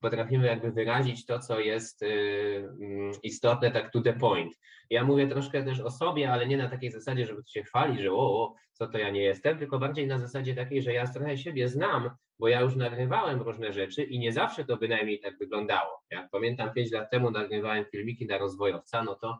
potrafimy 0.00 0.46
jakby 0.46 0.72
wyrazić 0.72 1.26
to, 1.26 1.38
co 1.38 1.60
jest 1.60 2.02
mm, 2.02 3.12
istotne, 3.22 3.70
tak 3.70 3.92
to 3.92 4.00
the 4.00 4.12
point. 4.12 4.54
Ja 4.90 5.04
mówię 5.04 5.28
troszkę 5.28 5.64
też 5.64 5.80
o 5.80 5.90
sobie, 5.90 6.32
ale 6.32 6.46
nie 6.46 6.56
na 6.56 6.68
takiej 6.68 6.90
zasadzie, 6.90 7.26
żeby 7.26 7.42
się 7.46 7.62
chwalić, 7.62 8.00
że 8.00 8.12
o, 8.12 8.54
co 8.72 8.86
to 8.86 8.98
ja 8.98 9.10
nie 9.10 9.22
jestem, 9.22 9.58
tylko 9.58 9.78
bardziej 9.78 10.06
na 10.06 10.18
zasadzie 10.18 10.54
takiej, 10.54 10.82
że 10.82 10.92
ja 10.92 11.06
trochę 11.06 11.38
siebie 11.38 11.68
znam, 11.68 12.10
bo 12.38 12.48
ja 12.48 12.60
już 12.60 12.76
nagrywałem 12.76 13.42
różne 13.42 13.72
rzeczy 13.72 14.02
i 14.02 14.18
nie 14.18 14.32
zawsze 14.32 14.64
to 14.64 14.76
bynajmniej 14.76 15.20
tak 15.20 15.38
wyglądało. 15.38 16.02
Jak 16.10 16.30
pamiętam, 16.30 16.72
pięć 16.72 16.92
lat 16.92 17.10
temu 17.10 17.30
nagrywałem 17.30 17.84
filmiki 17.84 18.26
na 18.26 18.38
rozwojowca, 18.38 19.02
no 19.02 19.14
to 19.14 19.38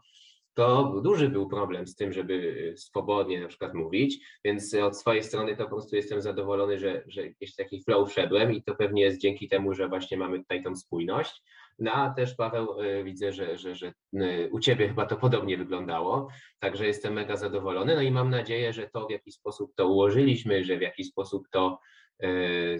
to 0.54 1.00
duży 1.04 1.28
był 1.28 1.48
problem 1.48 1.86
z 1.86 1.96
tym, 1.96 2.12
żeby 2.12 2.74
swobodnie 2.76 3.40
na 3.40 3.48
przykład 3.48 3.74
mówić, 3.74 4.20
więc 4.44 4.74
od 4.74 4.98
swojej 4.98 5.22
strony 5.22 5.56
to 5.56 5.64
po 5.64 5.70
prostu 5.70 5.96
jestem 5.96 6.20
zadowolony, 6.20 6.78
że, 6.78 7.02
że 7.06 7.22
jakiś 7.26 7.54
taki 7.54 7.82
flow 7.82 8.10
wszedłem 8.10 8.52
i 8.52 8.62
to 8.62 8.74
pewnie 8.74 9.02
jest 9.02 9.20
dzięki 9.20 9.48
temu, 9.48 9.74
że 9.74 9.88
właśnie 9.88 10.16
mamy 10.16 10.38
tutaj 10.38 10.62
tą 10.62 10.76
spójność. 10.76 11.42
No 11.78 11.92
a 11.92 12.10
też 12.10 12.34
Paweł 12.34 12.80
y, 12.80 13.04
widzę, 13.04 13.32
że, 13.32 13.58
że, 13.58 13.74
że 13.74 13.92
y, 14.14 14.48
u 14.52 14.60
Ciebie 14.60 14.88
chyba 14.88 15.06
to 15.06 15.16
podobnie 15.16 15.56
wyglądało, 15.56 16.28
także 16.58 16.86
jestem 16.86 17.12
mega 17.12 17.36
zadowolony. 17.36 17.94
No 17.94 18.02
i 18.02 18.10
mam 18.10 18.30
nadzieję, 18.30 18.72
że 18.72 18.88
to 18.88 19.06
w 19.06 19.10
jakiś 19.10 19.34
sposób 19.34 19.74
to 19.74 19.88
ułożyliśmy, 19.88 20.64
że 20.64 20.76
w 20.76 20.82
jakiś 20.82 21.08
sposób 21.08 21.48
to 21.50 21.78
y, 22.24 22.78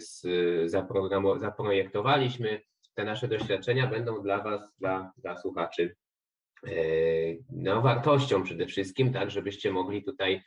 zaprojektowaliśmy. 1.36 2.60
Te 2.94 3.04
nasze 3.04 3.28
doświadczenia 3.28 3.86
będą 3.86 4.22
dla 4.22 4.42
Was, 4.42 4.74
dla, 4.78 5.12
dla 5.16 5.36
słuchaczy, 5.36 5.96
no, 7.50 7.82
wartością 7.82 8.42
przede 8.42 8.66
wszystkim, 8.66 9.12
tak, 9.12 9.30
żebyście 9.30 9.72
mogli 9.72 10.04
tutaj 10.04 10.42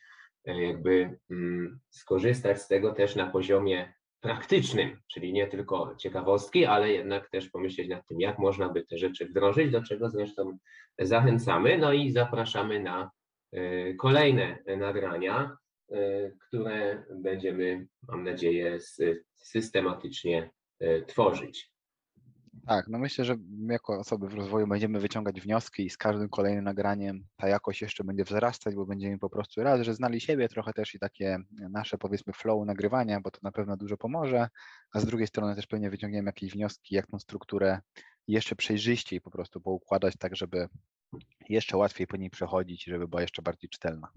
jakby 0.45 1.19
mm, 1.31 1.79
skorzystać 1.89 2.61
z 2.61 2.67
tego 2.67 2.93
też 2.93 3.15
na 3.15 3.27
poziomie 3.27 3.93
praktycznym, 4.21 4.99
czyli 5.13 5.33
nie 5.33 5.47
tylko 5.47 5.95
ciekawostki, 5.95 6.65
ale 6.65 6.91
jednak 6.91 7.29
też 7.29 7.49
pomyśleć 7.49 7.89
nad 7.89 8.07
tym, 8.07 8.19
jak 8.19 8.39
można 8.39 8.69
by 8.69 8.85
te 8.85 8.97
rzeczy 8.97 9.25
wdrożyć, 9.25 9.71
do 9.71 9.83
czego 9.83 10.09
zresztą 10.09 10.57
zachęcamy. 10.99 11.77
No 11.77 11.93
i 11.93 12.11
zapraszamy 12.11 12.79
na 12.79 13.11
e, 13.53 13.93
kolejne 13.93 14.63
nagrania, 14.77 15.57
e, 15.91 16.31
które 16.31 17.03
będziemy, 17.09 17.87
mam 18.07 18.23
nadzieję, 18.23 18.77
systematycznie 19.35 20.49
e, 20.79 21.01
tworzyć. 21.01 21.71
Tak, 22.67 22.87
no 22.87 22.99
myślę, 22.99 23.25
że 23.25 23.35
jako 23.69 23.99
osoby 23.99 24.27
w 24.27 24.33
rozwoju 24.33 24.67
będziemy 24.67 24.99
wyciągać 24.99 25.41
wnioski 25.41 25.85
i 25.85 25.89
z 25.89 25.97
każdym 25.97 26.29
kolejnym 26.29 26.63
nagraniem 26.63 27.25
ta 27.37 27.47
jakość 27.47 27.81
jeszcze 27.81 28.03
będzie 28.03 28.23
wzrastać, 28.23 28.75
bo 28.75 28.85
będziemy 28.85 29.19
po 29.19 29.29
prostu 29.29 29.63
raz, 29.63 29.81
że 29.81 29.93
znali 29.93 30.21
siebie 30.21 30.49
trochę 30.49 30.73
też 30.73 30.95
i 30.95 30.99
takie 30.99 31.37
nasze 31.51 31.97
powiedzmy 31.97 32.33
flow 32.33 32.65
nagrywania, 32.65 33.21
bo 33.21 33.31
to 33.31 33.39
na 33.43 33.51
pewno 33.51 33.77
dużo 33.77 33.97
pomoże, 33.97 34.49
a 34.93 34.99
z 34.99 35.05
drugiej 35.05 35.27
strony 35.27 35.55
też 35.55 35.67
pewnie 35.67 35.89
wyciągniemy 35.89 36.29
jakieś 36.29 36.51
wnioski, 36.51 36.95
jak 36.95 37.07
tą 37.07 37.19
strukturę 37.19 37.79
jeszcze 38.27 38.55
przejrzyściej 38.55 39.21
po 39.21 39.31
prostu 39.31 39.61
poukładać 39.61 40.13
tak, 40.19 40.35
żeby 40.35 40.67
jeszcze 41.49 41.77
łatwiej 41.77 42.07
po 42.07 42.17
niej 42.17 42.29
przechodzić 42.29 42.87
i 42.87 42.91
żeby 42.91 43.07
była 43.07 43.21
jeszcze 43.21 43.41
bardziej 43.41 43.69
czytelna. 43.69 44.07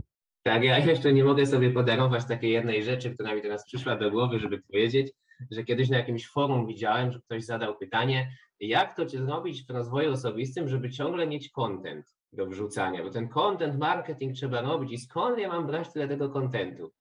Tak, 0.43 0.63
ja 0.63 0.79
jeszcze 0.79 1.13
nie 1.13 1.25
mogę 1.25 1.47
sobie 1.47 1.71
podarować 1.71 2.25
takiej 2.25 2.53
jednej 2.53 2.85
rzeczy, 2.85 3.15
która 3.15 3.35
mi 3.35 3.43
teraz 3.43 3.67
przyszła 3.67 3.97
do 3.97 4.11
głowy, 4.11 4.41
żeby 4.41 4.63
powiedzieć, 4.63 5.13
że 5.51 5.65
kiedyś 5.65 5.89
na 5.89 5.99
jakimś 5.99 6.29
forum 6.29 6.67
widziałem, 6.67 7.13
że 7.13 7.21
ktoś 7.21 7.45
zadał 7.45 7.77
pytanie, 7.77 8.33
jak 8.61 8.97
to 8.97 9.09
zrobić 9.09 9.67
w 9.67 9.71
rozwoju 9.71 10.13
osobistym, 10.13 10.69
żeby 10.69 10.91
ciągle 10.91 11.27
mieć 11.27 11.51
content 11.51 12.17
do 12.33 12.47
wrzucania, 12.47 13.03
bo 13.03 13.11
ten 13.11 13.29
content 13.29 13.79
marketing 13.79 14.37
trzeba 14.37 14.61
robić 14.61 14.93
i 14.93 14.99
skąd 14.99 15.39
ja 15.39 15.49
mam 15.49 15.67
brać 15.67 15.93
tyle 15.93 16.09
tego 16.09 16.29
contentu? 16.29 16.93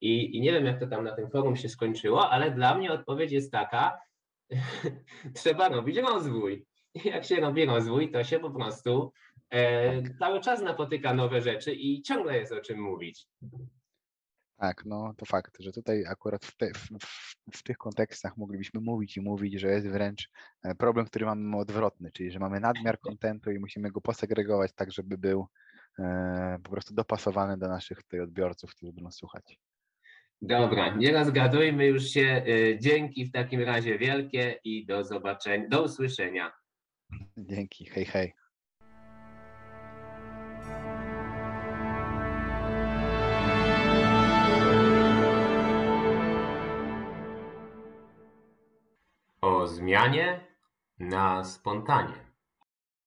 I, 0.00 0.36
I 0.36 0.40
nie 0.40 0.52
wiem, 0.52 0.66
jak 0.66 0.80
to 0.80 0.86
tam 0.86 1.04
na 1.04 1.16
tym 1.16 1.30
forum 1.30 1.56
się 1.56 1.68
skończyło, 1.68 2.30
ale 2.30 2.50
dla 2.50 2.74
mnie 2.74 2.92
odpowiedź 2.92 3.32
jest 3.32 3.52
taka, 3.52 3.98
trzeba 5.34 5.68
robić 5.68 5.96
rozwój. 5.96 6.66
Jak 7.04 7.24
się 7.24 7.36
robi 7.36 7.66
rozwój, 7.66 8.10
to 8.10 8.24
się 8.24 8.40
po 8.40 8.50
prostu 8.50 9.12
e, 9.50 10.02
cały 10.18 10.40
czas 10.40 10.62
napotyka 10.62 11.14
nowe 11.14 11.40
rzeczy 11.40 11.74
i 11.74 12.02
ciągle 12.02 12.38
jest 12.38 12.52
o 12.52 12.60
czym 12.60 12.80
mówić. 12.80 13.26
Tak, 14.58 14.84
no 14.84 15.14
to 15.16 15.26
fakt, 15.26 15.56
że 15.60 15.72
tutaj 15.72 16.04
akurat 16.06 16.44
w, 16.44 16.56
te, 16.56 16.70
w, 16.74 16.88
w, 17.52 17.62
tych 17.62 17.78
kontekstach 17.78 18.36
moglibyśmy 18.36 18.80
mówić 18.80 19.16
i 19.16 19.20
mówić, 19.20 19.60
że 19.60 19.68
jest 19.68 19.88
wręcz 19.88 20.30
e, 20.62 20.74
problem, 20.74 21.06
który 21.06 21.26
mamy 21.26 21.56
odwrotny, 21.56 22.10
czyli 22.12 22.30
że 22.30 22.38
mamy 22.38 22.60
nadmiar 22.60 23.00
kontentu 23.00 23.50
i 23.50 23.58
musimy 23.58 23.90
go 23.90 24.00
posegregować 24.00 24.72
tak, 24.72 24.92
żeby 24.92 25.18
był 25.18 25.46
e, 25.98 26.58
po 26.64 26.70
prostu 26.70 26.94
dopasowany 26.94 27.58
do 27.58 27.68
naszych 27.68 28.02
tutaj 28.02 28.20
odbiorców, 28.20 28.74
którzy 28.74 28.92
będą 28.92 29.10
słuchać. 29.10 29.58
Dobra, 30.42 30.94
nie 30.94 31.12
rozgadujmy 31.12 31.86
już 31.86 32.04
się. 32.04 32.44
E, 32.46 32.78
dzięki 32.78 33.26
w 33.26 33.32
takim 33.32 33.60
razie 33.60 33.98
wielkie 33.98 34.60
i 34.64 34.86
do 34.86 35.04
zobaczenia, 35.04 35.68
do 35.68 35.82
usłyszenia. 35.82 36.52
Dzięki, 37.36 37.86
hej, 37.86 38.04
hej. 38.04 38.34
Zmianie 49.88 50.40
na 50.98 51.44
spontanie. 51.44 52.27